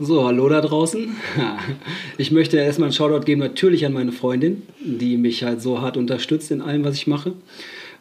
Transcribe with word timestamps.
So, 0.00 0.24
hallo 0.24 0.48
da 0.48 0.60
draußen. 0.60 1.14
Ich 2.18 2.32
möchte 2.32 2.56
erstmal 2.56 2.86
einen 2.86 2.92
Shoutout 2.92 3.24
geben, 3.24 3.40
natürlich 3.40 3.86
an 3.86 3.92
meine 3.92 4.10
Freundin, 4.10 4.62
die 4.80 5.16
mich 5.16 5.44
halt 5.44 5.62
so 5.62 5.80
hart 5.80 5.96
unterstützt 5.96 6.50
in 6.50 6.60
allem, 6.60 6.84
was 6.84 6.96
ich 6.96 7.06
mache. 7.06 7.32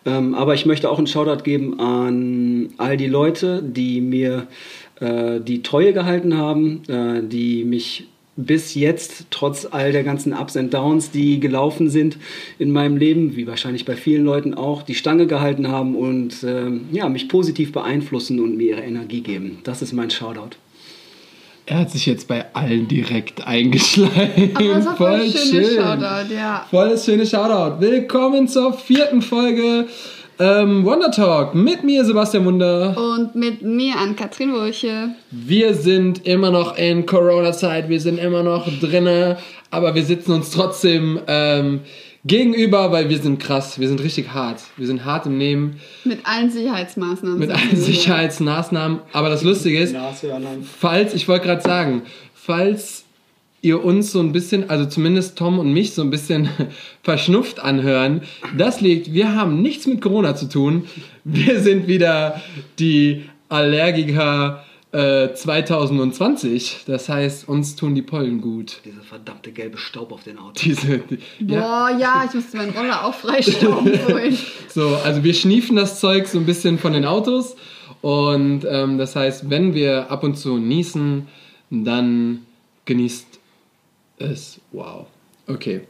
Ähm, 0.06 0.34
aber 0.34 0.56
ich 0.56 0.66
möchte 0.66 0.90
auch 0.90 0.98
einen 0.98 1.08
Shoutout 1.08 1.44
geben 1.44 1.80
an 1.80 2.70
all 2.78 2.98
die 2.98 3.08
Leute, 3.08 3.62
die 3.62 4.02
mir 4.02 4.48
äh, 5.00 5.40
die 5.40 5.62
Treue 5.62 5.94
gehalten 5.94 6.36
haben, 6.36 6.82
äh, 6.88 7.22
die 7.24 7.64
mich 7.64 8.08
bis 8.36 8.74
jetzt, 8.74 9.28
trotz 9.30 9.68
all 9.70 9.92
der 9.92 10.04
ganzen 10.04 10.34
Ups 10.34 10.58
and 10.58 10.74
Downs, 10.74 11.12
die 11.12 11.40
gelaufen 11.40 11.90
sind 11.90 12.18
in 12.58 12.72
meinem 12.72 12.98
Leben, 12.98 13.36
wie 13.36 13.46
wahrscheinlich 13.46 13.86
bei 13.86 13.96
vielen 13.96 14.26
Leuten 14.26 14.56
auch, 14.56 14.82
die 14.82 14.96
Stange 14.96 15.28
gehalten 15.28 15.68
haben 15.68 15.96
und 15.96 16.42
äh, 16.44 16.72
ja, 16.92 17.08
mich 17.10 17.30
positiv 17.30 17.72
beeinflussen 17.72 18.40
und 18.40 18.58
mir 18.58 18.78
ihre 18.78 18.82
Energie 18.82 19.22
geben. 19.22 19.60
Das 19.64 19.84
ist 19.84 19.94
mein 19.94 20.10
Shoutout. 20.10 20.58
Er 21.66 21.80
hat 21.80 21.92
sich 21.92 22.06
jetzt 22.06 22.28
bei 22.28 22.54
allen 22.54 22.90
direkt 22.90 23.48
eingeschleimt. 23.48 24.56
Aber 24.56 24.68
das 24.68 24.86
war 24.86 24.98
voll, 24.98 25.20
voll 25.20 25.32
schön. 25.32 25.78
Shoutout, 25.78 26.34
ja. 26.34 26.68
Voll 26.70 26.90
das 26.90 27.06
schöne 27.06 27.26
Shoutout. 27.26 27.80
Willkommen 27.80 28.50
zur 28.50 28.74
vierten 28.74 29.22
Folge 29.22 29.88
ähm, 30.40 30.84
Wonder 30.84 31.10
Talk 31.10 31.56
mit 31.56 31.86
mir, 31.86 32.04
Sebastian 32.04 32.44
Wunder. 32.44 32.98
Und 32.98 33.36
mit 33.36 33.62
mir, 33.62 33.98
an 33.98 34.18
Katrin 34.18 34.52
Wurche. 34.52 35.16
Wir 35.32 35.74
sind 35.74 36.28
immer 36.28 36.52
noch 36.52 36.78
in 36.78 37.06
Corona-Zeit, 37.06 37.88
wir 37.88 38.02
sind 38.02 38.18
immer 38.18 38.44
noch 38.44 38.68
drinne, 38.82 39.38
aber 39.72 39.96
wir 39.96 40.04
sitzen 40.04 40.34
uns 40.34 40.52
trotzdem 40.52 41.22
ähm, 41.28 41.80
gegenüber, 42.26 42.92
weil 42.92 43.10
wir 43.10 43.20
sind 43.20 43.40
krass, 43.40 43.80
wir 43.80 43.88
sind 43.88 44.02
richtig 44.02 44.34
hart. 44.34 44.62
Wir 44.78 44.88
sind 44.88 45.06
hart 45.06 45.26
im 45.26 45.38
Nehmen. 45.38 45.80
Mit 46.04 46.20
allen 46.26 46.50
Sicherheitsmaßnahmen. 46.50 47.40
Mit 47.40 47.52
allen 47.52 47.76
Sicherheitsmaßnahmen. 47.76 49.00
Aber 49.12 49.30
das 49.30 49.44
Lustige 49.44 49.80
ist, 49.80 49.96
falls, 50.80 51.14
ich 51.14 51.28
wollte 51.28 51.48
gerade 51.48 51.62
sagen, 51.62 52.04
falls 52.34 53.04
ihr 53.62 53.84
uns 53.84 54.12
so 54.12 54.20
ein 54.20 54.34
bisschen, 54.34 54.70
also 54.70 54.86
zumindest 54.86 55.38
Tom 55.38 55.58
und 55.58 55.72
mich 55.72 55.94
so 55.94 56.02
ein 56.02 56.10
bisschen 56.10 56.50
verschnupft 57.02 57.62
anhören. 57.62 58.22
Das 58.58 58.82
liegt, 58.82 59.14
wir 59.14 59.36
haben 59.36 59.62
nichts 59.62 59.88
mit 59.88 60.02
Corona 60.02 60.36
zu 60.36 60.50
tun. 60.50 60.86
Wir 61.24 61.62
sind 61.62 61.88
wieder 61.88 62.42
die 62.78 63.24
Allergiker 63.48 64.66
äh, 64.94 65.34
2020. 65.34 66.84
Das 66.86 67.10
heißt, 67.10 67.50
uns 67.50 67.76
tun 67.76 67.96
die 67.96 68.02
Pollen 68.02 68.40
gut. 68.42 68.80
Dieser 68.86 69.02
verdammte 69.02 69.52
gelbe 69.52 69.78
Staub 69.78 70.12
auf 70.12 70.24
den 70.24 70.38
Autos. 70.38 70.62
Diese, 70.62 71.00
die, 71.00 71.18
Boah, 71.42 71.90
ja. 71.92 71.98
ja, 71.98 72.26
ich 72.28 72.34
musste 72.34 72.58
meinen 72.58 72.72
Roller 72.72 73.06
auch 73.06 73.14
freistauben 73.14 74.00
vorhin. 74.08 74.38
so, 74.70 74.96
also 75.04 75.24
wir 75.24 75.34
schniefen 75.34 75.76
das 75.76 76.00
Zeug 76.00 76.28
so 76.28 76.38
ein 76.38 76.46
bisschen 76.46 76.78
von 76.78 76.94
den 76.94 77.06
Autos. 77.06 77.56
Und 78.02 78.66
ähm, 78.70 78.98
das 78.98 79.16
heißt, 79.16 79.50
wenn 79.50 79.74
wir 79.74 80.12
ab 80.12 80.24
und 80.24 80.38
zu 80.38 80.58
niesen, 80.58 81.28
dann 81.70 82.46
genießt 82.86 83.40
ist 84.20 84.62
wow. 84.72 85.08
Okay. 85.48 85.82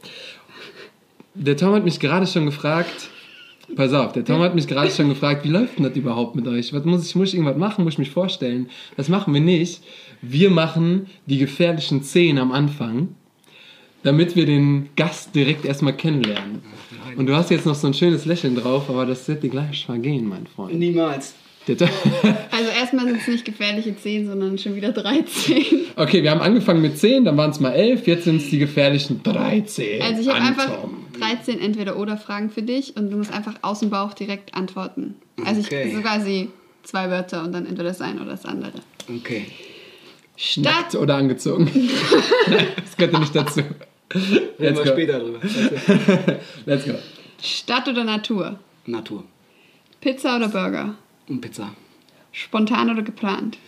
Der 1.34 1.56
Tom 1.56 1.74
hat 1.74 1.84
mich 1.84 2.00
gerade 2.00 2.26
schon 2.26 2.46
gefragt. 2.46 3.10
Pass 3.76 3.92
auf, 3.92 4.12
der 4.12 4.24
Tom 4.24 4.40
hat 4.40 4.54
mich 4.54 4.66
gerade 4.66 4.90
schon 4.90 5.08
gefragt, 5.08 5.44
wie 5.44 5.48
läuft 5.48 5.78
denn 5.78 5.84
das 5.84 5.96
überhaupt 5.96 6.36
mit 6.36 6.46
euch? 6.46 6.72
Was 6.72 6.84
muss 6.84 7.06
ich, 7.06 7.14
muss 7.14 7.28
ich 7.28 7.34
irgendwas 7.34 7.56
machen? 7.56 7.84
Muss 7.84 7.94
ich 7.94 7.98
mich 7.98 8.10
vorstellen? 8.10 8.68
Das 8.96 9.08
machen 9.08 9.32
wir 9.34 9.40
nicht. 9.40 9.82
Wir 10.22 10.50
machen 10.50 11.06
die 11.26 11.38
gefährlichen 11.38 12.02
Szenen 12.02 12.38
am 12.38 12.52
Anfang, 12.52 13.08
damit 14.02 14.36
wir 14.36 14.46
den 14.46 14.90
Gast 14.96 15.34
direkt 15.34 15.64
erstmal 15.64 15.96
kennenlernen. 15.96 16.62
Und 17.16 17.26
du 17.26 17.34
hast 17.34 17.50
jetzt 17.50 17.66
noch 17.66 17.74
so 17.74 17.86
ein 17.86 17.94
schönes 17.94 18.26
Lächeln 18.26 18.54
drauf, 18.54 18.88
aber 18.88 19.06
das 19.06 19.26
wird 19.28 19.42
dir 19.42 19.50
gleich 19.50 19.86
vergehen, 19.86 20.28
mein 20.28 20.46
Freund. 20.46 20.78
Niemals. 20.78 21.34
also 21.68 22.70
erstmal 22.78 23.06
sind 23.06 23.16
es 23.22 23.26
nicht 23.26 23.44
gefährliche 23.46 23.96
10, 23.96 24.26
sondern 24.26 24.58
schon 24.58 24.76
wieder 24.76 24.92
13. 24.92 25.64
Okay, 25.96 26.22
wir 26.22 26.30
haben 26.30 26.42
angefangen 26.42 26.82
mit 26.82 26.98
10, 26.98 27.24
dann 27.24 27.38
waren 27.38 27.50
es 27.50 27.60
mal 27.60 27.72
11, 27.72 28.06
jetzt 28.06 28.24
sind 28.24 28.36
es 28.36 28.50
die 28.50 28.58
gefährlichen 28.58 29.22
13. 29.22 30.02
Also 30.02 30.20
ich 30.20 30.28
habe 30.28 30.40
einfach 30.42 30.78
13 31.18 31.58
entweder 31.58 31.96
oder 31.96 32.16
Fragen 32.16 32.50
für 32.50 32.62
dich 32.62 32.96
und 32.96 33.10
du 33.10 33.16
musst 33.16 33.32
einfach 33.32 33.54
aus 33.62 33.80
dem 33.80 33.90
Bauch 33.90 34.14
direkt 34.14 34.54
antworten. 34.54 35.16
Also 35.44 35.60
okay. 35.60 35.88
ich 35.88 35.94
so 35.94 36.00
quasi 36.00 36.50
zwei 36.82 37.10
Wörter 37.10 37.42
und 37.42 37.52
dann 37.52 37.66
entweder 37.66 37.88
das 37.88 38.00
eine 38.00 38.20
oder 38.20 38.32
das 38.32 38.44
andere. 38.44 38.72
Okay. 39.08 39.46
Stadt 40.36 40.64
Nackt 40.64 40.94
oder 40.96 41.16
angezogen? 41.16 41.66
das 42.76 42.96
gehört 42.96 43.12
ja 43.12 43.18
nicht 43.20 43.34
dazu. 43.36 43.62
Reden 44.12 44.76
wir 44.76 44.86
später 44.86 45.18
drüber. 45.20 45.40
Let's 46.66 46.84
go. 46.84 46.94
Stadt 47.42 47.88
oder 47.88 48.04
Natur? 48.04 48.58
Natur. 48.86 49.24
Pizza 50.00 50.36
oder 50.36 50.48
Burger? 50.48 50.94
Und 51.28 51.40
Pizza. 51.40 51.74
Spontan 52.32 52.90
oder 52.90 53.02
geplant? 53.02 53.58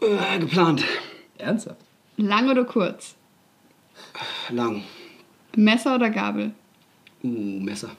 Äh, 0.00 0.38
geplant. 0.38 0.84
Ernsthaft? 1.38 1.80
Lang 2.16 2.50
oder 2.50 2.64
kurz? 2.64 3.14
Lang. 4.50 4.82
Messer 5.58 5.96
oder 5.96 6.10
Gabel? 6.10 6.52
Uh, 7.24 7.58
Messer. 7.60 7.90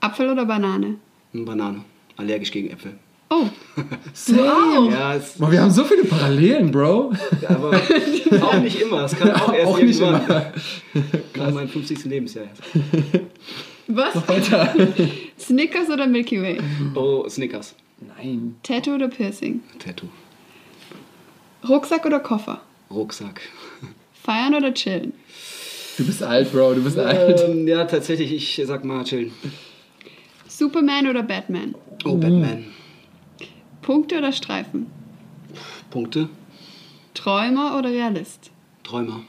Apfel 0.00 0.28
oder 0.30 0.44
Banane? 0.44 0.96
Banane. 1.32 1.84
Allergisch 2.16 2.50
gegen 2.50 2.70
Äpfel. 2.70 2.94
Oh. 3.30 3.46
So. 4.12 4.34
Ja, 4.44 5.18
Boah, 5.38 5.50
wir 5.50 5.62
haben 5.62 5.70
so 5.70 5.84
viele 5.84 6.04
Parallelen, 6.04 6.70
Bro. 6.70 7.12
aber 7.48 7.70
auch 8.42 8.60
nicht 8.60 8.80
immer. 8.80 9.04
Es 9.04 9.16
kann 9.16 9.30
auch 9.32 9.52
erst 9.54 9.66
auch. 9.66 9.78
Nicht 9.80 9.98
immer. 10.00 10.18
Gerade 11.32 11.52
mein 11.54 11.68
50. 11.68 12.04
Lebensjahr. 12.04 12.46
Was? 13.86 14.14
Noch 14.14 14.28
weiter. 14.28 14.74
Snickers 15.38 15.88
oder 15.88 16.06
Milky 16.06 16.42
Way? 16.42 16.58
Oh, 16.94 17.26
Snickers. 17.28 17.74
Nein. 18.00 18.56
Tattoo 18.62 18.96
oder 18.96 19.08
Piercing? 19.08 19.62
Tattoo. 19.78 20.08
Rucksack 21.66 22.04
oder 22.04 22.20
Koffer? 22.20 22.60
Rucksack. 22.90 23.40
Feiern 24.12 24.54
oder 24.54 24.74
chillen? 24.74 25.14
Du 25.96 26.06
bist 26.06 26.22
alt, 26.22 26.50
Bro, 26.52 26.74
du 26.74 26.84
bist 26.84 26.96
ähm, 26.96 27.06
alt. 27.06 27.66
Ja, 27.66 27.84
tatsächlich, 27.84 28.32
ich 28.32 28.66
sag 28.66 28.84
mal 28.84 29.04
chillen. 29.04 29.32
Superman 30.48 31.06
oder 31.08 31.22
Batman? 31.22 31.74
Oh, 32.04 32.16
Batman. 32.16 32.66
Punkte 33.82 34.18
oder 34.18 34.32
Streifen? 34.32 34.86
Punkte. 35.90 36.28
Träumer 37.14 37.78
oder 37.78 37.90
Realist? 37.90 38.50
Träumer. 38.84 39.22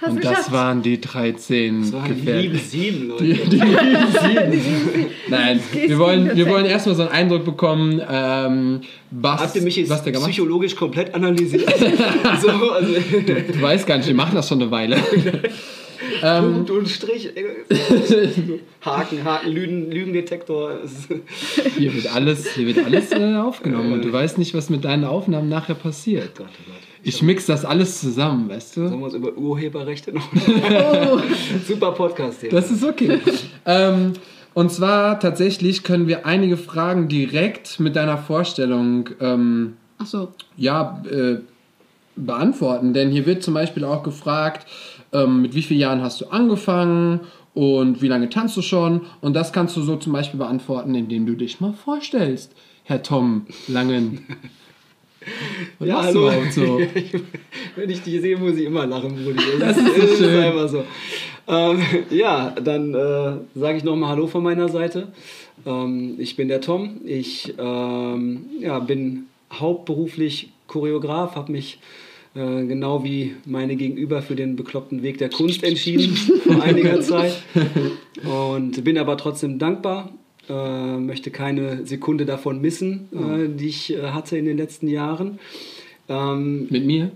Hast 0.00 0.10
und 0.10 0.24
das 0.24 0.52
waren 0.52 0.82
die 0.82 1.00
13 1.00 1.80
das 1.80 1.92
waren 1.92 2.14
die 2.14 2.30
lieben 2.30 2.58
sieben, 2.58 3.08
Leute. 3.08 3.24
Die, 3.24 3.32
die 3.32 3.56
lieben 3.56 4.12
sieben. 4.12 5.06
Nein, 5.28 5.60
wir 5.72 5.98
wollen, 5.98 6.36
wir 6.36 6.46
wollen 6.48 6.66
erstmal 6.66 6.94
so 6.94 7.02
einen 7.02 7.12
Eindruck 7.12 7.46
bekommen, 7.46 8.02
ähm, 8.06 8.80
was, 9.10 9.40
Habt 9.40 9.56
ihr 9.56 9.62
mich 9.62 9.76
jetzt 9.76 9.88
was 9.88 10.02
der 10.02 10.12
gemacht 10.12 10.30
psychologisch 10.30 10.76
komplett 10.76 11.14
analysiert? 11.14 11.66
so, 12.42 12.50
also. 12.50 12.92
du, 12.92 13.20
du 13.22 13.62
weißt 13.62 13.86
gar 13.86 13.96
nicht, 13.96 14.06
wir 14.06 14.14
machen 14.14 14.34
das 14.34 14.48
schon 14.48 14.60
eine 14.60 14.70
Weile. 14.70 14.96
ähm, 16.22 16.52
Punkt 16.52 16.70
und 16.70 16.88
Strich. 16.88 17.30
Haken, 18.82 19.24
Haken, 19.24 19.50
Lügen, 19.50 19.90
Lügendetektor. 19.90 20.80
hier 21.78 21.94
wird 21.94 22.14
alles, 22.14 22.52
hier 22.54 22.66
wird 22.66 22.84
alles 22.84 23.12
äh, 23.12 23.36
aufgenommen 23.36 23.94
und 23.94 24.04
du 24.04 24.12
weißt 24.12 24.36
nicht, 24.36 24.52
was 24.52 24.68
mit 24.68 24.84
deinen 24.84 25.04
Aufnahmen 25.04 25.48
nachher 25.48 25.74
passiert. 25.74 26.36
Gott, 26.36 26.48
oh 26.50 26.70
Gott. 26.70 26.85
Ich 27.06 27.22
mix 27.22 27.46
das 27.46 27.64
alles 27.64 28.00
zusammen, 28.00 28.48
weißt 28.48 28.76
du? 28.76 28.88
Sollen 28.88 28.98
wir 28.98 29.04
uns 29.04 29.14
über 29.14 29.32
Urheberrechte 29.36 30.12
noch? 30.12 30.28
oh. 30.32 31.20
Super 31.66 31.92
Podcast 31.92 32.40
hier. 32.40 32.50
Das 32.50 32.68
ist 32.68 32.82
okay. 32.82 33.20
ähm, 33.64 34.14
und 34.54 34.72
zwar 34.72 35.20
tatsächlich 35.20 35.84
können 35.84 36.08
wir 36.08 36.26
einige 36.26 36.56
Fragen 36.56 37.06
direkt 37.06 37.78
mit 37.78 37.94
deiner 37.94 38.18
Vorstellung 38.18 39.10
ähm, 39.20 39.76
Ach 39.98 40.06
so. 40.06 40.32
ja, 40.56 41.00
äh, 41.08 41.36
beantworten. 42.16 42.92
Denn 42.92 43.10
hier 43.10 43.24
wird 43.24 43.44
zum 43.44 43.54
Beispiel 43.54 43.84
auch 43.84 44.02
gefragt, 44.02 44.66
ähm, 45.12 45.42
mit 45.42 45.54
wie 45.54 45.62
vielen 45.62 45.80
Jahren 45.80 46.02
hast 46.02 46.20
du 46.22 46.26
angefangen 46.26 47.20
und 47.54 48.02
wie 48.02 48.08
lange 48.08 48.30
tanzt 48.30 48.56
du 48.56 48.62
schon? 48.62 49.02
Und 49.20 49.34
das 49.34 49.52
kannst 49.52 49.76
du 49.76 49.82
so 49.82 49.94
zum 49.94 50.12
Beispiel 50.12 50.38
beantworten, 50.38 50.96
indem 50.96 51.24
du 51.24 51.34
dich 51.34 51.60
mal 51.60 51.72
vorstellst, 51.72 52.52
Herr 52.82 53.04
Tom 53.04 53.46
Langen. 53.68 54.26
Was 55.78 55.88
ja, 55.88 56.02
hallo. 56.02 56.30
So? 56.50 56.80
Wenn 57.76 57.90
ich 57.90 58.02
dich 58.02 58.20
sehe, 58.20 58.36
muss 58.36 58.56
ich 58.56 58.64
immer 58.64 58.86
lachen, 58.86 59.14
Brudi. 59.14 59.42
Das, 59.60 59.76
das 59.76 59.96
ist, 59.96 60.18
so 60.18 60.24
schön. 60.24 60.42
einfach 60.42 60.68
so. 60.68 60.84
Ähm, 61.48 61.80
ja, 62.10 62.50
dann 62.50 62.94
äh, 62.94 63.58
sage 63.58 63.78
ich 63.78 63.84
nochmal 63.84 64.10
Hallo 64.10 64.26
von 64.26 64.42
meiner 64.42 64.68
Seite. 64.68 65.08
Ähm, 65.64 66.16
ich 66.18 66.36
bin 66.36 66.48
der 66.48 66.60
Tom. 66.60 67.00
Ich 67.04 67.54
ähm, 67.58 68.46
ja, 68.60 68.78
bin 68.80 69.26
hauptberuflich 69.52 70.50
Choreograf, 70.66 71.36
habe 71.36 71.52
mich 71.52 71.78
äh, 72.34 72.66
genau 72.66 73.04
wie 73.04 73.36
meine 73.44 73.76
Gegenüber 73.76 74.22
für 74.22 74.34
den 74.34 74.56
bekloppten 74.56 75.02
Weg 75.02 75.18
der 75.18 75.30
Kunst 75.30 75.62
entschieden 75.62 76.16
vor 76.44 76.62
einiger 76.62 77.00
Zeit. 77.00 77.42
Und 78.24 78.82
bin 78.82 78.98
aber 78.98 79.16
trotzdem 79.16 79.58
dankbar 79.58 80.10
äh, 80.48 80.96
möchte 80.96 81.30
keine 81.30 81.86
Sekunde 81.86 82.26
davon 82.26 82.60
missen, 82.60 83.08
äh, 83.12 83.48
die 83.48 83.68
ich 83.68 83.92
äh, 83.92 84.10
hatte 84.10 84.36
in 84.38 84.44
den 84.44 84.56
letzten 84.56 84.88
Jahren. 84.88 85.38
Ähm, 86.08 86.66
Mit 86.70 86.84
mir? 86.84 87.10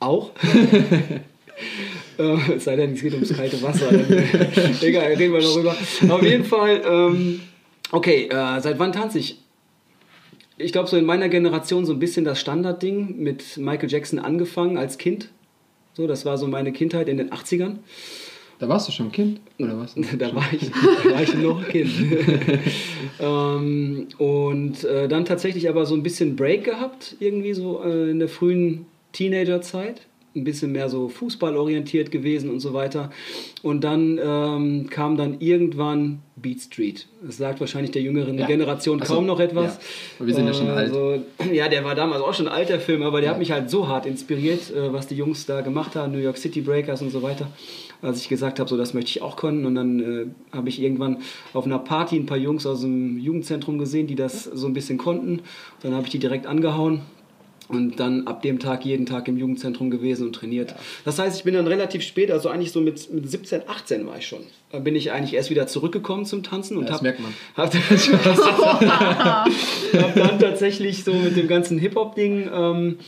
Auch. 0.00 0.32
äh, 2.18 2.52
es 2.54 2.64
sei 2.64 2.76
denn, 2.76 2.92
es 2.92 3.02
geht 3.02 3.14
ums 3.14 3.34
kalte 3.34 3.62
Wasser. 3.62 3.90
Egal, 4.82 5.14
reden 5.14 5.32
wir 5.32 5.40
darüber. 5.40 5.74
Auf 6.08 6.22
jeden 6.22 6.44
Fall, 6.44 6.82
ähm, 6.86 7.40
okay, 7.92 8.28
äh, 8.28 8.60
seit 8.60 8.78
wann 8.78 8.92
tanze 8.92 9.18
ich? 9.18 9.38
ich 10.58 10.72
glaube, 10.72 10.88
so 10.88 10.96
in 10.96 11.04
meiner 11.04 11.28
Generation 11.28 11.84
so 11.84 11.92
ein 11.92 11.98
bisschen 11.98 12.24
das 12.24 12.40
Standardding 12.40 13.18
mit 13.18 13.56
Michael 13.58 13.90
Jackson 13.90 14.18
angefangen 14.18 14.78
als 14.78 14.98
Kind. 14.98 15.28
So, 15.94 16.06
das 16.06 16.24
war 16.24 16.38
so 16.38 16.46
meine 16.46 16.72
Kindheit 16.72 17.08
in 17.08 17.16
den 17.16 17.30
80ern. 17.30 17.76
Da 18.58 18.68
warst 18.68 18.88
du 18.88 18.92
schon 18.92 19.12
Kind? 19.12 19.40
Oder 19.58 19.78
was? 19.78 19.94
da, 20.18 20.34
war 20.34 20.44
ich, 20.52 20.70
da 21.04 21.10
war 21.10 21.22
ich 21.22 21.34
noch 21.34 21.66
Kind. 21.68 21.90
ähm, 23.20 24.08
und 24.18 24.84
äh, 24.84 25.08
dann 25.08 25.24
tatsächlich 25.24 25.68
aber 25.68 25.86
so 25.86 25.94
ein 25.94 26.02
bisschen 26.02 26.36
Break 26.36 26.64
gehabt, 26.64 27.16
irgendwie 27.20 27.52
so 27.52 27.82
äh, 27.84 28.10
in 28.10 28.18
der 28.18 28.28
frühen 28.28 28.86
Teenagerzeit 29.12 30.06
ein 30.36 30.44
bisschen 30.44 30.70
mehr 30.72 30.88
so 30.88 31.08
fußballorientiert 31.08 32.10
gewesen 32.10 32.50
und 32.50 32.60
so 32.60 32.74
weiter. 32.74 33.10
Und 33.62 33.82
dann 33.84 34.20
ähm, 34.22 34.88
kam 34.90 35.16
dann 35.16 35.40
irgendwann 35.40 36.20
Beat 36.36 36.60
Street. 36.60 37.06
Das 37.22 37.38
sagt 37.38 37.60
wahrscheinlich 37.60 37.92
der 37.92 38.02
jüngeren 38.02 38.38
ja. 38.38 38.46
Generation 38.46 38.98
so, 38.98 39.14
kaum 39.14 39.26
noch 39.26 39.40
etwas. 39.40 39.78
Ja. 40.20 40.26
Wir 40.26 40.34
sind 40.34 40.46
ja 40.46 40.52
schon 40.52 40.68
alt. 40.68 40.90
Also, 40.90 41.22
ja, 41.50 41.68
der 41.68 41.84
war 41.84 41.94
damals 41.94 42.22
auch 42.22 42.34
schon 42.34 42.48
ein 42.48 42.54
alter 42.54 42.78
Film, 42.78 43.02
aber 43.02 43.20
der 43.20 43.28
ja. 43.28 43.32
hat 43.32 43.38
mich 43.38 43.50
halt 43.50 43.70
so 43.70 43.88
hart 43.88 44.04
inspiriert, 44.04 44.70
äh, 44.70 44.92
was 44.92 45.06
die 45.06 45.16
Jungs 45.16 45.46
da 45.46 45.62
gemacht 45.62 45.96
haben, 45.96 46.12
New 46.12 46.18
York 46.18 46.36
City 46.36 46.60
Breakers 46.60 47.00
und 47.00 47.10
so 47.10 47.22
weiter. 47.22 47.48
Als 48.06 48.20
ich 48.20 48.28
gesagt 48.28 48.60
habe, 48.60 48.70
so 48.70 48.76
das 48.76 48.94
möchte 48.94 49.10
ich 49.10 49.22
auch 49.22 49.36
können. 49.36 49.66
Und 49.66 49.74
dann 49.74 50.00
äh, 50.00 50.56
habe 50.56 50.68
ich 50.68 50.80
irgendwann 50.80 51.18
auf 51.52 51.66
einer 51.66 51.78
Party 51.78 52.16
ein 52.16 52.26
paar 52.26 52.38
Jungs 52.38 52.66
aus 52.66 52.82
dem 52.82 53.18
Jugendzentrum 53.18 53.78
gesehen, 53.78 54.06
die 54.06 54.14
das 54.14 54.44
so 54.44 54.66
ein 54.66 54.74
bisschen 54.74 54.98
konnten. 54.98 55.40
Dann 55.82 55.94
habe 55.94 56.04
ich 56.04 56.10
die 56.10 56.18
direkt 56.18 56.46
angehauen 56.46 57.02
und 57.68 57.98
dann 57.98 58.26
ab 58.26 58.42
dem 58.42 58.58
Tag 58.58 58.84
jeden 58.84 59.06
Tag 59.06 59.28
im 59.28 59.36
Jugendzentrum 59.36 59.90
gewesen 59.90 60.26
und 60.26 60.34
trainiert. 60.34 60.70
Ja. 60.70 60.76
Das 61.04 61.18
heißt, 61.18 61.36
ich 61.36 61.44
bin 61.44 61.54
dann 61.54 61.66
relativ 61.66 62.02
spät, 62.02 62.30
also 62.30 62.48
eigentlich 62.48 62.72
so 62.72 62.80
mit, 62.80 63.12
mit 63.12 63.28
17, 63.28 63.62
18 63.66 64.06
war 64.06 64.18
ich 64.18 64.26
schon. 64.26 64.40
Da 64.70 64.78
bin 64.78 64.94
ich 64.94 65.12
eigentlich 65.12 65.34
erst 65.34 65.50
wieder 65.50 65.66
zurückgekommen 65.66 66.26
zum 66.26 66.42
Tanzen 66.42 66.76
und 66.76 66.84
ja, 66.84 66.90
das 66.90 66.98
hab, 66.98 67.02
merkt 67.02 67.20
man. 67.20 67.34
Hab, 67.56 67.74
hab 70.02 70.14
dann 70.14 70.38
tatsächlich 70.38 71.04
so 71.04 71.12
mit 71.12 71.36
dem 71.36 71.48
ganzen 71.48 71.78
Hip-Hop-Ding 71.78 72.48
ähm, 72.52 72.98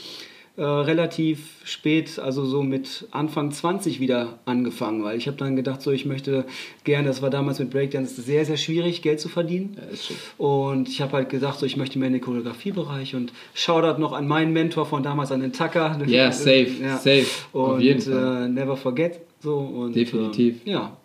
äh, 0.58 0.64
relativ 0.64 1.38
spät, 1.62 2.18
also 2.18 2.44
so 2.44 2.64
mit 2.64 3.06
Anfang 3.12 3.52
20 3.52 4.00
wieder 4.00 4.40
angefangen, 4.44 5.04
weil 5.04 5.16
ich 5.16 5.28
habe 5.28 5.36
dann 5.36 5.54
gedacht, 5.54 5.80
so 5.80 5.92
ich 5.92 6.04
möchte 6.04 6.46
gerne, 6.82 7.06
das 7.06 7.22
war 7.22 7.30
damals 7.30 7.60
mit 7.60 7.70
Breakdance 7.70 8.20
sehr, 8.20 8.44
sehr 8.44 8.56
schwierig, 8.56 9.00
Geld 9.00 9.20
zu 9.20 9.28
verdienen. 9.28 9.76
Ja, 9.78 10.44
und 10.44 10.88
ich 10.88 11.00
habe 11.00 11.12
halt 11.12 11.28
gesagt, 11.28 11.60
so 11.60 11.66
ich 11.66 11.76
möchte 11.76 12.00
mehr 12.00 12.08
in 12.08 12.14
den 12.14 12.22
Choreografiebereich 12.22 13.14
und 13.14 13.32
Shoutout 13.54 14.00
noch 14.00 14.12
an 14.12 14.26
meinen 14.26 14.52
Mentor 14.52 14.84
von 14.84 15.04
damals, 15.04 15.30
an 15.30 15.42
den 15.42 15.52
Tucker. 15.52 15.96
Yeah, 16.08 16.32
safe, 16.32 16.72
ja, 16.82 16.96
safe. 16.96 17.26
Und 17.52 17.62
Auf 17.62 17.80
jeden 17.80 18.00
Fall. 18.00 18.46
Äh, 18.46 18.48
never 18.48 18.76
forget. 18.76 19.20
So, 19.40 19.58
und, 19.58 19.94
Definitiv. 19.94 20.66
Äh, 20.66 20.72
ja, 20.72 20.96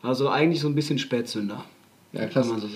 also 0.00 0.30
eigentlich 0.30 0.60
so 0.62 0.68
ein 0.68 0.74
bisschen 0.74 0.98
Spätzünder. 0.98 1.62
Ja, 2.14 2.24
krass. 2.24 2.48
So 2.48 2.68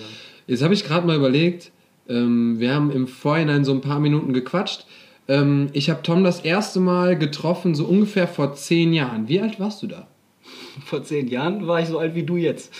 Jetzt 0.45 0.61
habe 0.61 0.75
ich 0.75 0.83
gerade 0.83 1.07
mal 1.07 1.15
überlegt, 1.15 1.71
ähm, 2.07 2.59
wir 2.59 2.75
haben 2.75 2.91
im 2.91 3.07
Vorhinein 3.07 3.65
so 3.65 3.71
ein 3.71 3.81
paar 3.81 3.99
Minuten 3.99 4.31
gequatscht. 4.31 4.85
Ähm, 5.29 5.69
ich 5.73 5.89
habe 5.91 6.01
Tom 6.01 6.23
das 6.23 6.41
erste 6.41 6.79
Mal 6.79 7.17
getroffen, 7.17 7.75
so 7.75 7.85
ungefähr 7.85 8.27
vor 8.27 8.55
zehn 8.55 8.93
Jahren. 8.93 9.29
Wie 9.29 9.39
alt 9.39 9.59
warst 9.59 9.83
du 9.83 9.87
da? 9.87 10.07
Vor 10.85 11.03
zehn 11.03 11.27
Jahren 11.27 11.67
war 11.67 11.81
ich 11.81 11.87
so 11.87 11.99
alt 11.99 12.15
wie 12.15 12.23
du 12.23 12.35
jetzt. 12.35 12.73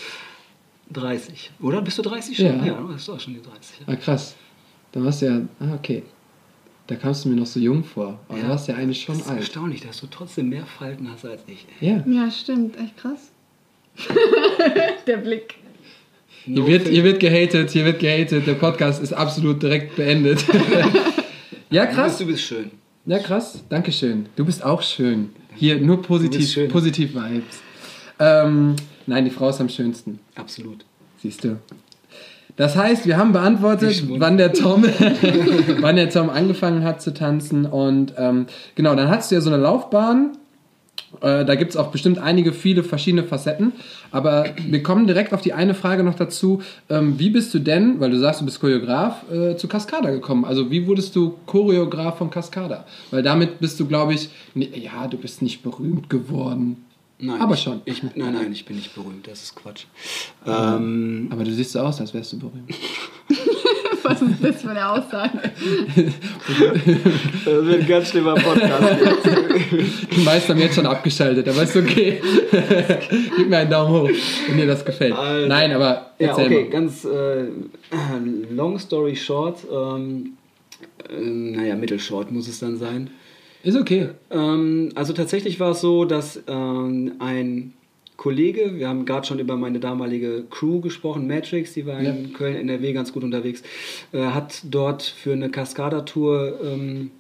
30. 0.92 1.52
Oder? 1.62 1.82
Bist 1.84 2.00
du 2.00 2.02
30 2.02 2.36
schon? 2.36 2.46
Ja, 2.46 2.66
ja 2.66 2.74
du 2.74 2.88
bist 2.88 3.08
auch 3.08 3.20
schon 3.20 3.36
die 3.36 3.42
30. 3.42 3.82
Ja. 3.82 3.94
Ah, 3.94 3.96
krass. 3.96 4.36
Dann 4.92 5.06
warst 5.06 5.22
du 5.22 5.28
ja. 5.28 5.42
Ah, 5.60 5.76
okay. 5.76 6.02
Da 6.88 6.96
kamst 6.96 7.24
du 7.24 7.30
mir 7.30 7.36
noch 7.36 7.46
so 7.46 7.60
jung 7.60 7.84
vor. 7.84 8.20
Aber 8.28 8.38
ja, 8.40 8.46
da 8.46 8.50
warst 8.50 8.68
du 8.68 8.72
ja 8.72 8.80
eigentlich 8.80 9.02
schon 9.02 9.14
alt. 9.14 9.22
Das 9.22 9.28
ist 9.28 9.32
alt. 9.32 9.40
erstaunlich, 9.42 9.82
dass 9.82 10.00
du 10.00 10.08
trotzdem 10.08 10.50
mehr 10.50 10.66
Falten 10.66 11.12
hast 11.12 11.26
als 11.26 11.44
ich. 11.46 11.68
Ja. 11.80 12.04
Ja, 12.08 12.32
stimmt. 12.32 12.76
Echt 12.78 12.98
krass. 12.98 13.32
Der 15.08 15.18
Blick. 15.18 15.56
No 16.48 16.66
hier, 16.66 16.80
wird, 16.80 16.88
hier 16.88 17.04
wird 17.04 17.20
gehatet, 17.20 17.70
hier 17.70 17.86
wird 17.86 18.00
gehatet. 18.00 18.48
Der 18.48 18.56
Podcast 18.56 19.04
ist 19.04 19.14
absolut 19.14 19.62
direkt 19.62 19.96
beendet. 19.98 20.44
Ja, 21.70 21.86
krass. 21.86 22.18
Du 22.18 22.26
bist, 22.26 22.50
du 22.50 22.56
bist 22.58 22.64
schön. 22.64 22.72
Ja, 23.06 23.20
krass. 23.20 23.64
Dankeschön. 23.70 24.28
Du 24.36 24.46
bist 24.46 24.64
auch 24.64 24.82
schön. 24.82 25.30
Hier 25.56 25.80
nur 25.80 26.02
positiv, 26.02 26.70
positiv 26.72 27.14
Vibes. 27.14 27.60
Ähm, 28.20 28.76
nein, 29.06 29.26
die 29.26 29.32
Frau 29.32 29.50
ist 29.50 29.62
am 29.62 29.70
schönsten. 29.70 30.20
Absolut. 30.36 30.86
Siehst 31.22 31.44
du. 31.44 31.58
Das 32.56 32.76
heißt, 32.76 33.06
wir 33.06 33.18
haben 33.18 33.32
beantwortet, 33.32 34.04
wann 34.20 34.38
der 34.38 34.52
Tom, 34.52 34.84
wann 35.80 35.96
der 35.96 36.10
Tom 36.10 36.30
angefangen 36.30 36.84
hat 36.84 37.02
zu 37.02 37.14
tanzen. 37.14 37.66
Und 37.66 38.14
ähm, 38.18 38.48
genau, 38.76 38.96
dann 38.96 39.10
hattest 39.10 39.32
du 39.32 39.36
ja 39.36 39.42
so 39.42 39.50
eine 39.50 39.62
Laufbahn 39.62 40.38
äh, 41.22 41.46
da 41.46 41.56
gibt 41.56 41.72
es 41.72 41.78
auch 41.78 41.92
bestimmt 41.92 42.20
einige, 42.20 42.54
viele 42.54 42.84
verschiedene 42.84 43.24
Facetten. 43.24 43.74
Aber 44.12 44.46
wir 44.68 44.84
kommen 44.84 45.08
direkt 45.08 45.34
auf 45.34 45.42
die 45.42 45.54
eine 45.54 45.74
Frage 45.74 46.04
noch 46.04 46.16
dazu. 46.16 46.62
Ähm, 46.90 47.20
wie 47.20 47.30
bist 47.30 47.54
du 47.54 47.60
denn, 47.60 48.00
weil 48.00 48.12
du 48.12 48.20
sagst, 48.20 48.42
du 48.42 48.46
bist 48.46 48.60
Choreograf, 48.60 49.30
äh, 49.32 49.56
zu 49.56 49.68
Cascada 49.68 50.12
gekommen? 50.12 50.46
Also 50.46 50.72
wie 50.72 50.86
wurdest 50.88 51.16
du 51.16 51.36
Choreograf 51.46 52.18
von 52.18 52.30
Cascada? 52.30 52.86
Weil 53.12 53.24
damit 53.24 53.60
bist 53.60 53.80
du, 53.80 53.88
glaube 53.88 54.14
ich, 54.14 54.30
ja, 54.56 55.08
du 55.08 55.18
bist 55.18 55.42
nicht 55.42 55.64
berühmt 55.64 56.10
geworden. 56.10 56.86
Nein, 57.22 57.42
aber 57.42 57.56
ich, 57.56 57.62
schon. 57.62 57.82
Ich, 57.84 58.02
nein, 58.02 58.14
nein, 58.16 58.52
ich 58.54 58.66
bin 58.66 58.78
nicht 58.78 58.96
berühmt, 58.96 59.28
das 59.28 59.44
ist 59.44 59.56
Quatsch. 59.56 59.86
Ähm, 60.48 61.28
aber 61.32 61.44
du 61.44 61.52
siehst 61.52 61.74
so 61.74 61.80
aus, 61.80 62.00
als 62.00 62.14
wärst 62.14 62.32
du 62.32 62.40
berühmt. 62.40 62.74
Was 64.10 64.22
ist 64.24 64.44
das 64.44 64.62
für 64.62 64.70
eine 64.70 64.90
Aussage? 64.90 65.40
das 67.46 67.66
wird 67.66 67.82
ein 67.82 67.88
ganz 67.88 68.10
schlimmer 68.10 68.34
Podcast. 68.36 68.98
Die 70.12 70.22
meisten 70.22 70.54
haben 70.54 70.60
jetzt 70.60 70.76
schon 70.76 70.86
abgeschaltet, 70.88 71.48
aber 71.48 71.64
ist 71.64 71.76
okay. 71.76 72.20
Gib 73.38 73.50
mir 73.50 73.58
einen 73.58 73.70
Daumen 73.70 74.02
hoch, 74.02 74.10
wenn 74.48 74.58
dir 74.58 74.66
das 74.66 74.84
gefällt. 74.84 75.14
Also, 75.14 75.48
Nein, 75.48 75.72
aber 75.74 76.12
ja, 76.18 76.34
okay, 76.34 76.64
mal. 76.64 76.70
ganz 76.70 77.06
äh, 77.06 77.46
long 78.50 78.80
story 78.80 79.16
short. 79.16 79.60
Ähm, 79.72 80.34
äh, 81.10 81.22
naja, 81.22 81.76
mittelshort 81.76 82.32
muss 82.32 82.48
es 82.48 82.60
dann 82.60 82.78
sein. 82.78 83.12
Ist 83.64 83.78
okay. 83.78 84.10
Ähm, 84.32 84.90
also 84.96 85.14
tatsächlich 85.14 85.60
war 85.60 85.72
es 85.72 85.82
so, 85.82 86.06
dass 86.06 86.42
ähm, 86.48 87.14
ein 87.20 87.74
Kollege, 88.20 88.76
wir 88.76 88.90
haben 88.90 89.06
gerade 89.06 89.26
schon 89.26 89.40
über 89.40 89.56
meine 89.56 89.80
damalige 89.80 90.44
Crew 90.50 90.82
gesprochen, 90.82 91.26
Matrix, 91.26 91.74
die 91.74 91.86
war 91.86 92.02
ja. 92.02 92.12
in 92.12 92.34
Köln, 92.34 92.58
NRW 92.58 92.92
ganz 92.92 93.14
gut 93.14 93.24
unterwegs, 93.24 93.64
äh, 94.12 94.20
hat 94.20 94.62
dort 94.66 95.04
für 95.04 95.32
eine 95.32 95.50
Cascada-Tour 95.50 96.60
ähm, 96.62 97.12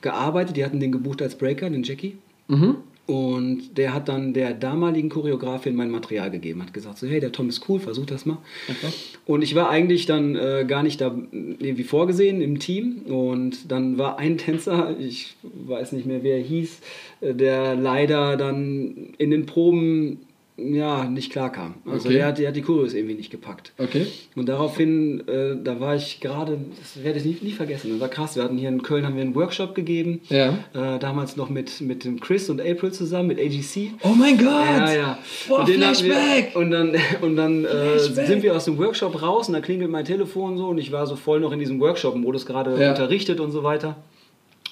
gearbeitet. 0.00 0.56
Die 0.56 0.64
hatten 0.64 0.80
den 0.80 0.90
gebucht 0.90 1.20
als 1.20 1.36
Breaker, 1.36 1.68
den 1.68 1.82
Jackie. 1.82 2.16
Mhm. 2.46 2.76
Und 3.04 3.76
der 3.76 3.92
hat 3.92 4.08
dann 4.08 4.32
der 4.32 4.54
damaligen 4.54 5.10
Choreografin 5.10 5.74
mein 5.74 5.90
Material 5.90 6.30
gegeben, 6.30 6.62
hat 6.62 6.72
gesagt 6.72 6.96
so, 6.96 7.06
hey, 7.06 7.20
der 7.20 7.32
Tom 7.32 7.50
ist 7.50 7.68
cool, 7.68 7.78
versuch 7.78 8.06
das 8.06 8.24
mal. 8.24 8.38
Okay. 8.68 8.92
Und 9.26 9.42
ich 9.42 9.54
war 9.54 9.68
eigentlich 9.68 10.06
dann 10.06 10.34
äh, 10.34 10.64
gar 10.66 10.82
nicht 10.82 11.00
da 11.02 11.14
irgendwie 11.32 11.84
vorgesehen 11.84 12.40
im 12.40 12.58
Team. 12.58 13.02
Und 13.06 13.70
dann 13.70 13.98
war 13.98 14.18
ein 14.18 14.38
Tänzer, 14.38 14.96
ich 14.98 15.36
weiß 15.42 15.92
nicht 15.92 16.06
mehr, 16.06 16.22
wer 16.22 16.36
er 16.36 16.42
hieß, 16.42 16.80
äh, 17.20 17.34
der 17.34 17.74
leider 17.74 18.38
dann 18.38 19.14
in 19.18 19.30
den 19.30 19.44
Proben 19.44 20.20
ja, 20.58 21.04
nicht 21.04 21.30
klar 21.30 21.52
kam. 21.52 21.74
Also 21.86 22.08
okay. 22.08 22.18
der, 22.18 22.26
hat, 22.26 22.38
der 22.38 22.48
hat 22.48 22.56
die 22.56 22.62
Kurios 22.62 22.92
irgendwie 22.92 23.14
nicht 23.14 23.30
gepackt. 23.30 23.72
Okay. 23.78 24.06
Und 24.34 24.48
daraufhin, 24.48 25.26
äh, 25.28 25.56
da 25.62 25.78
war 25.78 25.94
ich 25.94 26.20
gerade, 26.20 26.58
das 26.78 27.02
werde 27.04 27.20
ich 27.20 27.24
nie, 27.24 27.38
nie 27.40 27.52
vergessen, 27.52 27.90
das 27.92 28.00
war 28.00 28.08
krass. 28.08 28.34
Wir 28.34 28.42
hatten 28.42 28.58
hier 28.58 28.68
in 28.68 28.82
Köln 28.82 29.06
haben 29.06 29.14
wir 29.14 29.22
einen 29.22 29.36
Workshop 29.36 29.74
gegeben. 29.74 30.20
Ja. 30.28 30.58
Äh, 30.74 30.98
damals 30.98 31.36
noch 31.36 31.48
mit, 31.48 31.80
mit 31.80 32.04
dem 32.04 32.18
Chris 32.18 32.50
und 32.50 32.60
April 32.60 32.92
zusammen, 32.92 33.28
mit 33.28 33.38
AGC. 33.38 33.92
Oh 34.02 34.08
mein 34.08 34.36
Gott! 34.36 34.46
Ja, 34.46 34.92
ja. 34.92 35.18
Boah, 35.48 35.60
und 35.60 35.68
Flashback! 35.68 36.54
Wir, 36.54 36.60
und 36.60 36.70
dann, 36.72 36.96
und 37.20 37.36
dann 37.36 37.64
äh, 37.64 37.98
sind 37.98 38.42
wir 38.42 38.56
aus 38.56 38.64
dem 38.64 38.78
Workshop 38.78 39.22
raus 39.22 39.46
und 39.46 39.54
da 39.54 39.60
klingelt 39.60 39.90
mein 39.90 40.04
Telefon 40.04 40.58
so 40.58 40.66
und 40.66 40.78
ich 40.78 40.90
war 40.90 41.06
so 41.06 41.14
voll 41.14 41.38
noch 41.40 41.52
in 41.52 41.60
diesem 41.60 41.80
Workshop-Modus 41.80 42.46
gerade 42.46 42.80
ja. 42.80 42.90
unterrichtet 42.90 43.38
und 43.38 43.52
so 43.52 43.62
weiter. 43.62 43.96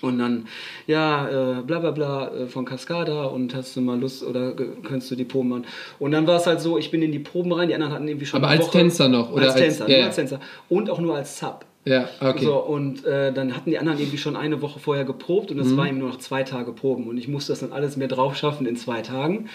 Und 0.02 0.18
dann, 0.18 0.46
ja, 0.86 1.58
äh, 1.58 1.62
bla 1.62 1.78
bla 1.78 1.90
bla 1.90 2.28
äh, 2.28 2.46
von 2.46 2.64
Cascada 2.64 3.24
und 3.24 3.54
hast 3.54 3.74
du 3.76 3.80
mal 3.80 3.98
Lust 3.98 4.22
oder 4.22 4.52
könntest 4.52 5.10
du 5.10 5.14
die 5.16 5.24
Proben 5.24 5.48
machen? 5.48 5.64
Und 5.98 6.12
dann 6.12 6.26
war 6.26 6.36
es 6.36 6.46
halt 6.46 6.60
so, 6.60 6.78
ich 6.78 6.90
bin 6.90 7.02
in 7.02 7.12
die 7.12 7.18
Proben 7.18 7.52
rein, 7.52 7.68
die 7.68 7.74
anderen 7.74 7.92
hatten 7.92 8.08
irgendwie 8.08 8.26
schon. 8.26 8.42
Aber 8.42 8.50
als 8.50 8.62
Woche, 8.62 8.78
Tänzer 8.78 9.08
noch, 9.08 9.32
oder? 9.32 9.46
Als, 9.46 9.54
als 9.54 9.62
Tänzer, 9.62 9.88
yeah. 9.88 9.98
nur 9.98 10.06
als 10.06 10.16
Tänzer. 10.16 10.40
Und 10.68 10.90
auch 10.90 11.00
nur 11.00 11.16
als 11.16 11.38
Sub. 11.38 11.64
Ja, 11.86 12.08
okay. 12.20 12.44
So, 12.44 12.56
und 12.56 13.04
äh, 13.04 13.32
dann 13.32 13.54
hatten 13.54 13.70
die 13.70 13.78
anderen 13.78 14.00
irgendwie 14.00 14.18
schon 14.18 14.34
eine 14.34 14.60
Woche 14.60 14.80
vorher 14.80 15.04
geprobt 15.04 15.52
und 15.52 15.60
es 15.60 15.68
mhm. 15.68 15.76
war 15.76 15.86
eben 15.86 15.98
nur 15.98 16.08
noch 16.08 16.18
zwei 16.18 16.42
Tage 16.42 16.72
Proben. 16.72 17.06
Und 17.06 17.16
ich 17.16 17.28
musste 17.28 17.52
das 17.52 17.60
dann 17.60 17.72
alles 17.72 17.96
mehr 17.96 18.08
drauf 18.08 18.36
schaffen 18.36 18.66
in 18.66 18.74
zwei 18.74 19.02
Tagen 19.02 19.48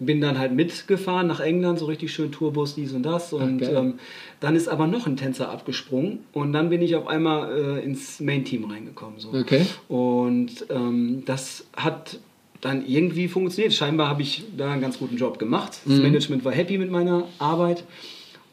bin 0.00 0.20
dann 0.20 0.38
halt 0.38 0.52
mitgefahren 0.52 1.26
nach 1.26 1.40
England, 1.40 1.78
so 1.78 1.84
richtig 1.84 2.12
schön 2.12 2.32
Tourbus, 2.32 2.74
dies 2.74 2.92
und 2.92 3.02
das. 3.04 3.32
Und 3.32 3.62
okay. 3.62 3.74
ähm, 3.74 3.94
dann 4.40 4.56
ist 4.56 4.68
aber 4.68 4.86
noch 4.86 5.06
ein 5.06 5.16
Tänzer 5.16 5.50
abgesprungen 5.50 6.20
und 6.32 6.52
dann 6.52 6.70
bin 6.70 6.82
ich 6.82 6.96
auf 6.96 7.06
einmal 7.06 7.78
äh, 7.78 7.84
ins 7.84 8.18
Main-Team 8.18 8.64
reingekommen. 8.64 9.20
So. 9.20 9.32
Okay. 9.32 9.66
Und 9.88 10.66
ähm, 10.70 11.22
das 11.26 11.66
hat 11.76 12.18
dann 12.62 12.84
irgendwie 12.86 13.28
funktioniert. 13.28 13.74
Scheinbar 13.74 14.08
habe 14.08 14.22
ich 14.22 14.44
da 14.56 14.72
einen 14.72 14.80
ganz 14.80 14.98
guten 14.98 15.16
Job 15.16 15.38
gemacht. 15.38 15.80
Das 15.84 15.96
mhm. 15.96 16.02
Management 16.02 16.44
war 16.44 16.52
happy 16.52 16.78
mit 16.78 16.90
meiner 16.90 17.24
Arbeit. 17.38 17.84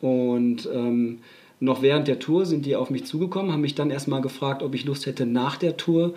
Und 0.01 0.69
ähm, 0.71 1.19
noch 1.59 1.81
während 1.81 2.07
der 2.07 2.19
Tour 2.19 2.45
sind 2.45 2.65
die 2.65 2.75
auf 2.75 2.89
mich 2.89 3.05
zugekommen, 3.05 3.51
haben 3.51 3.61
mich 3.61 3.73
dann 3.73 3.89
erstmal 3.89 4.21
gefragt, 4.21 4.61
ob 4.61 4.75
ich 4.75 4.85
Lust 4.85 5.05
hätte, 5.05 5.25
nach 5.25 5.55
der 5.55 5.75
Tour 5.75 6.13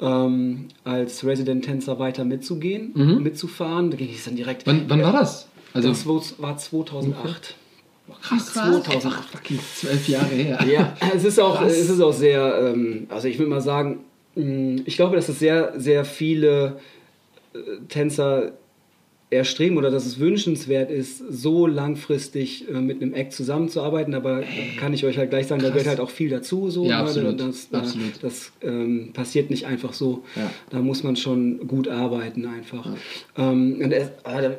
ähm, 0.00 0.68
als 0.84 1.24
Resident-Tänzer 1.24 1.98
weiter 1.98 2.24
mitzugehen, 2.24 2.92
mhm. 2.94 3.22
mitzufahren. 3.22 3.90
Da 3.90 3.96
ging 3.96 4.10
es 4.12 4.24
dann 4.24 4.36
direkt. 4.36 4.66
Wann, 4.66 4.84
wann 4.88 5.02
war 5.02 5.12
das? 5.12 5.48
Also 5.72 5.88
das 5.88 6.06
war 6.38 6.56
2008. 6.56 7.56
Krass, 8.22 8.52
Krass. 8.52 8.52
2008, 8.54 9.30
fucking 9.30 9.60
zwölf 9.74 10.08
Jahre 10.08 10.34
her. 10.34 10.58
Ja, 10.66 10.96
es 11.14 11.24
ist 11.24 11.38
auch, 11.38 11.58
Krass. 11.58 11.72
es 11.72 11.90
ist 11.90 12.00
auch 12.00 12.12
sehr, 12.12 12.72
ähm, 12.74 13.06
also 13.08 13.28
ich 13.28 13.38
würde 13.38 13.50
mal 13.50 13.60
sagen, 13.60 14.00
mh, 14.34 14.82
ich 14.84 14.96
glaube, 14.96 15.16
dass 15.16 15.28
es 15.28 15.38
sehr, 15.38 15.74
sehr 15.78 16.04
viele 16.04 16.80
äh, 17.54 17.58
Tänzer 17.88 18.52
erstreben 19.32 19.78
oder 19.78 19.92
dass 19.92 20.06
es 20.06 20.18
wünschenswert 20.18 20.90
ist, 20.90 21.18
so 21.30 21.66
langfristig 21.68 22.68
äh, 22.68 22.72
mit 22.80 23.00
einem 23.00 23.14
Act 23.14 23.32
zusammenzuarbeiten. 23.32 24.14
Aber 24.14 24.42
kann 24.78 24.92
ich 24.92 25.04
euch 25.04 25.18
halt 25.18 25.30
gleich 25.30 25.46
sagen, 25.46 25.60
da 25.62 25.68
Krass. 25.68 25.74
gehört 25.84 25.98
halt 25.98 26.00
auch 26.00 26.10
viel 26.10 26.30
dazu. 26.30 26.68
So, 26.68 26.84
Ja, 26.84 26.96
ne? 27.02 27.08
absolut. 27.08 27.40
Das, 27.40 27.68
äh, 27.72 27.76
Absolut. 27.76 28.12
das 28.22 28.52
ähm, 28.62 29.10
passiert 29.12 29.50
nicht 29.50 29.66
einfach 29.66 29.92
so. 29.92 30.24
Ja. 30.34 30.50
Da 30.70 30.80
muss 30.80 31.04
man 31.04 31.14
schon 31.16 31.66
gut 31.68 31.86
arbeiten 31.88 32.44
einfach. 32.46 32.88
Ähm, 33.36 33.80
und 33.82 33.92
es, 33.92 34.08
da- 34.24 34.56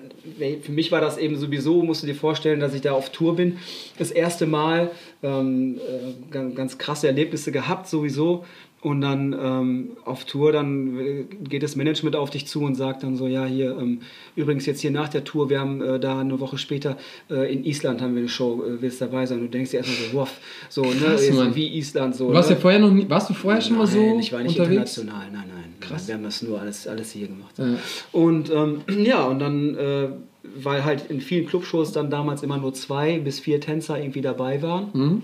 für 0.62 0.72
mich 0.72 0.92
war 0.92 1.02
das 1.02 1.18
eben 1.18 1.36
sowieso, 1.38 1.84
musst 1.84 2.04
du 2.04 2.08
dir 2.08 2.16
vorstellen, 2.16 2.60
dass 2.62 2.74
ich 2.74 2.82
da 2.82 2.94
auf 2.94 3.10
Tour 3.12 3.36
bin. 3.36 3.58
Das 3.98 4.12
erste 4.12 4.46
Mal 4.46 4.92
ähm, 5.22 5.78
äh, 5.80 6.32
ganz, 6.32 6.56
ganz 6.56 6.78
krasse 6.78 7.08
Erlebnisse 7.08 7.52
gehabt 7.52 7.88
sowieso. 7.90 8.46
Und 8.82 9.02
dann 9.02 9.36
ähm, 9.40 9.90
auf 10.06 10.26
Tour, 10.26 10.52
dann 10.52 11.28
geht 11.48 11.62
das 11.62 11.76
Management 11.76 12.16
auf 12.16 12.32
dich 12.32 12.48
zu 12.48 12.62
und 12.64 12.74
sagt 12.74 13.04
dann 13.04 13.16
so, 13.16 13.28
ja, 13.28 13.46
hier, 13.46 13.78
ähm, 13.78 14.00
übrigens 14.36 14.66
jetzt 14.66 14.82
hier 14.82 14.90
nach 14.90 15.08
der 15.08 15.24
Tour, 15.24 15.52
wir 15.52 15.60
haben 15.60 15.82
äh, 15.84 16.00
da 16.00 16.20
eine 16.20 16.40
Woche 16.40 16.58
später 16.58 16.98
äh, 17.30 17.54
in 17.54 17.64
Island 17.64 18.02
haben 18.02 18.16
wir 18.16 18.22
eine 18.22 18.30
Show, 18.30 18.64
äh, 18.66 18.82
willst 18.82 19.00
dabei 19.00 19.28
sein? 19.28 19.38
Und 19.38 19.46
du 19.46 19.50
denkst 19.52 19.70
dir 19.70 19.78
erstmal 19.78 20.10
so, 20.10 20.18
wow, 20.18 20.30
so, 20.70 20.82
ne, 20.84 20.94
Krass, 20.96 21.32
Mann. 21.32 21.54
wie 21.56 21.78
Island, 21.78 22.16
so. 22.16 22.34
Warst 22.34 22.50
ne? 22.50 22.56
ja 22.56 22.62
vorher 22.62 22.80
noch 22.80 22.90
nie, 22.92 23.08
warst 23.08 23.30
du 23.30 23.36
vorher 23.36 23.62
schon 23.62 23.78
mal 23.78 23.86
so 23.86 24.00
Nein, 24.00 24.20
ich 24.20 24.34
war 24.34 24.42
nicht 24.42 24.58
unterwegs? 24.60 24.98
international, 24.98 25.32
nein, 25.32 25.44
nein. 25.54 25.74
Krass. 25.80 26.08
Wir 26.08 26.16
haben 26.16 26.24
das 26.24 26.42
nur 26.42 26.60
alles, 26.60 26.88
alles 26.88 27.12
hier 27.12 27.28
gemacht. 27.28 27.60
Ja. 27.60 27.76
Und 28.12 28.50
ähm, 28.52 28.82
ja, 29.06 29.26
und 29.26 29.38
dann, 29.38 29.76
äh, 29.78 30.08
weil 30.56 30.84
halt 30.84 31.10
in 31.12 31.22
vielen 31.22 31.46
Clubshows 31.46 31.92
dann 31.92 32.10
damals 32.10 32.42
immer 32.42 32.58
nur 32.58 32.74
zwei 32.74 33.20
bis 33.20 33.40
vier 33.40 33.62
Tänzer 33.62 34.00
irgendwie 34.00 34.22
dabei 34.22 34.60
waren, 34.64 34.88
Mhm. 34.94 35.22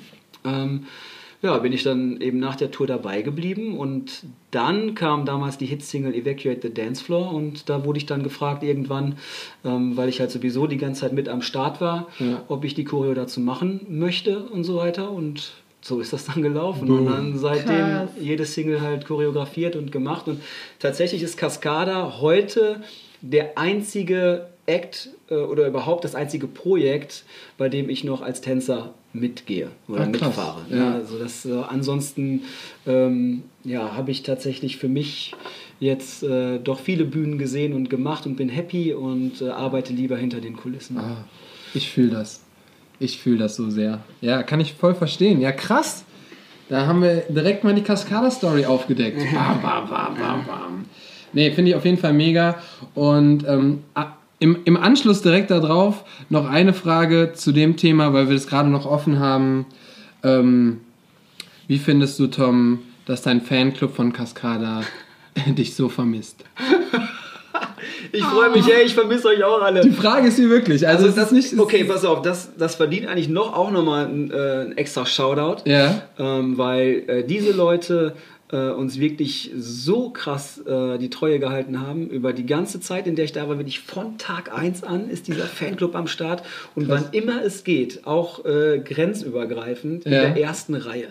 Ja, 1.41 1.57
bin 1.59 1.71
ich 1.71 1.83
dann 1.83 2.19
eben 2.19 2.39
nach 2.39 2.55
der 2.55 2.71
Tour 2.71 2.87
dabei 2.87 3.21
geblieben 3.21 3.77
und 3.77 4.23
dann 4.51 4.95
kam 4.95 5.25
damals 5.25 5.57
die 5.57 5.67
Hitsingle 5.67 6.13
Evacuate 6.15 6.59
the 6.63 6.73
Dance 6.73 7.03
Floor 7.03 7.31
und 7.33 7.69
da 7.69 7.85
wurde 7.85 7.99
ich 7.99 8.05
dann 8.07 8.23
gefragt 8.23 8.63
irgendwann, 8.63 9.17
ähm, 9.63 9.95
weil 9.95 10.09
ich 10.09 10.19
halt 10.19 10.31
sowieso 10.31 10.65
die 10.67 10.77
ganze 10.77 11.01
Zeit 11.01 11.13
mit 11.13 11.29
am 11.29 11.41
Start 11.41 11.79
war, 11.79 12.07
Ja. 12.19 12.43
ob 12.47 12.65
ich 12.65 12.73
die 12.73 12.85
Choreo 12.85 13.13
dazu 13.13 13.39
machen 13.39 13.81
möchte 13.89 14.39
und 14.45 14.63
so 14.63 14.77
weiter 14.77 15.11
und 15.11 15.51
so 15.81 15.99
ist 15.99 16.11
das 16.11 16.25
dann 16.25 16.41
gelaufen 16.41 16.87
Boom. 16.87 16.99
und 16.99 17.05
dann 17.05 17.37
seitdem 17.37 17.75
Krass. 17.85 18.09
jede 18.19 18.45
Single 18.45 18.81
halt 18.81 19.05
choreografiert 19.05 19.75
und 19.75 19.91
gemacht 19.91 20.27
und 20.27 20.41
tatsächlich 20.79 21.21
ist 21.21 21.37
Cascada 21.37 22.19
heute 22.19 22.81
der 23.21 23.57
einzige 23.57 24.47
Act 24.67 25.09
äh, 25.29 25.35
oder 25.35 25.65
überhaupt 25.67 26.03
das 26.03 26.13
einzige 26.13 26.45
Projekt, 26.47 27.23
bei 27.57 27.69
dem 27.69 27.89
ich 27.89 28.03
noch 28.03 28.21
als 28.21 28.41
Tänzer 28.41 28.93
mitgehe 29.13 29.69
oder 29.87 30.01
Ah, 30.01 30.05
mitfahre. 30.05 30.61
Ja. 30.69 30.77
Ja, 30.77 30.93
also 30.93 31.17
das 31.17 31.45
äh, 31.45 31.53
ansonsten 31.67 32.43
ähm, 32.85 33.43
ja, 33.63 33.95
habe 33.95 34.11
ich 34.11 34.21
tatsächlich 34.23 34.77
für 34.77 34.89
mich 34.89 35.33
jetzt 35.79 36.21
äh, 36.23 36.59
doch 36.59 36.79
viele 36.79 37.05
Bühnen 37.05 37.37
gesehen 37.37 37.73
und 37.73 37.89
gemacht 37.89 38.25
und 38.25 38.35
bin 38.35 38.49
happy 38.49 38.93
und 38.93 39.41
äh, 39.41 39.49
arbeite 39.49 39.93
lieber 39.93 40.17
hinter 40.17 40.41
den 40.41 40.55
Kulissen. 40.57 40.97
Ah, 40.97 41.23
ich 41.73 41.89
fühle 41.89 42.11
das. 42.11 42.41
Ich 42.99 43.19
fühle 43.19 43.37
das 43.37 43.55
so 43.55 43.69
sehr. 43.69 44.01
Ja, 44.21 44.43
kann 44.43 44.59
ich 44.59 44.73
voll 44.73 44.95
verstehen. 44.95 45.39
Ja, 45.39 45.51
krass. 45.51 46.03
Da 46.67 46.85
haben 46.87 47.01
wir 47.01 47.23
direkt 47.29 47.63
mal 47.63 47.73
die 47.73 47.83
Cascada-Story 47.83 48.65
aufgedeckt. 48.65 49.19
Bam, 49.33 49.61
bam, 49.61 49.89
bam, 49.89 50.15
bam, 50.15 50.45
bam. 50.45 50.85
Nee, 51.31 51.51
finde 51.51 51.71
ich 51.71 51.75
auf 51.77 51.85
jeden 51.85 51.97
Fall 51.97 52.13
mega. 52.13 52.57
Und 52.95 53.47
ähm, 53.47 53.83
im, 54.39 54.57
im 54.65 54.77
Anschluss 54.77 55.21
direkt 55.21 55.49
darauf 55.51 56.03
noch 56.29 56.47
eine 56.49 56.73
Frage 56.73 57.31
zu 57.33 57.51
dem 57.51 57.75
Thema, 57.77 58.13
weil 58.13 58.27
wir 58.27 58.35
das 58.35 58.47
gerade 58.47 58.69
noch 58.69 58.85
offen 58.85 59.19
haben. 59.19 59.65
Ähm, 60.23 60.81
wie 61.67 61.79
findest 61.79 62.19
du, 62.19 62.27
Tom, 62.27 62.79
dass 63.05 63.21
dein 63.23 63.41
Fanclub 63.41 63.95
von 63.95 64.13
Cascada 64.13 64.81
dich 65.47 65.75
so 65.75 65.89
vermisst? 65.89 66.43
Ich 68.11 68.23
freue 68.23 68.51
mich, 68.51 68.67
ey, 68.71 68.85
ich 68.85 68.93
vermisse 68.93 69.27
euch 69.29 69.43
auch 69.43 69.61
alle. 69.61 69.81
Die 69.81 69.91
Frage 69.91 70.27
ist 70.27 70.37
hier 70.37 70.49
wirklich. 70.49 70.87
Also, 70.87 71.05
Also 71.05 71.15
das, 71.15 71.31
ist 71.31 71.51
nicht. 71.53 71.59
okay, 71.59 71.83
pass 71.83 72.05
auf, 72.05 72.21
das, 72.21 72.51
das 72.57 72.75
verdient 72.75 73.07
eigentlich 73.07 73.29
noch 73.29 73.53
auch 73.55 73.71
nochmal 73.71 74.05
ein, 74.05 74.31
äh, 74.31 74.61
ein 74.65 74.77
extra 74.77 75.05
Shoutout. 75.05 75.63
Ja. 75.69 76.03
ähm, 76.19 76.57
weil 76.57 77.03
äh, 77.07 77.23
diese 77.23 77.51
Leute 77.51 78.13
äh, 78.51 78.69
uns 78.69 78.99
wirklich 78.99 79.51
so 79.57 80.09
krass 80.09 80.57
äh, 80.65 80.97
die 80.97 81.09
Treue 81.09 81.39
gehalten 81.39 81.81
haben. 81.81 82.09
Über 82.09 82.31
die 82.33 82.45
ganze 82.45 82.79
Zeit, 82.79 83.05
in 83.07 83.15
der 83.15 83.25
ich 83.25 83.33
da 83.33 83.47
war, 83.49 83.57
wirklich 83.57 83.79
von 83.81 84.17
Tag 84.17 84.53
1 84.57 84.83
an 84.83 85.09
ist 85.09 85.27
dieser 85.27 85.45
Fanclub 85.45 85.95
am 85.95 86.07
Start. 86.07 86.43
Und 86.75 86.87
Krass. 86.87 87.05
wann 87.05 87.13
immer 87.13 87.43
es 87.43 87.63
geht, 87.63 88.05
auch 88.07 88.45
äh, 88.45 88.79
grenzübergreifend, 88.79 90.05
in 90.05 90.13
Ja. 90.13 90.21
der 90.29 90.37
ersten 90.41 90.75
Reihe. 90.75 91.07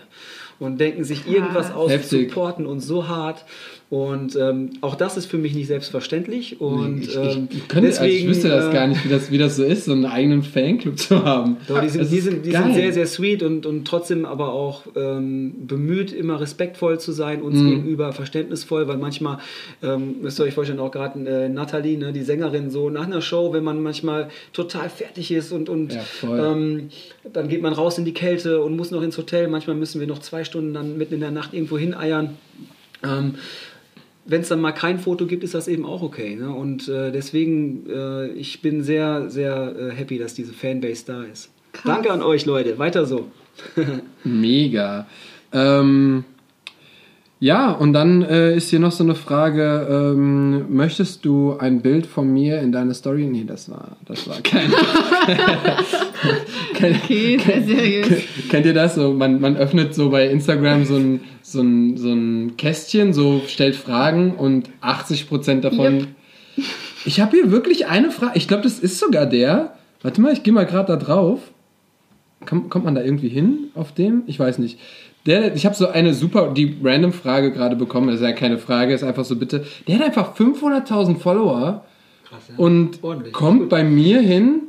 Und 0.59 0.79
denken 0.79 1.03
sich 1.03 1.27
irgendwas 1.27 1.71
aus, 1.71 1.91
Heftig. 1.91 2.29
supporten 2.29 2.65
uns 2.65 2.87
so 2.87 3.07
hart. 3.07 3.45
Und 3.89 4.35
ähm, 4.35 4.71
auch 4.81 4.95
das 4.95 5.15
ist 5.15 5.27
für 5.27 5.37
mich 5.37 5.55
nicht 5.55 5.67
selbstverständlich. 5.67 6.59
Und 6.59 7.03
ich, 7.03 7.15
ähm, 7.15 7.47
ich, 7.49 7.69
könnte, 7.69 7.87
also 7.87 8.03
ich 8.03 8.27
wüsste 8.27 8.49
das 8.49 8.67
äh, 8.67 8.73
gar 8.73 8.85
nicht, 8.87 9.05
wie 9.05 9.07
das, 9.09 9.31
wie 9.31 9.37
das 9.37 9.55
so 9.55 9.63
ist, 9.63 9.85
so 9.85 9.93
einen 9.93 10.05
eigenen 10.05 10.43
Fanclub 10.43 10.99
zu 10.99 11.23
haben. 11.23 11.55
doch, 11.69 11.79
die 11.79 11.87
sind, 11.87 12.01
Das 12.01 12.09
die 12.09 12.19
sind, 12.19 12.45
die 12.45 12.51
sind 12.51 12.73
sehr, 12.73 12.91
sehr 12.91 13.07
sweet 13.07 13.43
und, 13.43 13.65
und 13.65 13.87
trotzdem 13.87 14.25
aber 14.25 14.51
auch 14.51 14.83
ähm, 14.97 15.53
bemüht, 15.67 16.11
immer 16.11 16.41
respektvoll 16.41 16.99
zu 16.99 17.13
sein, 17.13 17.41
uns 17.41 17.57
Mhm. 17.61 17.69
gegenüber 17.69 18.11
verständnisvoll, 18.11 18.89
weil 18.89 18.97
manchmal, 18.97 19.37
ähm, 19.81 20.15
müsst 20.21 20.37
ihr 20.41 20.43
euch 20.43 20.53
vorstellen, 20.53 20.81
auch 20.81 20.91
gerade 20.91 21.17
äh, 21.25 21.47
Nathalie, 21.47 21.97
ne, 21.97 22.11
die 22.11 22.23
Sängerin, 22.23 22.69
so 22.69 22.89
nach 22.89 23.05
einer 23.05 23.21
Show, 23.21 23.53
wenn 23.53 23.63
man 23.63 23.81
manchmal 23.81 24.27
total 24.51 24.89
fertig 24.89 25.31
ist 25.31 25.53
und, 25.53 25.69
und 25.69 25.93
Ja, 26.23 26.51
ähm, 26.51 26.89
dann 27.31 27.47
geht 27.47 27.61
man 27.61 27.71
raus 27.71 27.97
in 27.97 28.03
die 28.03 28.13
Kälte 28.13 28.59
und 28.61 28.75
muss 28.75 28.91
noch 28.91 29.01
ins 29.01 29.17
Hotel. 29.17 29.47
Manchmal 29.47 29.77
müssen 29.77 30.01
wir 30.01 30.07
noch 30.07 30.19
zwei 30.19 30.43
Stunden 30.43 30.73
dann 30.73 30.97
mitten 30.97 31.13
in 31.13 31.19
der 31.21 31.31
Nacht 31.31 31.53
irgendwo 31.53 31.77
hineiern. 31.77 32.31
Ähm, 33.03 33.35
wenn 34.27 34.41
es 34.41 34.49
dann 34.49 34.61
mal 34.61 34.73
kein 34.73 34.99
Foto 34.99 35.25
gibt, 35.25 35.43
ist 35.43 35.53
das 35.53 35.67
eben 35.67 35.85
auch 35.85 36.01
okay. 36.01 36.35
Ne? 36.35 36.49
Und 36.49 36.87
äh, 36.89 37.11
deswegen, 37.11 37.89
äh, 37.89 38.27
ich 38.29 38.61
bin 38.61 38.83
sehr, 38.83 39.29
sehr 39.29 39.75
äh, 39.75 39.91
happy, 39.91 40.19
dass 40.19 40.33
diese 40.33 40.53
Fanbase 40.53 41.05
da 41.05 41.23
ist. 41.23 41.49
Krass. 41.71 41.83
Danke 41.85 42.11
an 42.11 42.21
euch, 42.21 42.45
Leute. 42.45 42.77
Weiter 42.77 43.05
so. 43.05 43.31
Mega. 44.23 45.07
Ähm, 45.53 46.25
ja, 47.39 47.71
und 47.71 47.93
dann 47.93 48.23
äh, 48.23 48.55
ist 48.55 48.69
hier 48.69 48.79
noch 48.79 48.91
so 48.91 49.03
eine 49.03 49.15
Frage: 49.15 49.87
ähm, 49.89 50.73
Möchtest 50.75 51.23
du 51.23 51.55
ein 51.57 51.81
Bild 51.81 52.07
von 52.07 52.31
mir 52.31 52.59
in 52.61 52.71
deine 52.71 52.93
Story? 52.93 53.25
Nee, 53.25 53.43
das 53.45 53.69
war, 53.69 53.97
das 54.05 54.27
war 54.27 54.41
kein. 54.41 54.71
Okay, 56.75 57.39
sehr 57.39 57.63
seriös. 57.63 58.23
Kennt 58.49 58.65
ihr 58.65 58.73
das? 58.73 58.95
So, 58.95 59.13
man, 59.13 59.39
man 59.39 59.57
öffnet 59.57 59.95
so 59.95 60.09
bei 60.09 60.27
Instagram 60.27 60.85
so 60.85 60.95
ein, 60.95 61.21
so, 61.41 61.61
ein, 61.61 61.97
so 61.97 62.11
ein 62.11 62.57
Kästchen, 62.57 63.13
so 63.13 63.41
stellt 63.47 63.75
Fragen 63.75 64.33
und 64.35 64.69
80% 64.81 65.61
davon. 65.61 65.95
Yep. 65.95 66.07
Ich 67.05 67.19
habe 67.19 67.37
hier 67.37 67.51
wirklich 67.51 67.87
eine 67.87 68.11
Frage. 68.11 68.33
Ich 68.35 68.47
glaube, 68.47 68.63
das 68.63 68.79
ist 68.79 68.99
sogar 68.99 69.25
der. 69.25 69.75
Warte 70.01 70.21
mal, 70.21 70.33
ich 70.33 70.43
gehe 70.43 70.53
mal 70.53 70.65
gerade 70.65 70.93
da 70.93 70.95
drauf. 70.97 71.39
Kommt 72.45 72.85
man 72.85 72.95
da 72.95 73.01
irgendwie 73.01 73.29
hin 73.29 73.71
auf 73.73 73.93
dem? 73.93 74.23
Ich 74.27 74.39
weiß 74.39 74.59
nicht. 74.59 74.79
Der, 75.27 75.53
ich 75.55 75.65
habe 75.65 75.75
so 75.75 75.87
eine 75.89 76.13
super, 76.13 76.53
die 76.55 76.77
random 76.81 77.13
Frage 77.13 77.51
gerade 77.51 77.75
bekommen. 77.75 78.07
Das 78.07 78.15
ist 78.17 78.21
ja 78.23 78.31
keine 78.31 78.57
Frage, 78.57 78.93
ist 78.93 79.03
einfach 79.03 79.25
so 79.25 79.35
bitte. 79.35 79.65
Der 79.87 79.99
hat 79.99 80.05
einfach 80.05 80.35
500.000 80.35 81.17
Follower 81.19 81.83
Krass, 82.27 82.39
ja. 82.49 82.55
und 82.57 83.03
Ordentlich. 83.03 83.33
kommt 83.33 83.69
bei 83.69 83.83
mir 83.83 84.21
hin 84.21 84.61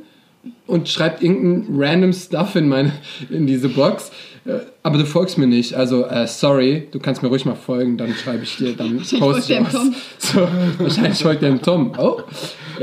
und 0.67 0.87
schreibt 0.87 1.23
irgendein 1.23 1.79
random 1.79 2.13
Stuff 2.13 2.55
in 2.55 2.67
meine 2.69 2.91
in 3.29 3.47
diese 3.47 3.69
Box. 3.69 4.11
Äh, 4.45 4.59
Aber 4.83 4.97
du 4.97 5.05
folgst 5.05 5.37
mir 5.37 5.47
nicht, 5.47 5.73
also 5.73 6.05
äh, 6.05 6.27
sorry, 6.27 6.87
du 6.91 6.99
kannst 6.99 7.23
mir 7.23 7.29
ruhig 7.29 7.45
mal 7.45 7.55
folgen, 7.55 7.97
dann 7.97 8.13
schreibe 8.13 8.43
ich 8.43 8.57
dir, 8.57 8.75
dann 8.75 8.97
poste 9.19 9.39
ich 9.41 9.47
der 9.47 9.65
was. 9.65 9.71
dem 9.73 9.95
So, 10.17 10.47
wahrscheinlich 10.79 11.21
folgt 11.21 11.41
dem 11.41 11.61
Tom. 11.61 11.93
Oh, 11.97 12.21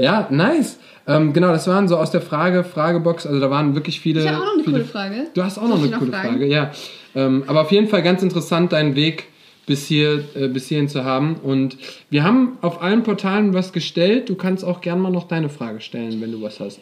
ja, 0.00 0.26
nice. 0.30 0.78
Ähm, 1.08 1.32
genau, 1.32 1.48
das 1.48 1.68
waren 1.68 1.86
so 1.88 1.96
aus 1.96 2.10
der 2.10 2.20
Frage, 2.20 2.64
Fragebox, 2.64 3.26
also 3.26 3.38
da 3.38 3.48
waren 3.48 3.74
wirklich 3.74 4.00
viele. 4.00 4.20
Ich 4.20 4.28
habe 4.28 4.38
auch 4.38 4.46
noch 4.46 4.54
eine 4.54 4.64
viele, 4.64 4.76
coole 4.78 4.84
Frage. 4.84 5.14
Du 5.34 5.44
hast 5.44 5.58
auch 5.58 5.62
Soll 5.62 5.70
noch 5.70 5.78
eine 5.78 5.90
noch 5.90 5.98
coole 6.00 6.10
fragen? 6.10 6.28
Frage, 6.30 6.46
ja. 6.46 6.72
Ähm, 7.16 7.44
aber 7.46 7.62
auf 7.62 7.72
jeden 7.72 7.88
Fall 7.88 8.02
ganz 8.02 8.22
interessant, 8.22 8.72
deinen 8.72 8.94
Weg 8.94 9.28
bis, 9.64 9.86
hier, 9.86 10.24
äh, 10.34 10.48
bis 10.48 10.68
hierhin 10.68 10.88
zu 10.88 11.04
haben. 11.04 11.36
Und 11.36 11.78
wir 12.10 12.22
haben 12.22 12.58
auf 12.60 12.82
allen 12.82 13.02
Portalen 13.02 13.54
was 13.54 13.72
gestellt. 13.72 14.28
Du 14.28 14.36
kannst 14.36 14.64
auch 14.64 14.82
gern 14.82 15.00
mal 15.00 15.10
noch 15.10 15.26
deine 15.26 15.48
Frage 15.48 15.80
stellen, 15.80 16.20
wenn 16.20 16.30
du 16.30 16.42
was 16.42 16.60
hast. 16.60 16.78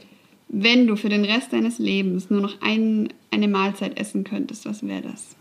Wenn 0.49 0.87
du 0.87 0.97
für 0.97 1.09
den 1.09 1.25
Rest 1.25 1.53
deines 1.53 1.79
Lebens 1.79 2.31
nur 2.31 2.41
noch 2.41 2.61
ein, 2.61 3.09
eine 3.31 3.49
Mahlzeit 3.49 3.99
essen 3.99 4.25
könntest, 4.25 4.67
was 4.67 4.87
wäre 4.87 5.03
das? 5.03 5.37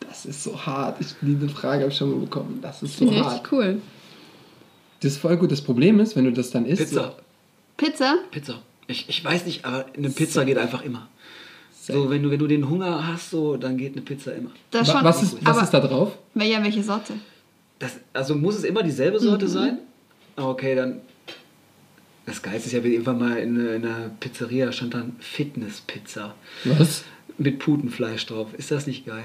Das 0.00 0.26
ist 0.26 0.42
so 0.42 0.66
hart. 0.66 1.00
Ich, 1.00 1.14
diese 1.20 1.48
Frage 1.48 1.82
habe 1.82 1.92
ich 1.92 1.98
schon 1.98 2.10
mal 2.10 2.20
bekommen. 2.20 2.58
Das 2.60 2.82
ist 2.82 2.98
so 2.98 3.06
Finde 3.06 3.24
hart. 3.24 3.34
richtig 3.34 3.52
cool. 3.52 3.80
Das 5.00 5.12
ist 5.12 5.18
voll 5.18 5.36
gut. 5.36 5.52
Das 5.52 5.60
Problem 5.60 6.00
ist, 6.00 6.16
wenn 6.16 6.24
du 6.24 6.32
das 6.32 6.50
dann 6.50 6.66
isst. 6.66 6.82
Pizza. 6.82 7.16
Pizza? 7.76 8.16
Pizza. 8.32 8.62
Ich, 8.88 9.08
ich 9.08 9.24
weiß 9.24 9.46
nicht, 9.46 9.64
aber 9.64 9.86
eine 9.96 10.10
Pizza 10.10 10.44
geht 10.44 10.58
einfach 10.58 10.82
immer. 10.82 11.08
So, 11.88 12.10
wenn 12.10 12.22
du, 12.22 12.30
wenn 12.30 12.38
du 12.38 12.46
den 12.46 12.68
Hunger 12.68 13.06
hast, 13.06 13.30
so, 13.30 13.56
dann 13.56 13.76
geht 13.76 13.92
eine 13.94 14.02
Pizza 14.02 14.34
immer. 14.34 14.50
Das 14.70 14.90
schon. 14.90 15.02
was 15.02 15.22
ist, 15.22 15.36
was 15.44 15.56
aber, 15.56 15.64
ist 15.64 15.70
da 15.70 15.80
drauf? 15.80 16.18
Ja, 16.34 16.62
welche 16.62 16.82
Sorte? 16.82 17.14
Das, 17.78 17.92
also 18.12 18.34
muss 18.34 18.56
es 18.56 18.64
immer 18.64 18.82
dieselbe 18.82 19.18
Sorte 19.18 19.48
sein? 19.48 19.78
Ah, 20.36 20.48
Okay, 20.50 20.74
dann. 20.74 21.00
Das 22.26 22.42
Geilste 22.42 22.66
ist 22.66 22.72
ja, 22.74 22.84
wir 22.84 22.90
irgendwann 22.90 23.18
mal 23.18 23.36
in, 23.38 23.56
in 23.56 23.86
einer 23.86 24.10
Pizzeria, 24.20 24.70
stand 24.70 24.92
dann 24.92 25.16
Fitnesspizza. 25.18 26.34
Was? 26.64 27.04
Mit 27.38 27.58
Putenfleisch 27.58 28.26
drauf. 28.26 28.48
Ist 28.58 28.70
das 28.70 28.86
nicht 28.86 29.06
geil? 29.06 29.24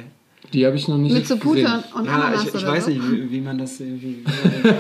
Die 0.54 0.66
habe 0.66 0.78
ich 0.78 0.88
noch 0.88 0.98
nicht 0.98 1.14
Mit 1.14 1.28
so 1.28 1.36
gesehen. 1.36 1.66
Pute 1.66 1.84
und 1.98 2.06
Ja, 2.06 2.12
Ananas 2.14 2.44
ich, 2.44 2.48
ich 2.50 2.56
oder 2.56 2.68
weiß 2.72 2.86
so. 2.86 2.92
nicht, 2.92 3.12
wie, 3.12 3.30
wie 3.32 3.42
man 3.42 3.58
das 3.58 3.78
irgendwie. 3.82 4.24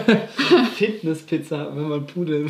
Fitnesspizza, 0.75 1.71
wenn 1.75 1.89
man 1.89 2.05
Pudel. 2.07 2.47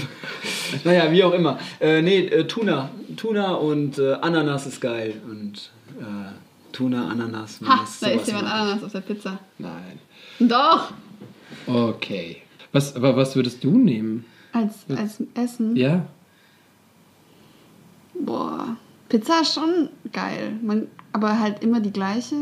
Naja, 0.84 1.12
wie 1.12 1.24
auch 1.24 1.34
immer. 1.34 1.60
Äh, 1.80 2.01
nee, 2.01 2.20
äh, 2.20 2.46
Tuna. 2.46 2.89
Tuna 3.15 3.53
und 3.53 3.98
äh, 4.00 4.13
Ananas 4.13 4.65
ist 4.65 4.82
geil. 4.82 5.22
Und 5.30 5.72
äh, 6.00 6.03
Tuna, 6.72 7.08
Ananas. 7.10 7.60
Ha, 7.65 7.86
da 8.01 8.08
ist 8.08 8.27
jemand. 8.27 8.48
Ananas 8.48 8.84
auf 8.84 8.92
der 8.92 9.01
Pizza. 9.01 9.39
Nein. 9.58 10.00
Doch! 10.39 10.92
Okay. 11.68 12.38
Was, 12.72 12.96
aber 12.96 13.15
was 13.15 13.36
würdest 13.36 13.63
du 13.63 13.77
nehmen? 13.77 14.25
Als, 14.51 14.86
als 14.89 15.22
Essen. 15.36 15.75
Ja? 15.75 16.06
Boah. 18.13 18.77
Pizza 19.10 19.42
ist 19.42 19.53
schon 19.53 19.89
geil. 20.12 20.58
Man, 20.62 20.88
aber 21.12 21.39
halt 21.39 21.63
immer 21.63 21.80
die 21.80 21.94
gleiche? 21.94 22.36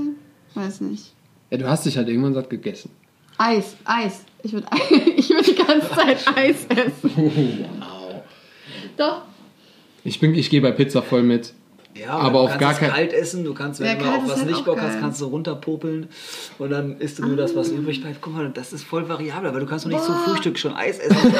Weiß 0.54 0.82
nicht. 0.82 1.14
ja? 1.50 1.58
Du 1.58 1.68
hast 1.70 1.86
dich 1.86 1.98
halt 1.98 2.08
irgendwann 2.08 2.34
satt 2.34 2.50
gegessen. 2.50 2.92
Eis, 3.38 3.76
Eis. 3.86 4.24
Ich 4.44 4.54
würde 4.54 4.68
ich 5.16 5.30
würd 5.30 5.48
die 5.48 5.56
ganze 5.56 5.90
Zeit 5.90 6.38
Eis 6.38 6.66
essen. 6.68 7.66
Doch. 9.02 9.22
Ich, 10.04 10.20
bin, 10.20 10.34
ich 10.36 10.50
gehe 10.50 10.62
bei 10.62 10.72
Pizza 10.72 11.02
voll 11.02 11.24
mit. 11.24 11.54
Ja, 11.94 12.12
Aber 12.12 12.40
du 12.40 12.46
auf 12.46 12.50
kannst 12.52 12.60
gar 12.62 12.72
es 12.72 12.80
kein- 12.80 12.90
kalt 12.90 13.12
essen, 13.14 13.44
du 13.44 13.54
kannst, 13.54 13.82
wenn 13.82 13.88
Ja, 13.88 13.96
du 13.96 14.06
mal 14.06 14.16
auf 14.16 14.24
ist 14.24 14.30
was 14.30 14.38
halt 14.40 14.48
nicht 14.48 14.60
auch 14.62 14.64
Bock 14.66 14.80
hast, 14.80 14.92
geil. 14.94 15.02
kannst 15.02 15.20
du 15.20 15.26
runterpopeln 15.26 16.08
und 16.58 16.70
dann 16.70 16.98
isst 17.02 17.20
du 17.20 17.26
nur 17.26 17.36
das, 17.36 17.54
was 17.54 17.68
übrig 17.70 18.02
bleibt. 18.02 18.22
Guck 18.22 18.34
mal, 18.34 18.50
das 18.50 18.72
ist 18.72 18.86
voll 18.86 19.10
variabel, 19.10 19.50
aber 19.50 19.60
du 19.60 19.66
kannst 19.66 19.84
doch 19.84 19.90
nicht 19.90 20.02
zum 20.02 20.16
Boah. 20.16 20.24
Frühstück 20.30 20.58
schon 20.58 20.74
Eis 20.74 21.00
essen, 21.00 21.18
Eis 21.18 21.34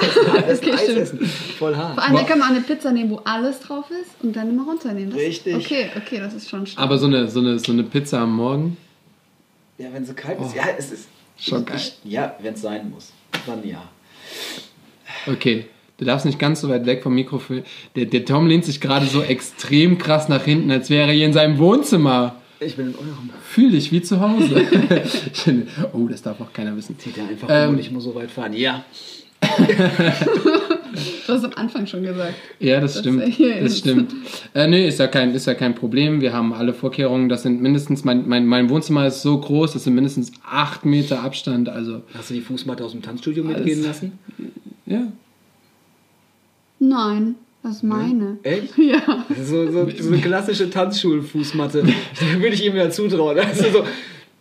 essen, 0.00 0.30
Eis 0.30 0.44
essen, 0.60 0.72
Eis 0.72 0.88
essen. 0.90 1.18
Voll 1.26 1.74
Vor 1.74 1.82
hart. 1.84 1.98
allem, 1.98 2.14
da 2.16 2.22
kann 2.22 2.38
man 2.38 2.50
eine 2.50 2.60
Pizza 2.60 2.92
nehmen, 2.92 3.10
wo 3.10 3.16
alles 3.24 3.58
drauf 3.58 3.86
ist 3.90 4.22
und 4.22 4.36
dann 4.36 4.48
immer 4.50 4.66
runternehmen. 4.66 5.10
Das, 5.10 5.18
Richtig. 5.18 5.56
Okay, 5.56 5.90
okay, 5.96 6.20
das 6.20 6.32
ist 6.34 6.48
schon 6.48 6.64
stark. 6.64 6.84
Aber 6.84 6.96
so 6.96 7.06
eine, 7.06 7.26
so 7.28 7.40
eine, 7.40 7.58
so 7.58 7.72
eine 7.72 7.82
Pizza 7.82 8.20
am 8.20 8.36
Morgen? 8.36 8.76
Ja, 9.78 9.88
wenn 9.92 10.04
sie 10.04 10.14
kalt 10.14 10.40
ist, 10.40 10.54
ja, 10.54 10.62
es 10.78 10.92
ist 10.92 11.08
Schon 11.36 11.60
ich, 11.62 11.66
geil. 11.66 11.76
Ich, 11.76 11.98
ja, 12.04 12.36
wenn 12.40 12.54
es 12.54 12.62
sein 12.62 12.88
muss, 12.90 13.12
dann 13.46 13.66
ja. 13.66 13.82
Okay. 15.26 15.66
Du 15.98 16.04
darfst 16.04 16.24
nicht 16.24 16.38
ganz 16.38 16.60
so 16.60 16.68
weit 16.68 16.86
weg 16.86 17.02
vom 17.02 17.14
Mikrofon. 17.14 17.64
Der, 17.96 18.06
der 18.06 18.24
Tom 18.24 18.46
lehnt 18.46 18.64
sich 18.64 18.80
gerade 18.80 19.06
so 19.06 19.20
extrem 19.20 19.98
krass 19.98 20.28
nach 20.28 20.44
hinten, 20.44 20.70
als 20.70 20.90
wäre 20.90 21.08
er 21.08 21.12
hier 21.12 21.26
in 21.26 21.32
seinem 21.32 21.58
Wohnzimmer. 21.58 22.36
Ich 22.60 22.76
bin 22.76 22.88
in 22.88 22.94
eurem. 22.94 23.30
Fühl 23.42 23.72
dich 23.72 23.90
wie 23.90 24.00
zu 24.00 24.20
Hause. 24.20 24.62
oh, 25.92 26.06
das 26.08 26.22
darf 26.22 26.40
auch 26.40 26.52
keiner 26.52 26.76
wissen. 26.76 26.96
Zieht 26.98 27.18
er 27.18 27.28
einfach 27.28 27.48
Ähm, 27.50 27.70
und 27.70 27.80
ich 27.80 27.90
muss 27.90 28.04
so 28.04 28.14
weit 28.14 28.30
fahren. 28.30 28.52
Ja. 28.52 28.84
du 29.58 31.32
hast 31.32 31.44
am 31.44 31.52
Anfang 31.56 31.86
schon 31.86 32.02
gesagt. 32.04 32.34
Ja, 32.60 32.80
das 32.80 33.00
stimmt. 33.00 33.22
Das 33.60 33.78
stimmt. 33.78 34.14
Äh, 34.54 34.68
nee, 34.68 34.86
ist 34.86 35.00
ja, 35.00 35.08
kein, 35.08 35.34
ist 35.34 35.46
ja 35.46 35.54
kein 35.54 35.74
Problem. 35.74 36.20
Wir 36.20 36.32
haben 36.32 36.52
alle 36.52 36.74
Vorkehrungen. 36.74 37.28
Das 37.28 37.42
sind 37.42 37.60
mindestens, 37.60 38.04
mein, 38.04 38.28
mein, 38.28 38.46
mein 38.46 38.70
Wohnzimmer 38.70 39.06
ist 39.06 39.22
so 39.22 39.38
groß, 39.38 39.72
das 39.72 39.84
sind 39.84 39.94
mindestens 39.94 40.32
acht 40.48 40.84
Meter 40.84 41.22
Abstand. 41.22 41.68
Also, 41.68 42.02
Hast 42.14 42.30
du 42.30 42.34
die 42.34 42.40
Fußmatte 42.40 42.84
aus 42.84 42.92
dem 42.92 43.02
Tanzstudio 43.02 43.42
mitgehen 43.42 43.82
lassen? 43.82 44.18
ja. 44.86 45.08
Nein, 46.78 47.34
das 47.62 47.76
ist 47.76 47.82
meine. 47.82 48.38
Echt? 48.42 48.74
Ja. 48.78 49.24
So, 49.44 49.70
so, 49.70 49.88
so 49.90 50.08
eine 50.08 50.18
klassische 50.20 50.70
Tanzschulfußmatte. 50.70 51.82
Da 52.20 52.40
würde 52.40 52.54
ich 52.54 52.64
ihm 52.64 52.76
ja 52.76 52.90
zutrauen. 52.90 53.38
Also 53.38 53.64
so, 53.70 53.84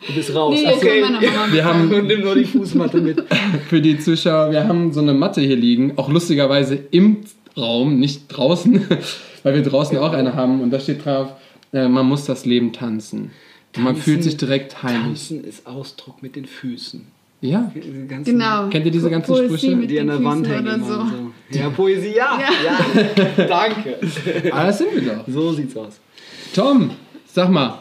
du 0.07 0.13
bist 0.13 0.33
raus. 0.35 0.57
Nee, 0.61 0.71
okay. 0.71 1.03
Wir 1.51 1.65
haben 1.65 1.91
Und 1.91 2.07
nimm 2.07 2.21
nur 2.21 2.35
die 2.35 2.45
Fußmatte 2.45 3.01
mit. 3.01 3.23
für 3.69 3.81
die 3.81 3.97
Zuschauer, 3.99 4.51
wir 4.51 4.67
haben 4.67 4.93
so 4.93 4.99
eine 5.01 5.13
Matte 5.13 5.41
hier 5.41 5.55
liegen, 5.57 5.97
auch 5.97 6.09
lustigerweise 6.09 6.75
im 6.91 7.17
Raum, 7.57 7.99
nicht 7.99 8.27
draußen, 8.29 8.85
weil 9.43 9.55
wir 9.55 9.63
draußen 9.63 9.97
auch 9.97 10.13
eine 10.13 10.35
haben 10.35 10.61
und 10.61 10.69
da 10.71 10.79
steht 10.79 11.03
drauf, 11.05 11.29
äh, 11.73 11.87
man 11.87 12.05
muss 12.05 12.25
das 12.25 12.45
Leben 12.45 12.71
tanzen. 12.71 13.31
Und 13.75 13.83
man 13.83 13.93
Tanzen- 13.95 14.03
fühlt 14.03 14.23
sich 14.23 14.37
direkt 14.37 14.83
heimisch. 14.83 15.29
Tanzen 15.29 15.43
ist 15.43 15.65
Ausdruck 15.65 16.21
mit 16.21 16.35
den 16.35 16.45
Füßen. 16.45 17.07
Ja. 17.41 17.71
Genau. 18.23 18.67
Kennt 18.69 18.85
ihr 18.85 18.91
diese 18.91 19.09
ganzen 19.09 19.31
Poesie 19.31 19.57
Sprüche? 19.57 19.75
mit 19.75 19.89
Die 19.91 19.99
an 19.99 20.07
der 20.07 20.23
Wand 20.23 20.47
hängen. 20.47 20.83
so. 20.83 20.93
so. 20.95 21.57
Ja, 21.57 21.69
Poesie, 21.69 22.15
ja. 22.15 22.39
Ja, 22.65 23.45
danke. 23.47 23.97
Ah, 24.51 24.65
das 24.65 24.79
sind 24.79 24.95
wir 24.95 25.01
doch. 25.13 25.23
So 25.27 25.53
sieht's 25.53 25.77
aus. 25.77 25.99
Tom, 26.53 26.89
sag 27.25 27.49
mal, 27.49 27.79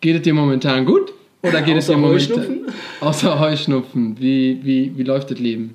geht 0.00 0.16
es 0.16 0.22
dir 0.22 0.34
momentan 0.34 0.84
gut? 0.84 1.12
Oder 1.42 1.62
geht 1.62 1.76
es 1.76 1.84
Außer 1.84 1.94
dir 1.94 2.00
momentan... 2.00 2.36
Heuschnupfen? 2.36 2.66
Außer 3.00 3.40
Heuschnupfen. 3.40 4.16
Wie, 4.20 4.60
wie, 4.62 4.92
wie 4.96 5.02
läuft 5.02 5.30
das 5.30 5.38
Leben? 5.38 5.74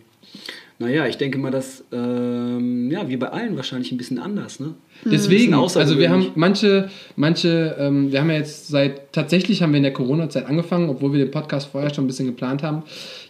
Naja, 0.82 1.06
ich 1.06 1.18
denke 1.18 1.38
mal, 1.38 1.52
dass, 1.52 1.84
ähm, 1.92 2.90
ja, 2.90 3.08
wie 3.08 3.16
bei 3.16 3.30
allen 3.30 3.56
wahrscheinlich 3.56 3.92
ein 3.92 3.98
bisschen 3.98 4.18
anders, 4.18 4.60
ne? 4.60 4.74
Deswegen, 5.06 5.52
Bisschen 5.52 5.80
also 5.80 6.00
wir 6.00 6.10
haben 6.10 6.32
manche, 6.34 6.90
manche, 7.16 7.76
ähm, 7.78 8.12
wir 8.12 8.20
haben 8.20 8.32
ja 8.32 8.38
jetzt 8.38 8.68
seit, 8.68 9.14
tatsächlich 9.14 9.62
haben 9.62 9.74
wir 9.74 9.78
in 9.78 9.84
der 9.84 9.94
Corona-Zeit 9.94 10.48
angefangen, 10.48 10.90
obwohl 10.90 11.14
wir 11.14 11.20
den 11.20 11.30
Podcast 11.30 11.68
vorher 11.68 11.94
schon 11.94 12.06
ein 12.06 12.08
bisschen 12.08 12.26
geplant 12.26 12.64
haben. 12.64 12.82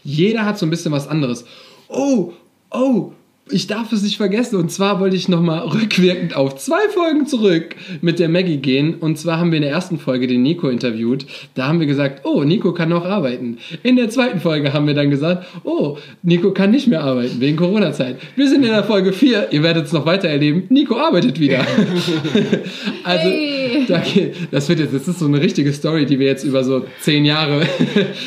Jeder 0.02 0.46
hat 0.46 0.58
so 0.60 0.66
ein 0.66 0.70
bisschen 0.70 0.94
was 0.94 1.10
anderes. 1.10 1.44
Oh, 1.90 2.32
oh, 2.70 3.12
ich 3.50 3.68
darf 3.68 3.92
es 3.92 4.02
nicht 4.04 4.18
vergessen. 4.18 4.56
Und 4.58 4.72
zwar 4.72 5.00
wollte 5.00 5.16
ich 5.16 5.28
nochmal 5.28 5.60
rückwirkend 5.68 6.36
auf 6.36 6.56
zwei 6.58 6.88
Folgen 6.94 7.26
zurück 7.28 7.76
mit 8.02 8.20
der 8.20 8.30
Maggie 8.30 8.58
gehen. 8.58 8.96
Und 8.96 9.18
zwar 9.18 9.40
haben 9.40 9.52
wir 9.52 9.58
in 9.58 9.64
der 9.64 9.72
ersten 9.72 10.00
Folge 10.00 10.28
den 10.28 10.42
Nico 10.42 10.70
interviewt. 10.70 11.26
Da 11.56 11.68
haben 11.68 11.80
wir 11.80 11.88
gesagt, 11.88 12.22
oh, 12.26 12.44
Nico 12.44 12.72
kann 12.74 12.90
noch 12.90 13.04
arbeiten. 13.06 13.58
In 13.84 13.96
der 13.98 14.10
zweiten 14.10 14.40
Folge 14.40 14.72
haben 14.74 14.88
wir 14.88 14.94
dann 14.94 15.10
gesagt, 15.10 15.46
oh, 15.64 15.98
Nico 16.24 16.52
kann 16.52 16.72
nicht 16.72 16.88
mehr 16.88 17.04
arbeiten 17.04 17.40
wegen 17.42 17.58
Corona-Zeit. 17.58 18.18
Wir 18.36 18.48
sind 18.48 18.64
in 18.64 18.72
der 18.72 18.84
Folge 18.84 19.12
4, 19.12 19.50
ihr 19.52 19.64
werdet 19.64 19.86
es 19.88 19.92
noch 19.94 20.06
weiter 20.06 20.30
erleben. 20.30 20.64
Nico 20.70 20.96
arbeitet 20.98 21.40
wieder. 21.40 21.60
also, 23.04 23.28
Hey. 23.28 24.32
das 24.52 24.70
wird 24.70 24.80
jetzt, 24.80 24.94
das 24.94 25.08
ist 25.08 25.20
so 25.20 25.26
eine 25.26 25.42
richtige 25.42 25.74
Story, 25.74 26.06
die 26.06 26.20
wir 26.20 26.28
jetzt 26.28 26.44
über 26.44 26.64
so 26.64 26.86
zehn 27.02 27.26
Jahre 27.26 27.62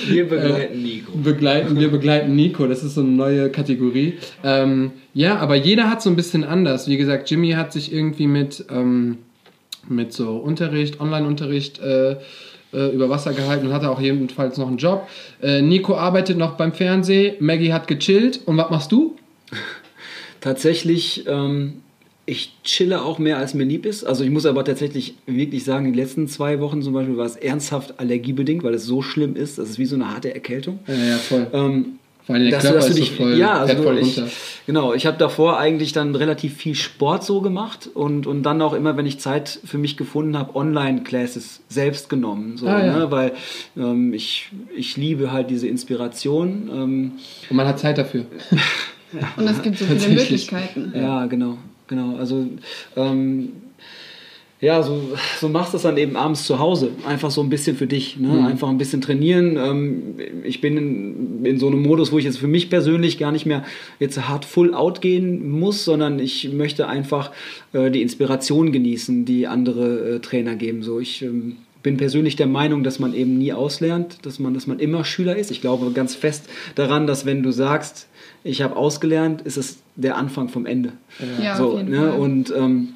Wir 0.09 0.29
begleiten 0.29 0.83
Nico. 0.83 1.13
begleiten. 1.17 1.79
Wir 1.81 1.89
begleiten 1.89 2.35
Nico, 2.37 2.67
das 2.67 2.83
ist 2.83 2.95
so 2.95 3.01
eine 3.01 3.11
neue 3.11 3.51
Kategorie. 3.51 4.15
Ähm, 4.43 4.93
ja, 5.15 5.39
aber 5.39 5.55
jeder 5.55 5.89
hat 5.89 6.03
so 6.03 6.11
ein 6.11 6.17
bisschen 6.17 6.45
anders. 6.45 6.89
Wie 6.89 6.97
gesagt, 6.97 7.31
Jimmy 7.31 7.53
hat 7.53 7.73
sich 7.73 7.93
irgendwie 7.93 8.27
mit, 8.27 8.67
ähm, 8.69 9.19
mit 9.89 10.13
so 10.13 10.37
Unterricht, 10.37 11.01
Online-Unterricht 11.01 11.79
äh, 11.79 12.17
äh, 12.73 12.93
über 12.93 13.09
Wasser 13.09 13.33
gehalten 13.33 13.69
und 13.69 13.73
hatte 13.73 13.91
auch 13.91 14.01
jedenfalls 14.01 14.59
noch 14.59 14.67
einen 14.67 14.79
Job. 14.79 15.09
Äh, 15.41 15.63
Nico 15.63 15.95
arbeitet 15.95 16.37
noch 16.37 16.57
beim 16.57 16.73
Fernsehen, 16.73 17.37
Maggie 17.39 17.73
hat 17.73 17.87
gechillt. 17.87 18.41
Und 18.45 18.57
was 18.57 18.71
machst 18.71 18.91
du? 18.91 19.15
Tatsächlich, 20.41 21.25
ähm, 21.29 21.75
ich 22.27 22.53
chille 22.65 23.03
auch 23.03 23.21
mehr, 23.21 23.39
als 23.39 23.55
mir 23.55 23.65
lieb 23.65 23.87
ist. 23.87 24.05
Also 24.05 24.25
ich 24.25 24.31
muss 24.31 24.47
aber 24.47 24.65
tatsächlich 24.65 25.15
wirklich 25.27 25.63
sagen, 25.63 25.93
die 25.93 25.99
letzten 25.99 26.27
zwei 26.27 26.59
Wochen 26.59 26.83
zum 26.83 26.95
Beispiel 26.95 27.17
war 27.17 27.27
es 27.27 27.37
ernsthaft 27.37 28.01
allergiebedingt, 28.01 28.65
weil 28.65 28.75
es 28.75 28.85
so 28.85 29.03
schlimm 29.03 29.37
ist. 29.37 29.59
Das 29.59 29.69
ist 29.69 29.79
wie 29.79 29.85
so 29.85 29.95
eine 29.95 30.11
harte 30.11 30.35
Erkältung. 30.35 30.81
Ja, 30.87 30.95
ja, 30.95 31.17
voll. 31.19 31.47
Ähm, 31.53 31.99
Vor 32.27 32.35
allem 32.37 32.45
der 32.45 32.53
dass 32.53 32.63
Körper 32.63 32.79
dass 32.79 32.89
ist 32.91 32.97
so 33.09 33.15
voll, 33.17 33.37
ja, 33.39 33.53
also 33.61 33.83
voll 33.83 33.99
ich, 33.99 34.17
runter. 34.19 34.31
genau, 34.67 34.95
ich 34.95 35.05
habe 35.05 35.19
davor 35.19 35.59
eigentlich 35.59 35.93
dann 35.93 36.15
relativ 36.15 36.57
viel 36.57 36.75
Sport 36.75 37.23
so 37.23 37.43
gemacht 37.43 37.91
und, 37.93 38.27
und 38.27 38.43
dann 38.45 38.63
auch 38.63 38.73
immer, 38.73 38.97
wenn 38.97 39.05
ich 39.05 39.21
Zeit 39.21 39.61
für 39.65 39.77
mich 39.77 39.97
gefunden 39.99 40.39
habe, 40.39 40.57
Online-Classes 40.57 41.61
selbst 41.69 42.09
genommen. 42.09 42.57
So, 42.57 42.67
Ah, 42.67 42.85
ja. 42.85 42.97
ne? 42.99 43.11
Weil 43.11 43.33
ähm, 43.77 44.15
ich, 44.15 44.49
ich 44.75 44.97
liebe 44.97 45.33
halt 45.33 45.51
diese 45.51 45.69
Inspiration. 45.69 46.71
Ähm, 46.73 47.13
Und 47.51 47.57
man 47.57 47.67
hat 47.67 47.79
Zeit 47.79 47.99
dafür. 47.99 48.25
Und 49.37 49.47
es 49.47 49.61
gibt 49.63 49.79
so 49.79 49.85
viele. 49.85 50.15
Möglichkeiten. 50.15 50.93
Ja, 50.97 51.27
genau, 51.27 51.59
genau. 51.87 52.17
Also 52.17 52.47
ähm, 52.97 53.53
ja, 54.65 54.83
so, 54.83 54.99
so 55.39 55.49
machst 55.51 55.73
du 55.73 55.77
das 55.77 55.83
dann 55.83 55.99
eben 55.99 56.17
abends 56.17 56.47
zu 56.47 56.59
Hause. 56.59 56.91
Einfach 57.07 57.31
so 57.31 57.43
ein 57.43 57.51
bisschen 57.51 57.77
für 57.77 57.87
dich. 57.87 58.17
Ne? 58.17 58.47
Einfach 58.47 58.71
ein 58.71 58.79
bisschen 58.79 59.03
trainieren. 59.03 59.59
Ähm, 59.59 60.15
ich 60.43 60.63
bin 60.63 60.79
in, 60.79 61.45
in 61.45 61.59
so 61.59 61.67
einem 61.67 61.83
Modus, 61.83 62.13
wo 62.13 62.19
ich 62.19 62.25
jetzt 62.25 62.39
für 62.39 62.49
mich 62.49 62.71
persönlich 62.71 63.19
gar 63.19 63.31
nicht 63.31 63.45
mehr 63.45 63.63
jetzt 64.01 64.27
hart 64.27 64.47
full 64.47 64.73
out 64.73 65.03
gehen 65.03 65.51
muss, 65.51 65.85
sondern 65.85 66.19
ich 66.19 66.51
möchte 66.51 66.89
einfach 66.89 67.31
äh, 67.75 67.91
die 67.91 68.01
Inspiration 68.01 68.73
genießen, 68.73 69.27
die 69.27 69.47
andere 69.47 70.15
äh, 70.17 70.21
Trainer 70.21 70.57
geben. 70.57 70.83
So, 70.83 70.99
ich 70.99 71.21
ähm, 71.21 71.57
bin 71.83 71.99
persönlich 71.99 72.37
der 72.37 72.47
Meinung, 72.47 72.85
dass 72.85 72.99
man 72.99 73.13
eben 73.13 73.37
nie 73.37 73.53
auslernt, 73.53 74.25
dass 74.25 74.39
man, 74.39 74.55
dass 74.55 74.67
man 74.67 74.79
immer 74.79 75.05
Schüler 75.05 75.37
ist. 75.37 75.51
Ich 75.51 75.61
glaube 75.61 75.91
ganz 75.93 76.15
fest 76.15 76.49
daran, 76.75 77.07
dass 77.07 77.27
wenn 77.27 77.43
du 77.43 77.51
sagst, 77.51 78.09
ich 78.45 78.63
habe 78.63 78.77
ausgelernt, 78.77 79.43
ist 79.43 79.59
es 79.59 79.79
der 79.95 80.17
Anfang 80.17 80.49
vom 80.49 80.65
Ende. 80.65 80.95
Ja, 81.43 81.57
so, 81.57 81.73
auf 81.73 81.79
jeden 81.79 81.91
ne? 81.91 81.99
Fall. 81.99 82.19
Und 82.19 82.55
ähm, 82.57 82.94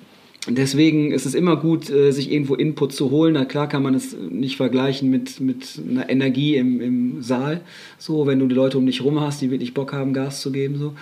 deswegen 0.48 1.12
ist 1.12 1.26
es 1.26 1.34
immer 1.34 1.56
gut, 1.56 1.90
äh, 1.90 2.10
sich 2.10 2.30
irgendwo 2.30 2.54
Input 2.54 2.92
zu 2.92 3.10
holen. 3.10 3.34
Na 3.34 3.44
klar 3.44 3.68
kann 3.68 3.82
man 3.82 3.94
es 3.94 4.16
nicht 4.16 4.56
vergleichen 4.56 5.10
mit, 5.10 5.40
mit 5.40 5.80
einer 5.88 6.08
Energie 6.08 6.56
im, 6.56 6.80
im 6.80 7.22
Saal, 7.22 7.60
so, 7.98 8.26
wenn 8.26 8.38
du 8.38 8.46
die 8.46 8.54
Leute 8.54 8.78
um 8.78 8.86
dich 8.86 9.02
rum 9.02 9.20
hast, 9.20 9.40
die 9.40 9.50
wirklich 9.50 9.74
Bock 9.74 9.92
haben, 9.92 10.12
Gas 10.12 10.40
zu 10.40 10.52
geben. 10.52 10.78
So. 10.78 10.94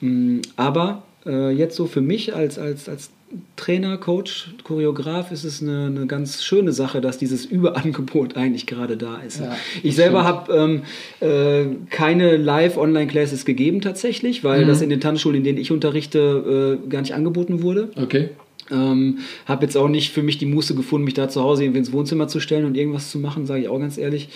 Mm, 0.00 0.40
Aber 0.56 1.02
äh, 1.26 1.50
jetzt 1.50 1.76
so 1.76 1.86
für 1.86 2.00
mich 2.00 2.34
als, 2.34 2.58
als, 2.58 2.88
als 2.88 3.10
Trainer, 3.54 3.96
Coach, 3.96 4.54
Choreograf 4.64 5.30
ist 5.30 5.44
es 5.44 5.62
eine, 5.62 5.86
eine, 5.86 6.06
ganz 6.06 6.42
schöne 6.42 6.72
Sache, 6.72 7.00
dass 7.00 7.16
dieses 7.16 7.44
Überangebot 7.44 8.36
eigentlich 8.36 8.66
gerade 8.66 8.96
da 8.96 9.18
ist. 9.18 9.38
Ja, 9.38 9.56
ich 9.84 9.94
selber 9.94 10.24
habe 10.24 10.52
ähm, 10.52 10.82
äh, 11.20 11.76
keine 11.90 12.36
Live-Online-Classes 12.36 13.44
gegeben 13.44 13.82
tatsächlich, 13.82 14.42
weil 14.42 14.64
mhm. 14.64 14.68
das 14.68 14.82
in 14.82 14.90
den 14.90 15.00
Tanzschulen, 15.00 15.38
in 15.38 15.44
denen 15.44 15.58
ich 15.58 15.70
unterrichte, 15.70 16.80
äh, 16.84 16.88
gar 16.88 17.02
nicht 17.02 17.14
angeboten 17.14 17.62
wurde. 17.62 17.90
Okay. 17.94 18.30
Ähm, 18.70 19.18
habe 19.46 19.64
jetzt 19.64 19.76
auch 19.76 19.88
nicht 19.88 20.12
für 20.12 20.22
mich 20.22 20.38
die 20.38 20.46
Muße 20.46 20.74
gefunden, 20.74 21.04
mich 21.04 21.14
da 21.14 21.28
zu 21.28 21.42
Hause 21.42 21.64
irgendwie 21.64 21.80
ins 21.80 21.92
Wohnzimmer 21.92 22.28
zu 22.28 22.40
stellen 22.40 22.64
und 22.64 22.76
irgendwas 22.76 23.10
zu 23.10 23.18
machen, 23.18 23.46
sage 23.46 23.62
ich 23.62 23.68
auch 23.68 23.78
ganz 23.78 23.98
ehrlich. 23.98 24.28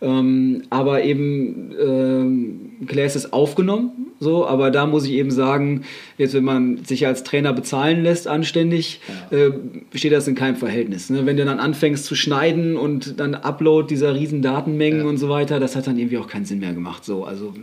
Ähm, 0.00 0.62
aber 0.70 1.02
eben 1.04 1.72
ähm, 1.80 2.86
Classes 2.86 3.32
aufgenommen, 3.32 3.90
so, 4.18 4.46
aber 4.46 4.70
da 4.70 4.86
muss 4.86 5.06
ich 5.06 5.12
eben 5.12 5.30
sagen, 5.30 5.82
jetzt 6.20 6.34
wenn 6.34 6.44
man 6.44 6.84
sich 6.84 7.06
als 7.06 7.24
Trainer 7.24 7.52
bezahlen 7.52 8.02
lässt 8.02 8.28
anständig, 8.28 9.00
ja. 9.30 9.38
äh, 9.38 9.52
steht 9.94 10.12
das 10.12 10.28
in 10.28 10.34
keinem 10.34 10.56
Verhältnis. 10.56 11.10
Ne? 11.10 11.24
Wenn 11.24 11.36
du 11.36 11.44
dann 11.44 11.58
anfängst 11.58 12.04
zu 12.04 12.14
schneiden 12.14 12.76
und 12.76 13.18
dann 13.18 13.34
Upload 13.34 13.88
dieser 13.88 14.14
riesen 14.14 14.42
Datenmengen 14.42 15.00
ja. 15.00 15.06
und 15.06 15.16
so 15.16 15.28
weiter, 15.28 15.58
das 15.58 15.76
hat 15.76 15.86
dann 15.86 15.98
irgendwie 15.98 16.18
auch 16.18 16.28
keinen 16.28 16.44
Sinn 16.44 16.60
mehr 16.60 16.74
gemacht. 16.74 17.04
So, 17.04 17.24
also 17.24 17.54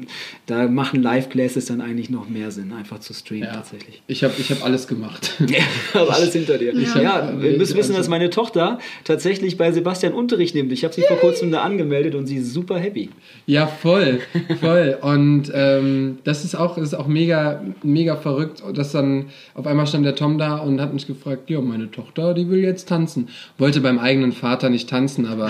da 0.48 0.67
machen 0.67 1.02
Live-Classes 1.02 1.67
dann 1.67 1.82
eigentlich 1.82 2.10
noch 2.10 2.28
mehr 2.28 2.52
Sinn, 2.52 2.74
einfach 2.74 3.00
zu 3.00 3.13
streamen 3.13 3.48
ja. 3.48 3.54
tatsächlich. 3.54 4.02
Ich 4.08 4.24
habe 4.24 4.34
ich 4.38 4.50
hab 4.52 4.65
alles 4.65 4.88
gemacht. 4.88 5.34
alles 5.93 6.34
hinter 6.34 6.58
dir. 6.58 6.74
Ja, 6.74 7.02
ja 7.02 7.34
wir 7.39 7.58
müssen 7.58 7.78
wissen, 7.78 7.96
dass 7.96 8.10
meine 8.10 8.32
Tochter 8.32 8.80
tatsächlich 9.04 9.58
bei 9.58 9.72
Sebastian 9.72 10.13
Unterricht 10.13 10.56
nimmt. 10.56 10.72
Ich 10.72 10.84
habe 10.84 10.93
sie 10.93 11.04
vor 11.04 11.17
kurzem 11.17 11.52
da 11.52 11.62
angemeldet 11.62 12.15
und 12.15 12.26
sie 12.26 12.38
ist 12.38 12.54
super 12.54 12.80
happy. 12.80 13.10
Ja, 13.46 13.67
voll, 13.67 14.20
voll. 14.60 14.98
Und 15.02 15.52
ähm, 15.54 16.17
das 16.24 16.43
ist 16.43 16.56
auch, 16.56 16.78
ist 16.78 16.96
auch 16.96 17.08
mega, 17.08 17.63
mega 17.84 18.15
verrückt, 18.15 18.46
dass 18.73 18.91
dann 18.91 19.27
auf 19.53 19.67
einmal 19.67 19.88
stand 19.88 20.05
der 20.05 20.15
Tom 20.15 20.38
da 20.38 20.57
und 20.57 20.81
hat 20.81 20.93
mich 20.93 21.07
gefragt, 21.07 21.49
ja, 21.49 21.62
meine 21.62 21.91
Tochter, 21.91 22.33
die 22.33 22.49
will 22.49 22.60
jetzt 22.60 22.88
tanzen. 22.89 23.29
Wollte 23.57 23.81
beim 23.81 23.99
eigenen 23.99 24.31
Vater 24.31 24.69
nicht 24.69 24.89
tanzen, 24.89 25.25
aber 25.25 25.49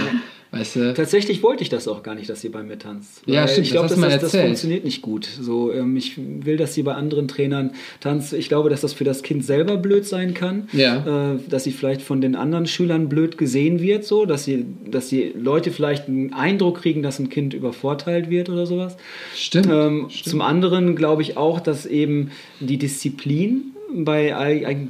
Weißt 0.58 0.76
du? 0.76 0.93
Tatsächlich 0.93 1.43
wollte 1.43 1.63
ich 1.63 1.70
das 1.70 1.88
auch 1.88 2.04
gar 2.04 2.15
nicht, 2.15 2.30
dass 2.30 2.41
sie 2.41 2.50
bei 2.50 2.63
mir 2.63 2.80
tanzt. 2.80 3.22
Ja, 3.26 3.48
stimmt. 3.48 3.67
Ich 3.67 3.72
glaube, 3.72 3.89
das, 3.89 4.00
das, 4.00 4.32
das, 4.32 4.36
funktioniert 4.36 4.84
nicht 4.84 5.02
gut. 5.02 5.28
So, 5.39 5.72
ähm, 5.72 5.96
ich 5.96 6.13
will, 6.17 6.58
dass 6.58 6.74
sie 6.74 6.84
bei 6.84 6.96
anderen 6.96 7.28
Trainern 7.28 7.72
tanzt. 8.00 8.34
Ich 8.34 8.48
glaube, 8.48 8.70
dass 8.70 8.82
das 8.82 8.93
für 8.93 9.04
das 9.04 9.24
Kind 9.24 9.46
selber 9.46 9.78
blöd 9.78 10.06
sein 10.06 10.34
kann. 10.34 10.67
Ja. 10.74 11.34
Äh, 11.34 11.39
dass 11.50 11.63
sie 11.63 11.72
vielleicht 11.72 12.02
von 12.02 12.22
den 12.22 12.36
anderen 12.36 12.65
Schülern 12.65 13.10
blöd 13.10 13.38
gesehen 13.38 13.82
wird, 13.82 14.04
so, 14.04 14.26
dass 14.26 14.46
sie, 14.46 14.65
dass 14.89 15.10
die 15.10 15.34
Leute 15.39 15.72
vielleicht 15.72 16.08
einen 16.08 16.34
Eindruck 16.34 16.82
kriegen, 16.82 17.04
dass 17.04 17.20
ein 17.20 17.30
Kind 17.30 17.54
übervorteilt 17.54 18.30
wird 18.30 18.50
oder 18.50 18.65
sowas. 18.65 18.98
Stimmt. 19.36 19.67
Ähm, 19.67 20.08
stimmt. 20.10 20.32
Zum 20.32 20.41
anderen 20.41 20.96
glaube 20.96 21.22
ich 21.22 21.38
auch, 21.38 21.60
dass 21.60 21.86
eben 21.86 22.32
die 22.60 22.78
Disziplin 22.78 23.74
bei, 23.93 24.32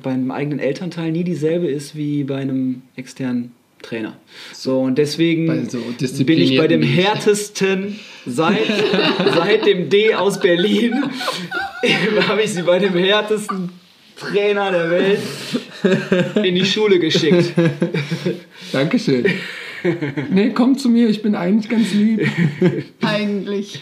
bei 0.01 0.09
einem 0.11 0.31
eigenen 0.31 0.59
Elternteil 0.59 1.11
nie 1.11 1.23
dieselbe 1.23 1.67
ist 1.67 1.95
wie 1.95 2.23
bei 2.23 2.37
einem 2.37 2.81
externen 2.95 3.51
Trainer. 3.81 4.17
So, 4.53 4.79
und 4.81 4.97
deswegen 4.97 5.69
so 5.69 5.79
bin 6.23 6.39
ich 6.39 6.57
bei 6.57 6.67
dem 6.67 6.81
härtesten 6.81 7.99
seit, 8.25 8.67
seit 9.35 9.65
dem 9.65 9.89
D 9.89 10.13
aus 10.13 10.39
Berlin, 10.39 10.93
habe 12.27 12.41
ich 12.43 12.53
sie 12.53 12.63
bei 12.63 12.79
dem 12.79 12.95
härtesten 12.95 13.69
Trainer 14.17 14.71
der 14.71 14.89
Welt 14.89 15.19
in 16.43 16.55
die 16.55 16.65
Schule 16.65 16.99
geschickt. 16.99 17.53
Dankeschön. 18.71 19.25
Nee, 20.31 20.51
komm 20.55 20.77
zu 20.77 20.89
mir, 20.89 21.07
ich 21.07 21.21
bin 21.21 21.35
eigentlich 21.35 21.69
ganz 21.69 21.93
lieb. 21.93 22.27
Eigentlich. 23.01 23.81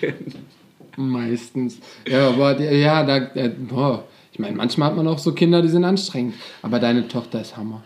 Meistens. 0.98 1.80
Ja, 2.08 2.30
aber 2.30 2.60
ja, 2.62 3.04
da. 3.04 3.32
Oh. 3.74 4.04
Ich 4.36 4.40
meine, 4.40 4.58
manchmal 4.58 4.90
hat 4.90 4.98
man 4.98 5.08
auch 5.08 5.18
so 5.18 5.32
Kinder, 5.32 5.62
die 5.62 5.70
sind 5.70 5.86
anstrengend. 5.86 6.34
Aber 6.62 6.80
deine 6.80 7.08
Tochter 7.08 7.40
ist 7.40 7.56
Hammer. 7.56 7.86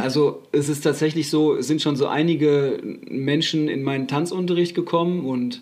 Also 0.00 0.42
es 0.50 0.70
ist 0.70 0.80
tatsächlich 0.80 1.28
so, 1.28 1.54
es 1.54 1.66
sind 1.66 1.82
schon 1.82 1.96
so 1.96 2.06
einige 2.06 2.80
Menschen 3.10 3.68
in 3.68 3.82
meinen 3.82 4.08
Tanzunterricht 4.08 4.74
gekommen 4.74 5.26
und 5.26 5.60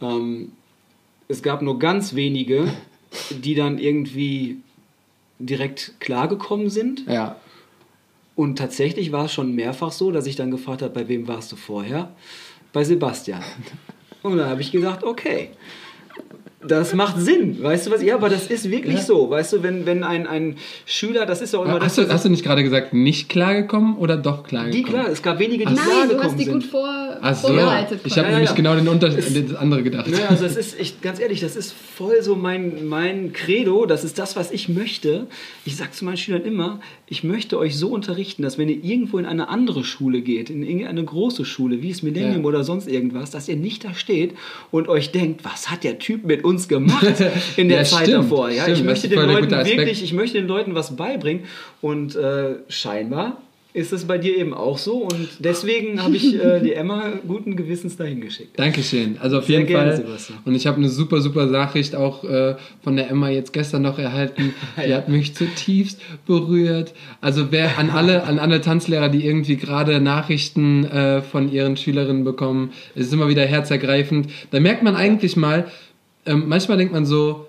ähm, 0.00 0.50
es 1.28 1.44
gab 1.44 1.62
nur 1.62 1.78
ganz 1.78 2.16
wenige, 2.16 2.72
die 3.30 3.54
dann 3.54 3.78
irgendwie 3.78 4.56
direkt 5.38 5.94
klargekommen 6.00 6.68
sind. 6.68 7.06
Ja. 7.06 7.36
Und 8.34 8.58
tatsächlich 8.58 9.12
war 9.12 9.26
es 9.26 9.32
schon 9.32 9.54
mehrfach 9.54 9.92
so, 9.92 10.10
dass 10.10 10.26
ich 10.26 10.34
dann 10.34 10.50
gefragt 10.50 10.82
habe, 10.82 10.92
bei 10.92 11.06
wem 11.06 11.28
warst 11.28 11.52
du 11.52 11.56
vorher? 11.56 12.12
Bei 12.72 12.82
Sebastian. 12.82 13.44
Und 14.24 14.38
dann 14.38 14.48
habe 14.48 14.60
ich 14.60 14.72
gesagt, 14.72 15.04
okay 15.04 15.50
das 16.66 16.94
macht 16.94 17.20
Sinn, 17.20 17.62
weißt 17.62 17.86
du 17.86 17.90
was? 17.90 18.02
Ja, 18.02 18.14
aber 18.14 18.28
das 18.28 18.46
ist 18.46 18.70
wirklich 18.70 18.96
ja. 18.96 19.02
so, 19.02 19.30
weißt 19.30 19.54
du, 19.54 19.62
wenn, 19.62 19.86
wenn 19.86 20.04
ein, 20.04 20.26
ein 20.26 20.56
Schüler, 20.86 21.26
das 21.26 21.40
ist 21.40 21.52
ja 21.52 21.58
auch 21.58 21.64
immer 21.64 21.80
hast 21.80 21.98
das. 21.98 22.06
Du, 22.06 22.12
hast 22.12 22.24
du 22.24 22.28
nicht 22.28 22.44
gerade 22.44 22.62
gesagt, 22.62 22.94
nicht 22.94 23.28
klargekommen 23.28 23.96
oder 23.96 24.16
doch 24.16 24.44
klargekommen? 24.44 24.84
Die 24.84 24.90
klar, 24.90 25.08
es 25.10 25.22
gab 25.22 25.38
wenige, 25.38 25.64
die 25.64 25.74
Ach, 25.76 25.84
klargekommen 25.84 26.08
sind. 26.08 26.18
Nein, 26.18 26.18
du 26.18 26.24
hast 26.24 26.38
die 26.38 26.46
gut 26.46 26.64
vor, 26.64 27.18
Ach 27.20 27.34
so. 27.34 27.48
vorbereitet. 27.48 28.00
Ich 28.04 28.16
habe 28.18 28.28
ja, 28.28 28.34
nämlich 28.34 28.50
ja. 28.50 28.56
genau 28.56 28.74
den 28.74 28.88
Unter 28.88 29.08
das 29.08 29.54
andere 29.56 29.82
gedacht. 29.82 30.08
Naja, 30.08 30.26
also 30.28 30.44
es 30.44 30.56
ist, 30.56 30.78
ich, 30.78 31.00
ganz 31.00 31.18
ehrlich, 31.18 31.40
das 31.40 31.56
ist 31.56 31.72
voll 31.72 32.22
so 32.22 32.36
mein, 32.36 32.86
mein 32.86 33.32
Credo, 33.32 33.86
das 33.86 34.04
ist 34.04 34.18
das, 34.18 34.36
was 34.36 34.50
ich 34.50 34.68
möchte. 34.68 35.26
Ich 35.64 35.76
sage 35.76 35.90
zu 35.92 36.04
meinen 36.04 36.16
Schülern 36.16 36.42
immer, 36.42 36.80
ich 37.06 37.24
möchte 37.24 37.58
euch 37.58 37.76
so 37.76 37.88
unterrichten, 37.88 38.42
dass 38.42 38.58
wenn 38.58 38.68
ihr 38.68 38.82
irgendwo 38.82 39.18
in 39.18 39.26
eine 39.26 39.48
andere 39.48 39.84
Schule 39.84 40.22
geht, 40.22 40.50
in 40.50 40.62
irgendeine 40.62 41.04
große 41.04 41.44
Schule, 41.44 41.82
wie 41.82 41.90
es 41.90 42.02
Millennium 42.02 42.44
oder 42.44 42.64
sonst 42.64 42.88
irgendwas, 42.88 43.30
dass 43.30 43.48
ihr 43.48 43.56
nicht 43.56 43.84
da 43.84 43.94
steht 43.94 44.34
und 44.70 44.88
euch 44.88 45.10
denkt, 45.10 45.44
was 45.44 45.70
hat 45.70 45.84
der 45.84 45.98
Typ 45.98 46.24
mit 46.24 46.44
uns 46.44 46.51
gemacht? 46.68 47.06
in 47.56 47.68
der 47.68 47.78
ja, 47.78 47.84
Zeit 47.84 48.06
stimmt, 48.06 48.24
davor. 48.24 48.50
Ja? 48.50 48.62
Stimmt, 48.64 48.78
ich 48.78 48.84
möchte 48.84 49.08
den 49.08 49.18
Leuten 49.20 49.50
wirklich, 49.50 50.02
ich 50.02 50.12
möchte 50.12 50.38
den 50.38 50.48
Leuten 50.48 50.74
was 50.74 50.96
beibringen 50.96 51.44
und 51.80 52.16
äh, 52.16 52.56
scheinbar 52.68 53.38
ist 53.74 53.92
es 53.92 54.04
bei 54.04 54.18
dir 54.18 54.36
eben 54.36 54.52
auch 54.52 54.76
so 54.76 54.98
und 54.98 55.28
deswegen 55.38 56.02
habe 56.02 56.14
ich 56.14 56.34
äh, 56.34 56.60
die 56.60 56.74
Emma 56.74 57.12
guten 57.26 57.56
Gewissens 57.56 57.96
dahin 57.96 58.20
geschickt. 58.20 58.58
Dankeschön. 58.58 59.16
Also 59.18 59.38
auf 59.38 59.46
Sehr 59.46 59.60
jeden 59.60 59.68
gerne, 59.68 59.92
Fall. 59.92 60.04
Sebastian. 60.04 60.38
Und 60.44 60.54
ich 60.54 60.66
habe 60.66 60.76
eine 60.76 60.90
super, 60.90 61.22
super 61.22 61.46
Nachricht 61.46 61.96
auch 61.96 62.22
äh, 62.24 62.56
von 62.82 62.96
der 62.96 63.10
Emma 63.10 63.30
jetzt 63.30 63.52
gestern 63.52 63.82
noch 63.82 63.98
erhalten. 63.98 64.52
Die 64.86 64.94
hat 64.94 65.08
mich 65.08 65.34
zutiefst 65.34 66.00
berührt. 66.26 66.92
Also 67.22 67.50
wer 67.50 67.78
an 67.78 67.88
alle, 67.88 68.24
an 68.24 68.38
alle 68.38 68.60
Tanzlehrer, 68.60 69.08
die 69.08 69.24
irgendwie 69.24 69.56
gerade 69.56 70.00
Nachrichten 70.00 70.84
äh, 70.84 71.22
von 71.22 71.50
ihren 71.50 71.78
Schülerinnen 71.78 72.24
bekommen, 72.24 72.72
es 72.94 73.06
ist 73.06 73.14
immer 73.14 73.28
wieder 73.28 73.46
herzergreifend. 73.46 74.28
Da 74.50 74.60
merkt 74.60 74.82
man 74.82 74.96
eigentlich 74.96 75.36
mal, 75.36 75.66
ähm, 76.26 76.48
manchmal 76.48 76.78
denkt 76.78 76.92
man 76.92 77.06
so, 77.06 77.48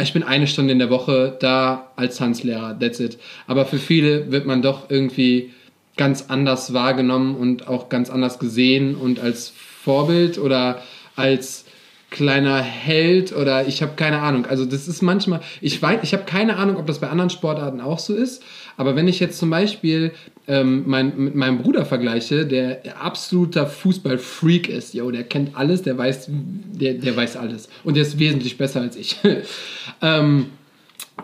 ich 0.00 0.12
bin 0.12 0.22
eine 0.22 0.46
Stunde 0.46 0.72
in 0.72 0.78
der 0.78 0.90
Woche 0.90 1.36
da 1.40 1.92
als 1.96 2.16
Tanzlehrer, 2.16 2.78
that's 2.78 2.98
it. 3.00 3.18
Aber 3.46 3.64
für 3.64 3.78
viele 3.78 4.30
wird 4.32 4.46
man 4.46 4.60
doch 4.60 4.90
irgendwie 4.90 5.52
ganz 5.96 6.26
anders 6.28 6.72
wahrgenommen 6.72 7.36
und 7.36 7.68
auch 7.68 7.88
ganz 7.88 8.10
anders 8.10 8.38
gesehen 8.38 8.96
und 8.96 9.20
als 9.20 9.52
Vorbild 9.84 10.38
oder 10.38 10.82
als 11.14 11.64
kleiner 12.10 12.60
Held 12.60 13.34
oder 13.34 13.66
ich 13.66 13.82
habe 13.82 13.92
keine 13.96 14.20
Ahnung. 14.20 14.46
Also 14.46 14.64
das 14.64 14.88
ist 14.88 15.02
manchmal, 15.02 15.40
ich 15.60 15.80
weiß, 15.80 16.00
ich 16.02 16.12
habe 16.12 16.24
keine 16.24 16.56
Ahnung, 16.56 16.76
ob 16.76 16.86
das 16.86 17.00
bei 17.00 17.08
anderen 17.08 17.30
Sportarten 17.30 17.80
auch 17.80 17.98
so 17.98 18.14
ist, 18.14 18.42
aber 18.76 18.96
wenn 18.96 19.08
ich 19.08 19.20
jetzt 19.20 19.38
zum 19.38 19.50
Beispiel 19.50 20.12
ähm, 20.46 20.84
mein, 20.86 21.16
mit 21.16 21.34
meinem 21.34 21.58
Bruder 21.58 21.84
vergleiche, 21.84 22.46
der 22.46 23.00
absoluter 23.00 23.66
Fußballfreak 23.66 24.68
ist, 24.68 24.94
yo, 24.94 25.10
der 25.10 25.24
kennt 25.24 25.56
alles, 25.56 25.82
der 25.82 25.96
weiß, 25.96 26.28
der, 26.28 26.94
der 26.94 27.16
weiß 27.16 27.36
alles 27.36 27.68
und 27.82 27.94
der 27.96 28.02
ist 28.02 28.18
wesentlich 28.18 28.58
besser 28.58 28.80
als 28.80 28.96
ich. 28.96 29.16
ähm, 30.02 30.46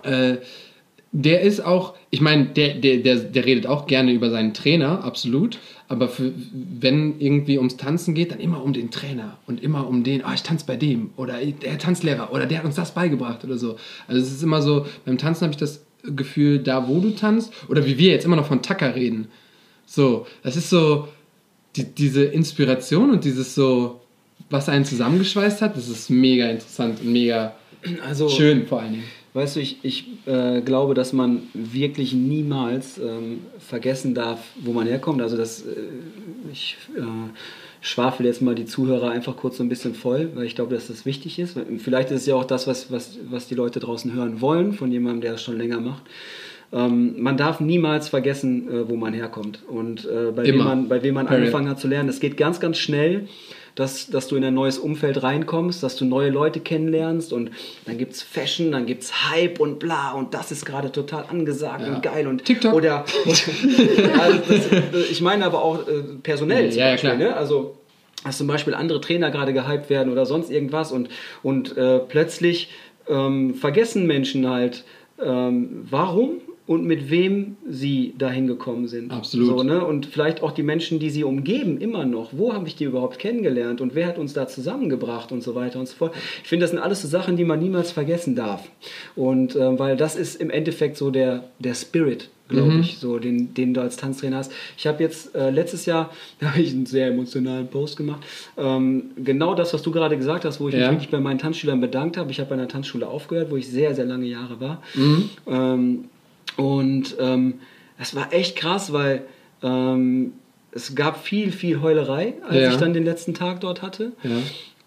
äh, 0.03 0.37
der 1.13 1.41
ist 1.41 1.61
auch, 1.61 1.95
ich 2.11 2.21
meine, 2.21 2.47
der, 2.47 2.75
der, 2.75 2.99
der, 2.99 3.17
der 3.17 3.45
redet 3.45 3.67
auch 3.67 3.87
gerne 3.87 4.13
über 4.13 4.31
seinen 4.31 4.55
Trainer, 4.55 5.03
absolut. 5.05 5.59
Aber 5.89 6.09
für, 6.09 6.33
wenn 6.53 7.19
irgendwie 7.19 7.59
ums 7.59 7.77
Tanzen 7.77 8.15
geht, 8.15 8.31
dann 8.31 8.39
immer 8.39 8.63
um 8.63 8.73
den 8.73 8.93
Trainer 8.93 9.39
und 9.49 9.61
immer 9.61 9.89
um 9.89 10.05
den, 10.05 10.23
oh, 10.25 10.33
ich 10.33 10.45
tanze 10.45 10.67
bei 10.67 10.77
dem 10.77 11.11
oder 11.17 11.35
der 11.45 11.79
Tanzlehrer 11.79 12.33
oder 12.33 12.47
der 12.47 12.59
hat 12.59 12.65
uns 12.65 12.77
das 12.77 12.95
beigebracht 12.95 13.43
oder 13.45 13.59
so. 13.59 13.77
Also 14.07 14.23
es 14.23 14.31
ist 14.31 14.43
immer 14.45 14.63
so, 14.63 14.87
beim 15.05 15.19
Tanzen 15.19 15.43
habe 15.43 15.53
ich 15.53 15.59
das 15.59 15.85
Gefühl, 16.05 16.59
da 16.59 16.89
wo 16.89 17.01
du 17.01 17.11
tanzt, 17.11 17.53
oder 17.69 17.85
wie 17.87 17.99
wir 17.99 18.13
jetzt 18.13 18.25
immer 18.25 18.37
noch 18.37 18.47
von 18.47 18.63
Tacker 18.63 18.95
reden. 18.95 19.29
So, 19.87 20.27
das 20.43 20.57
ist 20.57 20.71
so, 20.71 21.09
die, 21.77 21.85
diese 21.85 22.25
Inspiration 22.25 23.11
und 23.11 23.25
dieses 23.25 23.55
so, 23.55 24.01
was 24.49 24.69
einen 24.69 24.85
zusammengeschweißt 24.85 25.63
hat, 25.63 25.77
das 25.77 25.89
ist 25.89 26.11
mega 26.11 26.49
interessant 26.49 27.01
und 27.01 27.13
mega 27.13 27.55
also, 28.07 28.29
schön 28.29 28.67
vor 28.67 28.81
allen 28.81 28.93
Dingen. 28.93 29.05
Weißt 29.33 29.57
du, 29.57 29.61
ich, 29.61 29.79
ich 29.85 30.07
äh, 30.27 30.61
glaube, 30.61 30.95
dass 30.95 31.13
man 31.13 31.43
wirklich 31.55 32.13
niemals 32.13 32.99
ähm, 32.99 33.43
vergessen 33.59 34.15
darf, 34.15 34.41
wo 34.57 34.73
man 34.73 34.89
herkommt. 34.89 35.23
Also, 35.23 35.37
dass 35.37 35.63
äh, 35.63 35.71
ich. 36.53 36.77
Äh, 36.97 37.03
schwafel 37.81 38.27
jetzt 38.27 38.43
mal 38.43 38.55
die 38.55 38.67
Zuhörer 38.67 39.11
einfach 39.11 39.37
kurz 39.37 39.57
so 39.57 39.63
ein 39.63 39.69
bisschen 39.69 39.95
voll, 39.95 40.31
weil 40.35 40.45
ich 40.45 40.55
glaube, 40.55 40.75
dass 40.75 40.89
das 40.89 41.07
wichtig 41.07 41.39
ist. 41.39 41.59
Vielleicht 41.79 42.11
ist 42.11 42.23
es 42.23 42.27
ja 42.27 42.35
auch 42.35 42.45
das, 42.45 42.67
was, 42.67 42.91
was, 42.91 43.19
was 43.29 43.49
die 43.49 43.55
Leute 43.55 43.81
draußen 43.81 44.13
hören 44.13 44.41
wollen, 44.41 44.73
von 44.73 44.93
jemandem, 44.93 45.23
der 45.23 45.33
das 45.33 45.43
schon 45.43 45.57
länger 45.57 45.81
macht. 45.81 46.03
Ähm, 46.73 47.21
man 47.21 47.37
darf 47.37 47.61
niemals 47.61 48.09
vergessen, 48.09 48.69
äh, 48.69 48.89
wo 48.89 48.97
man 48.97 49.13
herkommt 49.13 49.61
und 49.67 50.05
äh, 50.05 50.31
bei, 50.31 50.45
wem 50.45 50.59
man, 50.59 50.89
bei 50.89 51.03
wem 51.03 51.15
man 51.15 51.27
angefangen 51.27 51.69
hat 51.69 51.81
zu 51.81 51.89
lernen. 51.89 52.09
Es 52.09 52.21
geht 52.21 52.37
ganz, 52.37 52.61
ganz 52.61 52.79
schnell, 52.79 53.29
dass, 53.81 54.09
dass 54.09 54.29
du 54.29 54.37
in 54.37 54.45
ein 54.45 54.53
neues 54.53 54.79
Umfeld 54.79 55.23
reinkommst, 55.23 55.83
dass 55.83 55.97
du 55.97 56.05
neue 56.05 56.29
Leute 56.29 56.61
kennenlernst 56.61 57.33
und 57.33 57.51
dann 57.87 57.97
gibt 57.97 58.13
es 58.13 58.23
Fashion, 58.23 58.73
dann 58.73 58.85
gibt 58.85 59.05
es 59.05 59.31
Hype 59.31 59.59
und 59.59 59.79
bla 59.79 60.13
und 60.13 60.35
das 60.35 60.53
ist 60.53 60.67
gerade 60.67 60.93
total 60.93 61.25
angesagt 61.29 61.87
ja. 61.87 61.95
und 61.95 62.03
geil 62.03 62.27
und 62.27 62.45
TikTok. 62.45 62.75
Oder, 62.75 63.07
also 64.19 64.39
das, 64.93 65.11
ich 65.11 65.23
meine 65.23 65.47
aber 65.47 65.63
auch 65.63 65.89
äh, 65.89 66.03
personell 66.23 66.67
ja, 66.67 66.71
zum 66.71 66.81
Beispiel, 66.83 67.11
ja, 67.11 67.17
ne? 67.17 67.37
Also 67.37 67.79
dass 68.23 68.37
zum 68.37 68.47
Beispiel 68.47 68.75
andere 68.75 69.01
Trainer 69.01 69.31
gerade 69.31 69.55
gehypt 69.55 69.89
werden 69.89 70.13
oder 70.13 70.27
sonst 70.27 70.51
irgendwas 70.51 70.93
und, 70.93 71.09
und 71.43 71.75
äh, 71.79 72.01
plötzlich 72.01 72.69
ähm, 73.09 73.55
vergessen 73.55 74.07
Menschen 74.07 74.47
halt, 74.47 74.85
ähm, 75.25 75.87
warum 75.89 76.33
und 76.71 76.85
mit 76.85 77.11
wem 77.11 77.57
sie 77.69 78.15
dahin 78.17 78.47
gekommen 78.47 78.87
sind. 78.87 79.11
Absolut. 79.11 79.49
So, 79.49 79.63
ne? 79.65 79.85
Und 79.85 80.07
vielleicht 80.07 80.41
auch 80.41 80.53
die 80.53 80.63
Menschen, 80.63 81.01
die 81.01 81.11
sie 81.11 81.25
umgeben, 81.25 81.79
immer 81.79 82.05
noch. 82.05 82.29
Wo 82.31 82.53
habe 82.53 82.69
ich 82.69 82.77
die 82.77 82.85
überhaupt 82.85 83.19
kennengelernt 83.19 83.81
und 83.81 83.97
wer 83.97 84.07
hat 84.07 84.19
uns 84.19 84.35
da 84.35 84.47
zusammengebracht 84.47 85.33
und 85.33 85.43
so 85.43 85.57
weiter 85.57 85.81
und 85.81 85.89
so 85.89 85.97
fort. 85.97 86.15
Ich 86.45 86.49
finde, 86.49 86.63
das 86.63 86.71
sind 86.71 86.79
alles 86.79 87.03
so 87.03 87.09
Sachen, 87.09 87.37
die 87.37 87.45
man 87.45 87.59
niemals 87.59 87.91
vergessen 87.91 88.37
darf. 88.37 88.71
Und 89.17 89.57
äh, 89.57 89.79
weil 89.81 89.97
das 89.97 90.15
ist 90.15 90.41
im 90.41 90.49
Endeffekt 90.49 90.97
so 90.97 91.11
der, 91.11 91.51
der 91.59 91.75
Spirit 91.75 92.31
glaube 92.47 92.71
mhm. 92.71 92.81
ich, 92.81 92.99
so, 92.99 93.21
den, 93.21 93.55
den 93.55 93.75
du 93.75 93.81
als 93.81 93.97
Tanztrainer 93.97 94.39
hast. 94.39 94.51
Ich 94.77 94.89
habe 94.89 95.01
jetzt 95.05 95.37
äh, 95.37 95.51
letztes 95.51 95.87
Jahr, 95.87 96.11
da 96.41 96.47
habe 96.51 96.61
ich 96.61 96.73
einen 96.73 96.87
sehr 96.87 97.07
emotionalen 97.07 97.69
Post 97.69 97.97
gemacht, 97.97 98.25
ähm, 98.57 99.11
genau 99.17 99.55
das, 99.55 99.73
was 99.73 99.83
du 99.83 99.93
gerade 99.93 100.17
gesagt 100.17 100.45
hast, 100.45 100.59
wo 100.59 100.69
ich 100.69 100.75
ja. 100.75 100.81
mich 100.81 100.91
wirklich 100.91 101.11
bei 101.11 101.21
meinen 101.21 101.39
Tanzschülern 101.39 101.81
bedankt 101.81 102.17
habe. 102.17 102.33
Ich 102.33 102.41
habe 102.41 102.51
bei 102.51 102.57
einer 102.57 102.67
Tanzschule 102.67 103.07
aufgehört, 103.07 103.53
wo 103.53 103.57
ich 103.57 103.69
sehr, 103.69 103.95
sehr 103.95 104.05
lange 104.05 104.27
Jahre 104.27 104.59
war. 104.61 104.83
Mhm. 104.97 105.31
Ähm, 105.47 106.05
und 106.61 107.17
ähm, 107.19 107.61
das 107.99 108.15
war 108.15 108.33
echt 108.33 108.57
krass, 108.57 108.93
weil 108.93 109.25
ähm, 109.63 110.35
es 110.73 110.95
gab 110.95 111.25
viel, 111.25 111.53
viel 111.53 111.81
Heulerei, 111.81 112.35
als 112.47 112.57
ja. 112.57 112.71
ich 112.71 112.77
dann 112.77 112.93
den 112.93 113.05
letzten 113.05 113.35
Tag 113.35 113.61
dort 113.61 113.83
hatte. 113.83 114.13
Ja. 114.23 114.39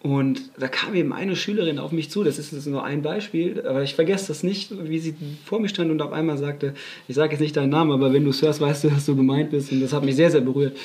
Und 0.03 0.41
da 0.59 0.67
kam 0.67 0.95
eben 0.95 1.13
eine 1.13 1.37
Schülerin 1.37 1.79
auf 1.79 1.93
mich 1.93 2.09
zu, 2.09 2.25
das 2.25 2.37
ist 2.37 2.51
jetzt 2.51 2.67
nur 2.67 2.83
ein 2.83 3.01
Beispiel, 3.01 3.63
aber 3.65 3.83
ich 3.83 3.95
vergesse 3.95 4.27
das 4.27 4.43
nicht, 4.43 4.69
wie 4.89 4.99
sie 4.99 5.15
vor 5.45 5.61
mir 5.61 5.69
stand 5.69 5.91
und 5.91 6.01
auf 6.01 6.11
einmal 6.11 6.37
sagte, 6.37 6.73
ich 7.07 7.15
sage 7.15 7.31
jetzt 7.31 7.39
nicht 7.39 7.55
deinen 7.55 7.69
Namen, 7.69 7.91
aber 7.93 8.11
wenn 8.11 8.25
du 8.25 8.31
es 8.31 8.41
hörst, 8.41 8.59
weißt 8.59 8.83
du, 8.83 8.89
dass 8.89 9.05
du 9.05 9.15
gemeint 9.15 9.51
bist 9.51 9.71
und 9.71 9.79
das 9.79 9.93
hat 9.93 10.03
mich 10.03 10.17
sehr, 10.17 10.29
sehr 10.29 10.41
berührt, 10.41 10.75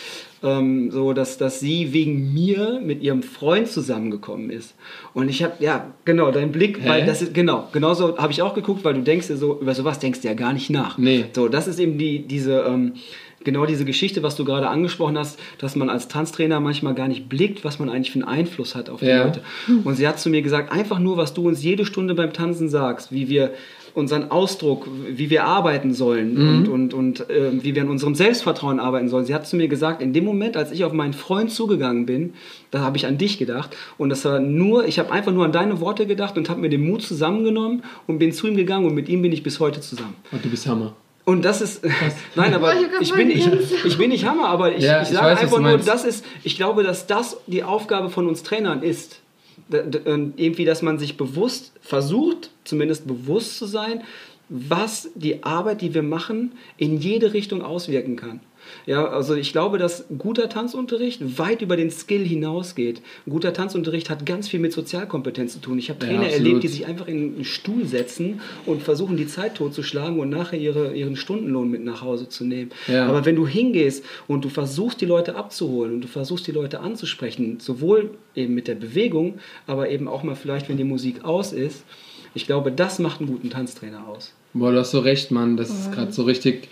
ähm, 0.45 0.93
so 0.93 1.15
dass, 1.15 1.37
dass 1.37 1.59
sie 1.59 1.93
wegen 1.93 2.33
mir 2.33 2.81
mit 2.81 3.03
ihrem 3.03 3.25
Freund 3.25 3.67
zusammengekommen 3.67 4.51
ist. 4.51 4.77
Und 5.15 5.29
ich 5.29 5.43
habe, 5.43 5.55
ja, 5.59 5.93
genau, 6.05 6.31
dein 6.31 6.53
Blick, 6.53 6.81
Hä? 6.81 6.89
weil 6.89 7.05
das 7.05 7.21
ist, 7.21 7.35
genau, 7.35 7.67
genauso 7.73 8.19
habe 8.19 8.31
ich 8.31 8.41
auch 8.41 8.55
geguckt, 8.55 8.85
weil 8.85 8.95
du 8.95 9.03
denkst 9.03 9.27
dir 9.27 9.37
so, 9.37 9.61
über 9.61 9.75
sowas 9.75 9.99
denkst 9.99 10.21
du 10.21 10.29
ja 10.29 10.35
gar 10.35 10.53
nicht 10.53 10.71
nach. 10.71 10.97
Nee. 10.97 11.25
So, 11.33 11.49
das 11.49 11.67
ist 11.67 11.81
eben 11.81 11.99
die, 11.99 12.21
diese, 12.21 12.61
ähm, 12.61 12.93
genau 13.45 13.67
diese 13.67 13.85
Geschichte, 13.85 14.23
was 14.23 14.37
du 14.37 14.45
gerade 14.45 14.69
angesprochen 14.69 15.17
hast, 15.19 15.39
dass 15.59 15.77
man 15.77 15.91
als 15.91 16.09
Tanztrainer 16.09 16.61
manchmal 16.61 16.95
gar 16.95 17.09
nicht 17.09 17.29
blickt, 17.29 17.65
was 17.65 17.79
man 17.79 17.89
eigentlich 17.89 18.11
für 18.11 18.21
einen 18.21 18.29
Einfluss 18.29 18.75
hat 18.75 18.91
auf 18.91 19.01
die 19.01 19.07
ja. 19.07 19.25
Leute. 19.25 19.43
Und 19.85 19.95
sie 19.95 20.07
hat 20.09 20.19
zu 20.19 20.31
mir 20.31 20.43
gesagt, 20.43 20.73
einfach 20.73 20.99
nur, 20.99 21.17
was 21.17 21.35
du 21.35 21.47
uns 21.47 21.63
jede 21.63 21.85
Stunde 21.85 22.15
beim 22.15 22.33
Tanzen 22.33 22.69
sagst, 22.69 23.13
wie 23.13 23.29
wir 23.29 23.53
unseren 23.95 24.31
Ausdruck, 24.31 24.89
wie 25.09 25.29
wir 25.29 25.45
arbeiten 25.45 25.93
sollen 25.93 26.35
mhm. 26.35 26.49
und, 26.49 26.69
und, 26.69 26.95
und 26.95 27.31
äh, 27.31 27.51
wie 27.63 27.75
wir 27.75 27.83
an 27.83 27.89
unserem 27.89 28.15
Selbstvertrauen 28.15 28.81
arbeiten 28.81 29.09
sollen. 29.09 29.25
Sie 29.25 29.35
hat 29.35 29.47
zu 29.47 29.57
mir 29.57 29.69
gesagt, 29.69 30.01
in 30.01 30.13
dem 30.13 30.25
Moment, 30.25 30.57
als 30.57 30.71
ich 30.71 30.85
auf 30.85 30.93
meinen 30.93 31.13
Freund 31.13 31.51
zugegangen 31.51 32.07
bin, 32.07 32.35
da 32.71 32.81
habe 32.81 32.97
ich 32.97 33.07
an 33.07 33.19
dich 33.19 33.39
gedacht 33.39 33.77
und 33.97 34.11
das 34.11 34.25
war 34.25 34.41
nur, 34.41 34.87
ich 34.87 34.99
habe 34.99 35.11
einfach 35.11 35.33
nur 35.33 35.45
an 35.45 35.53
deine 35.53 35.81
Worte 35.81 36.07
gedacht 36.07 36.37
und 36.37 36.49
habe 36.49 36.61
mir 36.61 36.69
den 36.69 36.87
Mut 36.89 37.03
zusammengenommen 37.03 37.83
und 38.07 38.19
bin 38.19 38.33
zu 38.33 38.47
ihm 38.47 38.57
gegangen 38.57 38.87
und 38.87 38.95
mit 38.95 39.09
ihm 39.09 39.23
bin 39.23 39.33
ich 39.33 39.43
bis 39.43 39.59
heute 39.59 39.81
zusammen. 39.81 40.15
Und 40.31 40.45
du 40.45 40.49
bist 40.49 40.67
Hammer. 40.67 40.95
Und 41.29 41.45
das 41.45 41.61
ist, 41.61 41.83
nein, 42.37 42.55
aber 42.55 42.73
ich 43.01 43.13
bin, 43.13 43.31
ich, 43.31 43.47
ich 43.85 43.99
bin 43.99 44.09
nicht 44.09 44.25
Hammer, 44.25 44.49
aber 44.49 44.75
ich, 44.75 44.83
ja, 44.83 45.03
ich 45.03 45.09
sage 45.09 45.27
weiß, 45.27 45.41
einfach 45.41 45.61
nur, 45.61 45.77
das 45.77 46.07
ist, 46.07 46.25
ich 46.43 46.57
glaube, 46.57 46.83
dass 46.83 47.07
das 47.07 47.37
die 47.47 47.65
Aufgabe 47.65 48.09
von 48.09 48.27
uns 48.27 48.43
Trainern 48.43 48.83
ist. 48.83 49.21
Irgendwie, 49.69 50.65
dass 50.65 50.81
man 50.81 50.99
sich 50.99 51.19
bewusst 51.19 51.73
versucht, 51.83 52.49
zumindest 52.65 53.07
bewusst 53.07 53.59
zu 53.59 53.67
sein, 53.67 54.05
was 54.49 55.11
die 55.17 55.45
Arbeit, 55.45 55.83
die 55.83 55.93
wir 55.93 56.03
machen, 56.03 56.53
in 56.79 56.97
jede 56.97 57.35
Richtung 57.35 57.61
auswirken 57.61 58.17
kann. 58.17 58.41
Ja, 58.87 59.09
also 59.09 59.35
ich 59.35 59.53
glaube, 59.53 59.79
dass 59.79 60.05
guter 60.19 60.49
Tanzunterricht 60.49 61.39
weit 61.39 61.63
über 61.63 61.77
den 61.77 61.91
Skill 61.91 62.25
hinausgeht. 62.25 63.03
Ein 63.27 63.31
guter 63.31 63.53
Tanzunterricht 63.53 64.11
hat 64.11 64.27
ganz 64.27 64.49
viel 64.49 64.61
mit 64.61 64.73
Sozialkompetenz 64.73 65.55
zu 65.55 65.61
tun. 65.61 65.79
Ich 65.79 65.91
habe 65.91 65.99
Trainer 65.99 66.25
ja, 66.25 66.31
erlebt, 66.31 66.63
die 66.63 66.69
sich 66.69 66.87
einfach 66.87 67.09
in 67.09 67.35
einen 67.35 67.45
Stuhl 67.45 67.87
setzen 67.87 68.41
und 68.67 68.83
versuchen, 68.83 69.17
die 69.17 69.27
Zeit 69.27 69.57
totzuschlagen 69.57 70.19
und 70.21 70.31
nachher 70.31 70.59
ihre, 70.59 70.95
ihren 70.95 71.17
Stundenlohn 71.17 71.71
mit 71.71 71.85
nach 71.85 72.03
Hause 72.03 72.29
zu 72.29 72.45
nehmen. 72.45 72.71
Ja. 72.87 73.07
Aber 73.07 73.25
wenn 73.25 73.37
du 73.37 73.47
hingehst 73.47 74.05
und 74.27 74.45
du 74.45 74.49
versuchst, 74.49 75.01
die 75.01 75.07
Leute 75.07 75.37
abzuholen 75.37 75.95
und 75.95 76.01
du 76.03 76.09
versuchst, 76.09 76.47
die 76.47 76.53
Leute 76.53 76.81
anzusprechen, 76.81 77.59
sowohl 77.61 78.11
eben 78.35 78.55
mit 78.55 78.69
der 78.69 78.75
Bewegung, 78.75 79.39
aber 79.67 79.91
eben 79.91 80.09
auch 80.09 80.23
mal 80.23 80.35
vielleicht, 80.35 80.69
wenn 80.69 80.77
die 80.77 80.85
Musik 80.85 81.25
aus 81.25 81.53
ist, 81.53 81.85
ich 82.35 82.47
glaube, 82.47 82.73
das 82.73 82.99
macht 82.99 83.21
einen 83.21 83.29
guten 83.29 83.51
Tanztrainer 83.51 84.07
aus. 84.07 84.33
Boah, 84.55 84.73
du 84.73 84.79
hast 84.79 84.91
so 84.91 85.01
recht, 85.01 85.31
Mann. 85.31 85.57
Das 85.57 85.71
ist 85.71 85.93
gerade 85.93 86.13
so 86.13 86.23
richtig, 86.23 86.69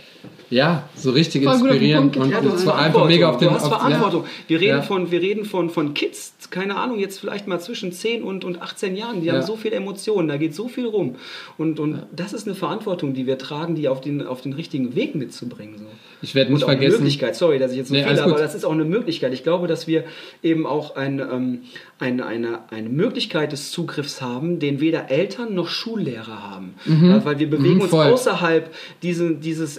ja, 0.49 0.89
so 0.95 1.11
richtig 1.11 1.45
Voll 1.45 1.55
inspirierend 1.55 2.17
und 2.17 2.31
ja, 2.31 2.41
vor 2.41 2.79
allem 2.79 3.07
mega 3.07 3.31
auf 3.31 3.39
den. 3.39 3.49
Du 3.49 3.55
hast 3.55 3.67
Verantwortung. 3.67 4.23
Ja. 4.23 4.29
Wir 4.49 4.61
reden, 4.61 4.77
ja. 4.77 4.83
von, 4.83 5.11
wir 5.11 5.21
reden 5.21 5.45
von, 5.45 5.71
von 5.71 5.95
Kids, 5.95 6.35
keine 6.51 6.77
Ahnung, 6.77 6.99
jetzt 6.99 7.19
vielleicht 7.19 7.49
mal 7.49 7.61
zwischen 7.61 7.93
10 7.93 8.23
und, 8.23 8.45
und 8.45 8.63
18 8.63 8.97
Jahren. 8.97 9.23
Die 9.23 9.31
haben 9.33 9.43
so 9.43 9.57
viele 9.57 9.77
Emotionen, 9.77 10.29
da 10.29 10.37
geht 10.37 10.55
so 10.55 10.69
viel 10.69 10.87
rum. 10.87 11.17
Und, 11.59 11.81
und 11.81 12.03
das 12.15 12.33
ist 12.33 12.47
eine 12.47 12.55
Verantwortung, 12.55 13.15
die 13.15 13.27
wir 13.27 13.39
tragen, 13.39 13.75
die 13.75 13.89
auf 13.89 14.01
den, 14.01 14.25
auf 14.25 14.41
den 14.41 14.53
richtigen 14.53 14.95
Weg 14.95 15.15
mitzubringen. 15.15 15.79
So. 15.79 15.87
Ich 16.23 16.35
werde 16.35 16.53
nicht 16.53 16.63
und 16.63 16.69
vergessen. 16.69 16.95
Eine 16.95 17.03
Möglichkeit, 17.05 17.37
sorry, 17.37 17.59
dass 17.59 17.73
ich 17.73 17.79
jetzt 17.79 17.89
so 17.89 17.95
nee, 17.95 18.05
viel, 18.05 18.19
aber 18.19 18.39
das 18.39 18.55
ist 18.55 18.65
auch 18.65 18.73
eine 18.73 18.85
Möglichkeit. 18.85 19.33
Ich 19.35 19.43
glaube, 19.43 19.67
dass 19.67 19.87
wir 19.87 20.05
eben 20.43 20.67
auch 20.67 20.97
ein, 20.97 21.19
ähm, 21.19 21.63
eine, 21.99 22.25
eine, 22.25 22.61
eine 22.71 22.89
Möglichkeit 22.89 23.53
des 23.53 23.71
Zugriffs 23.71 24.23
haben, 24.23 24.59
den 24.59 24.81
weder 24.81 25.11
Eltern 25.11 25.55
noch 25.55 25.69
Schullehrer 25.69 26.43
haben. 26.43 26.75
Mhm. 26.85 27.21
Weil 27.25 27.39
wir 27.39 27.51
bewegen 27.51 27.77
mhm, 27.77 27.81
uns 27.83 27.93
außerhalb 27.93 28.75
diese, 29.03 29.35
dieses 29.35 29.79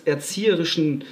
erzieherischen 0.58 1.04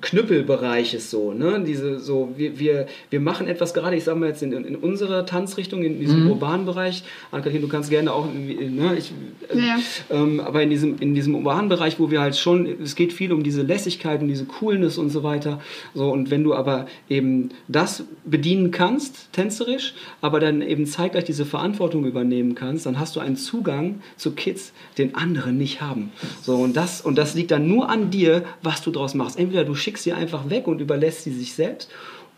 Knüppelbereiches 0.00 1.10
so, 1.10 1.32
ne? 1.32 1.62
Diese 1.66 1.98
so, 1.98 2.30
wir, 2.36 2.58
wir, 2.58 2.86
wir 3.10 3.20
machen 3.20 3.46
etwas 3.48 3.74
gerade, 3.74 3.96
ich 3.96 4.04
sag 4.04 4.16
mal 4.16 4.30
jetzt 4.30 4.42
in, 4.42 4.52
in 4.52 4.76
unserer 4.76 5.26
Tanzrichtung, 5.26 5.82
in 5.82 6.00
diesem 6.00 6.24
mhm. 6.24 6.30
urbanen 6.30 6.64
Bereich. 6.64 7.04
Ann-Kathrin, 7.30 7.60
du 7.60 7.68
kannst 7.68 7.90
gerne 7.90 8.12
auch, 8.12 8.26
ne? 8.32 8.96
Ich, 8.96 9.12
äh, 9.52 9.58
ja. 9.58 9.76
ähm, 10.10 10.40
aber 10.40 10.62
in 10.62 10.70
diesem, 10.70 10.96
in 11.00 11.14
diesem 11.14 11.34
urbanen 11.34 11.68
Bereich, 11.68 12.00
wo 12.00 12.10
wir 12.10 12.22
halt 12.22 12.36
schon, 12.36 12.66
es 12.82 12.96
geht 12.96 13.12
viel 13.12 13.32
um 13.32 13.42
diese 13.42 13.60
Lässigkeit 13.60 14.22
und 14.22 14.28
diese 14.28 14.46
Coolness 14.46 14.96
und 14.96 15.10
so 15.10 15.22
weiter. 15.22 15.60
So, 15.94 16.10
und 16.10 16.30
wenn 16.30 16.44
du 16.44 16.54
aber 16.54 16.86
eben 17.10 17.50
das 17.68 18.04
bedienen 18.24 18.70
kannst, 18.70 19.32
tänzerisch, 19.32 19.94
aber 20.22 20.40
dann 20.40 20.62
eben 20.62 20.86
zeitgleich 20.86 21.24
diese 21.24 21.44
Verantwortung 21.44 22.06
übernehmen 22.06 22.54
kannst, 22.54 22.86
dann 22.86 22.98
hast 22.98 23.16
du 23.16 23.20
einen 23.20 23.36
Zugang 23.36 24.00
zu 24.16 24.32
Kids, 24.32 24.72
den 24.96 25.14
andere 25.14 25.52
nicht 25.52 25.82
haben. 25.82 26.10
So, 26.40 26.56
und 26.56 26.74
das, 26.74 27.02
und 27.02 27.18
das 27.18 27.34
liegt 27.34 27.50
dann 27.50 27.68
nur 27.68 27.90
an 27.90 28.10
dir, 28.10 28.44
was 28.62 28.80
du 28.82 28.90
draus 28.90 29.14
machst. 29.14 29.38
Entweder 29.38 29.64
du 29.64 29.73
du 29.74 29.80
schickst 29.80 30.04
sie 30.04 30.12
einfach 30.12 30.50
weg 30.50 30.68
und 30.68 30.80
überlässt 30.80 31.24
sie 31.24 31.32
sich 31.32 31.54
selbst 31.54 31.90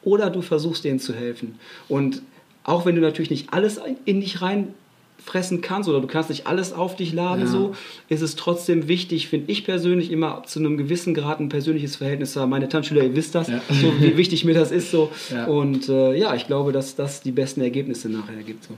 oder 0.02 0.30
du 0.30 0.40
versuchst 0.40 0.84
denen 0.84 0.98
zu 0.98 1.12
helfen. 1.14 1.56
Und 1.86 2.22
auch 2.64 2.86
wenn 2.86 2.94
du 2.94 3.02
natürlich 3.02 3.30
nicht 3.30 3.52
alles 3.52 3.78
in 4.06 4.22
dich 4.22 4.40
reinfressen 4.40 5.60
kannst 5.60 5.86
oder 5.88 6.00
du 6.00 6.06
kannst 6.06 6.30
nicht 6.30 6.46
alles 6.46 6.72
auf 6.72 6.96
dich 6.96 7.12
laden, 7.12 7.42
ja. 7.42 7.46
so 7.46 7.74
ist 8.08 8.22
es 8.22 8.36
trotzdem 8.36 8.88
wichtig, 8.88 9.28
finde 9.28 9.52
ich 9.52 9.66
persönlich, 9.66 10.10
immer 10.10 10.44
zu 10.46 10.60
einem 10.60 10.78
gewissen 10.78 11.12
Grad 11.12 11.40
ein 11.40 11.50
persönliches 11.50 11.96
Verhältnis 11.96 12.32
zu 12.32 12.40
haben. 12.40 12.48
Meine 12.48 12.70
Tanzschüler, 12.70 13.02
ihr 13.02 13.14
wisst 13.14 13.34
das, 13.34 13.48
ja. 13.48 13.60
so 13.68 13.92
wie 14.00 14.16
wichtig 14.16 14.44
mir 14.46 14.54
das 14.54 14.70
ist. 14.70 14.90
So. 14.90 15.10
Ja. 15.30 15.44
Und 15.44 15.90
äh, 15.90 16.16
ja, 16.16 16.34
ich 16.34 16.46
glaube, 16.46 16.72
dass 16.72 16.96
das 16.96 17.20
die 17.20 17.32
besten 17.32 17.60
Ergebnisse 17.60 18.08
nachher 18.08 18.42
gibt. 18.46 18.64
So. 18.64 18.74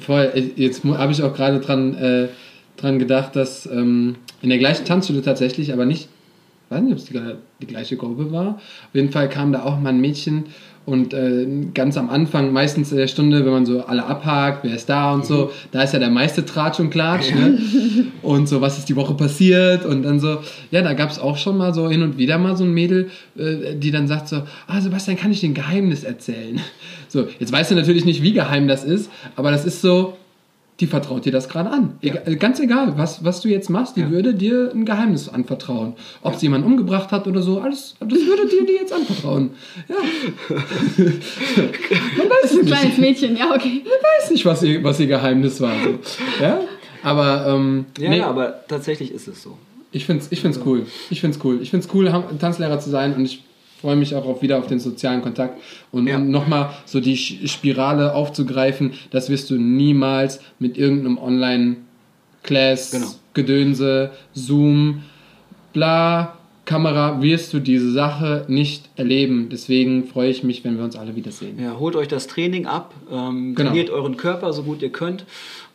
Voll, 0.00 0.32
jetzt 0.56 0.82
habe 0.82 1.12
ich 1.12 1.22
auch 1.22 1.34
gerade 1.34 1.60
dran, 1.60 1.94
äh, 1.94 2.28
dran 2.78 2.98
gedacht, 2.98 3.36
dass 3.36 3.66
ähm, 3.66 4.16
in 4.40 4.48
der 4.48 4.58
gleichen 4.58 4.86
Tanzschule 4.86 5.20
tatsächlich, 5.20 5.72
aber 5.72 5.84
nicht 5.84 6.08
weiß 6.74 6.82
nicht, 6.82 6.92
ob 6.92 6.98
es 6.98 7.04
die, 7.06 7.20
die, 7.60 7.66
gleiche 7.66 7.96
Gruppe 7.96 8.30
war. 8.32 8.56
Auf 8.56 8.94
jeden 8.94 9.10
Fall 9.10 9.28
kam 9.28 9.52
da 9.52 9.62
auch 9.62 9.78
mal 9.80 9.90
ein 9.90 10.00
Mädchen 10.00 10.44
und 10.86 11.14
äh, 11.14 11.46
ganz 11.72 11.96
am 11.96 12.10
Anfang, 12.10 12.52
meistens 12.52 12.92
in 12.92 12.98
der 12.98 13.06
Stunde, 13.06 13.44
wenn 13.46 13.52
man 13.52 13.64
so 13.64 13.84
alle 13.86 14.04
abhakt, 14.04 14.64
wer 14.64 14.74
ist 14.74 14.88
da 14.88 15.14
und 15.14 15.24
so, 15.24 15.50
da 15.70 15.82
ist 15.82 15.94
ja 15.94 15.98
der 15.98 16.10
meiste 16.10 16.44
Tratsch 16.44 16.78
und 16.78 16.90
Klatsch. 16.90 17.32
Ne? 17.32 17.58
Und 18.22 18.48
so, 18.48 18.62
was 18.62 18.78
ist 18.78 18.88
die 18.88 18.96
Woche 18.96 19.12
passiert? 19.14 19.84
Und 19.84 20.02
dann 20.02 20.18
so, 20.18 20.38
ja, 20.70 20.80
da 20.80 20.94
gab 20.94 21.10
es 21.10 21.18
auch 21.18 21.36
schon 21.36 21.58
mal 21.58 21.74
so 21.74 21.90
hin 21.90 22.02
und 22.02 22.16
wieder 22.16 22.38
mal 22.38 22.56
so 22.56 22.64
ein 22.64 22.72
Mädel, 22.72 23.10
äh, 23.36 23.74
die 23.76 23.90
dann 23.90 24.08
sagt 24.08 24.28
so, 24.28 24.42
ah 24.66 24.80
Sebastian, 24.80 25.18
kann 25.18 25.30
ich 25.30 25.40
dir 25.40 25.50
ein 25.50 25.54
Geheimnis 25.54 26.04
erzählen? 26.04 26.60
So, 27.08 27.28
jetzt 27.38 27.52
weißt 27.52 27.70
du 27.70 27.74
natürlich 27.74 28.04
nicht, 28.06 28.22
wie 28.22 28.32
geheim 28.32 28.66
das 28.66 28.82
ist, 28.82 29.10
aber 29.36 29.50
das 29.50 29.64
ist 29.66 29.82
so, 29.82 30.16
die 30.80 30.86
vertraut 30.86 31.24
dir 31.24 31.32
das 31.32 31.48
gerade 31.48 31.70
an. 31.70 31.98
Ja. 32.00 32.14
Egal, 32.14 32.36
ganz 32.36 32.58
egal, 32.58 32.98
was, 32.98 33.24
was 33.24 33.40
du 33.40 33.48
jetzt 33.48 33.70
machst, 33.70 33.96
die 33.96 34.00
ja. 34.00 34.10
würde 34.10 34.34
dir 34.34 34.72
ein 34.74 34.84
Geheimnis 34.84 35.28
anvertrauen. 35.28 35.94
Ob 36.22 36.32
ja. 36.32 36.38
sie 36.38 36.46
jemanden 36.46 36.66
umgebracht 36.66 37.12
hat 37.12 37.28
oder 37.28 37.42
so, 37.42 37.60
alles, 37.60 37.94
das 38.00 38.08
würde 38.10 38.48
dir 38.48 38.66
die 38.66 38.72
jetzt 38.72 38.92
anvertrauen. 38.92 39.50
Ja. 39.88 39.94
Man 40.98 42.28
weiß 42.28 42.42
das 42.42 42.50
ist 42.50 42.58
ein 42.58 42.64
nicht. 42.64 42.74
kleines 42.74 42.98
Mädchen, 42.98 43.36
ja, 43.36 43.54
okay. 43.54 43.82
Man 43.84 43.92
weiß 44.22 44.30
nicht, 44.32 44.44
was 44.44 44.62
ihr, 44.62 44.82
was 44.82 44.98
ihr 44.98 45.06
Geheimnis 45.06 45.60
war. 45.60 45.74
So. 45.84 45.98
Ja? 46.42 46.60
Aber, 47.04 47.46
ähm, 47.48 47.86
ja, 47.98 48.10
nee. 48.10 48.20
aber 48.20 48.66
tatsächlich 48.66 49.12
ist 49.12 49.28
es 49.28 49.42
so. 49.42 49.56
Ich 49.92 50.06
finde 50.06 50.24
es 50.24 50.32
ich 50.32 50.40
find's 50.40 50.58
cool. 50.66 50.86
Ich 51.10 51.20
finde 51.20 51.38
es 51.38 51.44
cool. 51.44 51.60
Ich 51.62 51.70
finde 51.70 51.86
es 51.86 51.94
cool, 51.94 52.10
Tanzlehrer 52.40 52.80
zu 52.80 52.90
sein 52.90 53.14
und 53.14 53.24
ich 53.24 53.44
freue 53.84 53.96
mich 53.96 54.14
auch 54.14 54.24
auf, 54.24 54.40
wieder 54.40 54.58
auf 54.58 54.66
den 54.66 54.80
sozialen 54.80 55.20
Kontakt 55.20 55.60
und 55.92 56.06
ja. 56.06 56.16
um 56.16 56.30
nochmal 56.30 56.70
so 56.86 57.00
die 57.00 57.18
Spirale 57.18 58.14
aufzugreifen, 58.14 58.94
das 59.10 59.28
wirst 59.28 59.50
du 59.50 59.56
niemals 59.56 60.40
mit 60.58 60.78
irgendeinem 60.78 61.18
Online-Class, 61.18 62.92
genau. 62.92 63.08
Gedönse, 63.34 64.12
Zoom, 64.32 65.02
bla, 65.74 66.38
Kamera 66.64 67.20
wirst 67.20 67.52
du 67.52 67.58
diese 67.58 67.92
Sache 67.92 68.46
nicht 68.48 68.88
erleben. 68.96 69.50
Deswegen 69.52 70.06
freue 70.06 70.30
ich 70.30 70.42
mich, 70.42 70.64
wenn 70.64 70.78
wir 70.78 70.84
uns 70.84 70.96
alle 70.96 71.14
wiedersehen. 71.14 71.62
Ja, 71.62 71.78
holt 71.78 71.94
euch 71.94 72.08
das 72.08 72.26
Training 72.26 72.64
ab, 72.64 72.94
ähm, 73.12 73.54
genau. 73.54 73.68
trainiert 73.68 73.90
euren 73.90 74.16
Körper 74.16 74.54
so 74.54 74.62
gut 74.62 74.80
ihr 74.80 74.92
könnt 74.92 75.26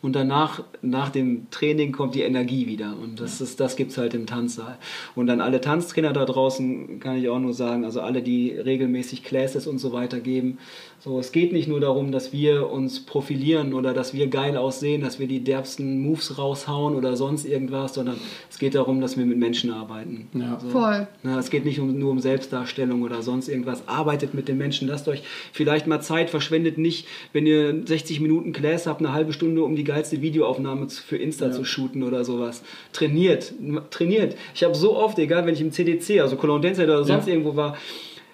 und 0.02 0.16
danach, 0.16 0.62
nach 0.80 1.10
dem 1.10 1.50
Training 1.50 1.92
kommt 1.92 2.14
die 2.14 2.22
Energie 2.22 2.66
wieder 2.66 2.96
und 3.02 3.20
das, 3.20 3.40
ist, 3.40 3.60
das 3.60 3.76
gibt 3.76 3.90
es 3.90 3.98
halt 3.98 4.14
im 4.14 4.26
Tanzsaal. 4.26 4.78
Und 5.14 5.28
an 5.28 5.40
alle 5.40 5.60
Tanztrainer 5.60 6.12
da 6.12 6.24
draußen 6.24 7.00
kann 7.00 7.16
ich 7.16 7.28
auch 7.28 7.38
nur 7.38 7.52
sagen, 7.52 7.84
also 7.84 8.00
alle, 8.00 8.22
die 8.22 8.50
regelmäßig 8.50 9.24
Classes 9.24 9.66
und 9.66 9.78
so 9.78 9.92
weiter 9.92 10.20
geben, 10.20 10.58
so, 11.02 11.18
es 11.18 11.32
geht 11.32 11.54
nicht 11.54 11.66
nur 11.66 11.80
darum, 11.80 12.12
dass 12.12 12.30
wir 12.30 12.70
uns 12.70 13.00
profilieren 13.00 13.72
oder 13.72 13.94
dass 13.94 14.12
wir 14.12 14.26
geil 14.26 14.58
aussehen, 14.58 15.00
dass 15.00 15.18
wir 15.18 15.26
die 15.26 15.42
derbsten 15.42 16.02
Moves 16.02 16.36
raushauen 16.36 16.94
oder 16.94 17.16
sonst 17.16 17.46
irgendwas, 17.46 17.94
sondern 17.94 18.16
es 18.50 18.58
geht 18.58 18.74
darum, 18.74 19.00
dass 19.00 19.16
wir 19.16 19.24
mit 19.24 19.38
Menschen 19.38 19.70
arbeiten. 19.70 20.28
Ja. 20.34 20.60
So, 20.60 20.68
Voll. 20.68 21.08
Na, 21.22 21.38
es 21.38 21.48
geht 21.48 21.64
nicht 21.64 21.80
um, 21.80 21.98
nur 21.98 22.10
um 22.10 22.18
Selbstdarstellung 22.18 23.00
oder 23.00 23.22
sonst 23.22 23.48
irgendwas. 23.48 23.88
Arbeitet 23.88 24.34
mit 24.34 24.46
den 24.46 24.58
Menschen, 24.58 24.88
lasst 24.88 25.08
euch 25.08 25.22
vielleicht 25.52 25.86
mal 25.86 26.02
Zeit, 26.02 26.28
verschwendet 26.28 26.76
nicht, 26.76 27.08
wenn 27.32 27.46
ihr 27.46 27.82
60 27.86 28.20
Minuten 28.20 28.52
Class 28.52 28.86
habt, 28.86 29.00
eine 29.00 29.14
halbe 29.14 29.32
Stunde, 29.32 29.64
um 29.64 29.76
die 29.76 29.84
geilste 29.90 30.22
Videoaufnahme 30.22 30.88
für 30.88 31.16
Insta 31.16 31.46
ja. 31.46 31.52
zu 31.52 31.64
shooten 31.64 32.04
oder 32.04 32.24
sowas. 32.24 32.62
Trainiert, 32.92 33.52
trainiert. 33.90 34.36
Ich 34.54 34.62
habe 34.62 34.74
so 34.76 34.96
oft, 34.96 35.18
egal 35.18 35.46
wenn 35.46 35.54
ich 35.54 35.60
im 35.60 35.72
CDC, 35.72 36.20
also 36.20 36.36
Cologne 36.36 36.62
Dance 36.62 36.84
oder 36.84 37.02
sonst 37.04 37.26
ja. 37.26 37.32
irgendwo 37.32 37.56
war, 37.56 37.76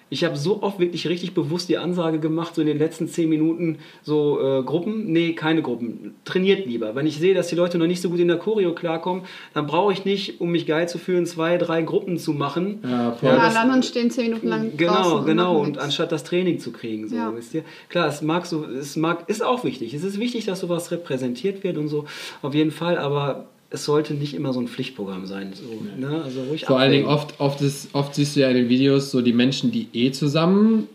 ich 0.08 0.24
habe 0.24 0.36
so 0.36 0.62
oft 0.62 0.78
wirklich 0.78 1.08
richtig 1.08 1.34
bewusst 1.34 1.68
die 1.68 1.78
Ansage 1.78 2.20
gemacht, 2.20 2.54
so 2.54 2.60
in 2.60 2.68
den 2.68 2.78
letzten 2.78 3.08
zehn 3.08 3.28
Minuten, 3.28 3.78
so 4.02 4.40
äh, 4.40 4.62
Gruppen, 4.62 5.10
nee, 5.12 5.32
keine 5.32 5.62
Gruppen, 5.62 6.14
trainiert 6.24 6.64
lieber. 6.66 6.94
Wenn 6.94 7.06
ich 7.06 7.18
sehe, 7.18 7.34
dass 7.34 7.48
die 7.48 7.56
Leute 7.56 7.76
noch 7.78 7.88
nicht 7.88 8.00
so 8.00 8.10
gut 8.10 8.20
in 8.20 8.28
der 8.28 8.38
Choreo 8.38 8.72
klarkommen, 8.72 9.24
dann 9.52 9.66
brauche 9.66 9.92
ich 9.92 10.04
nicht, 10.04 10.40
um 10.40 10.52
mich 10.52 10.64
geil 10.66 10.88
zu 10.88 10.98
fühlen, 10.98 11.26
zwei, 11.26 11.58
drei 11.58 11.82
Gruppen 11.82 12.18
zu 12.18 12.32
machen. 12.32 12.78
Ja, 12.84 13.12
voll. 13.12 13.30
Ja, 13.30 13.38
alle 13.38 13.58
anderen 13.58 13.82
stehen 13.82 14.10
zehn 14.10 14.28
Minuten 14.28 14.48
lang 14.48 14.76
Genau, 14.76 15.22
genau, 15.22 15.58
und, 15.58 15.70
und 15.70 15.78
anstatt 15.78 16.12
das 16.12 16.22
Training 16.22 16.60
zu 16.60 16.70
kriegen, 16.70 17.08
so, 17.08 17.16
ja. 17.16 17.34
wisst 17.34 17.54
ihr. 17.54 17.64
Klar, 17.88 18.06
es 18.06 18.22
mag 18.22 18.46
so, 18.46 18.64
es 18.64 18.94
mag, 18.94 19.28
ist 19.28 19.44
auch 19.44 19.64
wichtig. 19.64 19.92
Es 19.92 20.04
ist 20.04 20.20
wichtig, 20.20 20.44
dass 20.44 20.60
sowas 20.60 20.92
repräsentiert 20.92 21.64
wird 21.64 21.78
und 21.78 21.88
so, 21.88 22.04
auf 22.42 22.54
jeden 22.54 22.70
Fall, 22.70 22.96
aber 22.96 23.46
es 23.76 23.84
sollte 23.84 24.14
nicht 24.14 24.34
immer 24.34 24.52
so 24.52 24.60
ein 24.60 24.68
Pflichtprogramm 24.68 25.26
sein. 25.26 25.52
So, 25.52 25.64
ne? 25.98 26.22
also 26.22 26.42
ruhig 26.44 26.64
Vor 26.64 26.78
allen 26.78 26.92
Dingen 26.92 27.06
oft, 27.06 27.38
oft, 27.38 27.60
ist, 27.60 27.94
oft 27.94 28.14
siehst 28.14 28.34
du 28.34 28.40
ja 28.40 28.48
in 28.48 28.56
den 28.56 28.68
Videos 28.68 29.10
so 29.10 29.20
die 29.20 29.32
Menschen, 29.32 29.70
die 29.70 29.88
eh 29.92 30.10
zusammen 30.10 30.88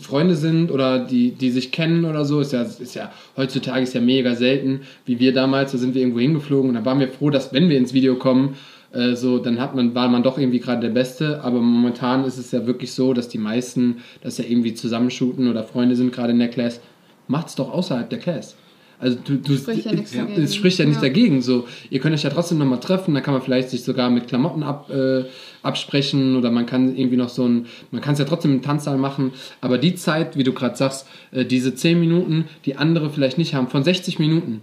Freunde 0.00 0.36
sind 0.36 0.70
oder 0.70 0.98
die, 0.98 1.32
die 1.32 1.50
sich 1.50 1.72
kennen 1.72 2.04
oder 2.04 2.24
so, 2.24 2.40
ist 2.40 2.52
ja, 2.52 2.62
ist 2.62 2.94
ja 2.94 3.10
heutzutage 3.36 3.82
ist 3.82 3.94
ja 3.94 4.00
mega 4.00 4.34
selten, 4.34 4.82
wie 5.06 5.18
wir 5.18 5.32
damals, 5.32 5.72
da 5.72 5.78
sind 5.78 5.94
wir 5.94 6.02
irgendwo 6.02 6.20
hingeflogen 6.20 6.70
und 6.70 6.74
da 6.74 6.84
waren 6.84 7.00
wir 7.00 7.08
froh, 7.08 7.30
dass 7.30 7.52
wenn 7.52 7.68
wir 7.68 7.78
ins 7.78 7.94
Video 7.94 8.16
kommen, 8.16 8.56
äh, 8.92 9.14
so, 9.14 9.38
dann 9.38 9.60
hat 9.60 9.74
man, 9.74 9.94
war 9.94 10.08
man 10.08 10.22
doch 10.22 10.38
irgendwie 10.38 10.60
gerade 10.60 10.82
der 10.82 10.90
Beste, 10.90 11.42
aber 11.42 11.60
momentan 11.60 12.24
ist 12.24 12.38
es 12.38 12.52
ja 12.52 12.66
wirklich 12.66 12.92
so, 12.92 13.14
dass 13.14 13.28
die 13.28 13.38
meisten 13.38 13.98
das 14.22 14.38
ja 14.38 14.44
irgendwie 14.44 14.74
zusammenshooten 14.74 15.48
oder 15.48 15.64
Freunde 15.64 15.96
sind 15.96 16.12
gerade 16.12 16.32
in 16.32 16.38
der 16.38 16.48
Class. 16.48 16.80
Macht's 17.26 17.54
doch 17.54 17.72
außerhalb 17.72 18.08
der 18.10 18.18
Class. 18.18 18.56
Also 19.00 19.16
du, 19.22 19.36
du 19.36 19.56
spricht 19.56 19.84
ja 19.84 19.92
nichts 19.92 20.12
dagegen. 20.12 20.42
Es 20.42 20.54
spricht 20.56 20.78
ja 20.78 20.84
nichts 20.84 21.02
ja. 21.02 21.08
dagegen. 21.08 21.40
So, 21.40 21.68
ihr 21.88 22.00
könnt 22.00 22.14
euch 22.14 22.24
ja 22.24 22.30
trotzdem 22.30 22.58
nochmal 22.58 22.80
treffen, 22.80 23.14
da 23.14 23.20
kann 23.20 23.34
man 23.34 23.42
vielleicht 23.42 23.70
sich 23.70 23.84
sogar 23.84 24.10
mit 24.10 24.26
Klamotten 24.26 24.62
ab, 24.62 24.90
äh, 24.90 25.24
absprechen 25.62 26.36
oder 26.36 26.50
man 26.50 26.66
kann 26.66 26.96
irgendwie 26.96 27.16
noch 27.16 27.28
so 27.28 27.46
ein, 27.46 27.66
man 27.90 28.00
kann 28.00 28.14
es 28.14 28.18
ja 28.18 28.24
trotzdem 28.24 28.52
im 28.54 28.62
Tanzsaal 28.62 28.98
machen, 28.98 29.32
aber 29.60 29.78
die 29.78 29.94
Zeit, 29.94 30.36
wie 30.36 30.42
du 30.42 30.52
gerade 30.52 30.76
sagst, 30.76 31.06
äh, 31.30 31.44
diese 31.44 31.74
10 31.74 32.00
Minuten, 32.00 32.46
die 32.64 32.76
andere 32.76 33.10
vielleicht 33.10 33.38
nicht 33.38 33.54
haben, 33.54 33.68
von 33.68 33.84
60 33.84 34.18
Minuten, 34.18 34.62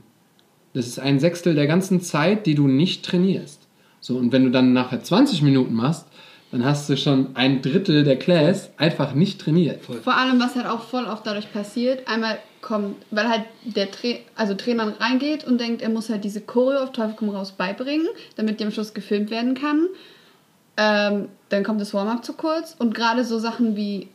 das 0.74 0.88
ist 0.88 1.00
ein 1.00 1.20
Sechstel 1.20 1.56
der 1.56 1.68
ganzen 1.68 2.02
Zeit, 2.02 2.46
die 2.46 2.56
du 2.56 2.68
nicht 2.68 3.06
trainierst. 3.06 3.62
So, 4.02 4.18
und 4.18 4.34
wenn 4.34 4.44
du 4.44 4.52
dann 4.52 4.74
nachher 4.74 5.02
20 5.02 5.42
Minuten 5.42 5.74
machst, 5.74 6.06
dann 6.56 6.64
hast 6.64 6.90
du 6.90 6.96
schon 6.96 7.36
ein 7.36 7.62
Drittel 7.62 8.06
der 8.06 8.18
Class 8.18 8.70
einfach 8.78 9.14
nicht 9.14 9.42
trainiert. 9.42 9.84
Vor 9.84 10.16
allem, 10.16 10.40
was 10.40 10.56
halt 10.56 10.68
auch 10.68 10.84
voll 10.84 11.04
oft 11.04 11.28
dadurch 11.28 11.52
passiert, 11.52 12.08
einmal 12.08 12.38
kommt, 12.62 12.96
weil 13.12 13.28
halt 13.28 13.44
der 13.66 13.92
Tra 13.92 14.08
also 14.38 14.54
Trainer 14.54 14.94
reingeht 15.02 15.44
und 15.44 15.60
denkt, 15.60 15.82
er 15.82 15.90
muss 15.90 16.10
halt 16.10 16.24
diese 16.24 16.40
Choreo 16.40 16.80
auf 16.80 16.94
Teufel 16.94 17.16
komm 17.18 17.30
raus 17.30 17.52
beibringen, 17.52 18.08
damit 18.38 18.62
die 18.62 18.64
am 18.64 18.72
Schluss 18.72 18.94
gefilmt 18.94 19.32
werden 19.32 19.54
kann. 19.54 19.90
Ähm, 20.78 21.28
dann 21.50 21.66
kommt 21.66 21.82
das 21.82 21.94
Warm-up 21.94 22.24
zu 22.24 22.32
kurz 22.32 22.74
und 22.80 22.96
gerade 22.96 23.26
so 23.26 23.38
Sachen 23.38 23.76
wie 23.76 24.08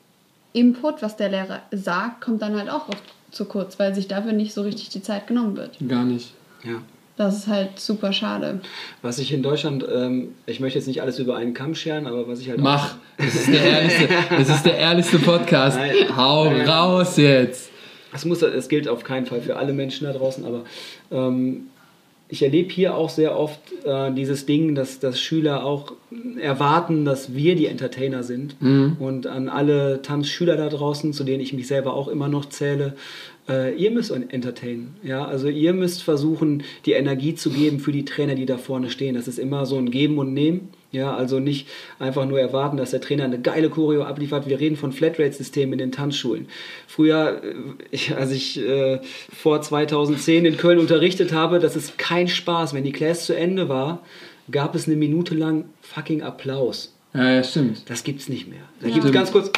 Input, 0.55 1.03
was 1.03 1.19
der 1.19 1.29
Lehrer 1.29 1.61
sagt, 1.73 2.23
kommt 2.23 2.41
dann 2.41 2.57
halt 2.57 2.71
auch 2.71 2.89
oft 2.89 3.05
zu 3.31 3.45
kurz, 3.45 3.79
weil 3.79 3.95
sich 3.95 4.09
dafür 4.09 4.33
nicht 4.33 4.55
so 4.55 4.63
richtig 4.63 4.89
die 4.89 5.03
Zeit 5.03 5.27
genommen 5.27 5.59
wird. 5.59 5.77
Gar 5.87 6.05
nicht. 6.05 6.33
Ja. 6.65 6.81
Das 7.21 7.37
ist 7.37 7.49
halt 7.49 7.79
super 7.79 8.15
schade. 8.15 8.61
Was 9.03 9.19
ich 9.19 9.31
in 9.31 9.43
Deutschland, 9.43 9.85
ähm, 9.95 10.29
ich 10.47 10.59
möchte 10.59 10.79
jetzt 10.79 10.89
nicht 10.89 11.03
alles 11.03 11.19
über 11.19 11.37
einen 11.37 11.53
Kamm 11.53 11.75
scheren, 11.75 12.07
aber 12.07 12.27
was 12.27 12.41
ich 12.41 12.49
halt. 12.49 12.61
Mach! 12.61 12.97
Das 13.19 13.35
ist 13.35 13.49
der 13.49 13.63
ehrlichste, 13.63 14.09
das 14.31 14.49
ist 14.49 14.65
der 14.65 14.79
ehrlichste 14.79 15.19
Podcast. 15.19 15.77
Nein. 15.77 16.17
Hau 16.17 16.47
Nein. 16.47 16.67
raus 16.67 17.19
jetzt! 17.19 17.71
Es, 18.15 18.25
muss, 18.25 18.41
es 18.41 18.71
gilt 18.71 18.89
auf 18.89 19.05
keinen 19.05 19.27
Fall 19.27 19.43
für 19.43 19.59
alle 19.59 19.75
Menschen 19.75 20.07
da 20.07 20.15
draußen, 20.15 20.47
aber 20.47 20.65
ähm, 21.11 21.67
ich 22.31 22.43
erlebe 22.43 22.73
hier 22.73 22.95
auch 22.95 23.11
sehr 23.11 23.37
oft 23.37 23.61
äh, 23.85 24.13
dieses 24.13 24.47
Ding, 24.47 24.75
dass, 24.75 24.99
dass 24.99 25.21
Schüler 25.21 25.65
auch 25.65 25.93
erwarten, 26.41 27.05
dass 27.05 27.35
wir 27.35 27.55
die 27.55 27.67
Entertainer 27.67 28.23
sind. 28.23 28.61
Mhm. 28.63 28.97
Und 28.99 29.27
an 29.27 29.51
alle 29.51 30.01
Tanzschüler 30.01 30.57
da 30.57 30.71
draußen, 30.71 31.13
zu 31.13 31.25
denen 31.25 31.43
ich 31.43 31.53
mich 31.53 31.67
selber 31.67 31.93
auch 31.93 32.09
immer 32.09 32.29
noch 32.29 32.47
zähle, 32.47 32.95
äh, 33.51 33.75
ihr 33.75 33.91
müsst 33.91 34.11
entertainen. 34.11 34.97
Ja? 35.03 35.25
Also 35.25 35.49
ihr 35.49 35.73
müsst 35.73 36.03
versuchen, 36.03 36.63
die 36.87 36.93
Energie 36.93 37.35
zu 37.35 37.51
geben 37.51 37.81
für 37.81 37.93
die 37.93 38.05
Trainer, 38.05 38.35
die 38.35 38.47
da 38.47 38.57
vorne 38.57 38.91
stehen. 38.91 39.15
Das 39.15 39.29
ist 39.29 39.39
immer 39.39 39.67
so 39.67 39.77
ein 39.77 39.91
Geben 39.91 40.19
und 40.19 40.33
Nehmen. 40.33 40.71
Ja, 40.93 41.15
also 41.15 41.39
nicht 41.39 41.69
einfach 42.01 42.27
nur 42.27 42.41
erwarten, 42.41 42.77
dass 42.77 42.91
der 42.91 43.01
Trainer 43.01 43.23
eine 43.23 43.41
geile 43.41 43.71
Choreo 43.71 44.03
abliefert. 44.03 44.49
Wir 44.49 44.59
reden 44.59 44.75
von 44.75 44.91
Flatrate-Systemen 44.91 45.75
in 45.75 45.79
den 45.79 45.93
Tanzschulen. 45.93 46.49
Früher, 46.89 47.41
äh, 47.93 48.15
als 48.15 48.33
ich 48.33 48.61
äh, 48.61 48.99
vor 49.33 49.63
2010 49.63 50.47
in 50.47 50.57
Köln 50.57 50.81
unterrichtet 50.81 51.33
habe, 51.33 51.61
das 51.61 51.77
ist 51.77 51.97
kein 51.97 52.27
Spaß. 52.27 52.75
Wenn 52.75 52.83
die 52.83 52.91
Class 52.91 53.27
zu 53.27 53.37
Ende 53.37 53.69
war, 53.69 54.03
gab 54.51 54.75
es 54.75 54.89
eine 54.89 54.97
Minute 54.97 55.37
lang 55.37 55.67
fucking 55.83 56.23
Applaus. 56.23 56.93
Ja, 57.15 57.35
ja 57.35 57.45
stimmt. 57.45 57.89
Das 57.89 58.03
gibt's 58.03 58.29
nicht 58.29 58.49
mehr. 58.49 58.63
Da 58.81 58.89
ja. 58.89 58.95
gibt 58.95 59.07
es 59.07 59.13
ganz 59.13 59.31
kurz, 59.31 59.53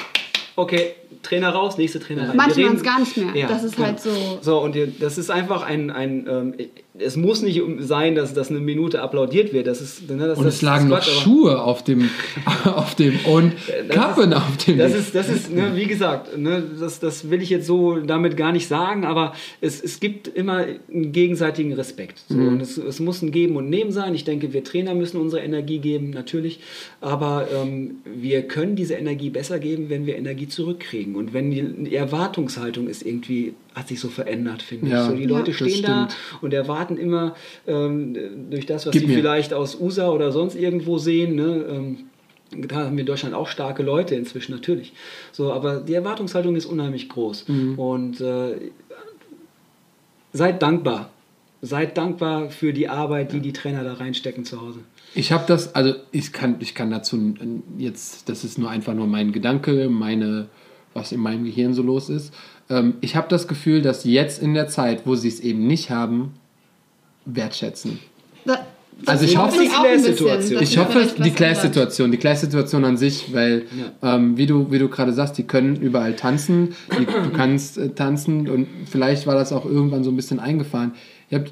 okay, 0.56 0.94
Trainer 1.22 1.50
raus, 1.50 1.78
nächste 1.78 2.00
Trainer 2.00 2.28
rein. 2.28 2.36
Manche 2.36 2.62
machen 2.62 2.76
es 2.76 2.82
gar 2.82 2.98
nicht 3.00 3.16
mehr. 3.16 3.34
Ja, 3.34 3.48
das 3.48 3.64
ist 3.64 3.78
halt 3.78 4.02
genau. 4.02 4.14
so. 4.14 4.38
So, 4.42 4.60
und 4.60 4.76
das 5.00 5.18
ist 5.18 5.30
einfach 5.30 5.62
ein, 5.62 5.90
ein 5.90 6.26
ähm, 6.28 6.54
es 6.98 7.16
muss 7.16 7.40
nicht 7.40 7.62
sein, 7.78 8.14
dass, 8.14 8.34
dass 8.34 8.50
eine 8.50 8.60
Minute 8.60 9.00
applaudiert 9.00 9.54
wird. 9.54 9.66
Das 9.66 9.80
ist, 9.80 10.10
ne, 10.10 10.26
das, 10.26 10.38
und 10.38 10.46
es 10.46 10.60
lagen 10.60 10.88
noch 10.88 11.02
Schuhe 11.02 11.62
auf 11.62 11.82
dem, 11.82 12.10
auf 12.64 12.94
dem 12.94 13.18
und 13.24 13.54
Kappen 13.88 14.34
auf 14.34 14.58
dem. 14.58 14.76
Das 14.76 14.94
ist, 14.94 15.14
das 15.14 15.30
ist 15.30 15.50
ne, 15.50 15.72
wie 15.74 15.86
gesagt, 15.86 16.36
ne, 16.36 16.62
das, 16.78 17.00
das 17.00 17.30
will 17.30 17.40
ich 17.40 17.48
jetzt 17.48 17.66
so 17.66 17.96
damit 17.96 18.36
gar 18.36 18.52
nicht 18.52 18.68
sagen, 18.68 19.06
aber 19.06 19.32
es, 19.62 19.82
es 19.82 20.00
gibt 20.00 20.28
immer 20.28 20.66
einen 20.92 21.12
gegenseitigen 21.12 21.72
Respekt. 21.72 22.24
So, 22.28 22.36
mhm. 22.36 22.48
Und 22.48 22.62
es, 22.62 22.76
es 22.76 23.00
muss 23.00 23.22
ein 23.22 23.30
Geben 23.30 23.56
und 23.56 23.70
Nehmen 23.70 23.90
sein. 23.90 24.14
Ich 24.14 24.24
denke, 24.24 24.52
wir 24.52 24.62
Trainer 24.62 24.94
müssen 24.94 25.18
unsere 25.18 25.42
Energie 25.42 25.78
geben, 25.78 26.10
natürlich. 26.10 26.60
Aber 27.00 27.48
ähm, 27.54 28.02
wir 28.04 28.42
können 28.42 28.76
diese 28.76 28.94
Energie 28.94 29.30
besser 29.30 29.58
geben, 29.58 29.88
wenn 29.88 30.04
wir 30.04 30.16
Energie 30.16 30.48
zurückkriegen. 30.48 31.16
Und 31.16 31.32
wenn 31.32 31.50
die 31.50 31.94
Erwartungshaltung 31.96 32.86
ist 32.86 33.02
irgendwie 33.02 33.54
hat 33.74 33.88
sich 33.88 34.00
so 34.00 34.08
verändert, 34.08 34.62
finde 34.62 34.90
ja, 34.90 35.02
ich. 35.02 35.10
So, 35.10 35.16
die 35.16 35.26
Leute 35.26 35.50
ja, 35.50 35.56
stehen 35.56 35.82
da 35.82 36.08
und 36.40 36.52
erwarten 36.52 36.96
immer 36.98 37.34
ähm, 37.66 38.50
durch 38.50 38.66
das, 38.66 38.86
was 38.86 38.92
Gib 38.92 39.02
sie 39.02 39.08
mir. 39.08 39.14
vielleicht 39.14 39.54
aus 39.54 39.80
USA 39.80 40.10
oder 40.10 40.32
sonst 40.32 40.54
irgendwo 40.54 40.98
sehen. 40.98 41.34
Ne, 41.34 41.64
ähm, 41.68 41.98
da 42.68 42.76
haben 42.76 42.96
wir 42.96 43.00
in 43.00 43.06
Deutschland 43.06 43.34
auch 43.34 43.48
starke 43.48 43.82
Leute 43.82 44.14
inzwischen, 44.14 44.52
natürlich. 44.52 44.92
So, 45.32 45.52
aber 45.52 45.80
die 45.80 45.94
Erwartungshaltung 45.94 46.54
ist 46.56 46.66
unheimlich 46.66 47.08
groß. 47.08 47.48
Mhm. 47.48 47.78
Und 47.78 48.20
äh, 48.20 48.70
seid 50.32 50.62
dankbar. 50.62 51.10
Seid 51.64 51.96
dankbar 51.96 52.50
für 52.50 52.72
die 52.72 52.88
Arbeit, 52.88 53.32
die 53.32 53.40
die 53.40 53.52
Trainer 53.52 53.84
da 53.84 53.94
reinstecken 53.94 54.44
zu 54.44 54.60
Hause. 54.60 54.80
Ich 55.14 55.30
habe 55.30 55.44
das, 55.46 55.74
also 55.74 55.94
ich 56.10 56.32
kann, 56.32 56.56
ich 56.58 56.74
kann 56.74 56.90
dazu 56.90 57.34
jetzt, 57.78 58.28
das 58.28 58.44
ist 58.44 58.58
nur 58.58 58.68
einfach 58.68 58.94
nur 58.94 59.06
mein 59.06 59.30
Gedanke, 59.30 59.88
meine, 59.88 60.48
was 60.92 61.12
in 61.12 61.20
meinem 61.20 61.44
Gehirn 61.44 61.72
so 61.72 61.82
los 61.82 62.08
ist. 62.08 62.34
Ähm, 62.72 62.94
ich 63.00 63.14
habe 63.16 63.28
das 63.28 63.46
Gefühl, 63.46 63.82
dass 63.82 64.04
jetzt 64.04 64.42
in 64.42 64.54
der 64.54 64.68
Zeit, 64.68 65.06
wo 65.06 65.14
sie 65.14 65.28
es 65.28 65.40
eben 65.40 65.66
nicht 65.66 65.90
haben, 65.90 66.32
wertschätzen. 67.26 67.98
Da, 68.44 68.66
also 69.06 69.24
ich 69.24 69.36
hoffe, 69.36 69.58
die 69.62 69.68
Class-Situation. 69.68 70.62
Ich 70.62 70.78
hoffe, 70.78 71.08
die 71.22 71.30
Class-Situation, 71.30 72.10
die 72.10 72.16
Class-Situation 72.18 72.84
an 72.84 72.96
sich, 72.96 73.32
weil, 73.32 73.64
ja. 74.02 74.16
ähm, 74.16 74.36
wie 74.36 74.46
du, 74.46 74.70
wie 74.70 74.78
du 74.78 74.88
gerade 74.88 75.12
sagst, 75.12 75.38
die 75.38 75.44
können 75.44 75.76
überall 75.76 76.16
tanzen, 76.16 76.74
die, 76.98 77.04
du 77.04 77.30
kannst 77.34 77.78
äh, 77.78 77.90
tanzen 77.90 78.48
und 78.48 78.66
vielleicht 78.86 79.26
war 79.26 79.34
das 79.34 79.52
auch 79.52 79.64
irgendwann 79.64 80.04
so 80.04 80.10
ein 80.10 80.16
bisschen 80.16 80.40
eingefahren. 80.40 80.92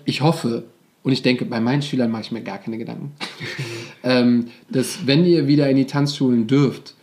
Ich 0.05 0.21
hoffe, 0.21 0.65
und 1.03 1.13
ich 1.13 1.23
denke, 1.23 1.45
bei 1.45 1.61
meinen 1.61 1.83
Schülern 1.83 2.11
mache 2.11 2.23
ich 2.23 2.33
mir 2.33 2.43
gar 2.43 2.59
keine 2.59 2.79
Gedanken, 2.79 3.13
ähm, 4.05 4.47
dass 4.71 5.07
wenn 5.07 5.25
ihr 5.25 5.47
wieder 5.47 5.69
in 5.69 5.77
die 5.77 5.87
Tanzschulen 5.87 6.47
dürft, 6.47 6.95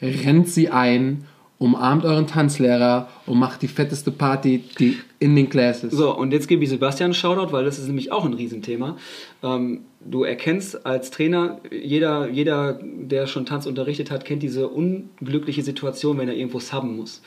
rennt 0.00 0.48
sie 0.48 0.68
ein, 0.68 1.24
umarmt 1.58 2.04
euren 2.04 2.26
Tanzlehrer 2.26 3.08
und 3.24 3.38
macht 3.38 3.62
die 3.62 3.68
fetteste 3.68 4.10
Party 4.10 4.62
die 4.78 4.98
in 5.18 5.34
den 5.34 5.48
Classes. 5.48 5.92
So, 5.92 6.14
und 6.14 6.32
jetzt 6.32 6.46
gebe 6.48 6.62
ich 6.62 6.68
Sebastian 6.68 7.06
einen 7.06 7.14
Shoutout, 7.14 7.50
weil 7.52 7.64
das 7.64 7.78
ist 7.78 7.86
nämlich 7.86 8.12
auch 8.12 8.26
ein 8.26 8.34
Riesenthema. 8.34 8.98
Ähm, 9.42 9.80
du 10.04 10.24
erkennst 10.24 10.84
als 10.84 11.10
Trainer, 11.10 11.58
jeder, 11.70 12.28
jeder, 12.28 12.78
der 12.82 13.26
schon 13.26 13.46
Tanz 13.46 13.64
unterrichtet 13.64 14.10
hat, 14.10 14.26
kennt 14.26 14.42
diese 14.42 14.68
unglückliche 14.68 15.62
Situation, 15.62 16.18
wenn 16.18 16.28
er 16.28 16.34
irgendwo 16.36 16.60
subben 16.60 16.96
muss. 16.96 17.22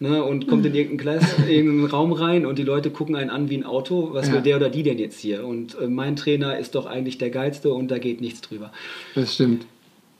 Ne, 0.00 0.24
und 0.24 0.48
kommt 0.48 0.64
in 0.64 0.74
irgendeinen, 0.74 1.18
Class, 1.20 1.34
in 1.38 1.48
irgendeinen 1.48 1.86
Raum 1.90 2.12
rein 2.12 2.46
und 2.46 2.58
die 2.58 2.62
Leute 2.62 2.90
gucken 2.90 3.14
einen 3.14 3.28
an 3.28 3.50
wie 3.50 3.58
ein 3.58 3.64
Auto. 3.64 4.10
Was 4.12 4.28
Ja. 4.28 4.34
will 4.34 4.40
der 4.40 4.56
oder 4.56 4.70
die 4.70 4.82
denn 4.82 4.98
jetzt 4.98 5.20
hier? 5.20 5.46
Und 5.46 5.78
äh, 5.78 5.88
mein 5.88 6.16
Trainer 6.16 6.58
ist 6.58 6.74
doch 6.74 6.86
eigentlich 6.86 7.18
der 7.18 7.28
Geilste 7.28 7.74
und 7.74 7.90
da 7.90 7.98
geht 7.98 8.22
nichts 8.22 8.40
drüber. 8.40 8.72
Das 9.14 9.34
stimmt. 9.34 9.66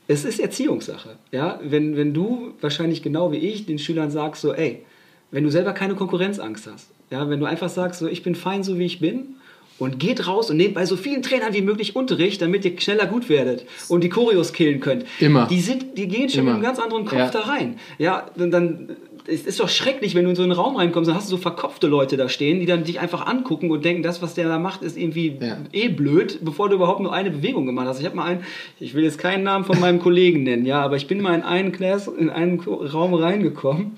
Es 0.07 0.25
ist 0.25 0.39
Erziehungssache. 0.39 1.17
Ja? 1.33 1.59
Wenn, 1.63 1.97
wenn 1.97 2.13
du 2.13 2.53
wahrscheinlich 2.61 3.03
genau 3.03 3.33
wie 3.33 3.39
ich 3.39 3.67
den 3.67 3.79
Schülern 3.79 4.11
sagst, 4.11 4.43
so, 4.43 4.53
ey, 4.53 4.83
wenn 5.31 5.45
du 5.45 5.51
selber 5.51 5.73
keine 5.73 5.95
Konkurrenzangst 5.95 6.67
hast, 6.73 6.89
ja, 7.11 7.29
wenn 7.29 7.41
du 7.41 7.47
einfach 7.47 7.69
sagst, 7.69 8.01
so, 8.01 8.07
ich 8.09 8.23
bin 8.23 8.35
fein, 8.35 8.63
so 8.63 8.79
wie 8.79 8.85
ich 8.87 9.01
bin, 9.01 9.37
und 9.79 9.99
geht 9.99 10.29
raus 10.29 10.51
und 10.51 10.57
nehmt 10.57 10.75
bei 10.75 10.87
so 10.87 10.97
vielen 10.97 11.23
Trainern 11.23 11.53
wie 11.53 11.61
möglich 11.63 11.97
Unterricht, 11.97 12.41
damit 12.41 12.65
ihr 12.65 12.79
schneller 12.81 13.07
gut 13.07 13.29
werdet 13.29 13.67
und 13.89 14.05
die 14.05 14.09
Choreos 14.09 14.53
killen 14.53 14.79
könnt. 14.81 15.05
Immer. 15.19 15.47
Die, 15.49 15.61
sind, 15.61 15.99
die 15.99 16.07
gehen 16.07 16.29
schon 16.29 16.41
Immer. 16.41 16.51
mit 16.53 16.55
einem 16.59 16.63
ganz 16.63 16.79
anderen 16.79 17.05
Kopf 17.05 17.19
Ja. 17.19 17.31
da 17.31 17.41
rein. 17.41 17.79
Ja, 17.99 18.31
dann, 18.37 18.51
dann 18.53 18.97
es 19.27 19.47
ist 19.47 19.59
doch 19.61 19.69
schrecklich, 19.69 20.15
wenn 20.15 20.25
du 20.25 20.31
in 20.31 20.37
so 20.37 20.43
einen 20.43 20.53
Raum 20.53 20.77
reinkommst, 20.77 21.09
dann 21.09 21.17
hast 21.17 21.29
du 21.29 21.37
so 21.37 21.43
verkopfte 21.43 21.87
Leute 21.87 22.17
da 22.17 22.29
stehen, 22.29 22.61
die 22.61 22.67
dann 22.67 22.85
dich 22.85 23.01
einfach 23.01 23.27
angucken 23.27 23.71
und 23.71 23.85
denken, 23.85 24.03
das, 24.03 24.21
was 24.21 24.35
der 24.35 24.49
da 24.49 24.59
macht, 24.59 24.83
ist 24.83 24.99
irgendwie 24.99 25.39
Ja. 25.41 25.57
eh 25.73 25.89
blöd, 25.89 26.41
bevor 26.43 26.69
du 26.69 26.75
überhaupt 26.77 27.01
nur 27.01 27.13
eine 27.13 27.31
Bewegung 27.31 27.65
gemacht 27.67 27.87
hast. 27.87 28.01
Ich 28.01 28.05
habe 28.07 28.17
mal 28.17 28.25
einen, 28.27 28.41
ich 28.81 28.95
will 28.95 29.03
jetzt 29.05 29.19
keinen 29.19 29.43
Namen 29.45 29.65
von 29.65 29.81
meinem 29.81 29.99
Kollegen 29.99 30.43
nennen, 30.43 30.67
ja, 30.67 30.83
aber 30.83 30.97
ich 30.97 31.07
bin 31.07 31.21
mal 31.23 31.35
in 31.35 31.43
einen 31.43 31.73
Class, 31.73 32.07
in 32.09 32.29
einen 32.29 32.61
Raum 32.61 33.15
reingekommen, 33.15 33.93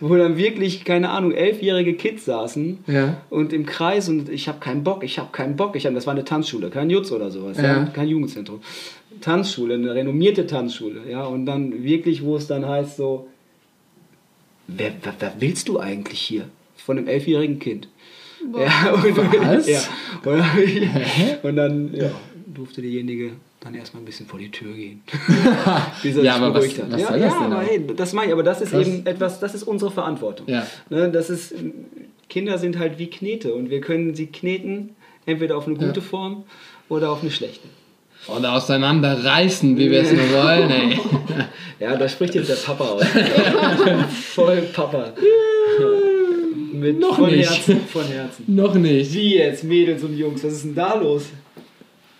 wo 0.00 0.14
dann 0.16 0.36
wirklich, 0.36 0.84
keine 0.84 1.10
Ahnung, 1.10 1.32
elfjährige 1.32 1.94
Kids 1.94 2.24
saßen 2.26 2.78
Ja. 2.86 3.22
und 3.30 3.52
im 3.52 3.64
Kreis 3.66 4.08
und 4.08 4.28
ich 4.28 4.48
habe 4.48 4.58
keinen 4.60 4.84
Bock, 4.84 5.02
ich 5.02 5.18
habe 5.18 5.30
keinen 5.32 5.56
Bock. 5.56 5.76
Ich 5.76 5.86
hab, 5.86 5.94
das 5.94 6.06
war 6.06 6.12
eine 6.12 6.24
Tanzschule, 6.24 6.68
kein 6.70 6.90
Jutz 6.90 7.10
oder 7.10 7.30
sowas. 7.30 7.56
Ja. 7.56 7.84
kein 7.86 8.08
Jugendzentrum. 8.08 8.60
Tanzschule, 9.20 9.74
eine 9.74 9.94
renommierte 9.94 10.46
Tanzschule, 10.46 11.02
ja, 11.10 11.24
und 11.24 11.46
dann 11.46 11.84
wirklich, 11.84 12.22
wo 12.24 12.36
es 12.36 12.46
dann 12.46 12.66
heißt 12.68 12.96
so, 12.96 13.28
wer, 14.66 14.92
wer, 15.02 15.14
wer 15.18 15.32
willst 15.38 15.68
du 15.68 15.78
eigentlich 15.80 16.20
hier? 16.20 16.48
Von 16.76 16.98
einem 16.98 17.08
elfjährigen 17.08 17.58
Kind. 17.58 17.88
Ja, 18.58 18.92
und, 18.92 19.16
Was? 19.16 19.68
Ja. 19.68 19.80
Und, 20.24 21.44
und 21.44 21.56
dann 21.56 21.94
ja, 21.94 22.10
durfte 22.52 22.82
derjenige 22.82 23.32
dann 23.60 23.74
erstmal 23.76 24.02
ein 24.02 24.06
bisschen 24.06 24.26
vor 24.26 24.40
die 24.40 24.50
Tür 24.50 24.72
gehen. 24.74 25.02
Ja, 26.02 26.34
aber 26.36 26.52
was- 26.54 26.64
was 26.66 26.76
ja, 27.00 27.06
soll 27.08 27.20
das 27.20 27.32
ja, 27.32 27.42
denn 27.44 27.52
aber 27.52 27.62
hey, 27.62 27.86
das 27.96 28.12
meine 28.12 28.26
ich, 28.28 28.32
aber 28.32 28.42
das 28.42 28.60
ist 28.60 28.70
Krass. 28.72 28.84
eben 28.88 29.06
etwas, 29.06 29.38
das 29.38 29.54
ist 29.54 29.62
unsere 29.62 29.92
Verantwortung. 29.92 30.48
Ja. 30.48 30.66
Ne, 30.90 31.08
das 31.10 31.30
ist, 31.30 31.54
Kinder 32.28 32.58
sind 32.58 32.78
halt 32.80 32.98
wie 32.98 33.06
Knete 33.08 33.54
und 33.54 33.70
wir 33.70 33.80
können 33.80 34.16
sie 34.16 34.26
kneten, 34.26 34.96
entweder 35.26 35.56
auf 35.56 35.68
eine 35.68 35.76
gute 35.76 36.00
Ja. 36.00 36.06
Form 36.06 36.42
oder 36.88 37.10
auf 37.12 37.22
eine 37.22 37.30
schlechte. 37.30 37.68
Oder 38.26 38.54
auseinanderreißen, 38.54 39.76
wie 39.78 39.90
wir 39.90 40.02
es 40.02 40.12
nur 40.12 40.30
wollen, 40.32 40.70
ey. 40.70 40.98
Ja, 41.82 41.96
da 41.96 42.08
spricht 42.08 42.36
jetzt 42.36 42.48
der 42.48 42.54
Papa 42.54 42.84
aus. 42.84 43.02
Voll 44.34 44.62
Papa. 44.72 45.12
Mit 46.72 47.00
Noch 47.00 47.16
von 47.16 47.28
nicht. 47.28 47.50
Herzen, 47.50 47.80
von 47.88 48.04
Herzen. 48.04 48.44
Noch 48.46 48.74
nicht. 48.74 49.12
Wie 49.12 49.34
jetzt, 49.34 49.64
Mädels 49.64 50.04
und 50.04 50.16
Jungs, 50.16 50.44
was 50.44 50.52
ist 50.52 50.64
denn 50.64 50.76
da 50.76 50.94
los? 50.94 51.24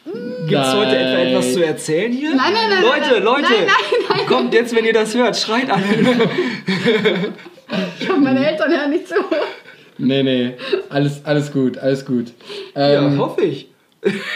Gibt 0.05 0.61
es 0.61 0.75
heute 0.75 0.97
etwa 0.97 1.19
etwas 1.21 1.53
zu 1.53 1.65
erzählen 1.65 2.11
hier? 2.11 2.35
Nein, 2.35 2.53
nein, 2.53 2.71
nein, 2.71 2.83
Leute, 2.83 3.13
nein, 3.13 3.23
Leute, 3.23 3.43
nein, 3.43 3.67
nein, 3.67 4.09
nein. 4.17 4.27
kommt 4.27 4.53
jetzt, 4.53 4.75
wenn 4.75 4.85
ihr 4.85 4.93
das 4.95 5.15
hört, 5.15 5.37
schreit 5.37 5.71
alle. 5.71 5.83
Ich 8.01 8.09
hoffe, 8.09 8.21
meine 8.21 8.45
Eltern 8.45 8.69
hören 8.73 8.91
nicht 8.91 9.07
zu. 9.07 9.15
Nee, 9.99 10.25
nee. 10.25 10.55
Alles, 10.91 11.25
alles 11.25 11.53
gut, 11.53 11.79
alles 11.79 12.05
gut. 12.05 12.33
Ja, 12.75 13.07
Ähm, 13.07 13.17
hoffe 13.17 13.43
ich. 13.43 13.69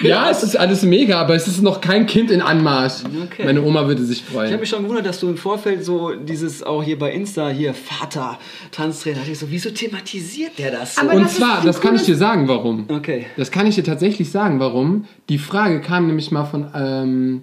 Ja, 0.00 0.30
es 0.30 0.42
ist 0.44 0.56
alles 0.56 0.82
mega, 0.82 1.20
aber 1.20 1.34
es 1.34 1.48
ist 1.48 1.60
noch 1.62 1.80
kein 1.80 2.06
Kind 2.06 2.30
in 2.30 2.40
Anmarsch. 2.40 3.02
Okay. 3.24 3.44
Meine 3.44 3.62
Oma 3.62 3.88
würde 3.88 4.04
sich 4.04 4.18
Ich 4.20 4.24
habe 4.28 4.46
freuen. 4.46 4.60
mich 4.60 4.68
schon 4.68 4.82
gewundert, 4.82 5.06
dass 5.06 5.18
du 5.18 5.28
im 5.28 5.36
Vorfeld 5.36 5.84
so 5.84 6.14
dieses 6.14 6.62
auch 6.62 6.82
hier 6.84 6.98
bei 6.98 7.12
Insta 7.12 7.48
hier 7.48 7.74
Vater 7.74 8.38
Tanztrainer, 8.70 9.18
dachte 9.18 9.32
ich 9.32 9.38
so, 9.38 9.46
wieso 9.50 9.70
thematisiert 9.70 10.52
der 10.58 10.70
das 10.70 10.94
so? 10.94 11.00
Aber 11.02 11.14
Und 11.14 11.24
das 11.24 11.34
zwar, 11.34 11.62
das 11.64 11.80
kann 11.80 11.96
ich 11.96 12.02
dir 12.02 12.16
sagen, 12.16 12.46
warum. 12.46 12.86
okay. 12.88 13.26
Das 13.36 13.50
kann 13.50 13.66
ich 13.66 13.74
dir 13.74 13.84
tatsächlich 13.84 14.30
sagen, 14.30 14.60
warum. 14.60 15.06
Die 15.28 15.38
Frage 15.38 15.80
kam 15.80 16.06
nämlich 16.06 16.30
mal 16.30 16.44
von, 16.44 16.66
ähm, 16.74 17.40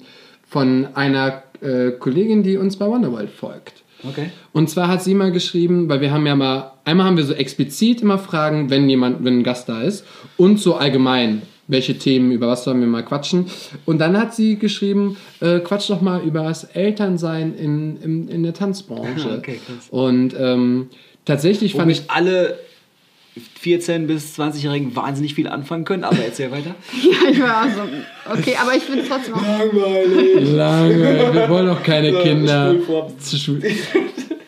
von 0.47 0.88
einer 0.93 1.43
äh, 1.61 1.91
Kollegin, 1.91 2.43
die 2.43 2.55
uns 2.57 2.78
bei 2.78 2.88
Wonderworld 2.88 3.32
folgt. 3.32 3.84
Okay. 4.07 4.32
Und 4.51 4.69
zwar 4.69 4.88
hat 4.89 5.01
sie 5.03 5.13
mal 5.13 5.32
geschrieben, 5.32 5.88
weil 5.89 6.01
wir 6.01 6.11
haben 6.11 6.26
ja 6.28 6.36
mal, 6.36 6.71
einmal 6.84 7.05
haben 7.05 7.17
wir 7.17 7.24
so 7.24 7.34
explizit 7.34 8.01
immer 8.01 8.17
Fragen, 8.17 8.69
wenn 8.69 8.89
jemand, 8.89 9.24
wenn 9.24 9.39
ein 9.39 9.43
Gast 9.43 9.69
da 9.69 9.82
ist, 9.82 10.05
und 10.38 10.59
so 10.59 10.76
allgemein, 10.76 11.41
welche 11.68 11.97
Themen, 11.97 12.32
über 12.32 12.47
was 12.47 12.64
sollen 12.64 12.80
wir 12.80 12.88
mal 12.88 13.03
quatschen. 13.03 13.45
Und 13.86 13.99
dann 13.99 14.18
hat 14.18 14.36
sie 14.36 14.57
geschrieben, 14.57 15.18
äh, 15.39 15.59
quatsch 15.59 15.89
doch 15.89 16.01
mal 16.01 16.22
über 16.22 16.43
das 16.43 16.66
Elternsein 16.66 17.55
in, 17.55 18.01
in, 18.01 18.28
in 18.28 18.43
der 18.43 18.53
Tanzbranche. 18.53 19.30
Okay, 19.38 19.59
krass. 19.66 19.88
Und 19.89 20.36
ähm, 20.38 20.89
tatsächlich 21.26 21.74
fand 21.74 21.86
Womit 21.86 21.99
ich 21.99 22.11
alle 22.11 22.57
14- 23.64 24.05
bis 24.05 24.38
20-Jährigen 24.38 24.95
wahnsinnig 24.95 25.34
viel 25.34 25.47
anfangen 25.47 25.86
können, 25.86 26.03
aber 26.03 26.20
erzähl 26.20 26.51
weiter. 26.51 26.76
Ja, 27.03 27.30
ich 27.32 27.41
war 27.41 27.64
auch 27.64 27.70
so. 27.70 28.39
Okay, 28.39 28.55
aber 28.61 28.76
ich 28.76 28.84
finde 28.84 29.01
es 29.01 29.09
trotzdem 29.09 29.34
auch. 29.34 29.41
Langweilig. 29.41 30.51
lange, 30.51 31.34
wir 31.34 31.49
wollen 31.49 31.70
auch 31.70 31.82
keine 31.82 32.11
So, 32.14 32.20
Kinder. 32.20 32.76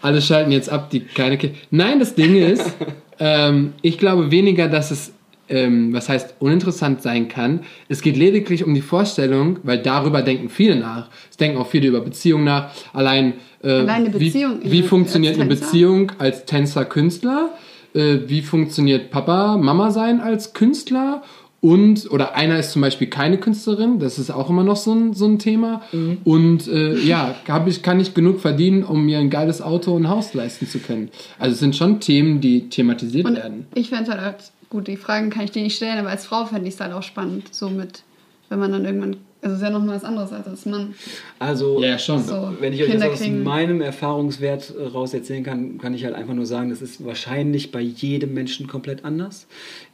Alle 0.01 0.21
schalten 0.21 0.51
jetzt 0.51 0.69
ab, 0.69 0.89
die 0.91 0.99
keine 0.99 1.37
Kinder. 1.37 1.55
Nein, 1.71 1.99
das 1.99 2.13
Ding 2.13 2.35
ist, 2.35 2.75
ähm, 3.19 3.73
ich 3.81 3.97
glaube 3.97 4.29
weniger, 4.29 4.67
dass 4.67 4.91
es, 4.91 5.13
ähm, 5.49 5.93
was 5.93 6.09
heißt, 6.09 6.35
uninteressant 6.39 7.01
sein 7.01 7.27
kann. 7.27 7.61
Es 7.89 8.01
geht 8.01 8.17
lediglich 8.17 8.63
um 8.63 8.73
die 8.73 8.81
Vorstellung, 8.81 9.59
weil 9.63 9.79
darüber 9.79 10.21
denken 10.21 10.49
viele 10.49 10.75
nach. 10.75 11.09
Es 11.29 11.37
denken 11.37 11.57
auch 11.57 11.67
viele 11.67 11.87
über 11.87 12.01
Beziehungen 12.01 12.45
nach. 12.45 12.71
Allein, 12.93 13.33
äh, 13.63 13.69
Allein 13.69 13.89
eine 13.89 14.09
Beziehung 14.09 14.59
wie, 14.63 14.71
wie 14.71 14.83
funktioniert 14.83 15.35
eine? 15.35 15.45
Beziehung 15.45 16.11
als 16.17 16.45
Tänzer-Künstler? 16.45 17.49
Äh, 17.93 18.19
wie 18.27 18.41
funktioniert 18.41 19.11
Papa, 19.11 19.57
Mama 19.57 19.91
sein 19.91 20.19
als 20.19 20.53
Künstler? 20.53 21.23
Und, 21.65 22.11
oder 22.11 22.35
einer 22.35 22.59
ist 22.59 22.73
zum 22.73 22.83
Beispiel 22.83 23.07
keine 23.07 23.39
Künstlerin, 23.39 23.97
das 23.97 24.19
ist 24.19 24.29
auch 24.29 24.51
immer 24.51 24.63
noch 24.63 24.75
so 24.75 24.93
ein, 24.93 25.13
so 25.15 25.25
ein 25.25 25.39
Thema. 25.39 25.81
Mhm. 25.91 26.17
Und 26.23 26.67
äh, 26.67 26.95
ja, 26.99 27.33
hab 27.47 27.67
ich, 27.67 27.81
kann 27.81 27.99
ich 27.99 28.13
genug 28.13 28.39
verdienen, 28.39 28.83
um 28.83 29.03
mir 29.03 29.17
ein 29.17 29.31
geiles 29.31 29.63
Auto 29.63 29.95
und 29.95 30.03
ein 30.03 30.09
Haus 30.09 30.35
leisten 30.35 30.67
zu 30.67 30.77
können. 30.77 31.09
Also 31.39 31.53
es 31.53 31.59
sind 31.59 31.75
schon 31.75 31.99
Themen, 32.01 32.39
die 32.39 32.69
thematisiert 32.69 33.25
Und 33.25 33.37
werden. 33.37 33.65
ich 33.73 33.89
fände 33.89 34.11
es 34.11 34.15
halt, 34.15 34.35
gut, 34.69 34.87
die 34.87 34.97
Fragen 34.97 35.29
kann 35.29 35.43
ich 35.43 35.51
dir 35.51 35.63
nicht 35.63 35.75
stellen, 35.75 35.97
aber 35.97 36.09
als 36.09 36.25
Frau 36.25 36.45
fände 36.45 36.67
ich 36.67 36.75
es 36.75 36.79
halt 36.79 36.93
auch 36.93 37.03
spannend, 37.03 37.53
so 37.53 37.69
mit, 37.69 38.03
wenn 38.49 38.59
man 38.59 38.71
dann 38.71 38.85
irgendwann, 38.85 39.17
also 39.41 39.55
es 39.55 39.61
ist 39.61 39.63
ja 39.63 39.69
noch 39.69 39.83
mal 39.83 39.95
was 39.95 40.03
anderes 40.03 40.31
als 40.31 40.47
als 40.47 40.65
Mann. 40.65 40.95
Also, 41.39 41.81
Ja, 41.83 41.97
schon. 41.99 42.23
So, 42.23 42.53
wenn 42.59 42.73
ich 42.73 42.81
euch 42.81 42.89
Kinder 42.89 43.05
das 43.05 43.15
aus 43.15 43.21
kriegen. 43.21 43.43
meinem 43.43 43.81
Erfahrungswert 43.81 44.73
äh, 44.77 44.87
raus 44.87 45.13
erzählen 45.13 45.43
kann, 45.43 45.77
kann 45.77 45.93
ich 45.93 46.03
halt 46.03 46.15
einfach 46.15 46.33
nur 46.33 46.45
sagen, 46.45 46.69
das 46.69 46.81
ist 46.81 47.05
wahrscheinlich 47.05 47.71
bei 47.71 47.81
jedem 47.81 48.33
Menschen 48.33 48.67
komplett 48.67 49.05
anders. 49.05 49.47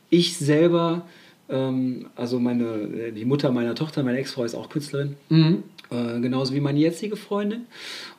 Ich 0.10 0.38
selber, 0.38 1.06
ähm, 1.50 2.08
also 2.16 2.40
meine, 2.40 2.64
äh, 2.66 3.12
die 3.12 3.26
Mutter 3.26 3.52
meiner 3.52 3.76
Tochter, 3.76 4.04
meine 4.04 4.20
Ex-Frau 4.20 4.44
ist 4.44 4.56
auch 4.56 4.70
Künstlerin. 4.70 5.16
Mhm. 5.30 5.64
Äh, 5.92 6.22
genauso 6.22 6.54
wie 6.54 6.62
meine 6.62 6.80
jetzige 6.80 7.18
Freundin. 7.18 7.66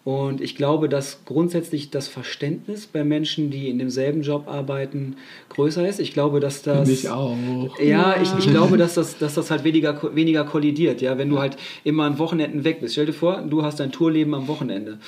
Und 0.04 0.42
ich 0.42 0.56
glaube, 0.56 0.90
dass 0.90 1.24
grundsätzlich 1.24 1.88
das 1.88 2.06
Verständnis 2.06 2.86
bei 2.86 3.02
Menschen, 3.02 3.50
die 3.50 3.70
in 3.70 3.78
demselben 3.78 4.20
Job 4.20 4.46
arbeiten, 4.46 5.16
größer 5.48 5.88
ist. 5.88 5.98
Ich 5.98 6.12
glaube, 6.12 6.40
dass 6.40 6.60
das. 6.60 6.86
Mich 6.86 7.08
auch. 7.08 7.34
Ja, 7.82 8.16
ich, 8.20 8.28
ich 8.38 8.50
glaube, 8.50 8.76
dass 8.76 8.94
das, 8.94 9.16
dass 9.16 9.34
das 9.34 9.50
halt 9.50 9.64
weniger, 9.64 10.14
weniger 10.14 10.44
kollidiert. 10.44 11.00
Ja, 11.00 11.16
wenn 11.16 11.30
du 11.30 11.38
halt 11.38 11.56
immer 11.82 12.04
an 12.04 12.18
Wochenenden 12.18 12.64
weg 12.64 12.80
bist. 12.80 12.92
Stell 12.92 13.06
dir 13.06 13.14
vor, 13.14 13.40
du 13.40 13.62
hast 13.62 13.80
dein 13.80 13.90
Tourleben 13.90 14.34
am 14.34 14.48
Wochenende. 14.48 14.98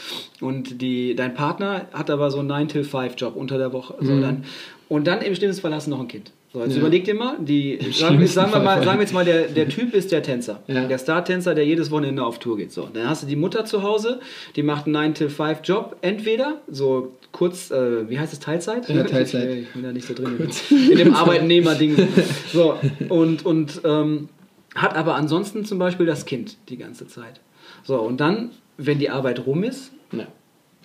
Und 0.40 0.80
die, 0.80 1.14
dein 1.14 1.34
Partner 1.34 1.86
hat 1.92 2.08
aber 2.08 2.30
so 2.30 2.38
einen 2.38 2.50
9-till-5-Job 2.50 3.36
unter 3.36 3.58
der 3.58 3.74
Woche. 3.74 3.96
So, 4.00 4.20
dann, 4.20 4.44
und 4.88 5.06
dann 5.06 5.20
im 5.20 5.34
schlimmsten 5.34 5.60
Fall 5.60 5.74
hast 5.74 5.86
du 5.86 5.90
noch 5.90 6.00
ein 6.00 6.08
Kind. 6.08 6.32
So, 6.54 6.62
jetzt 6.62 6.74
Ja. 6.74 6.78
überleg 6.82 7.02
dir 7.04 7.14
mal, 7.14 7.36
die, 7.40 7.80
sagen, 7.90 8.24
sagen, 8.28 8.52
wir 8.52 8.60
mal, 8.60 8.82
sagen 8.84 8.98
wir 8.98 9.02
jetzt 9.02 9.12
mal, 9.12 9.24
der, 9.24 9.48
der 9.48 9.68
Typ 9.68 9.92
ist 9.92 10.12
der 10.12 10.22
Tänzer. 10.22 10.62
Ja. 10.68 10.86
Der 10.86 10.98
Star-Tänzer, 10.98 11.52
der 11.52 11.66
jedes 11.66 11.90
Wochenende 11.90 12.24
auf 12.24 12.38
Tour 12.38 12.56
geht. 12.56 12.70
So, 12.70 12.88
dann 12.94 13.08
hast 13.08 13.24
du 13.24 13.26
die 13.26 13.34
Mutter 13.34 13.64
zu 13.64 13.82
Hause, 13.82 14.20
die 14.54 14.62
macht 14.62 14.86
einen 14.86 14.94
9-till-5-Job. 15.14 15.96
Entweder 16.00 16.60
so 16.68 17.12
kurz, 17.32 17.72
äh, 17.72 18.08
wie 18.08 18.20
heißt 18.20 18.32
es, 18.32 18.38
Teilzeit? 18.38 18.88
Ja, 18.88 19.02
Teilzeit. 19.02 19.50
Ich, 19.50 19.58
ich 19.62 19.68
bin 19.72 19.82
da 19.82 19.92
nicht 19.92 20.06
so 20.06 20.14
drin. 20.14 20.48
In 20.70 20.96
dem 20.96 21.12
Arbeitnehmer-Ding. 21.14 21.96
So, 22.52 22.78
und, 23.08 23.44
und 23.44 23.80
ähm, 23.84 24.28
hat 24.76 24.94
aber 24.94 25.16
ansonsten 25.16 25.64
zum 25.64 25.80
Beispiel 25.80 26.06
das 26.06 26.24
Kind 26.24 26.56
die 26.68 26.76
ganze 26.76 27.08
Zeit. 27.08 27.40
So, 27.82 28.00
und 28.00 28.20
dann, 28.20 28.50
wenn 28.76 29.00
die 29.00 29.10
Arbeit 29.10 29.44
rum 29.44 29.64
ist, 29.64 29.90
Ja. 30.12 30.28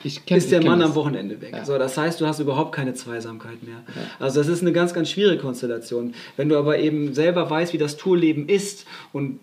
Ich 0.04 0.26
kenn, 0.26 0.38
ist 0.38 0.52
der 0.52 0.64
Mann 0.64 0.80
das. 0.80 0.90
am 0.90 0.96
Wochenende 0.96 1.42
weg. 1.42 1.52
Ja. 1.54 1.66
So, 1.66 1.78
das 1.78 1.98
heißt, 1.98 2.22
du 2.22 2.26
hast 2.26 2.40
überhaupt 2.40 2.74
keine 2.74 2.94
Zweisamkeit 2.94 3.64
mehr. 3.64 3.84
Also 4.20 4.40
das 4.40 4.48
ist 4.48 4.62
eine 4.62 4.72
ganz, 4.72 4.94
ganz 4.94 5.10
schwierige 5.10 5.42
Konstellation. 5.42 6.14
Wenn 6.38 6.48
du 6.50 6.58
aber 6.58 6.80
eben 6.80 7.14
selber 7.14 7.50
weißt, 7.50 7.74
wie 7.74 7.78
das 7.78 7.98
Tourleben 7.98 8.48
ist 8.48 8.86
und 9.14 9.40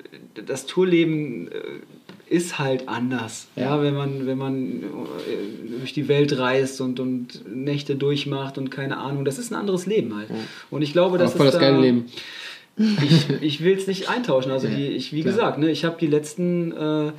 das 0.47 0.67
Tourleben 0.67 1.49
äh, 1.49 2.35
ist 2.35 2.59
halt 2.59 2.89
anders. 2.89 3.47
Ja, 3.55 3.77
Ja. 3.77 3.83
wenn 3.83 3.95
man, 3.95 4.27
wenn 4.27 4.39
man 4.39 4.83
äh, 4.83 5.79
durch 5.81 5.93
die 5.93 6.09
Welt 6.09 6.37
reist 6.39 6.81
und, 6.81 6.99
und 7.01 7.45
Nächte 7.55 7.95
durchmacht 7.97 8.59
und 8.59 8.71
keine 8.71 8.97
Ahnung, 8.97 9.25
das 9.25 9.39
ist 9.39 9.53
ein 9.53 9.57
anderes 9.57 9.87
Leben 9.87 10.17
halt. 10.17 10.29
Und 10.71 10.83
ich 10.83 10.93
glaube, 10.93 11.17
Aber 11.17 11.19
das 11.19 11.35
voll 11.35 11.47
ist 11.47 11.55
das 11.55 11.61
da, 11.61 11.69
geile 11.71 11.81
Leben. 11.83 12.07
Ich, 12.79 13.31
ich 13.41 13.65
will 13.65 13.77
es 13.77 13.87
nicht 13.87 14.09
eintauschen. 14.09 14.53
Also 14.53 14.69
die, 14.69 14.89
ich, 14.89 15.13
wie 15.13 15.23
klar. 15.23 15.35
gesagt, 15.35 15.59
ne, 15.59 15.71
ich 15.71 15.85
habe 15.85 15.97
die 15.99 16.07
letzten, 16.07 16.73
äh, 16.73 17.13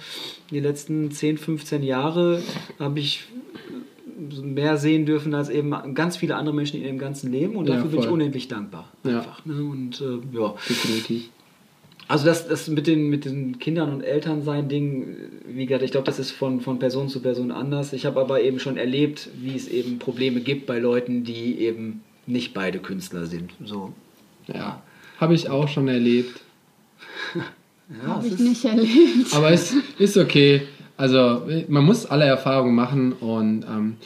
die 0.52 0.60
letzten 0.60 1.12
10, 1.12 1.38
15 1.38 1.84
Jahre 1.84 2.42
habe 2.80 3.00
ich 3.00 3.26
mehr 4.42 4.78
sehen 4.78 5.06
dürfen 5.06 5.34
als 5.34 5.50
eben 5.50 5.74
ganz 5.94 6.18
viele 6.18 6.36
andere 6.36 6.56
Menschen 6.56 6.80
in 6.80 6.86
ihrem 6.86 6.98
ganzen 6.98 7.32
Leben 7.32 7.56
und 7.56 7.68
Ja, 7.68 7.76
dafür 7.76 7.92
bin 7.92 8.00
ich 8.00 8.08
unendlich 8.08 8.48
dankbar. 8.48 8.92
Ja. 9.04 9.20
Einfach, 9.20 9.46
ne? 9.46 9.64
Und 9.64 10.02
äh, 10.02 10.38
ja. 10.38 10.56
Definitiv. 10.68 11.30
Also 12.08 12.26
das, 12.26 12.48
das 12.48 12.70
mit 12.70 12.88
den 12.88 13.10
mit 13.10 13.26
den 13.26 13.60
Kindern 13.60 13.94
und 13.94 14.02
Eltern 14.02 14.42
sein 14.42 14.70
Ding, 14.70 15.18
wie 15.46 15.66
gesagt, 15.66 15.84
ich 15.84 15.92
glaube, 15.92 16.06
das 16.06 16.20
ist 16.20 16.32
von, 16.32 16.62
von 16.62 16.80
Person 16.80 17.10
zu 17.10 17.22
Person 17.22 17.52
anders. 17.52 17.92
Ich 17.92 18.06
habe 18.06 18.20
aber 18.22 18.42
eben 18.42 18.60
schon 18.60 18.78
erlebt, 18.78 19.30
wie 19.36 19.56
es 19.56 19.68
eben 19.68 20.00
Probleme 20.00 20.40
gibt 20.40 20.68
bei 20.68 20.80
Leuten, 20.80 21.24
die 21.26 21.60
eben 21.60 22.02
nicht 22.26 22.54
beide 22.54 22.80
Künstler 22.80 23.26
sind. 23.26 23.52
So. 23.66 23.94
Ja. 24.48 24.82
Habe 25.20 25.34
ich 25.34 25.50
auch 25.50 25.68
schon 25.68 25.88
erlebt. 25.88 26.42
Ja, 27.90 28.16
Habe 28.16 28.28
ich 28.28 28.38
nicht 28.38 28.66
erlebt. 28.66 29.34
Aber 29.34 29.52
es 29.52 29.74
ist 29.98 30.18
okay. 30.18 30.64
Also, 30.98 31.48
man 31.68 31.86
muss 31.86 32.06
alle 32.06 32.26
Erfahrungen 32.26 32.76
machen 32.76 33.14
und 33.14 33.64
ähm, 33.64 33.98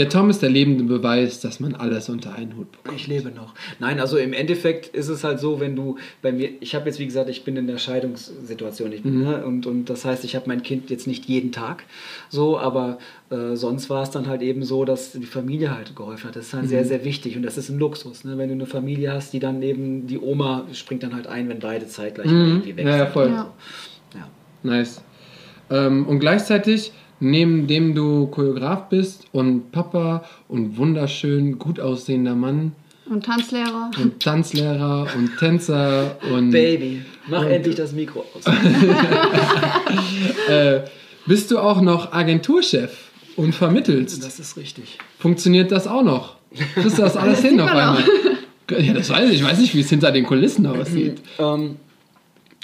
der 0.00 0.08
Tom 0.08 0.30
ist 0.30 0.40
der 0.42 0.50
lebende 0.50 0.84
Beweis, 0.84 1.40
dass 1.40 1.60
man 1.60 1.74
alles 1.74 2.08
unter 2.08 2.34
einen 2.34 2.56
Hut 2.56 2.72
bekommt. 2.72 2.98
Ich 2.98 3.06
lebe 3.06 3.30
noch. 3.30 3.54
Nein, 3.78 4.00
also 4.00 4.16
im 4.16 4.32
Endeffekt 4.32 4.88
ist 4.96 5.08
es 5.08 5.22
halt 5.24 5.38
so, 5.40 5.60
wenn 5.60 5.76
du 5.76 5.96
bei 6.22 6.32
mir, 6.32 6.48
ich 6.60 6.74
habe 6.74 6.86
jetzt 6.86 6.98
wie 6.98 7.04
gesagt, 7.06 7.28
ich 7.28 7.44
bin 7.44 7.56
in 7.56 7.66
der 7.66 7.78
Scheidungssituation, 7.78 8.92
ich 8.92 9.02
bin, 9.02 9.18
Mhm. 9.18 9.22
ne, 9.24 9.44
und, 9.44 9.66
und 9.66 9.90
das 9.90 10.04
heißt, 10.04 10.24
ich 10.24 10.34
habe 10.36 10.46
mein 10.48 10.62
Kind 10.62 10.90
jetzt 10.90 11.06
nicht 11.06 11.26
jeden 11.26 11.52
Tag 11.52 11.84
so, 12.28 12.58
aber 12.58 12.98
äh, 13.30 13.54
sonst 13.56 13.90
war 13.90 14.02
es 14.02 14.10
dann 14.10 14.26
halt 14.26 14.42
eben 14.42 14.64
so, 14.64 14.84
dass 14.84 15.12
die 15.12 15.26
Familie 15.26 15.74
halt 15.76 15.94
geholfen 15.94 16.28
hat. 16.28 16.36
Das 16.36 16.46
ist 16.46 16.54
halt 16.54 16.64
Mhm. 16.64 16.68
sehr, 16.68 16.84
sehr 16.84 17.04
wichtig 17.04 17.36
und 17.36 17.42
das 17.42 17.58
ist 17.58 17.68
ein 17.68 17.78
Luxus, 17.78 18.24
ne? 18.24 18.38
wenn 18.38 18.48
du 18.48 18.54
eine 18.54 18.66
Familie 18.66 19.12
hast, 19.12 19.32
die 19.32 19.38
dann 19.38 19.62
eben, 19.62 20.06
die 20.06 20.18
Oma 20.18 20.66
springt 20.72 21.02
dann 21.02 21.14
halt 21.14 21.26
ein, 21.26 21.48
wenn 21.48 21.58
beide 21.60 21.86
zeitgleich 21.86 22.26
irgendwie 22.30 22.76
weg 22.76 22.84
Mhm. 22.84 22.90
Ja, 22.90 22.96
ja, 22.96 23.06
voll. 23.06 23.28
Ja. 23.28 23.52
Ja. 24.14 24.28
Nice. 24.62 25.02
Ähm, 25.70 26.06
und 26.06 26.18
gleichzeitig, 26.20 26.92
neben 27.20 27.66
dem 27.66 27.94
du 27.94 28.26
Choreograf 28.26 28.88
bist 28.88 29.24
und 29.32 29.72
Papa 29.72 30.24
und 30.48 30.76
wunderschön 30.76 31.58
gut 31.58 31.80
aussehender 31.80 32.34
Mann 32.34 32.72
Und 33.08 33.24
Tanzlehrer. 33.24 33.90
und 34.02 34.20
Tanzlehrer 34.20 35.06
und 35.16 35.38
Tänzer 35.38 36.16
und 36.32 36.50
Baby, 36.50 37.02
mach 37.28 37.44
endlich 37.44 37.76
das 37.76 37.92
Mikro 37.92 38.24
aus. 38.34 38.44
äh, 40.48 40.80
bist 41.26 41.50
du 41.50 41.58
auch 41.58 41.80
noch 41.80 42.12
Agenturchef 42.12 43.10
und 43.36 43.54
vermittelst. 43.54 44.24
Das 44.24 44.40
ist 44.40 44.56
richtig. 44.56 44.98
Funktioniert 45.18 45.70
das 45.70 45.86
auch 45.86 46.02
noch? 46.02 46.36
Kriegst 46.74 46.98
du 46.98 47.02
das 47.02 47.16
alles 47.16 47.40
hin 47.40 47.52
sieht 47.52 47.60
auf 47.60 47.70
einmal? 47.70 48.04
Ja, 48.78 48.92
das 48.94 49.10
weiß 49.10 49.30
ich. 49.30 49.40
Ich 49.40 49.44
weiß 49.44 49.58
nicht, 49.58 49.74
wie 49.74 49.80
es 49.80 49.88
hinter 49.88 50.12
den 50.12 50.24
Kulissen 50.24 50.66
aussieht. 50.66 51.20
Ähm, 51.38 51.76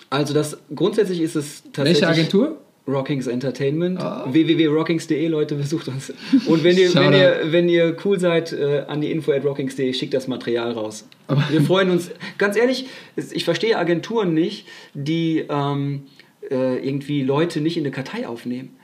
also 0.09 0.35
das 0.35 0.57
grundsätzlich 0.75 1.21
ist 1.21 1.35
es 1.35 1.63
tatsächlich. 1.73 2.03
Welche 2.03 2.09
Agentur? 2.09 2.59
Rockings 2.89 3.27
Entertainment. 3.27 4.01
Ah. 4.01 4.27
www.rockings.de, 4.31 5.27
Leute, 5.29 5.57
besucht 5.57 5.89
uns. 5.89 6.13
Und 6.47 6.63
wenn 6.63 6.77
ihr, 6.79 6.95
wenn 6.95 7.13
ihr, 7.13 7.41
wenn 7.53 7.69
ihr 7.69 7.97
cool 8.05 8.21
seid, 8.21 8.53
äh, 8.53 8.85
an 8.87 9.01
die 9.01 9.11
info 9.11 9.33
at 9.33 9.45
rockings.de, 9.45 9.93
schickt 9.93 10.15
das 10.15 10.29
Material 10.29 10.73
raus. 10.73 11.07
Aber- 11.27 11.45
Wir 11.51 11.63
freuen 11.63 11.91
uns. 11.91 12.11
Ganz 12.39 12.57
ehrlich, 12.57 12.87
ich 13.33 13.45
verstehe 13.45 13.77
Agenturen 13.77 14.35
nicht, 14.35 14.67
die 14.95 15.45
ähm, 15.49 16.03
äh, 16.51 16.77
irgendwie 16.87 17.23
Leute 17.23 17.61
nicht 17.61 17.77
in 17.77 17.83
eine 17.85 17.91
Kartei 17.91 18.27
aufnehmen. 18.29 18.77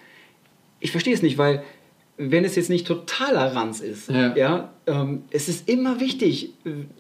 Ich 0.81 0.91
verstehe 0.91 1.15
es 1.15 1.23
nicht, 1.23 1.39
weil 1.39 1.63
wenn 2.31 2.45
es 2.45 2.57
jetzt 2.57 2.71
nicht 2.71 2.87
totaler 2.87 3.55
Ranz 3.55 3.81
ist, 3.81 4.11
Ja. 4.11 4.37
ja, 4.37 4.71
ähm, 4.87 5.23
es 5.31 5.49
ist 5.49 5.69
immer 5.69 6.01
wichtig, 6.01 6.51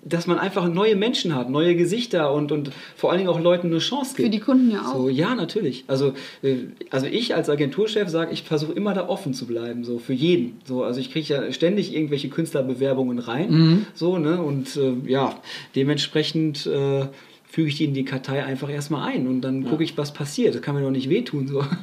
dass 0.04 0.26
man 0.26 0.38
einfach 0.38 0.68
neue 0.68 0.96
Menschen 0.96 1.34
hat, 1.34 1.50
neue 1.50 1.74
Gesichter 1.76 2.32
und, 2.32 2.52
und 2.52 2.70
vor 2.96 3.10
allen 3.10 3.18
Dingen 3.18 3.30
auch 3.30 3.40
Leuten 3.40 3.68
eine 3.68 3.78
Chance 3.78 4.14
gibt. 4.16 4.26
Für 4.26 4.30
die 4.30 4.38
Kunden 4.40 4.70
ja 4.70 4.82
auch. 4.82 4.94
So, 4.96 5.08
ja, 5.08 5.34
natürlich. 5.34 5.84
Also, 5.88 6.12
äh, 6.42 6.56
also 6.90 7.06
ich 7.06 7.34
als 7.34 7.50
Agenturchef 7.50 8.08
sage, 8.08 8.32
ich 8.32 8.42
versuche 8.42 8.72
immer 8.72 8.94
da 8.94 9.08
offen 9.08 9.34
zu 9.34 9.46
bleiben, 9.46 9.84
so 9.84 9.98
für 9.98 10.12
jeden. 10.12 10.60
So, 10.64 10.84
also 10.84 11.00
ich 11.00 11.10
kriege 11.12 11.34
ja 11.34 11.52
ständig 11.52 11.94
irgendwelche 11.94 12.28
Künstlerbewerbungen 12.28 13.18
rein. 13.18 13.86
So, 13.94 14.18
ne? 14.18 14.40
Und 14.42 14.76
äh, 14.76 14.94
ja, 15.06 15.34
dementsprechend 15.74 16.66
äh, 16.66 17.06
füge 17.52 17.68
ich 17.68 17.76
die 17.76 17.84
in 17.84 17.92
die 17.92 18.06
Kartei 18.06 18.42
einfach 18.42 18.70
erstmal 18.70 19.10
ein 19.12 19.26
und 19.28 19.42
dann 19.42 19.64
gucke 19.64 19.84
ich, 19.84 19.98
was 19.98 20.14
passiert. 20.14 20.54
Das 20.54 20.62
kann 20.62 20.74
mir 20.74 20.80
doch 20.80 20.90
nicht 20.90 21.10
wehtun. 21.10 21.46
So. 21.46 21.62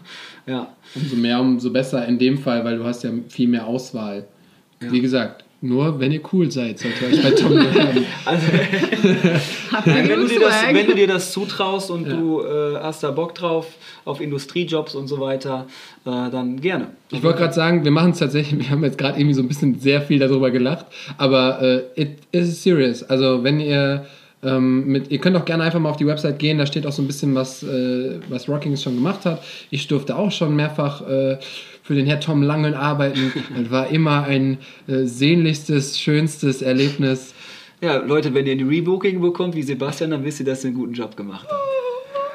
Ja. 0.48 0.74
Umso 0.96 1.16
mehr, 1.16 1.40
umso 1.40 1.70
besser 1.70 2.08
in 2.08 2.18
dem 2.18 2.40
Fall, 2.40 2.66
weil 2.66 2.78
du 2.78 2.84
hast 2.84 3.04
ja 3.04 3.12
viel 3.28 3.48
mehr 3.48 3.68
Auswahl. 3.68 4.26
Wie 4.80 5.00
gesagt, 5.00 5.44
nur 5.62 6.00
wenn 6.00 6.12
ihr 6.12 6.22
cool 6.34 6.50
seid, 6.50 6.80
sollt 6.80 6.96
ihr 7.00 7.10
euch 7.10 7.22
bei 7.22 7.32
Tom 7.32 7.50
bewerben. 7.50 8.04
Also, 8.26 8.48
wenn, 9.86 10.08
du 10.08 10.28
dir 10.28 10.40
das, 10.40 10.64
wenn 10.72 10.88
du 10.88 10.96
dir 10.96 11.06
das 11.06 11.32
zutraust 11.34 11.92
und 11.92 12.08
Ja. 12.08 12.16
du 12.16 12.42
äh, 12.42 12.78
hast 12.78 13.04
da 13.04 13.12
Bock 13.12 13.36
drauf, 13.36 13.68
auf 14.06 14.22
Industriejobs 14.22 14.96
und 14.96 15.08
so 15.08 15.20
weiter, 15.20 15.68
äh, 16.06 16.32
dann 16.32 16.60
gerne. 16.60 16.88
Ich 17.12 17.22
wollte 17.22 17.40
gerade 17.40 17.54
sagen, 17.54 17.84
wir 17.84 17.92
machen 17.92 18.12
es 18.12 18.18
tatsächlich, 18.20 18.60
wir 18.60 18.70
haben 18.72 18.84
jetzt 18.84 18.98
gerade 18.98 19.20
irgendwie 19.20 19.36
so 19.36 19.44
ein 19.44 19.48
bisschen 19.48 19.80
sehr 19.80 20.02
viel 20.02 20.18
darüber 20.18 20.50
gelacht, 20.50 20.88
aber 21.20 21.62
äh, 21.62 22.02
it 22.02 22.18
is 22.32 22.64
serious. 22.64 23.04
Also 23.04 23.44
wenn 23.44 23.60
ihr 23.60 24.08
ähm, 24.42 24.86
mit, 24.86 25.12
ihr 25.12 25.20
könnt 25.20 25.36
auch 25.36 25.46
gerne 25.46 25.64
einfach 25.64 25.80
mal 25.80 25.90
auf 25.90 25.98
die 25.98 26.08
Website 26.08 26.40
gehen, 26.40 26.58
da 26.58 26.66
steht 26.66 26.86
auch 26.86 26.92
so 26.92 27.02
ein 27.02 27.08
bisschen 27.08 27.36
was, 27.36 27.64
äh, 27.64 28.20
was 28.30 28.48
Rockings 28.48 28.82
schon 28.82 28.96
gemacht 28.96 29.26
hat. 29.26 29.44
Ich 29.70 29.88
durfte 29.88 30.16
auch 30.16 30.32
schon 30.32 30.56
mehrfach 30.56 31.02
äh, 31.08 31.38
für 31.84 31.96
den 31.96 32.06
Herr 32.06 32.20
Tom 32.20 32.42
Langen 32.42 32.74
arbeiten. 32.74 33.34
Das 33.58 33.72
war 33.72 33.90
immer 33.90 34.24
ein 34.24 34.60
äh, 34.88 35.04
sehnlichstes, 35.04 36.00
schönstes 36.00 36.62
Erlebnis. 36.62 37.34
Ja, 37.82 37.98
Leute, 37.98 38.34
wenn 38.34 38.46
ihr 38.46 38.54
ein 38.54 38.68
Rebooking 38.68 39.22
bekommt 39.22 39.56
wie 39.56 39.64
Sebastian, 39.64 40.12
dann 40.12 40.24
wisst 40.24 40.40
ihr, 40.40 40.46
dass 40.46 40.64
ihr 40.64 40.70
einen 40.70 40.78
guten 40.78 40.94
Job 40.94 41.16
gemacht 41.16 41.48
habt. 41.50 41.89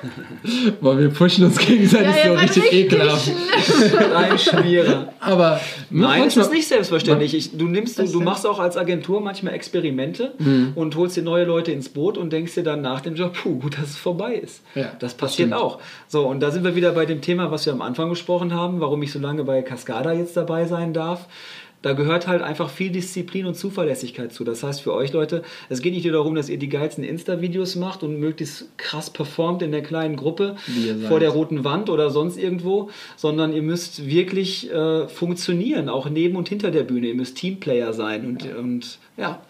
Boah, 0.81 0.99
wir 0.99 1.09
pushen 1.11 1.45
uns 1.45 1.59
gegenseitig 1.59 2.15
ja, 2.17 2.29
so 2.33 2.35
richtig 2.35 2.63
richtig 2.65 2.93
ekelhaft. 2.93 3.31
Ein 4.15 4.39
Schmierer. 4.39 5.13
Aber 5.21 5.61
Nein, 5.91 6.13
es 6.29 6.37
manchmal- 6.37 6.45
ist 6.47 6.53
nicht 6.53 6.69
selbstverständlich. 6.69 7.35
Ich, 7.35 7.57
du, 7.57 7.67
nimmst, 7.67 7.99
du, 7.99 8.03
Das 8.03 8.13
du 8.13 8.21
machst 8.21 8.47
auch 8.47 8.59
als 8.59 8.77
Agentur 8.77 9.21
manchmal 9.21 9.55
Experimente 9.55 10.35
Mhm. 10.39 10.73
und 10.75 10.97
holst 10.97 11.17
dir 11.17 11.23
neue 11.23 11.45
Leute 11.45 11.73
ins 11.73 11.89
Boot 11.89 12.19
und 12.19 12.33
denkst 12.33 12.55
dir 12.55 12.63
dann 12.65 12.81
nach 12.83 13.01
dem 13.01 13.15
Job, 13.15 13.33
puh, 13.35 13.59
gut, 13.59 13.79
dass 13.79 13.91
es 13.91 13.97
vorbei 13.97 14.35
ist. 14.35 14.63
Ja, 14.75 14.83
das 14.85 14.99
das 14.99 15.15
passiert 15.15 15.49
stimmt. 15.49 15.63
auch. 15.63 15.79
So, 16.09 16.27
und 16.27 16.41
da 16.41 16.51
sind 16.51 16.65
wir 16.65 16.75
wieder 16.77 16.93
bei 16.93 17.07
dem 17.07 17.21
Thema, 17.21 17.51
was 17.51 17.67
wir 17.67 17.73
am 17.73 17.83
Anfang 17.83 18.09
gesprochen 18.11 18.53
haben, 18.55 18.81
warum 18.81 19.03
ich 19.03 19.13
so 19.13 19.19
lange 19.19 19.45
bei 19.45 19.63
Cascada 19.63 20.13
jetzt 20.13 20.37
dabei 20.37 20.67
sein 20.67 20.93
darf. 20.93 21.27
Da 21.85 21.93
gehört 21.93 22.27
halt 22.27 22.41
einfach 22.41 22.71
viel 22.71 22.89
Disziplin 22.89 23.45
und 23.45 23.57
Zuverlässigkeit 23.57 24.33
zu. 24.33 24.43
Das 24.43 24.63
heißt 24.63 24.81
für 24.81 24.95
euch 24.95 25.13
Leute, 25.13 25.43
es 25.69 25.83
geht 25.83 25.93
nicht 25.93 26.05
nur 26.05 26.15
darum, 26.15 26.35
dass 26.35 26.49
ihr 26.49 26.59
die 26.59 26.71
geilsten 26.71 27.05
Insta-Videos 27.05 27.77
macht 27.77 28.03
und 28.03 28.19
möglichst 28.19 28.79
krass 28.79 29.11
performt 29.11 29.61
in 29.61 29.71
der 29.71 29.83
kleinen 29.83 30.17
Gruppe 30.17 30.57
vor 31.09 31.21
der 31.21 31.29
roten 31.29 31.63
Wand 31.63 31.91
oder 31.91 32.09
sonst 32.09 32.39
irgendwo, 32.39 32.89
sondern 33.17 33.53
ihr 33.53 33.61
müsst 33.61 34.07
wirklich 34.07 34.73
äh, 34.73 35.09
funktionieren, 35.09 35.91
auch 35.91 36.09
neben 36.09 36.37
und 36.37 36.49
hinter 36.49 36.71
der 36.71 36.85
Bühne. 36.85 37.09
Ihr 37.09 37.17
müsst 37.17 37.37
Teamplayer 37.37 37.93
sein 37.93 38.25
und 38.25 38.45
ja, 38.47 38.57
und, 38.57 38.99
ja 39.19 39.43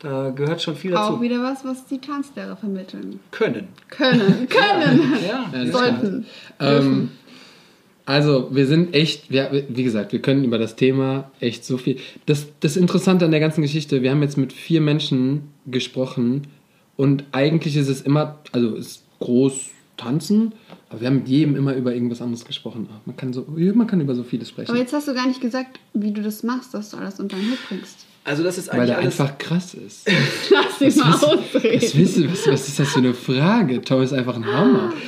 da 0.00 0.30
gehört 0.30 0.62
schon 0.62 0.76
viel 0.76 0.92
dazu. 0.92 1.16
Auch 1.16 1.20
wieder 1.20 1.42
was, 1.42 1.62
was 1.62 1.84
die 1.84 1.98
Tanzlehrer 1.98 2.56
vermitteln. 2.56 3.20
Können. 3.32 3.68
Können. 3.90 4.48
Können. 4.48 5.12
Ja. 5.28 5.50
Ja, 5.52 5.70
Sollten. 5.70 6.24
Ähm, 6.58 7.10
also, 8.12 8.48
wir 8.50 8.66
sind 8.66 8.94
echt, 8.94 9.30
wir, 9.30 9.64
wie 9.70 9.84
gesagt, 9.84 10.12
wir 10.12 10.20
können 10.20 10.44
über 10.44 10.58
das 10.58 10.76
Thema 10.76 11.30
echt 11.40 11.64
so 11.64 11.78
viel. 11.78 11.96
Das, 12.26 12.46
das 12.60 12.76
Interessante 12.76 13.24
an 13.24 13.30
der 13.30 13.40
ganzen 13.40 13.62
Geschichte, 13.62 14.02
wir 14.02 14.10
haben 14.10 14.20
jetzt 14.20 14.36
mit 14.36 14.52
vier 14.52 14.82
Menschen 14.82 15.44
gesprochen 15.64 16.42
und 16.98 17.24
eigentlich 17.32 17.74
ist 17.74 17.88
es 17.88 18.02
immer, 18.02 18.38
also 18.52 18.74
ist 18.74 19.02
groß 19.20 19.70
tanzen, 19.96 20.52
aber 20.90 21.00
wir 21.00 21.08
haben 21.08 21.16
mit 21.20 21.28
jedem 21.28 21.56
immer 21.56 21.74
über 21.74 21.94
irgendwas 21.94 22.20
anderes 22.20 22.44
gesprochen. 22.44 22.86
Man 23.06 23.16
kann, 23.16 23.32
so, 23.32 23.46
man 23.48 23.86
kann 23.86 24.02
über 24.02 24.14
so 24.14 24.24
vieles 24.24 24.50
sprechen. 24.50 24.68
Aber 24.68 24.78
jetzt 24.78 24.92
hast 24.92 25.08
du 25.08 25.14
gar 25.14 25.26
nicht 25.26 25.40
gesagt, 25.40 25.80
wie 25.94 26.12
du 26.12 26.20
das 26.20 26.42
machst, 26.42 26.74
dass 26.74 26.90
du 26.90 26.98
alles 26.98 27.18
unter 27.18 27.36
den 27.36 27.50
Hut 27.50 27.58
bringst. 27.66 28.04
Also 28.24 28.42
das 28.42 28.58
ist 28.58 28.68
weil 28.68 28.80
eigentlich 28.80 28.90
er 28.90 28.98
alles... 28.98 29.20
einfach 29.20 29.38
krass 29.38 29.72
ist. 29.72 30.06
Lass 30.50 30.82
ihn 30.82 31.00
mal 31.00 31.14
Was, 31.14 31.24
ausreden. 31.24 31.80
du, 31.80 32.30
was, 32.30 32.46
was 32.46 32.68
ist 32.68 32.78
das 32.78 32.88
für 32.90 32.98
eine 32.98 33.14
Frage? 33.14 33.80
Tom 33.80 34.02
ist 34.02 34.12
einfach 34.12 34.36
ein 34.36 34.44
Hammer. 34.44 34.92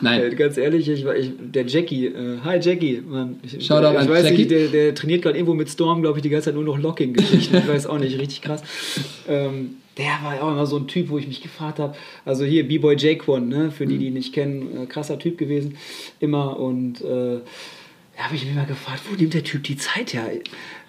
Äh, 0.00 0.04
Nein, 0.04 0.36
ganz 0.36 0.56
ehrlich, 0.58 0.88
ich, 0.88 1.04
ich, 1.04 1.30
der 1.38 1.66
Jackie, 1.66 2.06
äh, 2.06 2.38
hi 2.44 2.58
Jackie, 2.60 3.02
Mann, 3.06 3.36
ich, 3.42 3.64
Shoutout 3.66 3.92
ich 3.92 3.98
an 3.98 4.08
weiß 4.08 4.24
Jackie. 4.24 4.36
nicht, 4.38 4.50
der, 4.50 4.68
der 4.68 4.94
trainiert 4.94 5.22
gerade 5.22 5.36
irgendwo 5.38 5.54
mit 5.54 5.68
Storm, 5.70 6.02
glaube 6.02 6.18
ich, 6.18 6.22
die 6.22 6.28
ganze 6.28 6.46
Zeit 6.46 6.54
nur 6.54 6.64
noch 6.64 6.78
Locking-Geschichten. 6.78 7.56
ich 7.56 7.68
weiß 7.68 7.86
auch 7.86 7.98
nicht, 7.98 8.18
richtig 8.18 8.42
krass. 8.42 8.62
Ähm, 9.28 9.76
der 9.96 10.18
war 10.22 10.34
ja 10.36 10.42
auch 10.42 10.50
immer 10.52 10.66
so 10.66 10.76
ein 10.76 10.86
Typ, 10.88 11.08
wo 11.08 11.16
ich 11.18 11.26
mich 11.26 11.40
gefragt 11.42 11.78
habe. 11.78 11.96
Also 12.26 12.44
hier 12.44 12.68
B-Boy 12.68 12.96
Jaquan, 12.98 13.48
ne, 13.48 13.70
für 13.70 13.84
Mhm. 13.86 13.88
die, 13.90 13.98
die 13.98 14.06
ihn 14.08 14.14
nicht 14.14 14.34
kennen, 14.34 14.82
äh, 14.82 14.86
krasser 14.86 15.18
Typ 15.18 15.38
gewesen, 15.38 15.76
immer 16.20 16.58
und 16.58 17.00
äh, 17.00 17.38
da 18.18 18.22
habe 18.24 18.34
ich 18.36 18.46
mich 18.46 18.54
mal 18.54 18.64
gefragt, 18.66 19.02
wo 19.10 19.14
nimmt 19.14 19.34
der 19.34 19.44
Typ 19.44 19.62
die 19.64 19.76
Zeit 19.76 20.14
her? 20.14 20.26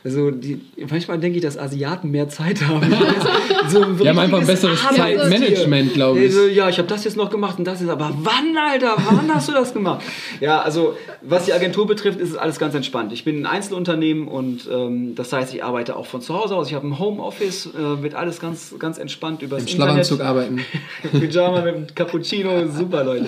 Also 0.07 0.31
die, 0.31 0.61
manchmal 0.89 1.19
denke 1.19 1.37
ich, 1.37 1.43
dass 1.43 1.57
Asiaten 1.57 2.11
mehr 2.11 2.29
Zeit 2.29 2.65
haben. 2.65 2.95
so 3.67 3.83
ein 3.83 3.97
Die 3.97 4.07
haben 4.07 4.17
einfach 4.17 4.39
ein 4.39 4.47
besseres. 4.47 4.81
Zeitmanagement, 4.81 5.93
glaube 5.93 6.19
ich. 6.19 6.27
Also, 6.27 6.47
ja, 6.47 6.69
ich 6.69 6.77
habe 6.77 6.87
das 6.87 7.03
jetzt 7.03 7.17
noch 7.17 7.29
gemacht 7.29 7.59
und 7.59 7.65
das 7.65 7.81
jetzt, 7.81 7.89
aber 7.89 8.13
wann, 8.21 8.55
Alter, 8.57 8.95
wann 9.05 9.29
hast 9.35 9.49
du 9.49 9.51
das 9.51 9.73
gemacht? 9.73 10.05
Ja, 10.39 10.61
also 10.61 10.95
was 11.21 11.43
die 11.43 11.51
Agentur 11.51 11.85
betrifft, 11.87 12.21
ist 12.21 12.29
es 12.29 12.37
alles 12.37 12.57
ganz 12.57 12.73
entspannt. 12.73 13.11
Ich 13.11 13.25
bin 13.25 13.41
ein 13.41 13.45
Einzelunternehmen 13.45 14.29
und 14.29 14.69
ähm, 14.71 15.13
das 15.15 15.33
heißt, 15.33 15.53
ich 15.53 15.61
arbeite 15.61 15.97
auch 15.97 16.05
von 16.05 16.21
zu 16.21 16.33
Hause 16.33 16.55
aus. 16.55 16.69
Ich 16.69 16.73
habe 16.73 16.87
ein 16.87 16.99
Homeoffice, 16.99 17.65
äh, 17.65 18.01
wird 18.01 18.15
alles 18.15 18.39
ganz, 18.39 18.75
ganz 18.79 18.99
entspannt 18.99 19.41
über 19.41 19.57
Im 19.57 19.67
Schlafanzug 19.67 20.21
arbeiten. 20.21 20.61
Pyjama 21.11 21.63
mit 21.63 21.75
einem 21.75 21.87
Cappuccino, 21.93 22.69
super 22.69 23.03
Leute. 23.03 23.27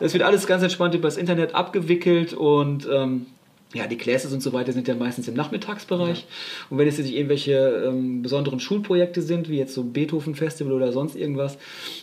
Es 0.00 0.14
wird 0.14 0.22
alles 0.22 0.46
ganz 0.46 0.62
entspannt 0.62 0.94
über 0.94 1.08
das 1.08 1.18
Internet 1.18 1.54
abgewickelt 1.54 2.32
und 2.32 2.88
ähm, 2.90 3.26
ja, 3.74 3.88
die 3.88 3.96
Classes 3.96 4.32
und 4.32 4.40
so 4.40 4.52
weiter 4.52 4.72
sind 4.72 4.86
ja 4.86 4.94
meistens 4.94 5.26
im 5.26 5.34
Nachmittagsbereich. 5.34 6.24
Und 6.70 6.78
wenn 6.78 6.86
es 6.86 6.96
jetzt 6.96 7.06
nicht 7.06 7.16
irgendwelche 7.16 7.84
ähm, 7.88 8.22
besonderen 8.22 8.60
Schulprojekte 8.60 9.20
sind, 9.20 9.48
wie 9.48 9.58
jetzt 9.58 9.74
so 9.74 9.82
Beethoven-Festival 9.82 10.72
oder 10.72 10.92
sonst 10.92 11.16
irgendwas, 11.16 11.58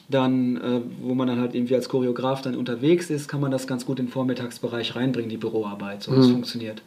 dann, 0.10 0.58
äh, 0.58 0.82
wo 1.02 1.16
man 1.16 1.28
dann 1.28 1.40
halt 1.40 1.56
irgendwie 1.56 1.76
als 1.76 1.88
Choreograf 1.88 2.42
dann 2.42 2.56
unterwegs 2.56 3.10
ist, 3.10 3.30
kann 3.30 3.40
man 3.40 3.52
das 3.52 3.68
ganz 3.68 3.86
gut 3.86 4.00
in 4.00 4.08
den 4.08 4.12
Vormittagsbereich 4.12 4.96
reinbringen, 4.96 5.30
die 5.30 5.38
Büroarbeit. 5.38 6.04
So, 6.04 6.14
das 6.14 6.28
funktioniert. 6.28 6.82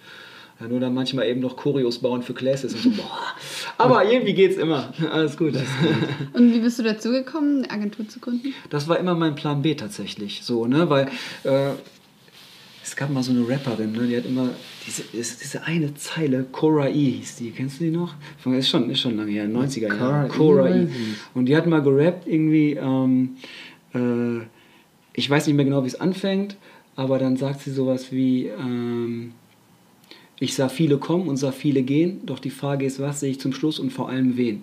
Ja, 0.60 0.68
nur 0.68 0.78
dann 0.78 0.94
manchmal 0.94 1.26
eben 1.26 1.40
noch 1.40 1.56
Choreos 1.56 1.98
bauen 1.98 2.22
für 2.22 2.34
Classes 2.34 2.74
und 2.74 2.82
so, 2.82 2.90
boah. 3.02 3.34
Aber 3.78 4.04
irgendwie 4.04 4.34
geht's 4.34 4.56
immer. 4.56 4.92
Alles 5.12 5.36
gut. 5.36 5.54
Und 6.32 6.54
wie 6.54 6.60
bist 6.60 6.78
du 6.78 6.82
dazu 6.82 7.10
gekommen, 7.10 7.64
eine 7.64 7.70
Agentur 7.70 8.06
zu 8.08 8.20
gründen? 8.20 8.54
Das 8.70 8.86
war 8.86 8.98
immer 8.98 9.14
mein 9.14 9.34
Plan 9.34 9.62
B 9.62 9.74
tatsächlich, 9.74 10.42
so, 10.44 10.66
ne, 10.66 10.88
weil 10.90 11.08
äh, 11.42 11.70
es 12.94 13.00
gab 13.00 13.10
mal 13.10 13.24
so 13.24 13.32
eine 13.32 13.40
Rapperin, 13.48 13.90
ne, 13.90 14.06
die 14.06 14.16
hat 14.16 14.24
immer 14.24 14.50
diese, 14.86 15.02
diese 15.12 15.64
eine 15.64 15.92
Zeile, 15.94 16.46
Cora 16.52 16.88
E 16.88 17.10
hieß 17.10 17.34
die, 17.36 17.50
kennst 17.50 17.80
du 17.80 17.84
die 17.86 17.90
noch? 17.90 18.14
Von- 18.38 18.54
Ist 18.54 18.68
schon, 18.68 18.88
ist 18.88 19.00
schon 19.00 19.16
lange 19.16 19.32
her, 19.32 19.48
90er 19.48 19.88
Cora 19.88 19.98
Jahre. 19.98 20.26
E 20.26 20.28
Cora 20.30 20.68
E. 20.76 20.86
Und 21.34 21.46
die 21.46 21.56
hat 21.56 21.66
mal 21.66 21.82
gerappt 21.82 22.28
irgendwie, 22.28 22.74
ähm, 22.80 23.30
äh, 23.94 24.44
ich 25.12 25.28
weiß 25.28 25.48
nicht 25.48 25.56
mehr 25.56 25.64
genau, 25.64 25.82
wie 25.82 25.88
es 25.88 26.00
anfängt, 26.00 26.56
aber 26.94 27.18
dann 27.18 27.36
sagt 27.36 27.62
sie 27.62 27.72
sowas 27.72 28.12
wie, 28.12 28.46
ähm, 28.46 29.32
ich 30.38 30.54
sah 30.54 30.68
viele 30.68 30.98
kommen 30.98 31.26
und 31.26 31.36
sah 31.36 31.50
viele 31.50 31.82
gehen, 31.82 32.20
doch 32.26 32.38
die 32.38 32.50
Frage 32.50 32.86
ist, 32.86 33.00
was 33.00 33.18
sehe 33.18 33.30
ich 33.32 33.40
zum 33.40 33.52
Schluss 33.52 33.80
und 33.80 33.92
vor 33.92 34.08
allem 34.08 34.36
wen? 34.36 34.62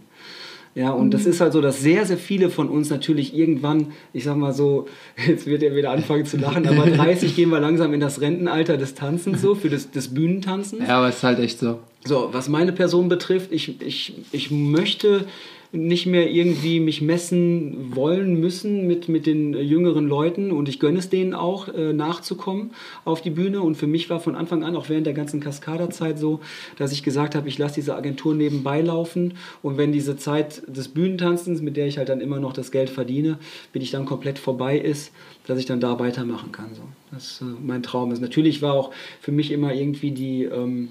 Ja, 0.74 0.92
und 0.92 1.14
das 1.14 1.26
ist 1.26 1.42
halt 1.42 1.52
so, 1.52 1.60
dass 1.60 1.82
sehr, 1.82 2.06
sehr 2.06 2.18
viele 2.18 2.50
von 2.50 2.70
uns 2.70 2.90
natürlich 2.90 3.36
irgendwann, 3.36 3.88
ich 4.14 4.24
sag 4.24 4.38
mal 4.38 4.54
so, 4.54 4.88
jetzt 5.28 5.46
wird 5.46 5.64
er 5.64 5.76
wieder 5.76 5.92
anfangen 5.92 6.26
zu 6.26 6.38
lachen, 6.38 6.68
aber 6.68 6.86
30 6.90 7.36
gehen 7.36 7.50
wir 7.50 7.60
langsam 7.60 7.94
in 7.94 8.00
das 8.00 8.22
Rentenalter 8.22 8.78
des 8.78 8.94
Tanzens 8.94 9.42
so, 9.42 9.56
für 9.56 9.70
das, 9.70 9.92
des 9.92 10.14
Bühnentanzens. 10.14 10.88
Ja, 10.88 11.00
aber 11.00 11.10
es 11.10 11.18
ist 11.18 11.24
halt 11.24 11.40
echt 11.40 11.60
so. 11.60 11.80
So, 12.06 12.30
was 12.32 12.48
meine 12.48 12.72
Person 12.72 13.10
betrifft, 13.10 13.52
ich, 13.52 13.82
ich, 13.82 14.14
ich 14.32 14.50
möchte 14.50 15.26
nicht 15.74 16.06
mehr 16.06 16.30
irgendwie 16.30 16.82
mich 16.82 17.02
messen 17.02 17.96
wollen 17.96 18.40
müssen 18.40 18.88
mit, 18.88 19.08
mit 19.08 19.26
den 19.26 19.54
jüngeren 19.54 20.06
Leuten 20.06 20.52
und 20.52 20.68
ich 20.68 20.82
gönne 20.82 21.00
es 21.00 21.10
denen 21.10 21.34
auch, 21.34 21.70
äh, 21.70 21.94
nachzukommen 21.94 22.72
auf 23.06 23.22
die 23.22 23.30
Bühne. 23.30 23.62
Und 23.62 23.76
für 23.76 23.88
mich 23.88 24.10
war 24.10 24.20
von 24.20 24.36
Anfang 24.36 24.64
an, 24.64 24.76
auch 24.76 24.90
während 24.90 25.06
der 25.06 25.14
ganzen 25.14 25.40
Kaskaderzeit 25.40 26.20
so, 26.20 26.42
dass 26.78 26.92
ich 26.92 27.04
gesagt 27.04 27.36
habe, 27.36 27.48
ich 27.48 27.58
lasse 27.58 27.76
diese 27.76 27.96
Agentur 27.96 28.36
nebenbei 28.36 28.82
laufen 28.82 29.36
und 29.62 29.78
wenn 29.78 29.94
diese 29.94 30.18
Zeit 30.18 30.62
des 30.68 30.90
Bühnentanzens, 30.90 31.62
mit 31.62 31.78
der 31.78 31.88
ich 31.88 31.98
halt 31.98 32.10
dann 32.10 32.20
immer 32.20 32.40
noch 32.42 32.52
das 32.52 32.72
Geld 32.72 32.90
verdiene, 32.90 33.38
bin 33.72 33.82
ich 33.82 33.92
dann 33.92 34.06
komplett 34.06 34.40
vorbei 34.40 34.78
ist, 34.78 35.14
dass 35.48 35.58
ich 35.58 35.66
dann 35.66 35.80
da 35.80 36.00
weitermachen 36.00 36.52
kann. 36.52 36.76
So. 36.76 36.84
Das 37.12 37.42
äh, 37.42 37.46
mein 37.66 37.82
Traum 37.82 38.12
ist. 38.12 38.22
Natürlich 38.22 38.62
war 38.62 38.74
auch 38.74 38.92
für 39.22 39.32
mich 39.32 39.52
immer 39.52 39.74
irgendwie 39.74 40.12
die, 40.12 40.44
ähm, 40.44 40.90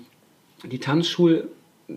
die 0.64 0.78
Tanzschule, 0.78 1.48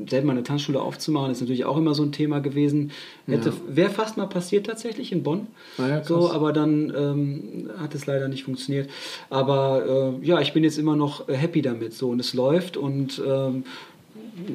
selber 0.10 0.32
eine 0.32 0.44
Tanzschule 0.44 0.82
aufzumachen, 0.82 1.32
ist 1.32 1.42
natürlich 1.42 1.66
auch 1.66 1.78
immer 1.78 1.94
so 1.94 2.04
ein 2.04 2.12
Thema 2.12 2.40
gewesen. 2.40 2.92
Hätte, 3.28 3.50
Ja. 3.50 3.56
Wäre 3.76 3.90
fast 3.90 4.18
mal 4.18 4.28
passiert 4.28 4.66
tatsächlich 4.66 5.12
in 5.12 5.24
Bonn. 5.24 5.48
Ah 5.78 5.88
ja, 5.88 5.98
krass. 5.98 6.08
so, 6.08 6.32
aber 6.32 6.54
dann 6.54 6.94
ähm, 6.96 7.70
hat 7.80 7.96
es 7.96 8.06
leider 8.06 8.28
nicht 8.28 8.44
funktioniert. 8.44 8.90
Aber 9.30 10.16
äh, 10.22 10.26
ja, 10.26 10.40
ich 10.42 10.54
bin 10.54 10.64
jetzt 10.64 10.78
immer 10.78 10.96
noch 10.96 11.28
äh, 11.30 11.34
happy 11.36 11.62
damit 11.62 11.94
so 11.94 12.10
und 12.10 12.20
es 12.20 12.34
läuft 12.34 12.78
und 12.78 13.22
ähm, 13.26 13.64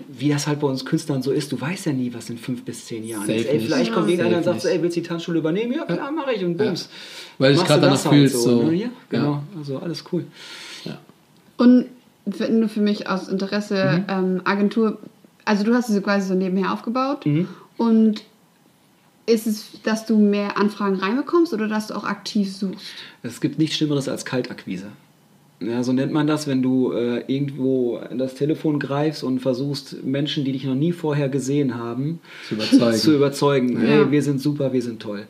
wie 0.09 0.29
das 0.29 0.49
halt 0.49 0.59
bei 0.59 0.67
uns 0.67 0.85
Künstlern 0.85 1.23
so 1.23 1.31
ist, 1.31 1.53
du 1.53 1.61
weißt 1.61 1.87
ja 1.87 1.93
nie, 1.93 2.13
was 2.13 2.29
in 2.31 2.39
fünf 2.39 2.65
bis 2.65 2.87
zehn 2.87 3.05
Jahren 3.07 3.27
Safe 3.27 3.35
ist. 3.39 3.47
Ey, 3.49 3.61
vielleicht 3.61 3.93
kommt 3.93 4.07
Ja. 4.07 4.13
irgendeiner 4.15 4.39
und 4.39 4.45
sagt 4.45 4.61
so, 4.63 4.69
ey, 4.69 4.83
willst 4.83 4.97
du 4.97 5.01
die 5.03 5.07
Tanzschule 5.07 5.39
übernehmen? 5.39 5.73
Ja, 5.73 5.85
klar, 5.85 6.11
mache 6.11 6.33
ich 6.35 6.45
und 6.45 6.57
bums. 6.57 6.89
Weil 7.39 7.55
Machst 7.55 7.67
gerade 7.69 7.83
danach 7.83 7.95
das 7.95 8.07
halt 8.07 8.15
fühlst, 8.17 8.43
so. 8.43 8.63
Ne? 8.63 8.73
Ja, 8.75 8.87
Ja. 8.87 8.91
genau. 9.11 9.43
Also 9.57 9.79
alles 9.79 10.05
cool. 10.13 10.25
Und 11.57 11.87
für- 12.31 12.49
nur 12.51 12.69
für 12.69 12.81
mich 12.81 13.09
aus 13.09 13.29
Interesse, 13.29 13.75
Mhm. 13.99 14.05
ähm, 14.09 14.41
Agentur, 14.45 14.99
also 15.49 15.65
du 15.65 15.75
hast 15.75 15.89
sie 15.89 16.01
quasi 16.01 16.29
so 16.29 16.35
nebenher 16.35 16.73
aufgebaut 16.73 17.25
Mhm. 17.27 17.49
und 17.77 18.23
ist 19.27 19.47
es, 19.47 19.83
dass 19.83 20.07
du 20.07 20.17
mehr 20.17 20.57
Anfragen 20.57 20.97
reinbekommst 20.97 21.53
oder 21.53 21.69
dass 21.69 21.89
du 21.89 21.95
auch 21.95 22.05
aktiv 22.05 22.55
suchst? 22.55 22.87
Es 23.23 23.41
gibt 23.41 23.59
nichts 23.59 23.77
Schlimmeres 23.77 24.09
als 24.09 24.25
Kaltakquise. 24.25 24.87
Ja, 25.61 25.83
so 25.83 25.93
nennt 25.93 26.13
man 26.13 26.27
das, 26.29 26.47
wenn 26.47 26.63
du 26.63 26.93
äh, 26.93 27.25
irgendwo 27.27 27.97
an 27.97 28.17
das 28.17 28.35
Telefon 28.37 28.79
greifst 28.79 29.25
und 29.25 29.41
versuchst, 29.41 30.05
Menschen, 30.05 30.45
die 30.45 30.53
dich 30.53 30.63
noch 30.65 30.77
nie 30.77 30.93
vorher 30.93 31.29
gesehen 31.29 31.75
haben, 31.75 32.21
Zu 32.49 32.55
überzeugen. 32.55 32.97
zu 32.99 33.15
überzeugen. 33.17 33.73
Ja. 33.73 33.89
Hey, 33.89 34.11
wir 34.13 34.23
sind 34.23 34.41
super, 34.41 34.73
wir 34.73 34.83
sind 34.83 35.03
toll. 35.03 35.27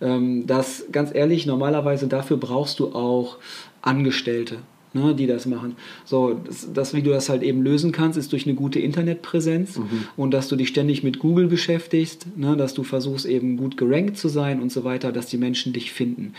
Ähm, 0.00 0.46
das, 0.46 0.84
ganz 0.92 1.10
ehrlich, 1.12 1.46
normalerweise 1.46 2.06
dafür 2.06 2.36
brauchst 2.36 2.78
du 2.78 2.94
auch 2.94 3.38
Angestellte. 3.82 4.58
Ne, 4.94 5.14
die 5.14 5.26
das 5.26 5.46
machen. 5.46 5.76
So, 6.04 6.38
das, 6.44 6.68
das, 6.74 6.92
wie 6.92 7.00
du 7.00 7.10
das 7.10 7.30
halt 7.30 7.42
eben 7.42 7.62
lösen 7.62 7.92
kannst, 7.92 8.18
ist 8.18 8.30
durch 8.32 8.44
eine 8.46 8.54
gute 8.54 8.78
Internetpräsenz 8.78 9.80
und 10.18 10.32
dass 10.32 10.48
du 10.48 10.56
dich 10.56 10.68
ständig 10.68 11.02
mit 11.02 11.18
Google 11.18 11.46
beschäftigst, 11.46 12.26
ne, 12.36 12.58
dass 12.58 12.74
du 12.74 12.82
versuchst 12.82 13.24
eben 13.24 13.56
gut 13.56 13.78
gerankt 13.78 14.18
zu 14.18 14.28
sein 14.28 14.60
und 14.60 14.70
so 14.70 14.84
weiter, 14.84 15.10
dass 15.10 15.26
die 15.28 15.38
Menschen 15.38 15.72
dich 15.72 15.92
finden. 15.92 16.34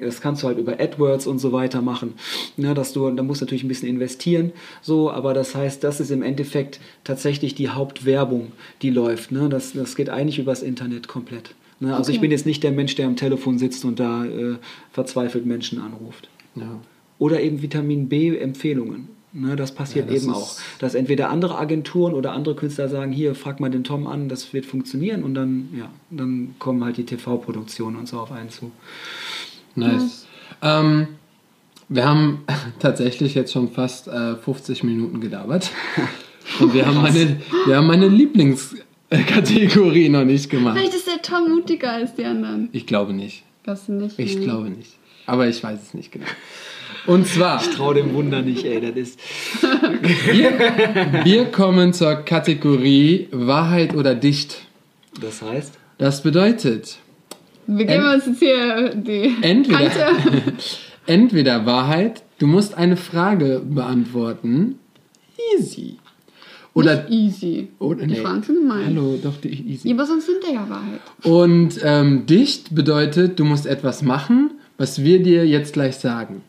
Das 0.00 0.22
kannst 0.22 0.42
du 0.42 0.46
halt 0.46 0.56
über 0.56 0.80
AdWords 0.80 1.26
und 1.26 1.40
so 1.40 1.52
weiter 1.52 1.82
machen, 1.82 2.14
ne, 2.56 2.72
dass 2.72 2.94
du, 2.94 3.10
da 3.10 3.22
musst 3.22 3.42
du 3.42 3.44
natürlich 3.44 3.64
ein 3.64 3.68
bisschen 3.68 3.90
investieren, 3.90 4.52
so, 4.80 5.10
aber 5.10 5.34
das 5.34 5.54
heißt, 5.54 5.84
das 5.84 6.00
ist 6.00 6.10
im 6.10 6.22
Endeffekt 6.22 6.80
tatsächlich 7.04 7.54
die 7.54 7.68
Hauptwerbung, 7.68 8.52
die 8.80 8.88
läuft. 8.90 9.30
Ne, 9.30 9.50
das, 9.50 9.74
das 9.74 9.94
geht 9.94 10.08
eigentlich 10.08 10.38
übers 10.38 10.62
Internet 10.62 11.06
komplett. 11.06 11.54
Ne, 11.80 11.94
also 11.94 12.10
ich 12.10 12.16
Okay. 12.16 12.22
bin 12.22 12.30
jetzt 12.30 12.46
nicht 12.46 12.62
der 12.62 12.72
Mensch, 12.72 12.94
der 12.94 13.06
am 13.06 13.16
Telefon 13.16 13.58
sitzt 13.58 13.84
und 13.84 14.00
da 14.00 14.24
äh, 14.24 14.56
verzweifelt 14.92 15.44
Menschen 15.44 15.80
anruft. 15.80 16.28
Ja. 16.54 16.80
Oder 17.20 17.40
eben 17.40 17.62
Vitamin 17.62 18.08
B-Empfehlungen. 18.08 19.08
Ne, 19.32 19.54
das 19.54 19.72
passiert 19.72 20.08
Ja, 20.08 20.14
das 20.14 20.24
eben 20.24 20.32
auch. 20.34 20.56
Dass 20.80 20.96
entweder 20.96 21.30
andere 21.30 21.56
Agenturen 21.56 22.14
oder 22.14 22.32
andere 22.32 22.56
Künstler 22.56 22.88
sagen, 22.88 23.12
hier, 23.12 23.36
frag 23.36 23.60
mal 23.60 23.70
den 23.70 23.84
Tom 23.84 24.08
an, 24.08 24.28
das 24.28 24.52
wird 24.52 24.66
funktionieren 24.66 25.22
und 25.22 25.34
dann, 25.34 25.68
ja, 25.78 25.88
dann 26.10 26.56
kommen 26.58 26.82
halt 26.84 26.96
die 26.96 27.04
TV-Produktionen 27.04 27.94
und 27.96 28.08
so 28.08 28.18
auf 28.18 28.32
einen 28.32 28.50
zu. 28.50 28.72
Nice. 29.76 30.26
Ähm, 30.62 31.06
wir 31.88 32.04
haben 32.08 32.40
tatsächlich 32.80 33.36
jetzt 33.36 33.52
schon 33.52 33.70
fast 33.70 34.08
äh, 34.08 34.34
50 34.34 34.82
Minuten 34.82 35.20
gedauert. 35.20 35.70
Und 36.58 36.74
wir 36.74 36.84
haben 36.86 37.00
meine, 37.02 37.36
wir 37.66 37.76
haben 37.76 37.86
meine 37.86 38.08
Lieblingskategorie 38.08 40.08
noch 40.08 40.24
nicht 40.24 40.50
gemacht. 40.50 40.76
Vielleicht 40.76 40.94
ist 40.94 41.06
der 41.06 41.22
Tom 41.22 41.48
mutiger 41.50 41.92
als 41.92 42.14
die 42.16 42.24
anderen. 42.24 42.70
Ich 42.72 42.86
glaube 42.86 43.12
nicht. 43.12 43.44
Glaubst 43.62 43.86
du 43.88 43.92
nicht? 43.92 44.18
Ich 44.18 44.36
Nee. 44.36 44.44
glaube 44.44 44.70
nicht. 44.70 44.96
Aber 45.26 45.46
ich 45.48 45.62
weiß 45.62 45.78
es 45.80 45.94
nicht 45.94 46.10
genau. 46.10 46.26
Und 47.06 47.26
zwar, 47.26 47.62
Trau 47.62 47.92
dem 47.94 48.12
Wunder 48.14 48.42
nicht, 48.42 48.64
ey, 48.64 48.80
das 48.80 48.96
ist. 48.96 49.20
wir, 50.32 51.24
wir 51.24 51.44
kommen 51.46 51.92
zur 51.92 52.14
Kategorie 52.16 53.28
Wahrheit 53.32 53.94
oder 53.94 54.14
Dicht. 54.14 54.58
Das 55.20 55.42
heißt, 55.42 55.74
Das 55.98 56.22
bedeutet, 56.22 56.98
Wir 57.66 57.84
geben 57.84 58.04
uns 58.14 58.26
jetzt 58.26 58.38
hier 58.38 58.94
die 58.94 59.34
Entweder, 59.42 60.12
entweder 61.06 61.66
Wahrheit, 61.66 62.22
du 62.38 62.46
musst 62.46 62.74
eine 62.76 62.96
Frage 62.96 63.62
beantworten. 63.64 64.78
Easy. 65.56 65.96
Oder, 66.72 67.02
Nicht 67.08 67.10
easy. 67.42 67.68
oder 67.80 68.06
Die 68.06 68.14
Fragen 68.14 68.42
sind 68.44 68.60
gemein. 68.60 68.86
Hallo, 68.86 69.18
doch 69.22 69.36
die 69.38 69.48
easy. 69.48 69.88
Ja, 69.88 69.94
aber 69.94 70.06
sonst 70.06 70.26
sind 70.26 70.36
der 70.46 70.54
ja 70.54 70.68
Wahrheit. 70.68 71.00
Und 71.24 71.80
ähm, 71.82 72.26
dicht 72.26 72.74
bedeutet, 72.74 73.40
du 73.40 73.44
musst 73.44 73.66
etwas 73.66 74.02
machen, 74.02 74.52
was 74.78 75.02
wir 75.02 75.20
dir 75.22 75.44
jetzt 75.46 75.72
gleich 75.72 75.96
sagen. 75.96 76.42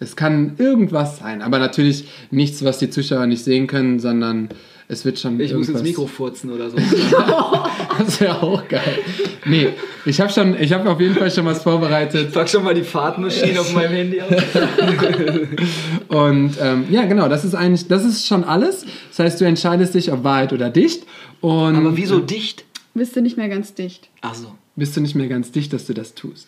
Es 0.00 0.14
kann 0.14 0.54
irgendwas 0.58 1.18
sein, 1.18 1.42
aber 1.42 1.58
natürlich 1.58 2.04
nichts, 2.30 2.64
was 2.64 2.78
die 2.78 2.88
Zuschauer 2.90 3.26
nicht 3.26 3.42
sehen 3.42 3.66
können, 3.66 3.98
sondern 3.98 4.48
es 4.90 5.04
wird 5.04 5.18
schon 5.18 5.34
ich 5.40 5.52
muss 5.52 5.68
irgendwas. 5.68 5.82
ins 5.82 5.82
Mikro 5.82 6.06
furzen 6.06 6.50
oder 6.52 6.70
so. 6.70 6.76
Das 7.98 8.20
wäre 8.20 8.40
auch 8.40 8.66
geil. 8.68 8.98
Nee, 9.44 9.70
ich 10.06 10.20
habe 10.20 10.30
schon, 10.32 10.58
ich 10.60 10.72
habe 10.72 10.88
auf 10.88 11.00
jeden 11.00 11.16
Fall 11.16 11.30
schon 11.32 11.44
was 11.44 11.64
vorbereitet. 11.64 12.32
Pack 12.32 12.48
schon 12.48 12.62
mal 12.62 12.74
die 12.74 12.84
Fahrtmaschine 12.84 13.60
auf 13.60 13.74
meinem 13.74 13.90
Handy 13.92 14.20
aus. 14.20 14.30
Und 16.08 16.52
ähm, 16.60 16.84
ja, 16.90 17.06
genau, 17.06 17.28
das 17.28 17.44
ist 17.44 17.56
eigentlich, 17.56 17.88
das 17.88 18.04
ist 18.04 18.24
schon 18.26 18.44
alles. 18.44 18.86
Das 19.08 19.18
heißt, 19.18 19.40
du 19.40 19.46
entscheidest 19.46 19.94
dich, 19.94 20.12
ob 20.12 20.22
Wahrheit 20.22 20.52
oder 20.52 20.70
dicht. 20.70 21.04
Und 21.40 21.74
Aber 21.74 21.96
wieso 21.96 22.20
dicht? 22.20 22.64
Bist 22.94 23.16
du 23.16 23.20
nicht 23.20 23.36
mehr 23.36 23.48
ganz 23.48 23.74
dicht. 23.74 24.08
Ach 24.20 24.34
so. 24.34 24.54
bist 24.76 24.96
du 24.96 25.00
nicht 25.00 25.16
mehr 25.16 25.28
ganz 25.28 25.50
dicht, 25.50 25.72
dass 25.72 25.86
du 25.86 25.94
das 25.94 26.14
tust. 26.14 26.46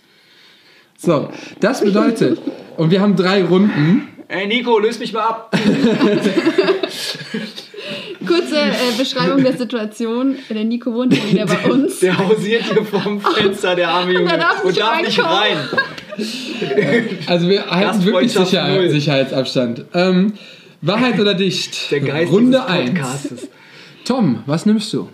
So, 1.02 1.30
das 1.60 1.80
bedeutet, 1.82 2.38
und 2.76 2.90
wir 2.90 3.00
haben 3.00 3.16
drei 3.16 3.42
Runden. 3.42 4.06
Ey 4.28 4.46
Nico, 4.46 4.78
löse 4.78 4.98
mich 4.98 5.14
mal 5.14 5.22
ab. 5.22 5.56
Kurze 8.26 8.56
äh, 8.56 8.98
Beschreibung 8.98 9.42
der 9.42 9.56
Situation. 9.56 10.36
Der 10.50 10.62
Nico 10.62 10.92
wohnt 10.92 11.14
hier 11.14 11.32
wieder 11.32 11.46
bei 11.46 11.70
uns. 11.70 12.00
Der 12.00 12.18
hausiert 12.18 12.64
hier 12.64 12.84
vorm 12.84 13.18
Fenster, 13.18 13.74
der 13.74 13.88
arme 13.88 14.12
Junge. 14.12 14.30
er 14.30 14.36
darf 14.38 14.62
nicht 14.62 14.76
und 14.76 14.78
darf 14.78 15.00
nicht 15.00 15.24
rein. 15.24 15.56
Also 17.26 17.48
wir 17.48 17.66
halten 17.70 18.04
wirklich 18.04 18.34
Gastfreundschaft 18.34 18.50
Sicher 18.50 18.68
null. 18.68 18.90
Sicherheitsabstand. 18.90 19.86
Ähm, 19.94 20.34
Wahrheit 20.82 21.18
oder 21.18 21.32
dicht? 21.32 21.90
Der 21.90 22.00
Geist 22.00 22.30
Runde 22.30 22.58
dieses 22.58 22.78
1. 22.78 22.90
Podcastes. 22.90 23.48
Tom, 24.04 24.42
was 24.44 24.66
nimmst 24.66 24.92
du? 24.92 25.08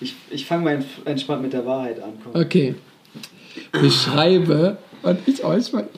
Ich, 0.00 0.16
ich 0.30 0.46
fange 0.46 0.64
mal 0.64 0.84
entspannt 1.04 1.42
mit 1.42 1.52
der 1.52 1.64
Wahrheit 1.64 2.02
an. 2.02 2.14
Komm. 2.24 2.42
Okay. 2.42 2.74
Beschreibe, 3.72 4.78
und 5.02 5.18
ich 5.26 5.44
euch 5.44 5.72
mal, 5.72 5.88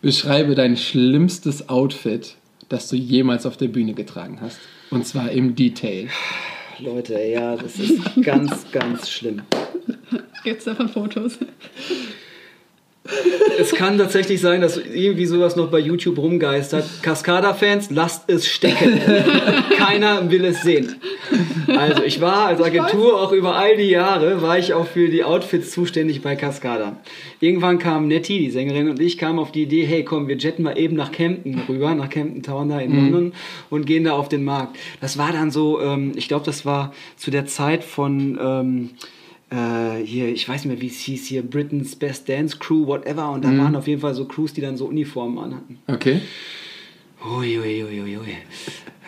beschreibe 0.00 0.54
dein 0.54 0.76
schlimmstes 0.76 1.68
Outfit, 1.68 2.34
das 2.68 2.88
du 2.88 2.96
jemals 2.96 3.46
auf 3.46 3.56
der 3.56 3.68
Bühne 3.68 3.94
getragen 3.94 4.38
hast. 4.40 4.58
Und 4.90 5.06
zwar 5.06 5.30
im 5.30 5.54
Detail. 5.54 6.08
Leute, 6.78 7.18
ja, 7.20 7.56
das 7.56 7.78
ist 7.78 8.00
ganz, 8.22 8.70
ganz 8.70 9.10
schlimm. 9.10 9.42
Gibt 10.44 10.58
es 10.58 10.64
davon 10.64 10.88
Fotos? 10.88 11.38
Es 13.58 13.72
kann 13.72 13.98
tatsächlich 13.98 14.40
sein, 14.40 14.60
dass 14.60 14.76
irgendwie 14.76 15.26
sowas 15.26 15.56
noch 15.56 15.68
bei 15.68 15.78
YouTube 15.78 16.18
rumgeistert. 16.18 16.84
Cascada-Fans, 17.02 17.90
lasst 17.90 18.28
es 18.28 18.46
stecken. 18.46 19.00
Keiner 19.76 20.30
will 20.30 20.44
es 20.44 20.62
sehen. 20.62 20.96
Also 21.66 22.02
ich 22.02 22.20
war 22.20 22.46
als 22.46 22.62
Agentur 22.62 23.20
auch 23.20 23.32
über 23.32 23.56
all 23.56 23.76
die 23.76 23.90
Jahre, 23.90 24.42
war 24.42 24.58
ich 24.58 24.74
auch 24.74 24.86
für 24.86 25.08
die 25.08 25.24
Outfits 25.24 25.70
zuständig 25.70 26.22
bei 26.22 26.36
Cascada. 26.36 26.96
Irgendwann 27.40 27.78
kam 27.78 28.08
Nettie, 28.08 28.38
die 28.38 28.50
Sängerin, 28.50 28.88
und 28.88 29.00
ich 29.00 29.18
kamen 29.18 29.38
auf 29.38 29.52
die 29.52 29.62
Idee, 29.62 29.84
hey 29.84 30.04
komm, 30.04 30.28
wir 30.28 30.36
jetten 30.36 30.62
mal 30.62 30.78
eben 30.78 30.96
nach 30.96 31.12
Camden 31.12 31.62
rüber, 31.68 31.94
nach 31.94 32.10
Camden 32.10 32.42
Town 32.42 32.68
da 32.68 32.80
in 32.80 32.94
London 32.94 33.32
und 33.70 33.86
gehen 33.86 34.04
da 34.04 34.12
auf 34.12 34.28
den 34.28 34.44
Markt. 34.44 34.76
Das 35.00 35.18
war 35.18 35.32
dann 35.32 35.50
so, 35.50 35.80
ähm, 35.80 36.12
ich 36.14 36.28
glaube, 36.28 36.44
das 36.44 36.64
war 36.64 36.92
zu 37.16 37.30
der 37.30 37.46
Zeit 37.46 37.84
von... 37.84 38.38
Ähm, 38.40 38.90
äh, 39.50 40.04
hier, 40.04 40.28
ich 40.28 40.48
weiß 40.48 40.64
nicht 40.64 40.72
mehr, 40.72 40.80
wie 40.80 40.88
es 40.88 40.98
hieß, 41.00 41.26
hier 41.26 41.42
Britain's 41.42 41.96
Best 41.96 42.28
Dance 42.28 42.56
Crew, 42.58 42.86
whatever. 42.86 43.30
Und 43.30 43.44
da 43.44 43.56
waren 43.56 43.76
auf 43.76 43.86
jeden 43.86 44.00
Fall 44.00 44.14
so 44.14 44.24
Crews, 44.24 44.52
die 44.52 44.60
dann 44.60 44.76
so 44.76 44.86
Uniformen 44.86 45.38
anhatten. 45.38 45.78
Okay. 45.86 46.20
Uiuiuiui. 47.24 48.36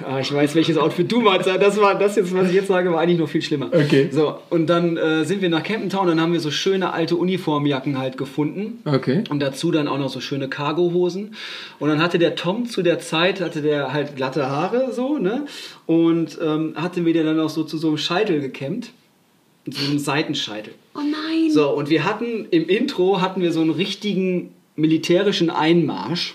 Ah, 0.05 0.18
ich 0.18 0.32
weiß, 0.32 0.55
welches 0.55 0.76
Outfit 0.76 1.12
du 1.12 1.20
meinst. 1.20 1.47
Das 1.47 1.80
war 1.80 1.97
das 1.97 2.16
jetzt, 2.16 2.34
was 2.34 2.49
ich 2.49 2.55
jetzt 2.55 2.68
sage, 2.68 2.91
war 2.91 3.01
eigentlich 3.01 3.18
noch 3.18 3.28
viel 3.28 3.43
schlimmer. 3.43 3.66
Okay. 3.66 4.09
So, 4.11 4.38
und 4.49 4.66
dann 4.66 4.97
äh, 4.97 5.24
sind 5.24 5.43
wir 5.43 5.49
nach 5.49 5.62
Camden 5.62 5.91
Town, 5.91 6.09
dann 6.09 6.20
haben 6.20 6.32
wir 6.32 6.41
so 6.41 6.51
schöne 6.51 6.93
alte 6.93 7.16
Uniformjacken 7.16 7.99
halt 7.99 8.16
gefunden. 8.16 8.80
Okay. 8.84 9.24
Und 9.28 9.41
dazu 9.41 9.70
dann 9.70 9.88
auch 9.88 9.99
noch 9.99 10.09
so 10.09 10.20
schöne 10.20 10.49
Cargohosen. 10.49 11.34
Und 11.78 11.88
dann 11.88 12.03
hatte 12.03 12.18
der 12.18 12.34
Tom 12.34 12.66
zu 12.66 12.82
der 12.82 12.99
Zeit, 12.99 13.41
hatte 13.41 13.62
der 13.62 13.93
halt 13.93 14.16
glatte 14.16 14.49
Haare 14.49 14.93
so, 14.93 15.18
ne? 15.18 15.45
Und 15.86 16.38
ähm, 16.43 16.72
hatte 16.76 17.03
mir 17.03 17.12
dann 17.22 17.38
auch 17.38 17.51
so 17.51 17.62
zu 17.62 17.76
so 17.78 17.88
einem 17.88 17.99
Scheitel 17.99 18.41
gekämmt. 18.41 18.91
So 19.67 19.85
einem 19.85 19.99
Seitenscheitel. 19.99 20.75
Oh 20.95 21.01
nein. 21.01 21.51
So, 21.51 21.71
und 21.71 21.91
wir 21.91 22.05
hatten 22.05 22.47
im 22.51 22.69
Intro 22.69 23.21
hatten 23.21 23.43
wir 23.43 23.53
so 23.53 23.61
einen 23.61 23.71
richtigen 23.71 24.55
militärischen 24.77 25.51
Einmarsch. 25.51 26.35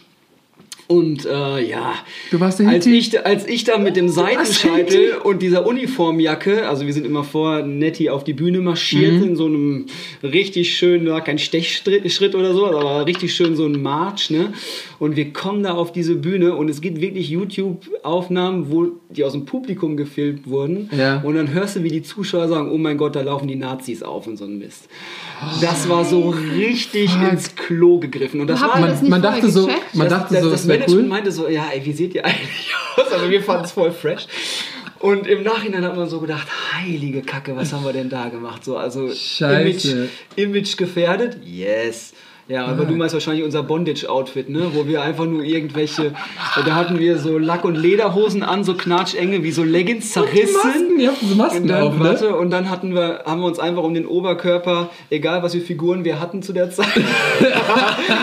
Und 0.87 1.25
äh, 1.25 1.59
ja, 1.67 1.95
Du 2.29 2.39
warst 2.39 2.59
der 2.59 2.67
als 2.69 2.85
ich, 2.85 3.25
als 3.25 3.47
ich 3.47 3.63
dann 3.63 3.81
mit 3.81 3.95
dem 3.95 4.07
Seitenscheitel 4.09 5.15
und 5.23 5.41
dieser 5.41 5.65
Uniformjacke, 5.65 6.67
also 6.69 6.85
wir 6.85 6.93
sind 6.93 7.05
immer 7.07 7.23
vor 7.23 7.63
Nettie 7.63 8.09
auf 8.11 8.23
die 8.23 8.33
Bühne 8.33 8.59
marschiert, 8.59 9.13
Mhm. 9.13 9.23
in 9.23 9.35
so 9.35 9.45
einem 9.45 9.85
richtig 10.21 10.77
schönen, 10.77 11.07
war 11.07 11.23
kein 11.23 11.39
Stechschritt 11.39 12.11
Schritt 12.11 12.35
oder 12.35 12.53
so, 12.53 12.67
aber 12.67 13.05
richtig 13.07 13.33
schön 13.33 13.55
so 13.55 13.65
ein 13.65 13.81
March, 13.81 14.29
ne? 14.29 14.53
Und 14.99 15.15
wir 15.15 15.33
kommen 15.33 15.63
da 15.63 15.73
auf 15.73 15.91
diese 15.91 16.15
Bühne 16.15 16.55
und 16.55 16.69
es 16.69 16.81
gibt 16.81 17.01
wirklich 17.01 17.29
YouTube-Aufnahmen, 17.29 18.71
wo 18.71 18.87
die 19.09 19.23
aus 19.23 19.33
dem 19.33 19.45
Publikum 19.45 19.97
gefilmt 19.97 20.47
wurden. 20.47 20.89
Ja. 20.97 21.21
Und 21.21 21.35
dann 21.35 21.51
hörst 21.53 21.75
du, 21.75 21.83
wie 21.83 21.89
die 21.89 22.03
Zuschauer 22.03 22.47
sagen, 22.47 22.71
oh 22.71 22.77
mein 22.77 22.97
Gott, 22.97 23.15
da 23.15 23.21
laufen 23.21 23.47
die 23.47 23.55
Nazis 23.55 24.03
auf 24.03 24.27
und 24.27 24.37
so 24.37 24.45
ein 24.45 24.57
Mist. 24.59 24.87
Das 25.61 25.89
war 25.89 26.05
so 26.05 26.29
richtig 26.29 27.09
ins 27.29 27.55
Klo 27.55 27.99
gegriffen. 27.99 28.39
Und 28.41 28.47
das 28.47 28.61
Habt 28.61 28.75
war 28.75 28.81
Man, 28.81 28.89
das 28.89 29.01
nicht 29.01 29.09
man 29.09 29.21
vorher 29.21 29.41
dachte 29.41 29.51
so, 29.51 29.67
man 29.93 30.09
das, 30.09 30.19
dachte 30.19 30.33
das, 30.35 30.43
so, 30.43 30.49
das 30.51 30.67
wäre 30.67 30.74
Management 30.79 31.03
cool. 31.03 31.09
meinte 31.09 31.31
so, 31.31 31.47
ja, 31.47 31.69
ey, 31.73 31.85
wie 31.85 31.93
seht 31.93 32.13
ihr 32.15 32.25
eigentlich 32.25 32.73
aus? 32.97 33.11
Aber 33.11 33.29
wir 33.29 33.41
fanden 33.41 33.65
es 33.65 33.71
voll 33.71 33.91
fresh. 33.91 34.27
Und 34.99 35.27
im 35.27 35.43
Nachhinein 35.43 35.83
hat 35.85 35.95
man 35.95 36.09
so 36.09 36.19
gedacht, 36.19 36.47
heilige 36.73 37.21
Kacke, 37.21 37.55
was 37.55 37.73
haben 37.73 37.83
wir 37.83 37.93
denn 37.93 38.09
da 38.09 38.29
gemacht? 38.29 38.63
So, 38.63 38.77
also 38.77 39.09
Scheiße. 39.13 39.91
Image, 39.91 40.09
Image 40.35 40.77
gefährdet? 40.77 41.37
Yes. 41.43 42.13
Ja, 42.47 42.67
aber 42.67 42.85
du 42.85 42.93
meinst 42.93 43.15
wahrscheinlich 43.15 43.43
unser 43.43 43.63
Bondage-Outfit, 43.63 44.49
ne? 44.49 44.67
Wo 44.73 44.85
wir 44.85 45.01
einfach 45.01 45.25
nur 45.25 45.43
irgendwelche, 45.43 46.13
da 46.63 46.75
hatten 46.75 46.99
wir 46.99 47.17
so 47.17 47.39
Lack- 47.39 47.65
und 47.65 47.73
Lederhosen 47.73 48.43
an, 48.43 48.63
so 48.63 48.75
knatschenge, 48.75 49.43
wie 49.43 49.49
so 49.49 49.63
Leggings 49.63 50.11
zerrissen. 50.11 50.53
Masken, 50.63 50.99
ihr 50.99 51.09
habt 51.09 51.21
so 51.21 51.35
Masken 51.35 51.63
Und 51.63 51.67
dann, 51.69 51.81
auf, 51.81 51.97
ne? 51.97 52.03
warte, 52.03 52.35
und 52.35 52.51
dann 52.51 52.69
hatten 52.69 52.93
wir, 52.93 53.23
haben 53.25 53.41
wir 53.41 53.47
uns 53.47 53.57
einfach 53.57 53.81
um 53.81 53.95
den 53.95 54.05
Oberkörper, 54.05 54.91
egal 55.09 55.41
was 55.41 55.55
für 55.55 55.61
Figuren 55.61 56.05
wir 56.05 56.19
hatten 56.19 56.43
zu 56.43 56.53
der 56.53 56.69
Zeit, 56.69 56.85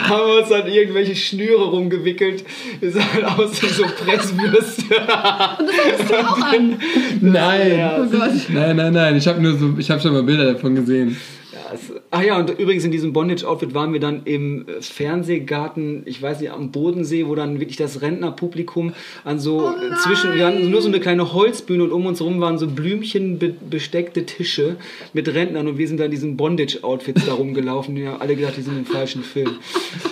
haben 0.09 0.27
wir 0.29 0.41
uns 0.41 0.49
dann 0.51 0.69
irgendwelche 0.69 1.17
Schnüre 1.17 1.65
rumgewickelt. 1.71 2.45
Wir 2.79 2.93
sahen 2.93 3.25
aus 3.25 3.61
wie 3.61 3.67
so 3.67 3.83
Presswürste. 3.83 4.85
auch 5.09 6.41
an. 6.43 6.79
Nein. 7.21 7.79
Ja, 7.79 7.99
Oh 7.99 8.07
Gott. 8.07 8.31
Nein, 8.49 8.77
nein, 8.77 8.93
nein. 8.93 9.17
Ich 9.17 9.27
habe 9.27 9.41
nur 9.41 9.57
so, 9.57 9.75
ich 9.79 9.91
habe 9.91 10.01
schon 10.01 10.13
mal 10.13 10.23
Bilder 10.23 10.53
davon 10.53 10.75
gesehen. 10.75 11.17
Ja, 11.63 11.75
es, 11.75 11.93
ach 12.11 12.23
ja, 12.23 12.39
und 12.39 12.51
übrigens 12.59 12.85
in 12.85 12.91
diesem 12.91 13.13
Bondage-Outfit 13.13 13.75
waren 13.75 13.93
wir 13.93 14.01
dann 14.01 14.23
im 14.25 14.67
äh, 14.69 14.81
Fernsehgarten, 14.81 16.03
ich 16.07 16.21
weiß 16.21 16.41
nicht, 16.41 16.51
am 16.51 16.71
Bodensee, 16.73 17.27
wo 17.27 17.35
dann 17.35 17.61
wirklich 17.61 17.77
das 17.77 18.03
Rentnerpublikum 18.03 18.93
an 19.25 19.39
so 19.39 19.63
Oh 19.63 19.71
äh, 19.71 19.95
zwischen, 19.97 20.35
wir 20.35 20.47
hatten 20.47 20.71
nur 20.71 20.83
so 20.83 20.89
eine 20.89 21.01
kleine 21.01 21.33
Holzbühne 21.33 21.85
und 21.85 21.93
um 21.93 22.07
uns 22.07 22.21
rum 22.21 22.41
waren 22.41 22.59
so 22.59 22.67
Blümchen 22.67 23.39
be 23.39 23.55
besteckte 23.71 24.27
Tische 24.27 24.77
mit 25.13 25.33
Rentnern 25.33 25.69
und 25.69 25.79
wir 25.79 25.87
sind 25.87 25.99
dann 25.99 26.07
in 26.07 26.13
diesen 26.13 26.37
Bondage-Outfits 26.37 27.27
da 27.27 27.35
rumgelaufen. 27.35 27.95
Wir 27.97 28.11
haben 28.11 28.21
alle 28.21 28.35
gedacht, 28.35 28.57
die 28.57 28.63
sind 28.63 28.77
im 28.79 28.87
falschen 28.87 29.23
Film. 29.23 29.51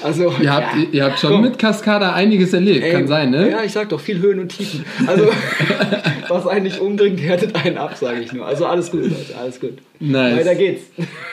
Also, 0.03 0.33
Ihr 0.41 0.53
habt, 0.53 0.77
ja. 0.77 0.87
ihr 0.93 1.05
habt 1.05 1.19
schon 1.19 1.33
Komm. 1.33 1.43
mit 1.43 1.59
Cascada 1.59 2.13
einiges 2.13 2.53
erlebt, 2.53 2.85
Ey, 2.85 2.93
kann 2.93 3.09
sein, 3.09 3.31
ne? 3.31 3.51
Ja, 3.51 3.65
ich 3.65 3.73
sag 3.73 3.89
doch, 3.89 4.01
viel 4.01 4.21
Höhen 4.21 4.39
und 4.39 4.49
Tiefen. 4.51 4.85
Also, 5.07 5.27
was 6.29 6.47
eigentlich 6.47 6.81
umdringt, 6.81 7.21
härtet 7.21 7.55
einen 7.55 7.79
ab, 7.79 7.97
sage 7.97 8.21
ich 8.21 8.33
nur. 8.33 8.47
Also 8.47 8.67
alles 8.67 8.91
gut, 8.91 9.03
Leute, 9.03 9.37
alles 9.39 9.61
gut. 9.61 9.79
Nice. 10.03 10.39
Weiter 10.39 10.55
geht's. 10.55 10.85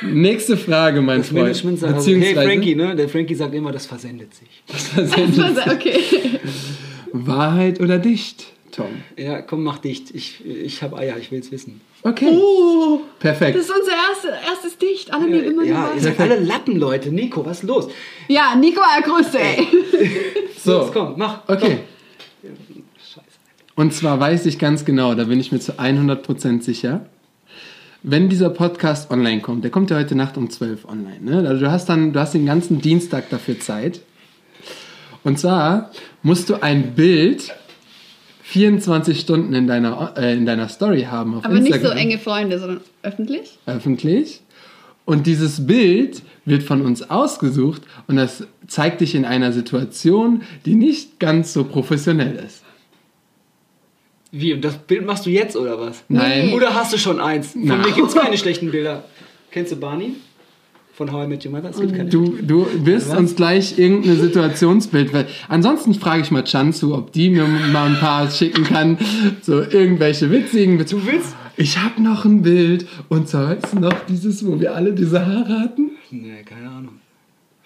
Nächste 0.01 0.57
Frage, 0.57 1.01
mein 1.01 1.19
Das 1.19 1.29
Freund. 1.29 1.43
Management 1.43 1.79
sagt, 1.79 1.93
also, 1.93 2.07
hey 2.07 2.15
Beziehungsweise, 2.19 2.47
Frankie, 2.47 2.75
ne? 2.75 2.95
Der 2.97 3.07
Frankie 3.09 3.35
sagt 3.35 3.55
immer, 3.55 3.71
das 3.71 3.85
versendet 3.85 4.31
sich. 4.35 4.47
Okay. 5.71 6.01
Wahrheit 7.13 7.79
oder 7.79 7.97
dicht, 7.97 8.47
Tom? 8.71 8.87
Ja, 9.17 9.41
komm, 9.41 9.63
mach 9.63 9.77
dicht. 9.77 10.13
Ich, 10.13 10.45
ich 10.45 10.81
habe 10.83 10.97
Eier, 10.97 11.15
ich 11.17 11.31
will's 11.31 11.51
wissen. 11.51 11.79
Okay. 12.03 12.27
Oh, 12.29 13.01
Perfekt. 13.19 13.57
das 13.57 13.65
ist 13.65 13.71
unser 13.71 13.91
erste, 13.93 14.27
erstes 14.47 14.77
Dicht. 14.77 15.13
Alle 15.13 15.27
nehmen 15.29 15.43
immer 15.45 15.63
ja, 15.63 15.91
ihr 15.95 16.01
seid 16.01 16.19
alle 16.19 16.39
Lappen, 16.39 16.77
Leute. 16.77 17.09
Nico, 17.11 17.45
was 17.45 17.59
ist 17.59 17.63
los? 17.63 17.87
Ja, 18.27 18.55
Nico 18.55 18.81
der 18.95 19.03
Größte, 19.09 19.39
ey. 19.39 19.67
So, 20.63 20.79
Los, 20.79 20.91
komm, 20.91 21.13
mach. 21.17 21.47
okay. 21.47 21.79
Komm. 22.41 22.83
Scheiße. 22.97 23.23
Und 23.75 23.93
zwar 23.93 24.19
weiß 24.19 24.45
ich 24.45 24.59
ganz 24.59 24.83
genau, 24.83 25.15
da 25.15 25.23
bin 25.23 25.39
ich 25.39 25.51
mir 25.53 25.59
zu 25.59 25.79
100% 25.79 26.61
sicher, 26.61 27.05
wenn 28.03 28.29
dieser 28.29 28.49
Podcast 28.49 29.11
online 29.11 29.41
kommt, 29.41 29.63
der 29.63 29.71
kommt 29.71 29.89
ja 29.89 29.97
heute 29.97 30.15
Nacht 30.15 30.37
um 30.37 30.49
12 30.49 30.85
online, 30.85 31.19
ne? 31.21 31.47
Also 31.47 31.65
du 31.65 31.71
hast 31.71 31.89
dann, 31.89 32.13
du 32.13 32.19
hast 32.19 32.33
den 32.33 32.45
ganzen 32.45 32.81
Dienstag 32.81 33.29
dafür 33.29 33.59
Zeit. 33.59 34.01
Und 35.23 35.39
zwar 35.39 35.91
musst 36.23 36.49
du 36.49 36.61
ein 36.61 36.93
Bild 36.95 37.53
24 38.43 39.19
Stunden 39.19 39.53
in 39.53 39.67
deiner, 39.67 40.13
äh, 40.17 40.33
in 40.37 40.45
deiner 40.45 40.69
Story 40.69 41.03
haben 41.03 41.35
auf 41.35 41.43
Aber 41.43 41.55
nicht 41.55 41.67
so 41.67 41.73
Instagram. 41.73 41.97
enge 41.97 42.17
Freunde, 42.17 42.59
sondern 42.59 42.81
öffentlich. 43.01 43.59
öffentlich. 43.65 44.41
Und 45.03 45.27
dieses 45.27 45.65
Bild 45.65 46.21
wird 46.45 46.63
von 46.63 46.81
uns 46.81 47.09
ausgesucht 47.09 47.81
und 48.07 48.15
das 48.15 48.45
zeigt 48.67 49.01
dich 49.01 49.15
in 49.15 49.25
einer 49.25 49.51
Situation, 49.51 50.43
die 50.65 50.75
nicht 50.75 51.19
ganz 51.19 51.53
so 51.53 51.63
professionell 51.65 52.35
ist. 52.35 52.63
Wie, 54.31 54.53
und 54.53 54.63
das 54.63 54.77
Bild 54.77 55.05
machst 55.05 55.25
du 55.25 55.29
jetzt 55.29 55.55
oder 55.55 55.79
was? 55.79 56.03
Nein. 56.09 56.53
Oder 56.53 56.75
hast 56.75 56.93
du 56.93 56.97
schon 56.97 57.19
eins? 57.19 57.51
Von 57.51 57.65
Nein. 57.65 57.81
mir 57.81 57.91
gibt's 57.91 58.15
keine 58.15 58.37
schlechten 58.37 58.71
Bilder. 58.71 59.05
Kennst 59.51 59.71
du 59.71 59.77
Barney? 59.77 60.15
Von 60.93 61.11
How 61.11 61.25
I 61.25 61.27
Met 61.27 61.45
Your 61.45 61.51
Mother? 61.51 61.69
Es 61.69 61.79
gibt 61.79 61.95
keine. 61.95 62.09
Du, 62.09 62.37
du 62.41 62.67
wirst 62.85 63.15
uns 63.15 63.35
gleich 63.35 63.77
irgendein 63.77 64.19
Situationsbild. 64.19 65.13
Weil 65.13 65.27
ansonsten 65.47 65.93
frage 65.93 66.23
ich 66.23 66.31
mal 66.31 66.43
Chanzu, 66.43 66.95
ob 66.95 67.11
die 67.11 67.29
mir 67.29 67.45
mal 67.45 67.91
ein 67.91 67.99
paar 67.99 68.29
schicken 68.31 68.63
kann. 68.63 68.97
So 69.41 69.61
irgendwelche 69.61 70.31
witzigen. 70.31 70.77
Du 70.79 71.05
willst? 71.05 71.35
Ich 71.55 71.77
habe 71.77 72.01
noch 72.01 72.25
ein 72.25 72.41
Bild. 72.41 72.87
Und 73.09 73.29
zwar 73.29 73.55
du 73.55 73.79
noch 73.79 73.93
dieses, 74.09 74.45
wo 74.45 74.59
wir 74.59 74.75
alle 74.75 74.93
diese 74.93 75.25
Haare 75.25 75.59
hatten? 75.59 75.91
Nee, 76.09 76.43
keine 76.43 76.69
Ahnung. 76.69 76.99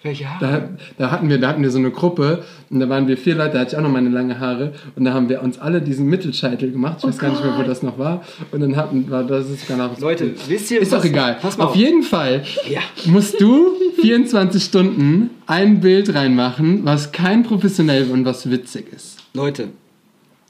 Welche 0.02 0.28
Haare? 0.28 0.40
Da, 0.40 0.68
da, 0.98 1.10
hatten 1.12 1.28
wir, 1.28 1.38
da 1.38 1.48
hatten 1.48 1.62
wir 1.62 1.70
so 1.70 1.78
eine 1.78 1.90
Gruppe 1.90 2.42
und 2.70 2.80
da 2.80 2.88
waren 2.88 3.06
wir 3.06 3.16
vier 3.16 3.36
Leute, 3.36 3.52
da 3.54 3.58
hatte 3.60 3.72
ich 3.72 3.76
auch 3.78 3.82
noch 3.82 3.90
meine 3.90 4.08
lange 4.08 4.40
Haare 4.40 4.72
und 4.96 5.04
da 5.04 5.12
haben 5.12 5.28
wir 5.28 5.42
uns 5.42 5.58
alle 5.58 5.80
diesen 5.80 6.06
Mittelscheitel 6.06 6.72
gemacht. 6.72 6.96
Ich 6.98 7.04
weiß 7.04 7.18
gar 7.18 7.30
nicht 7.30 7.44
mehr, 7.44 7.56
wo 7.56 7.62
das 7.62 7.82
noch 7.82 7.98
war. 7.98 8.24
Und 8.50 8.60
dann 8.60 8.76
hatten 8.76 9.08
war 9.10 9.22
das 9.24 9.48
ist 9.48 9.66
sogar 9.68 9.88
noch 9.88 9.98
Leute, 10.00 10.34
wisst 10.48 10.70
ihr 10.70 10.80
Ist 10.80 10.92
doch 10.92 11.04
egal. 11.04 11.36
Pass 11.40 11.56
mal 11.56 11.64
auf 11.64 11.70
auf. 11.70 11.76
jeden 11.76 12.02
Fall 12.02 12.42
Ja. 12.68 12.80
musst 13.06 13.40
du 13.40 13.74
24 14.00 14.62
Stunden 14.64 15.30
ein 15.46 15.80
Bild 15.80 16.14
reinmachen, 16.14 16.80
was 16.84 17.12
kein 17.12 17.42
professionell 17.44 18.10
und 18.10 18.24
was 18.24 18.50
witzig 18.50 18.86
ist. 18.92 19.18
Leute, 19.34 19.68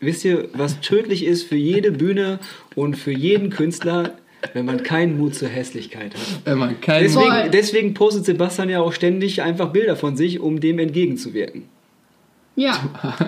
wisst 0.01 0.25
ihr, 0.25 0.49
was 0.55 0.81
tödlich 0.81 1.25
ist 1.27 1.45
für 1.45 1.57
jede 1.57 1.93
Bühne 1.93 2.39
und 2.75 2.97
für 2.97 3.13
jeden 3.13 3.51
Künstler, 3.51 4.13
wenn 4.55 4.65
man 4.65 4.83
keinen 4.83 5.19
Mut 5.19 5.35
zur 5.35 5.49
Hässlichkeit 5.49 6.15
hat? 6.15 6.41
Wenn 6.45 6.59
man 6.59 6.81
kein 6.81 7.09
Voll. 7.09 7.25
Deswegen, 7.25 7.51
deswegen 7.53 7.95
postet 7.95 8.25
Sebastian 8.25 8.69
ja 8.69 8.81
auch 8.81 8.93
ständig 8.93 9.43
einfach 9.43 9.71
Bilder 9.71 9.97
von 9.97 10.17
sich, 10.17 10.41
um 10.41 10.61
dem 10.61 10.79
entgegenzuwirken. 10.79 11.65
Ja. 12.57 12.75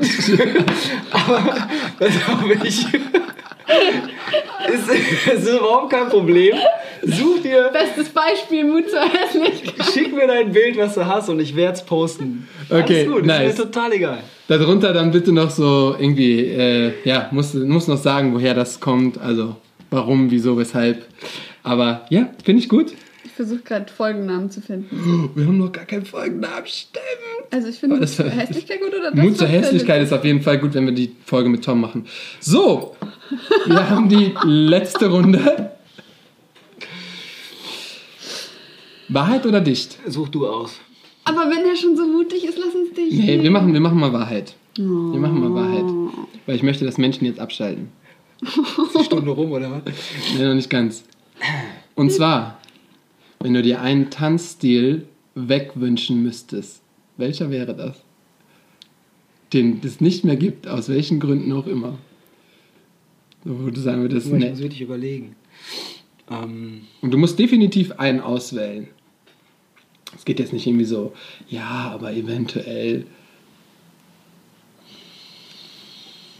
Das 1.98 2.26
habe 2.28 2.54
ich. 2.64 2.84
ist, 4.68 5.32
ist 5.32 5.48
überhaupt 5.48 5.90
kein 5.90 6.08
Problem. 6.08 6.56
Such 7.02 7.42
dir, 7.42 7.70
Bestes 7.72 8.08
Beispiel, 8.08 8.64
Mut 8.64 8.88
zur 8.90 9.00
Hässlichkeit. 9.00 9.86
schick 9.92 10.14
mir 10.14 10.26
dein 10.26 10.52
Bild, 10.52 10.76
was 10.76 10.94
du 10.94 11.06
hast, 11.06 11.28
und 11.28 11.40
ich 11.40 11.54
werde 11.54 11.74
es 11.74 11.82
posten. 11.84 12.48
Okay, 12.68 13.02
Alles 13.02 13.12
gut, 13.12 13.26
nice. 13.26 13.50
ist 13.52 13.58
mir 13.58 13.64
total 13.64 13.92
egal. 13.92 14.18
Darunter 14.48 14.92
dann 14.92 15.10
bitte 15.10 15.32
noch 15.32 15.50
so 15.50 15.94
irgendwie, 15.98 16.40
äh, 16.46 16.92
ja, 17.04 17.28
muss, 17.30 17.54
muss 17.54 17.88
noch 17.88 17.96
sagen, 17.98 18.34
woher 18.34 18.54
das 18.54 18.80
kommt, 18.80 19.18
also 19.18 19.56
warum, 19.94 20.30
wieso, 20.30 20.56
weshalb. 20.56 21.06
Aber 21.62 22.06
ja, 22.10 22.28
finde 22.44 22.62
ich 22.62 22.68
gut. 22.68 22.92
Ich 23.24 23.32
versuche 23.32 23.60
gerade 23.60 23.90
Folgennamen 23.90 24.50
zu 24.50 24.60
finden. 24.60 25.30
Wir 25.34 25.46
haben 25.46 25.58
noch 25.58 25.72
gar 25.72 25.86
keinen 25.86 26.04
Folgennamen, 26.04 26.66
stimmt. 26.66 27.04
Also 27.50 27.68
ich 27.68 27.76
finde 27.76 27.96
Mut 27.96 28.08
zur 28.08 28.28
Hässlichkeit 28.28 28.80
gut 28.80 28.94
oder 28.94 29.10
das? 29.10 29.14
Mut 29.14 29.38
zur 29.38 29.48
Hässlichkeit 29.48 30.02
ist 30.02 30.12
auf 30.12 30.24
jeden 30.24 30.42
Fall 30.42 30.58
gut, 30.58 30.74
wenn 30.74 30.86
wir 30.86 30.92
die 30.92 31.12
Folge 31.24 31.48
mit 31.48 31.64
Tom 31.64 31.80
machen. 31.80 32.06
So, 32.40 32.96
wir 33.66 33.90
haben 33.90 34.08
die 34.08 34.34
letzte 34.44 35.08
Runde. 35.08 35.72
Wahrheit 39.08 39.46
oder 39.46 39.60
dicht? 39.60 39.98
Such 40.06 40.28
du 40.28 40.46
aus. 40.46 40.78
Aber 41.24 41.50
wenn 41.50 41.64
er 41.66 41.76
schon 41.76 41.96
so 41.96 42.06
mutig 42.06 42.44
ist, 42.44 42.58
lass 42.58 42.74
uns 42.74 42.92
dich. 42.92 43.14
Nee, 43.14 43.42
wir 43.42 43.50
machen, 43.50 43.72
wir 43.72 43.80
machen 43.80 43.98
mal 43.98 44.12
Wahrheit. 44.12 44.54
Wir 44.76 44.84
machen 44.84 45.40
mal 45.40 45.54
Wahrheit. 45.54 45.84
Weil 46.46 46.56
ich 46.56 46.62
möchte, 46.62 46.84
dass 46.84 46.98
Menschen 46.98 47.24
jetzt 47.24 47.40
abschalten. 47.40 47.88
Die 48.98 49.04
Stunde 49.04 49.30
rum, 49.30 49.52
oder 49.52 49.70
was? 49.70 49.82
Nee, 50.36 50.44
noch 50.44 50.54
nicht 50.54 50.70
ganz. 50.70 51.04
Und 51.94 52.10
zwar, 52.10 52.58
wenn 53.40 53.54
du 53.54 53.62
dir 53.62 53.80
einen 53.80 54.10
Tanzstil 54.10 55.06
wegwünschen 55.34 56.22
müsstest, 56.22 56.82
welcher 57.16 57.50
wäre 57.50 57.74
das? 57.74 58.02
Den 59.52 59.80
es 59.84 60.00
nicht 60.00 60.24
mehr 60.24 60.36
gibt, 60.36 60.66
aus 60.66 60.88
welchen 60.88 61.20
Gründen 61.20 61.52
auch 61.52 61.66
immer. 61.66 61.98
Wo 63.44 63.70
du 63.70 63.80
sagen 63.80 64.02
würdest, 64.02 64.26
Ich 64.26 64.32
muss 64.32 64.42
nee. 64.42 64.58
wirklich 64.58 64.80
überlegen. 64.80 65.36
Ähm, 66.30 66.82
Und 67.02 67.10
du 67.12 67.18
musst 67.18 67.38
definitiv 67.38 67.92
einen 67.92 68.20
auswählen. 68.20 68.88
Es 70.16 70.24
geht 70.24 70.38
jetzt 70.38 70.52
nicht 70.52 70.66
irgendwie 70.66 70.84
so, 70.84 71.12
ja, 71.48 71.90
aber 71.92 72.12
eventuell. 72.12 73.06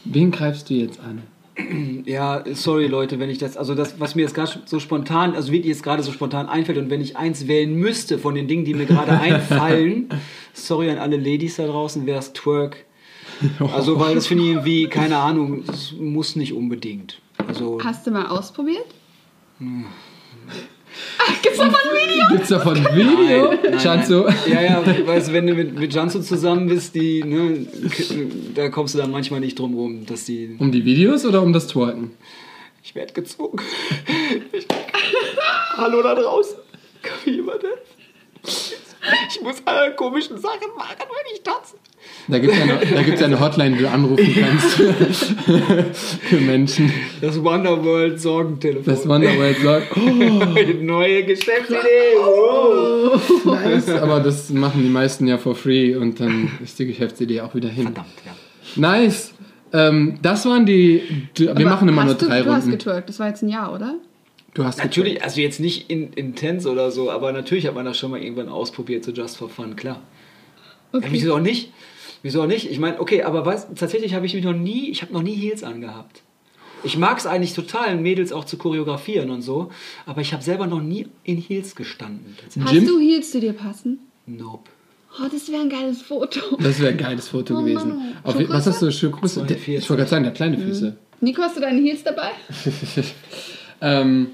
Wen 0.05 0.30
greifst 0.30 0.70
du 0.70 0.74
jetzt 0.74 1.00
an? 1.00 1.22
Ja, 2.05 2.42
sorry 2.55 2.86
Leute, 2.86 3.18
wenn 3.20 3.30
ich 3.30 3.38
das, 3.38 3.57
also 3.57 3.74
das, 3.74 4.00
was 4.00 4.14
mir 4.14 4.22
jetzt 4.22 4.34
gerade 4.34 4.50
so 4.64 4.80
spontan, 4.80 5.34
also 5.34 5.52
wirklich 5.52 5.68
jetzt 5.68 5.82
gerade 5.82 6.02
so 6.02 6.12
spontan 6.12 6.48
einfällt 6.48 6.78
und 6.78 6.90
wenn 6.90 7.00
ich 7.00 7.16
eins 7.16 7.46
wählen 7.46 7.74
müsste 7.74 8.18
von 8.18 8.34
den 8.34 8.48
Dingen, 8.48 8.64
die 8.64 8.74
mir 8.74 8.86
gerade 8.86 9.12
einfallen, 9.12 10.09
sorry 10.52 10.90
an 10.90 10.98
alle 10.98 11.16
Ladies 11.16 11.57
da 11.57 11.66
draußen, 11.66 12.07
wäre 12.07 12.18
es 12.18 12.32
Twerk. 12.32 12.84
Also, 13.72 13.98
weil 13.98 14.14
das 14.14 14.28
finde 14.28 14.44
ich 14.44 14.50
irgendwie, 14.50 14.86
keine 14.86 15.16
Ahnung, 15.16 15.64
es 15.68 15.92
muss 15.98 16.36
nicht 16.36 16.52
unbedingt. 16.52 17.20
Also, 17.48 17.80
Hast 17.82 18.07
du 18.07 18.12
mal 18.12 18.26
ausprobiert? 18.26 18.86
Ach, 21.18 21.42
gibt's 21.42 21.59
mal 21.59 21.66
ein 21.66 21.72
Video? 21.72 22.28
Gibt's 22.30 22.49
davon 22.49 22.76
ein 22.76 22.97
Video? 22.97 23.49
Nein, 23.49 23.59
nein, 23.70 23.80
Schanzo? 23.80 24.28
ja, 24.47 24.62
ja, 24.62 24.82
weißt 25.07 25.28
du, 25.28 25.32
wenn 25.32 25.47
du 25.47 25.55
mit, 25.55 25.78
mit 25.78 25.95
Janzo 25.95 26.20
zusammen 26.20 26.68
bist, 26.68 26.95
die, 26.95 27.22
ne, 27.24 27.66
da 28.55 28.68
kommst 28.68 28.95
du 28.95 28.99
dann 28.99 29.11
manchmal 29.11 29.40
nicht 29.40 29.59
drum 29.59 29.74
rum, 29.74 30.07
dass 30.07 30.24
die, 30.24 30.57
Um 30.59 30.70
die 30.72 30.84
Videos 30.84 31.24
oder 31.24 31.42
um 31.42 31.53
das 31.53 31.66
Twerken? 31.66 32.12
ich 32.82 32.95
werde 32.95 33.12
gezwungen. 33.14 33.61
Ich, 34.53 34.66
Hallo 35.76 36.03
da 36.03 36.14
draußen, 36.14 36.57
kann 37.03 37.14
mir 37.24 37.32
jemand 37.32 37.62
helfen? 37.62 38.74
Ich 39.28 39.40
muss 39.42 39.57
alle 39.66 39.94
komischen 39.94 40.38
Sachen 40.38 40.68
machen, 40.76 40.96
wenn 40.98 41.34
ich 41.34 41.42
tanze. 41.42 41.76
Da 42.28 42.38
gibt 42.38 42.52
es 42.52 42.59
ja, 42.59 42.64
eine- 42.64 42.86
da 42.94 43.02
gibt's 43.02 43.20
ja 43.20 43.26
eine 43.26 43.40
Hotline, 43.40 43.76
die 43.76 43.82
du 43.82 43.90
anrufen 43.90 44.34
kannst. 44.40 44.76
Für 46.22 46.36
Menschen. 46.36 46.92
Das 47.20 47.42
Wonderworld 47.42 48.20
Sorgentelefon. 48.20 48.84
Das 48.84 49.07
Wonderworld 49.09 49.59
sagt, 49.59 49.88
oh, 49.96 50.82
Neue 50.82 51.24
Geschäftsidee. 51.24 52.16
Oh. 52.18 53.18
nice. 53.44 53.88
Aber 53.90 54.20
das 54.20 54.50
machen 54.50 54.82
die 54.82 54.88
meisten 54.90 55.26
ja 55.26 55.38
for 55.38 55.55
free 55.55 55.94
und 55.96 56.20
dann 56.20 56.50
ist 56.62 56.78
die 56.78 56.86
Geschäftsidee 56.86 57.40
auch 57.42 57.55
wieder 57.55 57.68
hin. 57.68 57.84
Verdammt, 57.84 58.07
ja. 58.24 58.32
Nice. 58.76 59.32
Ähm, 59.72 60.18
das 60.22 60.46
waren 60.46 60.66
die. 60.66 61.02
die 61.36 61.46
wir 61.57 61.66
machen 61.66 61.88
immer 61.88 62.05
nur 62.05 62.14
hast 62.14 62.22
du, 62.22 62.26
drei 62.26 62.42
Du 62.42 62.50
hast 62.50 62.62
Runden. 62.64 62.78
getwerkt, 62.78 63.09
das 63.09 63.18
war 63.18 63.28
jetzt 63.28 63.42
ein 63.42 63.48
Jahr, 63.48 63.72
oder? 63.72 63.96
Du 64.55 64.64
hast 64.64 64.78
Natürlich, 64.78 65.22
also 65.22 65.40
jetzt 65.40 65.59
nicht 65.59 65.90
in, 65.90 66.12
intens 66.12 66.64
oder 66.66 66.92
so, 66.92 67.11
aber 67.11 67.32
natürlich 67.32 67.66
hat 67.66 67.74
man 67.74 67.84
das 67.84 67.98
schon 67.98 68.12
mal 68.12 68.22
irgendwann 68.22 68.48
ausprobiert, 68.48 69.05
so 69.05 69.11
just 69.11 69.36
for 69.36 69.48
fun, 69.48 69.74
klar. 69.74 70.00
Ja, 70.92 71.00
wieso 71.11 71.34
auch 71.34 71.40
nicht? 71.40 71.72
Wieso 72.22 72.42
auch 72.42 72.46
nicht? 72.46 72.70
Ich 72.70 72.78
meine, 72.78 73.00
okay, 73.00 73.24
aber 73.24 73.44
weißt, 73.44 73.70
tatsächlich 73.76 74.14
habe 74.14 74.26
ich 74.26 74.34
mich 74.34 74.44
noch 74.44 74.52
nie, 74.52 74.90
ich 74.90 75.02
habe 75.02 75.12
noch 75.12 75.22
nie 75.22 75.34
Heels 75.34 75.64
angehabt. 75.64 76.22
Ich 76.84 76.96
mag 76.96 77.18
es 77.18 77.26
eigentlich 77.26 77.55
total, 77.55 77.96
Mädels 77.96 78.32
auch 78.32 78.44
zu 78.44 78.57
choreografieren 78.57 79.30
und 79.30 79.42
so, 79.42 79.70
aber 80.07 80.20
ich 80.20 80.32
habe 80.32 80.42
selber 80.42 80.68
noch 80.68 80.82
nie 80.82 81.09
in 81.24 81.38
Heels 81.38 81.74
gestanden. 81.74 82.36
Hast 82.64 82.86
du 82.86 83.00
Heels, 83.00 83.32
die 83.32 83.40
dir 83.40 83.55
passen? 83.55 83.98
Nope. 84.26 84.70
Oh, 85.18 85.28
das 85.32 85.50
wäre 85.50 85.62
ein 85.62 85.68
geiles 85.68 86.02
Foto. 86.02 86.40
Das 86.61 86.78
wäre 86.78 86.90
ein 86.92 86.98
geiles 86.98 87.28
Foto 87.28 87.55
Oh 87.55 87.62
gewesen. 87.62 87.88
Mann. 87.88 88.16
Auf, 88.22 88.36
was 88.48 88.66
hast 88.66 88.82
du? 88.82 88.90
Schuhgröße? 88.90 89.46
42. 89.46 89.68
Ich 89.68 89.90
wollte 89.90 90.00
gerade 90.00 90.11
sagen, 90.11 90.22
der 90.24 90.30
hat 90.30 90.36
kleine 90.36 90.59
Füße. 90.59 90.96
Nico, 91.20 91.42
hast 91.42 91.57
du 91.57 91.61
deine 91.61 91.80
Heels 91.80 92.05
dabei? 92.05 92.30
Ähm, 93.80 94.28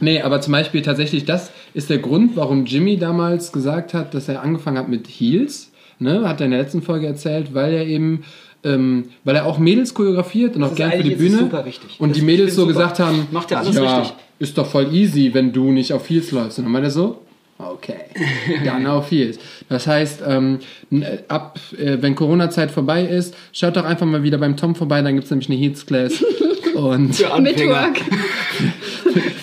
nee, 0.00 0.20
aber 0.22 0.40
zum 0.40 0.52
Beispiel 0.52 0.82
tatsächlich, 0.82 1.24
das 1.24 1.50
ist 1.74 1.90
der 1.90 1.98
Grund, 1.98 2.36
warum 2.36 2.64
Jimmy 2.66 2.96
damals 2.98 3.52
gesagt 3.52 3.94
hat, 3.94 4.14
dass 4.14 4.28
er 4.28 4.42
angefangen 4.42 4.78
hat 4.78 4.88
mit 4.88 5.06
Heels. 5.08 5.70
Ne, 6.00 6.28
hat 6.28 6.40
er 6.40 6.46
in 6.46 6.50
der 6.50 6.60
letzten 6.60 6.82
Folge 6.82 7.06
erzählt, 7.06 7.54
weil 7.54 7.72
er 7.72 7.86
eben, 7.86 8.24
ähm, 8.64 9.04
weil 9.22 9.36
er 9.36 9.46
auch 9.46 9.58
Mädels 9.58 9.94
choreografiert 9.94 10.56
und 10.56 10.64
auch 10.64 10.74
gern 10.74 10.90
für 10.90 11.04
die 11.04 11.10
das 11.10 11.20
ist 11.20 11.26
Bühne. 11.28 11.38
super 11.38 11.64
wichtig. 11.64 11.96
Und 12.00 12.10
Das- 12.10 12.18
die 12.18 12.24
Mädels 12.24 12.54
so 12.56 12.62
super. 12.62 12.72
gesagt 12.72 12.98
haben, 12.98 13.28
Macht 13.30 13.50
ja 13.52 13.58
alles 13.60 13.76
ja, 13.76 13.98
richtig. 14.00 14.16
ist 14.40 14.58
doch 14.58 14.66
voll 14.66 14.92
easy, 14.92 15.30
wenn 15.32 15.52
du 15.52 15.70
nicht 15.70 15.92
auf 15.92 16.10
Heels 16.10 16.32
läufst. 16.32 16.58
Und 16.58 16.64
dann 16.64 16.72
meinte 16.72 16.88
er 16.88 16.90
so, 16.90 17.20
okay, 17.58 17.94
dann 18.64 18.84
auf 18.88 19.08
Heels. 19.12 19.38
Das 19.68 19.86
heißt, 19.86 20.22
ähm, 20.26 20.58
n- 20.90 21.06
ab, 21.28 21.60
äh, 21.78 21.98
wenn 22.00 22.16
Corona-Zeit 22.16 22.72
vorbei 22.72 23.04
ist, 23.04 23.34
schaut 23.52 23.76
doch 23.76 23.84
einfach 23.84 24.04
mal 24.06 24.24
wieder 24.24 24.38
beim 24.38 24.56
Tom 24.56 24.74
vorbei, 24.74 25.00
dann 25.00 25.14
gibt 25.14 25.26
es 25.26 25.30
nämlich 25.30 25.48
eine 25.48 25.58
Heels-Class. 25.58 26.24
und 26.74 27.14
Für 27.14 27.22
Mit 27.40 27.52
Anfänger. 27.52 27.70
Work. 27.72 28.00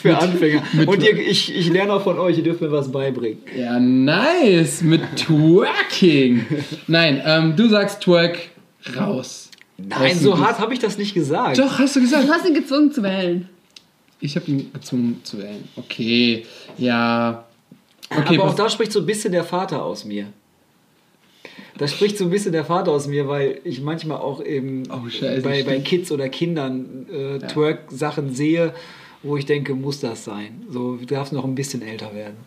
Für 0.01 0.17
Anfänger. 0.17 0.63
Und 0.87 1.03
ihr, 1.03 1.17
ich, 1.19 1.55
ich 1.55 1.69
lerne 1.69 1.93
auch 1.93 2.03
von 2.03 2.17
euch, 2.17 2.37
ihr 2.37 2.43
dürft 2.43 2.61
mir 2.61 2.71
was 2.71 2.91
beibringen. 2.91 3.39
Ja, 3.55 3.79
nice. 3.79 4.81
Mit 4.81 5.01
Twerking. 5.15 6.45
Nein, 6.87 7.21
ähm, 7.25 7.55
du 7.55 7.69
sagst 7.69 8.01
Twerk 8.01 8.39
raus. 8.97 9.49
Nein, 9.77 10.17
so 10.17 10.39
hart 10.39 10.59
habe 10.59 10.73
ich 10.73 10.79
das 10.79 10.97
nicht 10.97 11.13
gesagt. 11.13 11.57
Doch, 11.57 11.79
hast 11.79 11.95
du 11.95 12.01
gesagt. 12.01 12.27
Du 12.27 12.31
hast 12.31 12.47
ihn 12.47 12.53
gezwungen 12.53 12.91
zu 12.91 13.03
wählen. 13.03 13.47
Ich 14.19 14.35
habe 14.35 14.45
ihn 14.49 14.71
gezwungen 14.73 15.21
zu 15.23 15.37
wählen. 15.39 15.63
Okay, 15.75 16.45
ja. 16.77 17.45
Okay, 18.09 18.37
Aber 18.37 18.49
auch 18.49 18.55
da 18.55 18.69
spricht 18.69 18.91
so 18.91 18.99
ein 18.99 19.05
bisschen 19.05 19.31
der 19.31 19.43
Vater 19.43 19.83
aus 19.83 20.05
mir. 20.05 20.27
Da 21.77 21.87
spricht 21.87 22.17
so 22.17 22.25
ein 22.25 22.29
bisschen 22.29 22.51
der 22.51 22.65
Vater 22.65 22.91
aus 22.91 23.07
mir, 23.07 23.27
weil 23.27 23.59
ich 23.63 23.81
manchmal 23.81 24.17
auch 24.17 24.43
eben 24.43 24.83
Oh, 24.91 25.09
scheiße, 25.09 25.41
bei, 25.41 25.63
bei. 25.63 25.79
Kids 25.79 26.11
oder 26.11 26.29
Kindern 26.29 27.07
äh, 27.11 27.39
Twerk-Sachen 27.39 28.33
sehe, 28.35 28.73
wo 29.23 29.37
ich 29.37 29.45
denke, 29.45 29.75
muss 29.75 29.99
das 29.99 30.23
sein? 30.25 30.63
So, 30.69 30.95
du 30.97 31.05
darfst 31.05 31.33
noch 31.33 31.43
ein 31.45 31.55
bisschen 31.55 31.81
älter 31.81 32.13
werden. 32.13 32.37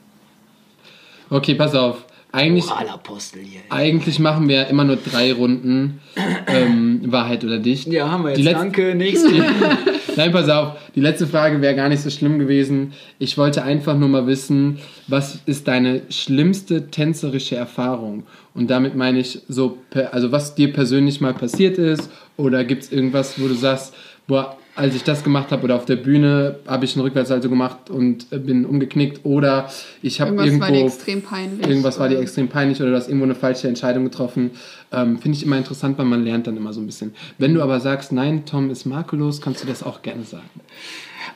okay, 1.31 1.55
pass 1.55 1.75
auf. 1.75 2.05
Eigentlich, 2.33 2.64
hier. 2.64 3.61
eigentlich 3.70 4.18
machen 4.18 4.49
wir 4.49 4.66
immer 4.66 4.83
nur 4.83 4.97
drei 4.97 5.33
Runden. 5.33 6.01
Ähm, 6.49 7.01
Wahrheit 7.12 7.45
oder 7.45 7.59
dicht. 7.59 7.87
Ja, 7.87 8.11
haben 8.11 8.25
wir 8.25 8.31
jetzt. 8.31 8.39
Die 8.39 8.43
letzte- 8.43 8.59
Danke, 8.59 8.95
nächste. 8.97 9.31
Nein, 10.16 10.33
pass 10.33 10.49
auf. 10.49 10.72
Die 10.97 11.01
letzte 11.01 11.29
Frage 11.29 11.61
wäre 11.61 11.77
gar 11.77 11.89
nicht 11.89 12.03
so 12.03 12.11
schlimm 12.11 12.41
gewesen. 12.41 12.93
Ich 13.20 13.39
wollte 13.39 13.62
einfach 13.62 13.97
nur 13.97 14.09
mal 14.09 14.27
wissen, 14.27 14.79
was 15.07 15.39
ist 15.47 15.68
deine 15.68 16.03
schlimmste 16.11 16.89
tänzerische 16.91 17.55
Erfahrung? 17.55 18.25
Und 18.53 18.68
damit 18.68 18.97
meine 18.97 19.20
ich 19.20 19.41
so, 19.49 19.79
also 20.11 20.33
was 20.33 20.57
dir 20.57 20.72
persönlich 20.72 21.20
mal 21.20 21.35
passiert 21.35 21.79
ist 21.79 22.11
oder 22.37 22.64
gibt 22.64 22.83
es 22.83 22.93
irgendwas, 22.93 23.41
wo 23.41 23.47
du 23.47 23.55
sagst, 23.55 23.95
boah, 24.27 24.57
als 24.77 24.95
ich 24.97 25.05
das 25.05 25.22
gemacht 25.22 25.53
habe 25.53 25.62
oder 25.62 25.77
auf 25.77 25.85
der 25.85 25.97
Bühne 25.97 26.57
habe 26.66 26.85
ich 26.85 26.95
einen 26.97 27.03
Rückwärtssalto 27.05 27.49
gemacht 27.49 27.91
und 27.91 28.27
äh, 28.33 28.39
bin 28.39 28.64
umgeknickt 28.66 29.25
oder 29.25 29.70
ich 30.03 30.20
habe 30.20 30.31
Irgendwas 30.31 30.47
irgendwo 30.47 30.64
war 30.66 30.72
dir 30.72 30.85
extrem 30.85 31.22
peinlich. 31.22 31.66
irgendwas 31.68 31.99
war 32.01 32.09
dir 32.09 32.14
oder- 32.16 32.22
extrem 32.22 32.49
peinlich 32.49 32.81
oder 32.83 32.91
du 32.91 32.97
hast 32.97 33.07
irgendwo 33.09 33.25
eine 33.25 33.35
falsche 33.37 33.68
Entscheidung 33.68 34.05
getroffen. 34.05 34.51
Ähm, 34.93 35.18
Finde 35.18 35.37
ich 35.39 35.45
immer 35.45 35.59
interessant, 35.59 35.97
weil 35.99 36.07
man 36.07 36.25
lernt 36.25 36.47
dann 36.49 36.57
immer 36.57 36.72
so 36.72 36.81
ein 36.81 36.87
bisschen. 36.87 37.14
Wenn 37.39 37.55
du 37.55 37.62
aber 37.62 37.79
sagst, 37.81 38.11
nein, 38.11 38.47
Tom 38.47 38.70
ist 38.70 38.85
makellos, 38.85 39.41
kannst 39.41 39.62
du 39.62 39.66
das 39.68 39.83
auch 39.85 40.03
gerne 40.03 40.25
sagen. 40.25 40.49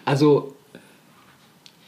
Also, 0.04 0.54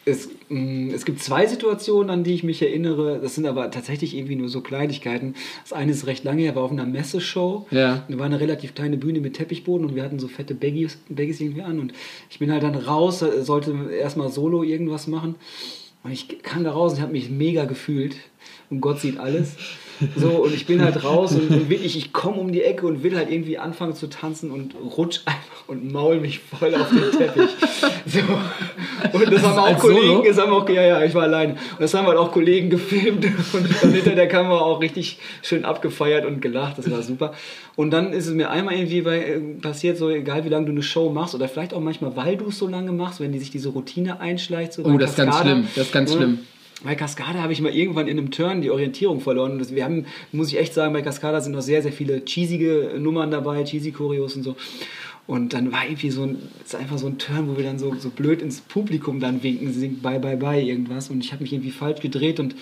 es, 0.04 0.28
es 0.50 1.04
gibt 1.04 1.22
zwei 1.22 1.46
Situationen, 1.46 2.10
an 2.10 2.24
die 2.24 2.34
ich 2.34 2.42
mich 2.42 2.60
erinnere. 2.60 3.20
Das 3.22 3.36
sind 3.36 3.46
aber 3.46 3.70
tatsächlich 3.70 4.16
irgendwie 4.16 4.34
nur 4.34 4.48
so 4.48 4.60
Kleinigkeiten. 4.60 5.34
Das 5.62 5.72
eine 5.72 5.92
ist 5.92 6.08
recht 6.08 6.24
lange 6.24 6.42
her, 6.42 6.56
war 6.56 6.64
auf 6.64 6.72
einer 6.72 6.86
Messeshow. 6.86 7.68
Ja. 7.70 8.04
Da 8.08 8.18
war 8.18 8.26
eine 8.26 8.40
relativ 8.40 8.74
kleine 8.74 8.96
Bühne 8.96 9.20
mit 9.20 9.34
Teppichboden 9.34 9.86
und 9.86 9.94
wir 9.94 10.02
hatten 10.02 10.18
so 10.18 10.26
fette 10.26 10.54
Baggies, 10.54 10.98
Baggies 11.08 11.40
irgendwie 11.40 11.62
an. 11.62 11.78
Und 11.78 11.92
ich 12.30 12.40
bin 12.40 12.50
halt 12.50 12.64
dann 12.64 12.74
raus, 12.74 13.22
äh, 13.22 13.44
sollte 13.44 13.92
erstmal 13.92 14.32
solo 14.32 14.64
irgendwas 14.64 15.06
machen. 15.06 15.36
Und 16.02 16.10
ich 16.10 16.42
kam 16.42 16.64
da 16.64 16.72
raus 16.72 16.94
und 16.94 17.00
habe 17.00 17.12
mich 17.12 17.30
mega 17.30 17.64
gefühlt. 17.64 18.16
Und 18.70 18.80
Gott 18.80 18.98
sieht 18.98 19.18
alles. 19.18 19.56
So, 20.16 20.28
und 20.44 20.54
ich 20.54 20.66
bin 20.66 20.82
halt 20.82 21.04
raus 21.04 21.32
und, 21.32 21.50
und 21.50 21.68
wirklich, 21.70 21.96
ich 21.96 22.12
komme 22.12 22.36
um 22.38 22.52
die 22.52 22.62
Ecke 22.62 22.86
und 22.86 23.02
will 23.02 23.16
halt 23.16 23.30
irgendwie 23.30 23.58
anfangen 23.58 23.94
zu 23.94 24.06
tanzen 24.08 24.50
und 24.50 24.74
rutsch 24.96 25.20
einfach 25.26 25.68
und 25.68 25.92
maul 25.92 26.20
mich 26.20 26.38
voll 26.40 26.74
auf 26.74 26.88
den 26.88 27.10
Teppich. 27.18 27.50
So. 28.06 28.20
Und 29.18 29.32
das 29.32 29.42
haben 29.42 29.58
auch 29.58 29.78
Kollegen, 29.78 30.06
Solo? 30.08 30.24
das 30.26 30.38
haben 30.38 30.52
auch, 30.52 30.68
ja, 30.68 30.82
ja, 30.82 31.04
ich 31.04 31.14
war 31.14 31.22
allein. 31.24 31.50
Und 31.52 31.58
das 31.80 31.92
haben 31.94 32.06
halt 32.06 32.16
auch 32.18 32.32
Kollegen 32.32 32.70
gefilmt 32.70 33.24
und 33.52 33.82
dann 33.82 33.92
hinter 33.92 34.14
der 34.14 34.28
Kamera 34.28 34.60
auch 34.60 34.80
richtig 34.80 35.18
schön 35.42 35.64
abgefeiert 35.64 36.24
und 36.24 36.40
gelacht. 36.40 36.78
Das 36.78 36.90
war 36.90 37.02
super. 37.02 37.32
Und 37.76 37.90
dann 37.90 38.12
ist 38.12 38.26
es 38.26 38.34
mir 38.34 38.50
einmal 38.50 38.74
irgendwie 38.74 39.02
bei, 39.02 39.18
äh, 39.18 39.38
passiert, 39.60 39.96
so 39.98 40.08
egal 40.10 40.44
wie 40.44 40.48
lange 40.48 40.66
du 40.66 40.72
eine 40.72 40.82
Show 40.82 41.10
machst 41.10 41.34
oder 41.34 41.48
vielleicht 41.48 41.74
auch 41.74 41.80
manchmal, 41.80 42.16
weil 42.16 42.36
du 42.36 42.48
es 42.48 42.58
so 42.58 42.66
lange 42.66 42.92
machst, 42.92 43.20
wenn 43.20 43.32
die 43.32 43.38
sich 43.38 43.50
diese 43.50 43.68
Routine 43.70 44.20
einschleicht. 44.20 44.72
So 44.72 44.82
Oh, 44.84 44.96
das 44.98 45.10
ist 45.10 45.16
ganz 45.16 45.38
schlimm. 45.38 45.66
Das 45.74 45.86
ist 45.86 45.92
ganz 45.92 46.10
Ja. 46.12 46.16
schlimm. 46.16 46.38
Bei 46.82 46.94
Cascada 46.94 47.42
habe 47.42 47.52
ich 47.52 47.60
mal 47.60 47.74
irgendwann 47.74 48.08
in 48.08 48.18
einem 48.18 48.30
Turn 48.30 48.62
die 48.62 48.70
Orientierung 48.70 49.20
verloren. 49.20 49.62
Wir 49.70 49.84
haben, 49.84 50.06
muss 50.32 50.48
ich 50.48 50.58
echt 50.58 50.72
sagen, 50.72 50.92
bei 50.92 51.02
Cascada 51.02 51.40
sind 51.40 51.52
noch 51.52 51.60
sehr, 51.60 51.82
sehr 51.82 51.92
viele 51.92 52.24
cheesige 52.24 52.94
Nummern 52.98 53.30
dabei, 53.30 53.64
cheesy 53.64 53.92
Choreos 53.92 54.36
und 54.36 54.44
so. 54.44 54.56
Und 55.26 55.52
dann 55.52 55.70
war 55.70 55.84
irgendwie 55.84 56.10
so 56.10 56.24
ein, 56.24 56.38
ist 56.64 56.74
einfach 56.74 56.98
so 56.98 57.06
ein 57.06 57.18
Turn, 57.18 57.48
wo 57.48 57.56
wir 57.56 57.64
dann 57.64 57.78
so, 57.78 57.94
so 57.94 58.08
blöd 58.10 58.42
ins 58.42 58.60
Publikum 58.62 59.20
dann 59.20 59.42
winken, 59.42 59.72
singt 59.72 60.02
bye 60.02 60.18
bye 60.18 60.36
bye 60.36 60.60
irgendwas. 60.60 61.10
Und 61.10 61.22
ich 61.22 61.32
habe 61.32 61.42
mich 61.42 61.52
irgendwie 61.52 61.70
falsch 61.70 62.00
gedreht 62.00 62.40
und 62.40 62.56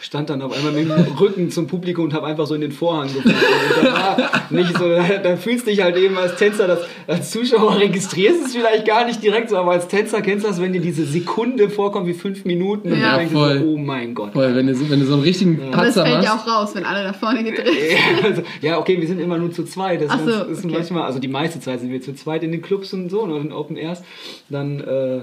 stand 0.00 0.30
dann 0.30 0.42
auf 0.42 0.56
einmal 0.56 0.70
mit 0.72 0.84
dem 0.88 0.92
Rücken 1.20 1.50
zum 1.50 1.66
Publikum 1.66 2.04
und 2.04 2.14
habe 2.14 2.26
einfach 2.26 2.46
so 2.46 2.54
in 2.54 2.60
den 2.60 2.70
Vorhang. 2.72 3.08
Und 3.08 3.26
das 3.26 3.92
war 3.92 4.16
nicht 4.50 4.78
so, 4.78 4.84
da 5.22 5.36
fühlst 5.36 5.66
du 5.66 5.70
dich 5.70 5.82
halt 5.82 5.96
eben 5.96 6.16
als 6.16 6.36
Tänzer, 6.36 6.68
das, 6.68 6.80
als 7.08 7.30
Zuschauer 7.32 7.78
registrierst 7.78 8.46
es 8.46 8.52
vielleicht 8.54 8.86
gar 8.86 9.04
nicht 9.06 9.22
direkt 9.22 9.50
so, 9.50 9.56
aber 9.56 9.72
als 9.72 9.88
Tänzer 9.88 10.22
kennst 10.22 10.44
du 10.44 10.48
das, 10.50 10.60
wenn 10.60 10.72
dir 10.72 10.80
diese 10.80 11.04
Sekunde 11.04 11.68
vorkommt 11.68 12.06
wie 12.06 12.14
fünf 12.14 12.44
Minuten 12.44 12.92
und 12.92 13.00
Ja. 13.00 13.10
dann 13.10 13.18
denkst 13.18 13.32
du 13.34 13.38
voll. 13.40 13.58
so, 13.58 13.64
oh 13.66 13.76
mein 13.76 14.14
Gott. 14.14 14.32
Voll, 14.34 14.54
wenn 14.54 14.66
du, 14.68 14.74
so- 14.74 14.88
wenn 14.88 15.00
du 15.00 15.06
so 15.06 15.14
einen 15.14 15.22
richtigen 15.22 15.60
Aber 15.72 15.86
es 15.88 15.94
Patzer 15.94 16.02
fällt 16.04 16.16
machst. 16.24 16.28
ja 16.28 16.34
auch 16.36 16.46
raus, 16.62 16.70
wenn 16.74 16.84
alle 16.84 17.04
nach 17.04 17.16
vorne 17.16 17.42
gedreht 17.42 17.66
Ja, 17.90 18.28
also, 18.28 18.42
ja, 18.60 18.78
okay, 18.78 19.00
wir 19.00 19.06
sind 19.08 19.18
immer 19.20 19.36
nur 19.38 19.50
zu 19.50 19.64
zweit. 19.64 20.00
Das 20.02 20.10
Ach 20.10 20.20
so, 20.24 20.44
ist 20.44 20.64
okay. 20.64 20.74
manchmal, 20.74 21.02
also 21.02 21.18
die 21.18 21.28
meiste 21.28 21.58
Zeit 21.60 21.80
sind 21.80 21.90
wir 21.90 22.00
zu 22.00 22.14
zweit 22.14 22.42
in 22.44 22.52
den 22.52 22.62
Clubs 22.62 22.92
und 22.92 23.10
so 23.10 23.22
oder 23.22 23.36
in 23.40 23.52
Open 23.52 23.76
Airs. 23.76 24.02
Dann, 24.48 24.80
äh, 24.80 25.20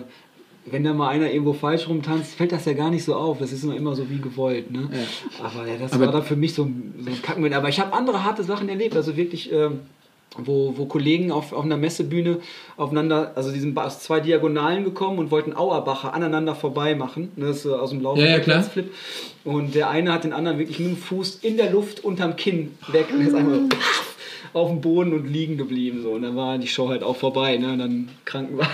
wenn 0.66 0.84
da 0.84 0.94
mal 0.94 1.10
einer 1.10 1.32
irgendwo 1.32 1.54
falsch 1.54 1.88
rumtanzt, 1.88 2.36
fällt 2.36 2.52
das 2.52 2.66
ja 2.66 2.74
gar 2.74 2.90
nicht 2.90 3.04
so 3.04 3.16
auf. 3.16 3.38
Das 3.40 3.52
ist 3.52 3.64
immer, 3.64 3.76
immer 3.76 3.96
so 3.96 4.10
wie 4.10 4.20
gewollt. 4.20 4.72
Ne? 4.72 4.90
Aber 5.44 5.68
ja, 5.68 5.78
das 5.80 5.94
Aber- 5.94 6.08
war 6.08 6.14
dann 6.14 6.24
für 6.24 6.36
mich 6.36 6.54
so, 6.54 6.64
ein- 6.64 6.94
so 7.04 7.10
ein 7.12 7.22
Kacken. 7.22 7.54
Aber 7.54 7.70
ich 7.70 7.80
habe 7.80 7.94
andere 7.94 8.24
harte 8.24 8.44
Sachen 8.44 8.68
erlebt. 8.70 8.96
Also 8.96 9.16
wirklich. 9.18 9.52
ähm, 9.52 9.82
wo, 10.38 10.74
wo 10.76 10.86
Kollegen 10.86 11.32
auf, 11.32 11.54
auf 11.54 11.64
einer 11.64 11.78
Messebühne 11.78 12.40
aufeinander, 12.76 13.32
also 13.36 13.54
die 13.54 13.60
sind 13.62 13.78
aus 13.78 14.02
zwei 14.02 14.20
Diagonalen 14.20 14.84
gekommen 14.84 15.18
und 15.20 15.32
wollten 15.32 15.54
Auerbacher 15.54 16.14
aneinander 16.14 16.56
vorbei 16.56 16.94
machen. 16.94 17.32
Ne, 17.38 17.46
Das 17.46 17.58
ist 17.58 17.64
so 17.64 17.78
aus 17.78 17.92
dem 17.92 18.02
Lauf 18.02 18.18
Ja, 18.18 18.26
ja, 18.26 18.40
klar. 18.40 18.62
Flip. 18.64 18.92
Und 19.46 19.76
der 19.76 19.90
eine 19.90 20.12
hat 20.12 20.26
den 20.26 20.34
anderen 20.34 20.58
wirklich 20.60 20.78
mit 20.80 20.90
dem 20.90 20.98
Fuß 20.98 21.40
in 21.42 21.56
der 21.56 21.72
Luft 21.72 22.04
unterm 22.04 22.36
Kinn 22.36 22.78
weg 22.92 23.06
und 23.14 23.22
ist 23.26 23.34
einmal 23.34 23.62
auf 24.56 24.70
dem 24.70 24.80
Boden 24.80 25.14
und 25.14 25.28
liegen 25.32 25.58
geblieben. 25.58 26.02
So. 26.02 26.12
Und 26.12 26.22
dann 26.22 26.36
war 26.36 26.58
die 26.58 26.68
Show 26.68 26.88
halt 26.90 27.04
auch 27.04 27.18
vorbei. 27.18 27.58
Ne? 27.58 27.74
Und 27.74 27.80
dann 27.80 28.10
Krankenwagen. 28.24 28.72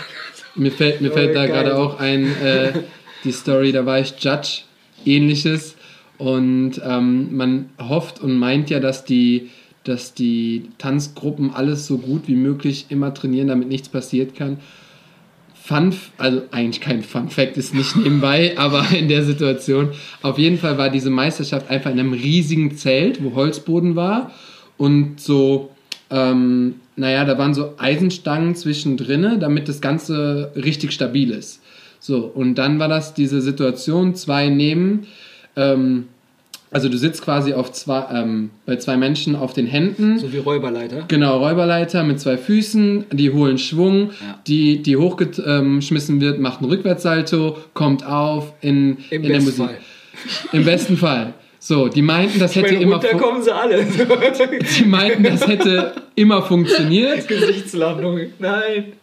Mir 0.56 0.72
fällt, 0.72 1.02
mir 1.02 1.12
fällt 1.12 1.36
da 1.36 1.48
gerade 1.48 1.78
auch 1.78 2.00
ein, 2.00 2.26
äh, 2.42 2.74
die 3.24 3.32
Story, 3.32 3.72
da 3.72 3.86
war 3.86 4.00
ich 4.00 4.14
Judge, 4.20 4.62
ähnliches. 5.06 5.76
Und 6.18 6.80
ähm, 6.86 7.36
man 7.36 7.70
hofft 7.80 8.22
und 8.22 8.38
meint 8.38 8.70
ja, 8.70 8.80
dass 8.80 9.06
die, 9.06 9.50
dass 9.84 10.14
die 10.14 10.70
Tanzgruppen 10.78 11.52
alles 11.52 11.88
so 11.88 11.98
gut 11.98 12.28
wie 12.28 12.36
möglich 12.36 12.88
immer 12.90 13.14
trainieren, 13.14 13.48
damit 13.48 13.70
nichts 13.70 13.90
passiert 13.90 14.36
kann. 14.36 14.60
Fun, 15.56 15.96
also 16.18 16.44
eigentlich 16.52 16.82
kein 16.82 17.02
Fun 17.02 17.30
Fact, 17.30 17.58
ist 17.58 17.74
nicht 17.74 17.96
nebenbei, 17.96 18.54
aber 18.58 18.86
in 18.92 19.08
der 19.08 19.24
Situation. 19.24 19.90
Auf 20.22 20.38
jeden 20.38 20.60
Fall 20.60 20.78
war 20.78 20.92
diese 20.92 21.10
Meisterschaft 21.10 21.72
einfach 21.72 21.90
in 21.90 22.00
einem 22.00 22.14
riesigen 22.14 22.76
Zelt, 22.78 23.24
wo 23.24 23.34
Holzboden 23.34 23.96
war 23.96 24.32
und 24.82 25.20
so, 25.22 25.70
ähm, 26.10 26.76
naja, 26.96 27.24
da 27.26 27.38
waren 27.38 27.54
so 27.54 27.74
Eisenstangen 27.78 28.56
zwischendrin, 28.56 29.40
damit 29.40 29.70
das 29.70 29.80
Ganze 29.80 30.52
richtig 30.56 30.92
stabil 30.92 31.30
ist. 31.32 31.62
So, 32.00 32.18
und 32.34 32.56
dann 32.56 32.80
war 32.80 32.88
das 32.88 33.14
diese 33.14 33.42
Situation, 33.42 34.16
zwei 34.16 34.50
nehmen, 34.50 35.06
ähm, 35.56 36.06
also 36.74 36.88
du 36.88 36.98
sitzt 36.98 37.22
quasi 37.22 37.54
auf 37.54 37.72
zwei, 37.74 38.06
ähm, 38.14 38.50
bei 38.66 38.78
zwei 38.78 38.96
Menschen 38.96 39.36
auf 39.36 39.52
den 39.54 39.68
Händen. 39.68 40.18
So 40.20 40.32
wie 40.32 40.38
Räuberleiter. 40.38 41.04
Genau, 41.10 41.38
Räuberleiter 41.40 42.04
mit 42.04 42.20
zwei 42.22 42.38
Füßen, 42.38 43.06
die 43.12 43.30
holen 43.32 43.58
Schwung, 43.58 44.12
Ja. 44.22 44.40
die, 44.48 44.82
die 44.82 44.96
hochgeschmissen 44.96 46.22
wird, 46.22 46.40
macht 46.40 46.62
einen 46.62 46.70
Rückwärtssalto, 46.72 47.58
kommt 47.74 48.06
auf 48.06 48.54
in, 48.62 48.98
Im 49.10 49.24
in 49.24 49.30
der 49.30 49.42
Musik. 49.42 49.66
Fall. 49.66 49.78
Im 50.54 50.64
besten 50.64 50.96
Fall. 50.98 51.34
So, 51.64 51.90
die 51.90 52.02
meinten, 52.02 52.40
das 52.40 52.56
hätte 52.56 52.72
Wenn 52.72 52.82
immer 52.82 53.00
fu- 53.00 53.18
kommen 53.18 53.44
sie 53.44 53.54
alle. 53.54 53.86
die 54.80 54.84
meinten, 54.84 55.24
das 55.24 55.46
hätte 55.46 55.94
immer 56.16 56.42
funktioniert. 56.42 57.28
Gesichtslandung. 57.28 58.20
Nein. 58.40 58.94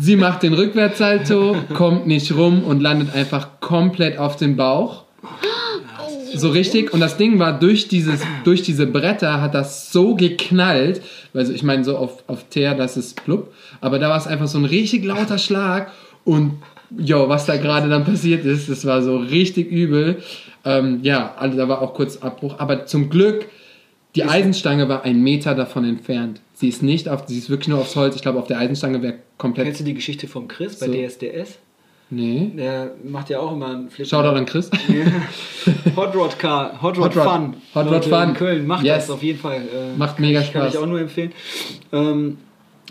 Sie 0.00 0.16
macht 0.16 0.42
den 0.42 0.54
Rückwärtssalto, 0.54 1.54
kommt 1.74 2.06
nicht 2.06 2.34
rum 2.34 2.64
und 2.64 2.80
landet 2.80 3.14
einfach 3.14 3.60
komplett 3.60 4.16
auf 4.16 4.36
den 4.36 4.56
Bauch. 4.56 5.04
So 6.34 6.48
richtig. 6.48 6.94
Und 6.94 7.00
das 7.00 7.18
Ding 7.18 7.38
war, 7.38 7.58
durch, 7.58 7.88
dieses, 7.88 8.20
durch 8.42 8.62
diese 8.62 8.86
Bretter 8.86 9.42
hat 9.42 9.54
das 9.54 9.92
so 9.92 10.14
geknallt. 10.14 11.02
Also 11.34 11.52
ich 11.52 11.62
meine, 11.62 11.84
so 11.84 11.98
auf, 11.98 12.24
auf 12.26 12.44
Teer, 12.48 12.74
das 12.74 12.96
ist 12.96 13.22
plupp. 13.22 13.52
Aber 13.82 13.98
da 13.98 14.08
war 14.08 14.16
es 14.16 14.26
einfach 14.26 14.48
so 14.48 14.56
ein 14.56 14.64
richtig 14.64 15.04
lauter 15.04 15.36
Schlag. 15.36 15.92
Und 16.24 16.52
jo, 16.96 17.28
was 17.28 17.44
da 17.44 17.58
gerade 17.58 17.90
dann 17.90 18.06
passiert 18.06 18.46
ist, 18.46 18.70
das 18.70 18.86
war 18.86 19.02
so 19.02 19.18
richtig 19.18 19.70
übel. 19.70 20.22
Ähm, 20.68 21.00
ja, 21.02 21.34
also 21.36 21.56
da 21.56 21.68
war 21.68 21.80
auch 21.82 21.94
kurz 21.94 22.18
Abbruch. 22.18 22.56
Aber 22.58 22.86
zum 22.86 23.08
Glück, 23.10 23.46
die 24.14 24.24
Eisenstange 24.24 24.88
war 24.88 25.02
einen 25.04 25.22
Meter 25.22 25.54
davon 25.54 25.84
entfernt. 25.84 26.40
Sie 26.54 26.68
ist 26.68 26.82
nicht 26.82 27.08
auf, 27.08 27.24
sie 27.26 27.38
ist 27.38 27.50
wirklich 27.50 27.68
nur 27.68 27.78
aufs 27.78 27.94
Holz. 27.96 28.16
Ich 28.16 28.22
glaube, 28.22 28.38
auf 28.38 28.46
der 28.48 28.58
Eisenstange 28.58 29.00
wäre 29.02 29.14
komplett. 29.38 29.66
Kennst 29.66 29.80
du 29.80 29.84
die 29.84 29.94
Geschichte 29.94 30.26
vom 30.26 30.48
Chris 30.48 30.78
bei 30.80 30.86
So. 30.86 30.92
DSDS? 30.92 31.58
Nee. 32.10 32.52
Der 32.56 32.92
macht 33.04 33.28
ja 33.28 33.38
auch 33.38 33.52
immer 33.52 33.68
einen 33.68 33.90
Flip. 33.90 34.06
Shoutout 34.06 34.36
an 34.36 34.46
Chris. 34.46 34.70
Hot 35.96 36.14
Rod 36.16 36.38
Car, 36.38 36.80
Hot 36.82 36.96
Rod 36.96 37.14
Hot 37.14 37.16
Rod- 37.16 37.24
Fun. 37.24 37.54
Hot 37.74 37.84
Rod 37.86 37.92
Leute 37.92 38.08
Fun. 38.08 38.28
In 38.30 38.34
Köln 38.34 38.66
macht 38.66 38.84
Yes. 38.84 39.06
das 39.06 39.10
auf 39.10 39.22
jeden 39.22 39.38
Fall. 39.38 39.56
Äh, 39.60 39.96
Macht 39.98 40.18
mega 40.18 40.40
Kann 40.40 40.48
Spaß. 40.48 40.74
ich 40.74 40.78
auch 40.78 40.86
nur 40.86 41.00
empfehlen. 41.00 41.32
Ähm, 41.92 42.38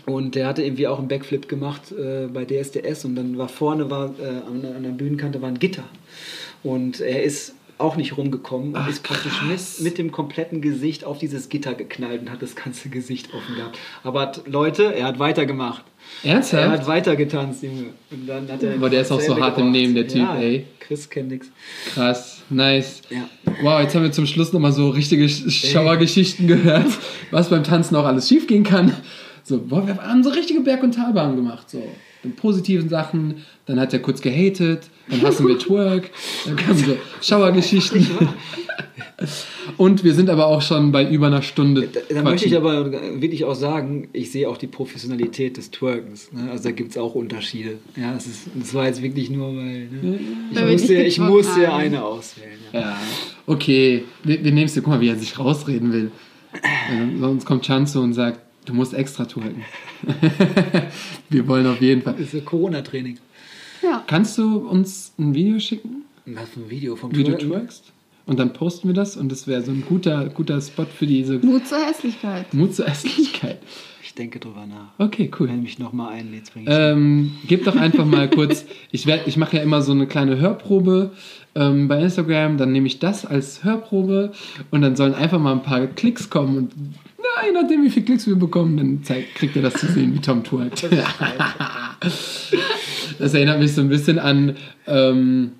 und 0.06 0.34
der 0.36 0.46
hatte 0.46 0.62
irgendwie 0.62 0.86
auch 0.86 0.98
einen 0.98 1.08
Backflip 1.08 1.48
gemacht 1.48 1.92
äh, 1.92 2.28
bei 2.28 2.44
DSDS 2.44 3.04
und 3.04 3.16
dann 3.16 3.36
war 3.36 3.48
vorne 3.48 3.90
war 3.90 4.06
äh, 4.20 4.26
an, 4.48 4.64
an 4.76 4.82
der 4.84 4.90
Bühnenkante 4.90 5.42
war 5.42 5.48
ein 5.48 5.58
Gitter. 5.58 5.84
Und 6.62 7.00
er 7.00 7.22
ist 7.24 7.54
auch 7.78 7.96
nicht 7.96 8.16
rumgekommen 8.16 8.70
und 8.70 8.76
Ach, 8.76 8.88
ist 8.88 9.02
praktisch 9.02 9.38
krass. 9.38 9.80
mit, 9.80 9.98
dem 9.98 10.10
kompletten 10.12 10.60
Gesicht 10.60 11.04
auf 11.04 11.18
dieses 11.18 11.48
Gitter 11.48 11.74
geknallt 11.74 12.20
und 12.22 12.30
hat 12.30 12.42
das 12.42 12.56
ganze 12.56 12.88
Gesicht 12.88 13.32
offen 13.34 13.56
gehabt. 13.56 13.78
Aber 14.04 14.20
hat, 14.20 14.42
Leute, 14.46 14.94
er 14.94 15.06
hat 15.06 15.18
weitergemacht. 15.18 15.84
Er 16.22 16.34
Ernsthaft? 16.34 16.68
hat 16.70 16.86
weiter 16.86 17.16
getanzt, 17.16 17.62
Junge. 17.62 17.86
Und 18.10 18.26
dann 18.26 18.50
hat 18.50 18.62
er 18.62 18.74
Aber 18.74 18.88
der 18.90 19.02
ist 19.02 19.12
auch 19.12 19.20
so 19.20 19.38
hart 19.38 19.58
im 19.58 19.64
gebracht. 19.66 19.72
Nehmen, 19.72 19.94
der 19.94 20.08
Typ, 20.08 20.16
ja, 20.22 20.36
ey. 20.38 20.66
Chris 20.80 21.08
kennt 21.10 21.28
nix. 21.28 21.48
Krass, 21.92 22.42
nice. 22.48 23.02
Ja. 23.10 23.28
Wow, 23.62 23.80
jetzt 23.82 23.94
haben 23.94 24.02
wir 24.04 24.12
zum 24.12 24.26
Schluss 24.26 24.52
nochmal 24.52 24.72
so 24.72 24.88
richtige 24.90 25.26
Sch- 25.26 25.50
Schauergeschichten 25.72 26.46
gehört, 26.48 26.86
was 27.30 27.50
beim 27.50 27.62
Tanzen 27.62 27.94
auch 27.96 28.06
alles 28.06 28.26
schief 28.28 28.46
gehen 28.46 28.64
kann. 28.64 28.92
So, 29.44 29.58
boah, 29.60 29.86
wir 29.86 29.96
haben 29.98 30.24
so 30.24 30.30
richtige 30.30 30.60
Berg- 30.60 30.82
und 30.82 30.94
Talbahn 30.94 31.36
gemacht. 31.36 31.68
So, 31.70 31.82
positiven 32.36 32.88
Sachen, 32.88 33.44
dann 33.66 33.78
hat 33.78 33.92
er 33.92 33.98
kurz 34.00 34.20
gehatet, 34.20 34.88
dann 35.08 35.22
hassen 35.22 35.46
wir 35.46 35.58
Twerk, 35.58 36.10
dann 36.46 36.56
kamen 36.56 36.78
so 36.78 36.96
Schauergeschichten. 37.20 38.06
Und 39.76 40.04
wir 40.04 40.14
sind 40.14 40.30
aber 40.30 40.46
auch 40.46 40.62
schon 40.62 40.92
bei 40.92 41.08
über 41.08 41.26
einer 41.26 41.42
Stunde. 41.42 41.88
Da, 41.92 42.00
da 42.14 42.22
möchte 42.22 42.46
ich 42.46 42.56
aber 42.56 42.92
wirklich 43.20 43.44
auch 43.44 43.54
sagen, 43.54 44.08
ich 44.12 44.30
sehe 44.30 44.48
auch 44.48 44.56
die 44.56 44.66
Professionalität 44.68 45.56
des 45.56 45.70
Twerkens. 45.70 46.32
Ne? 46.32 46.50
Also 46.50 46.64
da 46.64 46.70
gibt 46.70 46.92
es 46.92 46.98
auch 46.98 47.14
Unterschiede. 47.14 47.78
Ja, 47.96 48.14
es 48.16 48.26
ist, 48.26 48.48
das 48.54 48.74
war 48.74 48.86
jetzt 48.86 49.02
wirklich 49.02 49.30
nur, 49.30 49.56
weil 49.56 49.88
ne? 49.88 50.18
ich, 50.50 50.56
Weil 50.56 50.72
musste, 50.72 50.92
nicht 50.94 51.06
ich 51.06 51.18
musste 51.18 51.66
haben. 51.66 51.80
eine 51.80 52.04
auswählen. 52.04 52.58
Ja. 52.72 52.80
Ja, 52.80 52.98
okay. 53.46 54.04
Wir, 54.22 54.42
wir 54.44 54.52
nehmen 54.52 54.66
es 54.66 54.74
dir. 54.74 54.82
Guck 54.82 54.94
mal, 54.94 55.00
wie 55.00 55.08
er 55.08 55.16
sich 55.16 55.38
rausreden 55.38 55.92
will. 55.92 56.10
Äh, 56.52 57.18
Sonst 57.18 57.44
kommt 57.44 57.66
Chanzo 57.66 58.00
und 58.00 58.14
sagt, 58.14 58.40
du 58.66 58.74
musst 58.74 58.94
extra 58.94 59.24
twerken. 59.24 59.64
wir 61.30 61.46
wollen 61.48 61.66
auf 61.66 61.80
jeden 61.80 62.02
Fall. 62.02 62.14
Das 62.14 62.28
ist 62.28 62.34
ein 62.34 62.44
Corona-Training. 62.44 63.18
Ja. 63.82 64.02
Kannst 64.06 64.38
du 64.38 64.58
uns 64.68 65.12
ein 65.18 65.34
Video 65.34 65.58
schicken, 65.60 66.02
Was 66.26 66.48
für 66.50 66.60
ein 66.60 66.70
Video 66.70 66.96
vom 66.96 67.14
wie 67.14 67.24
du 67.24 67.36
twerkst? 67.36 67.92
und 68.26 68.38
dann 68.38 68.52
posten 68.52 68.88
wir 68.88 68.94
das 68.94 69.16
und 69.16 69.30
das 69.32 69.46
wäre 69.46 69.62
so 69.62 69.70
ein 69.70 69.82
guter, 69.88 70.28
guter 70.28 70.60
Spot 70.60 70.84
für 70.84 71.06
diese 71.06 71.38
Mut 71.38 71.66
zur 71.66 71.78
Hässlichkeit. 71.78 72.52
Mut 72.52 72.74
zur 72.74 72.86
Hässlichkeit. 72.86 73.58
Ich 74.02 74.14
denke 74.14 74.38
drüber 74.38 74.66
nach. 74.66 74.88
Okay, 74.98 75.30
cool. 75.38 75.48
Wenn 75.48 75.62
mich 75.62 75.78
nochmal 75.78 76.12
einlädst, 76.14 76.52
bringe 76.52 76.68
ich 76.70 76.76
Ähm, 76.76 77.32
gib 77.46 77.64
doch 77.64 77.76
einfach 77.76 78.04
mal 78.04 78.28
kurz, 78.34 78.66
ich, 78.90 79.06
werd- 79.06 79.26
ich 79.28 79.36
mache 79.38 79.56
ja 79.56 79.62
immer 79.62 79.80
so 79.80 79.92
eine 79.92 80.06
kleine 80.06 80.38
Hörprobe 80.38 81.12
ähm, 81.54 81.88
bei 81.88 82.02
Instagram, 82.02 82.58
dann 82.58 82.72
nehme 82.72 82.86
ich 82.88 82.98
das 82.98 83.24
als 83.24 83.64
Hörprobe 83.64 84.32
und 84.70 84.82
dann 84.82 84.96
sollen 84.96 85.14
einfach 85.14 85.38
mal 85.38 85.52
ein 85.52 85.62
paar 85.62 85.86
Klicks 85.86 86.28
kommen 86.28 86.56
und 86.58 86.72
na, 87.18 87.46
je 87.46 87.52
nachdem 87.52 87.84
wie 87.84 87.90
viele 87.90 88.06
Klicks 88.06 88.26
wir 88.26 88.36
bekommen, 88.36 88.76
dann 88.76 89.02
zeigt, 89.02 89.34
kriegt 89.34 89.56
ihr 89.56 89.62
das 89.62 89.74
zu 89.74 89.86
sehen, 89.86 90.14
wie 90.14 90.20
Tom 90.20 90.44
twerkt. 90.44 90.84
das 93.18 93.34
erinnert 93.34 93.58
mich 93.58 93.74
so 93.74 93.80
ein 93.80 93.88
bisschen 93.88 94.18
an, 94.18 94.56
ähm, 94.86 95.52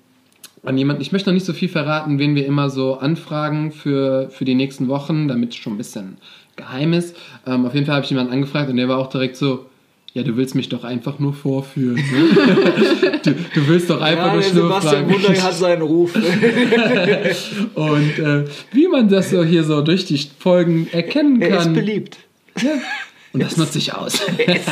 an 0.63 0.77
jemanden, 0.77 1.01
ich 1.01 1.11
möchte 1.11 1.29
noch 1.29 1.33
nicht 1.33 1.45
so 1.45 1.53
viel 1.53 1.69
verraten, 1.69 2.19
wen 2.19 2.35
wir 2.35 2.45
immer 2.45 2.69
so 2.69 2.95
anfragen 2.95 3.71
für, 3.71 4.29
für 4.29 4.45
die 4.45 4.55
nächsten 4.55 4.87
Wochen, 4.87 5.27
damit 5.27 5.49
es 5.49 5.57
schon 5.57 5.73
ein 5.73 5.77
bisschen 5.77 6.17
geheim 6.55 6.93
ist. 6.93 7.15
Ähm, 7.45 7.65
auf 7.65 7.73
jeden 7.73 7.85
Fall 7.85 7.95
habe 7.95 8.03
ich 8.03 8.09
jemanden 8.09 8.33
angefragt 8.33 8.69
und 8.69 8.77
der 8.77 8.87
war 8.87 8.97
auch 8.97 9.09
direkt 9.09 9.35
so, 9.35 9.65
ja, 10.13 10.23
du 10.23 10.35
willst 10.37 10.55
mich 10.55 10.69
doch 10.69 10.83
einfach 10.83 11.19
nur 11.19 11.33
vorführen. 11.33 11.95
Ne? 11.95 13.19
du, 13.23 13.31
du 13.31 13.67
willst 13.67 13.89
doch 13.89 14.01
einfach 14.01 14.27
ja, 14.27 14.33
nur 14.33 14.41
Sebastian 14.41 15.07
fragen. 15.07 15.13
Wunder 15.13 15.43
hat 15.43 15.53
seinen 15.53 15.81
Ruf. 15.83 16.15
Und 17.75 18.19
äh, 18.19 18.45
wie 18.71 18.87
man 18.87 19.07
das 19.07 19.29
so 19.29 19.43
hier 19.43 19.63
so 19.63 19.81
durch 19.81 20.05
die 20.05 20.19
Folgen 20.39 20.87
erkennen 20.91 21.41
er 21.41 21.59
ist 21.59 21.63
kann. 21.65 21.73
beliebt. 21.73 22.17
Und 23.33 23.43
das 23.43 23.57
nutze 23.57 23.77
ich 23.77 23.93
aus. 23.93 24.19
Er 24.37 24.55
ist, 24.55 24.67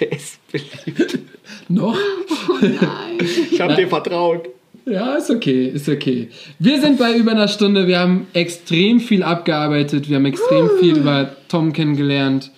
er 0.00 0.12
ist 0.12 0.38
beliebt. 0.50 1.18
Noch? 1.68 1.96
Nein. 2.60 3.18
Ich 3.50 3.60
habe 3.60 3.76
dir 3.76 3.86
vertraut. 3.86 4.48
Ja, 4.84 5.14
ist 5.14 5.30
okay, 5.30 5.66
ist 5.68 5.88
okay. 5.88 6.28
Wir 6.58 6.80
sind 6.80 6.98
bei 6.98 7.14
über 7.14 7.30
einer 7.30 7.46
Stunde. 7.46 7.86
Wir 7.86 8.00
haben 8.00 8.26
extrem 8.32 8.98
viel 8.98 9.22
abgearbeitet. 9.22 10.08
Wir 10.08 10.16
haben 10.16 10.26
extrem 10.26 10.70
viel 10.80 10.96
über 10.96 11.36
Tom 11.48 11.72
kennengelernt. 11.72 12.50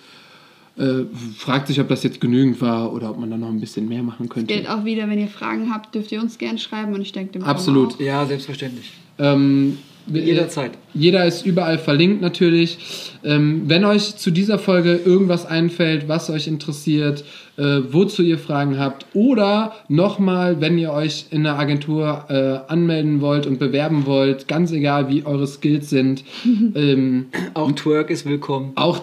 Äh, 0.77 1.05
fragt 1.37 1.67
sich, 1.67 1.79
ob 1.79 1.87
das 1.87 2.03
jetzt 2.03 2.19
genügend 2.19 2.59
war 2.59 2.91
oder 2.91 3.09
ob 3.11 3.17
man 3.17 3.31
da 3.31 3.37
noch 3.37 3.47
ein 3.47 3.61
bisschen 3.61 3.87
mehr 3.87 4.03
machen 4.03 4.27
könnte. 4.27 4.53
Gilt 4.53 4.69
auch 4.69 4.83
wieder, 4.83 5.09
wenn 5.09 5.19
ihr 5.19 5.29
Fragen 5.29 5.73
habt, 5.73 5.95
dürft 5.95 6.11
ihr 6.11 6.21
uns 6.21 6.37
gerne 6.37 6.59
schreiben 6.59 6.93
und 6.93 7.01
ich 7.01 7.13
denke 7.13 7.33
dem 7.33 7.43
Absolut. 7.43 7.95
Auch. 7.95 7.99
Ja, 8.01 8.25
selbstverständlich. 8.25 8.91
Ähm, 9.17 9.77
Jederzeit. 10.07 10.73
Jeder 10.93 11.25
ist 11.25 11.45
überall 11.45 11.79
verlinkt 11.79 12.21
natürlich. 12.21 12.77
Ähm, 13.23 13.63
wenn 13.65 13.85
euch 13.85 14.17
zu 14.17 14.29
dieser 14.31 14.59
Folge 14.59 14.99
irgendwas 15.03 15.45
einfällt, 15.45 16.07
was 16.07 16.29
euch 16.29 16.47
interessiert, 16.47 17.23
äh, 17.57 17.79
wozu 17.89 18.21
ihr 18.21 18.37
Fragen 18.37 18.77
habt 18.77 19.05
oder 19.13 19.73
nochmal, 19.87 20.61
wenn 20.61 20.77
ihr 20.77 20.91
euch 20.91 21.27
in 21.31 21.47
einer 21.47 21.57
Agentur 21.57 22.25
äh, 22.29 22.71
anmelden 22.71 23.21
wollt 23.21 23.47
und 23.47 23.57
bewerben 23.57 24.05
wollt, 24.05 24.47
ganz 24.47 24.71
egal 24.71 25.09
wie 25.09 25.25
eure 25.25 25.47
Skills 25.47 25.89
sind, 25.89 26.23
ähm, 26.75 27.27
Auch 27.53 27.71
Twerk 27.71 28.09
ist 28.09 28.25
willkommen. 28.25 28.73
auch. 28.75 29.01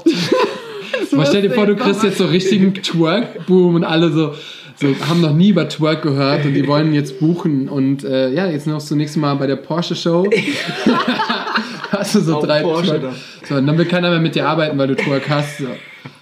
Mal 1.13 1.27
stell 1.27 1.43
dir 1.43 1.51
vor, 1.51 1.67
du 1.67 1.77
kriegst 1.77 2.03
jetzt 2.03 2.19
so 2.19 2.27
richtigen 2.27 2.75
Twerk-Boom 2.83 3.77
und 3.77 3.85
alle 3.85 4.11
so, 4.11 4.35
so 4.77 4.89
haben 5.09 5.21
noch 5.21 5.35
nie 5.35 5.51
über 5.51 5.69
Twerk 5.69 6.03
gehört 6.03 6.45
und 6.45 6.55
die 6.55 6.67
wollen 6.67 6.95
jetzt 6.95 7.21
buchen 7.21 7.69
und 7.69 8.05
äh, 8.05 8.31
ja, 8.31 8.47
jetzt 8.47 8.67
noch 8.67 8.81
zunächst 8.81 9.17
mal 9.17 9.35
bei 9.35 9.47
der 9.47 9.57
Porsche 9.57 9.95
Show. 9.95 10.29
hast 11.91 12.15
du 12.15 12.21
so 12.21 12.37
Auf 12.37 12.45
drei 12.45 12.63
Porsche 12.63 13.01
Twerk. 13.01 13.15
So, 13.49 13.55
und 13.57 13.67
dann 13.67 13.79
will 13.79 13.87
keiner 13.87 14.11
mehr 14.11 14.21
mit 14.21 14.35
dir 14.35 14.49
arbeiten, 14.49 14.79
weil 14.79 14.89
du 14.89 14.97
Twerk 14.97 15.29
hast. 15.29 15.59
So. 15.59 15.69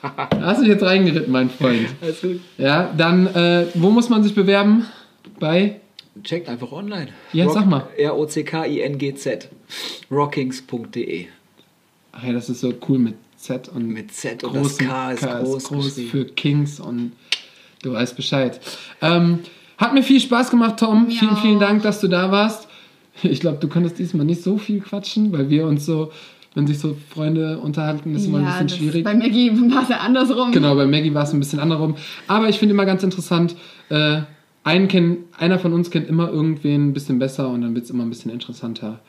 Da 0.03 0.41
hast 0.41 0.59
du 0.59 0.65
dich 0.65 0.73
jetzt 0.73 0.83
reingeritten, 0.83 1.33
mein 1.33 1.51
Freund. 1.51 1.89
Alles 2.01 2.21
gut. 2.21 2.41
Ja, 2.59 2.93
dann, 2.97 3.27
äh, 3.29 3.67
wo 3.75 3.91
muss 3.91 4.09
man 4.09 4.23
sich 4.23 4.35
bewerben? 4.35 4.87
Bei? 5.39 5.81
Checkt 6.25 6.49
einfach 6.49 6.73
online. 6.73 7.09
Ja, 7.33 7.49
sag 7.49 7.67
mal. 7.67 7.87
R-O-C-K-I-N-G-Z. 7.97 9.49
Rockings.de. 10.11 11.27
Ach 12.13 12.25
ja, 12.25 12.33
das 12.33 12.51
ist 12.51 12.61
so 12.61 12.73
cool 12.89 12.99
mit 12.99 13.15
Z 13.41 13.69
und 13.75 13.89
Mit 13.89 14.13
Z 14.13 14.45
und 14.45 14.55
das 14.55 14.77
K 14.79 15.13
ist 15.13 15.23
groß 15.23 15.69
geschrieben. 15.69 16.11
für 16.11 16.25
Kings 16.27 16.79
und 16.81 17.13
du 17.83 17.93
weißt 17.93 18.17
Bescheid. 18.17 18.61
Ähm, 19.01 19.41
hat 19.79 19.95
mir 19.95 20.03
viel 20.03 20.21
Spaß 20.21 20.51
gemacht, 20.51 20.79
Tom. 20.79 21.07
Mir 21.07 21.13
vielen, 21.13 21.37
vielen. 21.39 21.59
Dank, 21.61 21.83
dass 21.83 22.01
du 22.01 22.09
da 22.09 22.31
warst. 22.31 22.69
Ich 23.23 23.41
glaube, 23.41 23.59
du 23.61 23.69
konntest 23.69 23.99
diesmal 23.99 24.25
nicht 24.27 24.43
so 24.43 24.59
viel 24.59 24.81
quatschen, 24.81 25.33
weil 25.33 25.49
wir 25.51 25.67
uns 25.67 25.85
so, 25.87 26.11
wenn 26.55 26.67
sich 26.67 26.79
so 26.79 26.97
Freunde 27.13 27.59
unterhalten, 27.59 28.15
ist 28.15 28.27
immer 28.27 28.39
ein 28.39 28.45
Ja, 28.45 28.63
bisschen 28.63 28.79
schwierig. 28.79 29.05
bei 29.05 29.15
Maggie 29.15 29.51
war 29.73 29.83
es 29.83 29.89
ja 29.89 29.97
andersrum. 29.99 30.53
Genau, 30.53 30.75
bei 30.75 30.87
Maggie 30.87 31.13
war 31.15 31.25
es 31.25 31.33
ein 31.33 31.41
bisschen 31.41 31.61
andersrum. 31.61 31.97
Aber 32.27 32.49
ich 32.49 32.59
finde 32.59 32.75
immer 32.75 32.85
ganz 32.87 33.03
interessant, 33.03 33.57
äh, 33.89 34.21
einen 34.65 34.89
kenn, 34.89 35.19
einer 35.39 35.59
von 35.59 35.73
uns 35.73 35.91
kennt 35.91 36.09
immer 36.09 36.29
irgendwen 36.31 36.89
ein 36.89 36.93
bisschen 36.93 37.19
besser 37.19 37.49
und 37.49 37.63
dann 37.63 37.75
wird 37.75 37.85
es 37.87 37.91
immer 37.91 38.05
ein 38.05 38.11
bisschen 38.11 38.31
interessanter. 38.31 39.01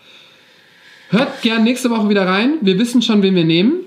Hört 1.09 1.41
gern 1.41 1.63
nächste 1.65 1.89
Woche 1.89 2.07
wieder 2.09 2.25
rein. 2.25 2.53
Wir 2.61 2.79
wissen 2.79 3.01
schon, 3.01 3.21
wen 3.21 3.35
wir 3.35 3.43
nehmen. 3.43 3.81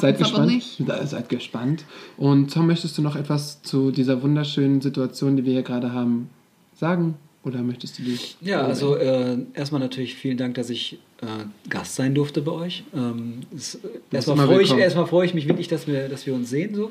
Seid 0.00 0.18
gespannt. 0.18 0.62
Seid 1.04 1.28
gespannt. 1.28 1.84
Und 2.16 2.52
Tom, 2.52 2.66
möchtest 2.66 2.96
du 2.96 3.02
noch 3.02 3.16
etwas 3.16 3.62
zu 3.62 3.90
dieser 3.90 4.22
wunderschönen 4.22 4.80
Situation, 4.80 5.36
die 5.36 5.44
wir 5.44 5.52
hier 5.52 5.62
gerade 5.62 5.92
haben, 5.92 6.30
sagen? 6.74 7.14
Oder 7.42 7.62
möchtest 7.62 7.98
du 7.98 8.02
die? 8.02 8.18
Ja, 8.42 8.62
also 8.62 8.96
äh, 8.96 9.38
erstmal 9.54 9.80
natürlich 9.80 10.14
vielen 10.14 10.36
Dank, 10.36 10.54
dass 10.56 10.68
ich 10.68 10.98
äh, 11.22 11.26
Gast 11.70 11.94
sein 11.96 12.14
durfte 12.14 12.42
bei 12.42 12.52
euch. 12.52 12.84
Ähm, 12.94 13.40
erstmal 14.10 14.46
freue 14.46 14.62
ich, 14.62 14.72
erstmal 14.72 15.06
freue 15.06 15.24
ich 15.24 15.32
mich 15.32 15.48
wirklich, 15.48 15.66
dass 15.66 15.86
wir, 15.86 16.10
dass 16.10 16.26
wir 16.26 16.34
uns 16.34 16.50
sehen, 16.50 16.74
so, 16.74 16.90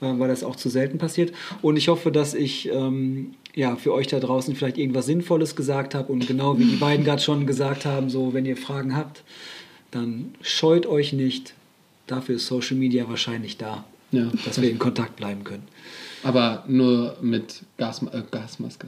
äh, 0.00 0.18
weil 0.18 0.28
das 0.28 0.44
auch 0.44 0.56
zu 0.56 0.70
selten 0.70 0.96
passiert. 0.96 1.32
Und 1.60 1.76
ich 1.76 1.88
hoffe, 1.88 2.10
dass 2.10 2.32
ich 2.32 2.70
ähm, 2.72 3.34
ja, 3.54 3.76
für 3.76 3.92
euch 3.92 4.06
da 4.06 4.18
draußen 4.18 4.56
vielleicht 4.56 4.78
irgendwas 4.78 5.04
Sinnvolles 5.04 5.56
gesagt 5.56 5.94
habe 5.94 6.10
und 6.10 6.26
genau 6.26 6.58
wie 6.58 6.64
die 6.64 6.76
beiden 6.76 7.04
gerade 7.04 7.20
schon 7.20 7.46
gesagt 7.46 7.84
haben, 7.84 8.08
so 8.08 8.32
wenn 8.32 8.46
ihr 8.46 8.56
Fragen 8.56 8.96
habt, 8.96 9.22
dann 9.90 10.34
scheut 10.40 10.86
euch 10.86 11.12
nicht. 11.12 11.52
Dafür 12.12 12.36
ist 12.36 12.46
Social 12.46 12.76
Media 12.76 13.08
wahrscheinlich 13.08 13.56
da, 13.56 13.84
Ja. 14.10 14.24
dass 14.44 14.60
wir 14.60 14.68
in 14.70 14.78
Kontakt 14.78 15.16
bleiben 15.16 15.44
können. 15.44 15.62
Aber 16.22 16.62
nur 16.68 17.16
mit 17.22 17.62
Gasma 17.78 18.10
äh, 18.12 18.22
Gasmaske. 18.30 18.86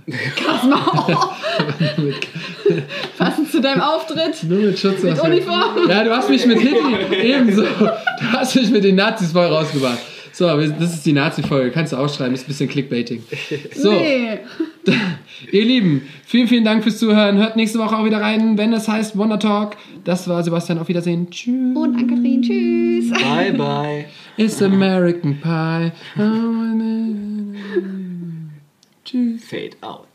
Passend 3.18 3.50
zu 3.50 3.60
deinem 3.62 3.80
Auftritt. 3.80 4.42
nur 4.44 4.58
mit 4.58 4.78
Schutzmaske. 4.78 5.28
Mit 5.28 5.42
Uniform. 5.42 5.88
Ja, 5.88 6.04
du 6.04 6.14
hast 6.14 6.28
mich 6.28 6.44
mit 6.46 6.60
Hitler 6.60 7.12
ebenso. 7.12 7.62
Du 7.62 8.32
hast 8.32 8.54
mich 8.56 8.70
mit 8.70 8.84
den 8.84 8.96
Nazis 8.96 9.32
voll 9.32 9.46
rausgebracht. 9.46 9.98
So, 10.34 10.46
das 10.48 10.94
ist 10.94 11.06
die 11.06 11.12
Nazi-Folge. 11.12 11.70
Kannst 11.70 11.92
du 11.92 11.96
ausschreiben, 11.96 12.34
ist 12.34 12.42
ein 12.42 12.48
bisschen 12.48 12.68
Clickbaiting. 12.68 13.22
So, 13.72 13.92
Nee. 13.92 14.40
ihr 15.52 15.64
Lieben, 15.64 16.02
vielen, 16.26 16.48
vielen 16.48 16.64
Dank 16.64 16.82
fürs 16.82 16.98
Zuhören. 16.98 17.38
Hört 17.38 17.54
nächste 17.54 17.78
Woche 17.78 17.96
auch 17.96 18.04
wieder 18.04 18.20
rein, 18.20 18.58
wenn 18.58 18.72
es 18.72 18.88
heißt 18.88 19.16
Wonder 19.16 19.38
Talk. 19.38 19.76
Das 20.02 20.26
war 20.26 20.42
Sebastian. 20.42 20.80
Auf 20.80 20.88
Wiedersehen. 20.88 21.30
Tschüss. 21.30 21.76
Und 21.76 21.96
Ann-Kathrin, 21.96 22.42
tschüss. 22.42 23.10
Bye, 23.12 23.52
bye. 23.52 24.06
It's 24.36 24.60
American 24.60 25.40
Pie. 25.40 25.92
Tschüss. 29.04 29.44
Fade 29.44 29.76
out. 29.82 30.13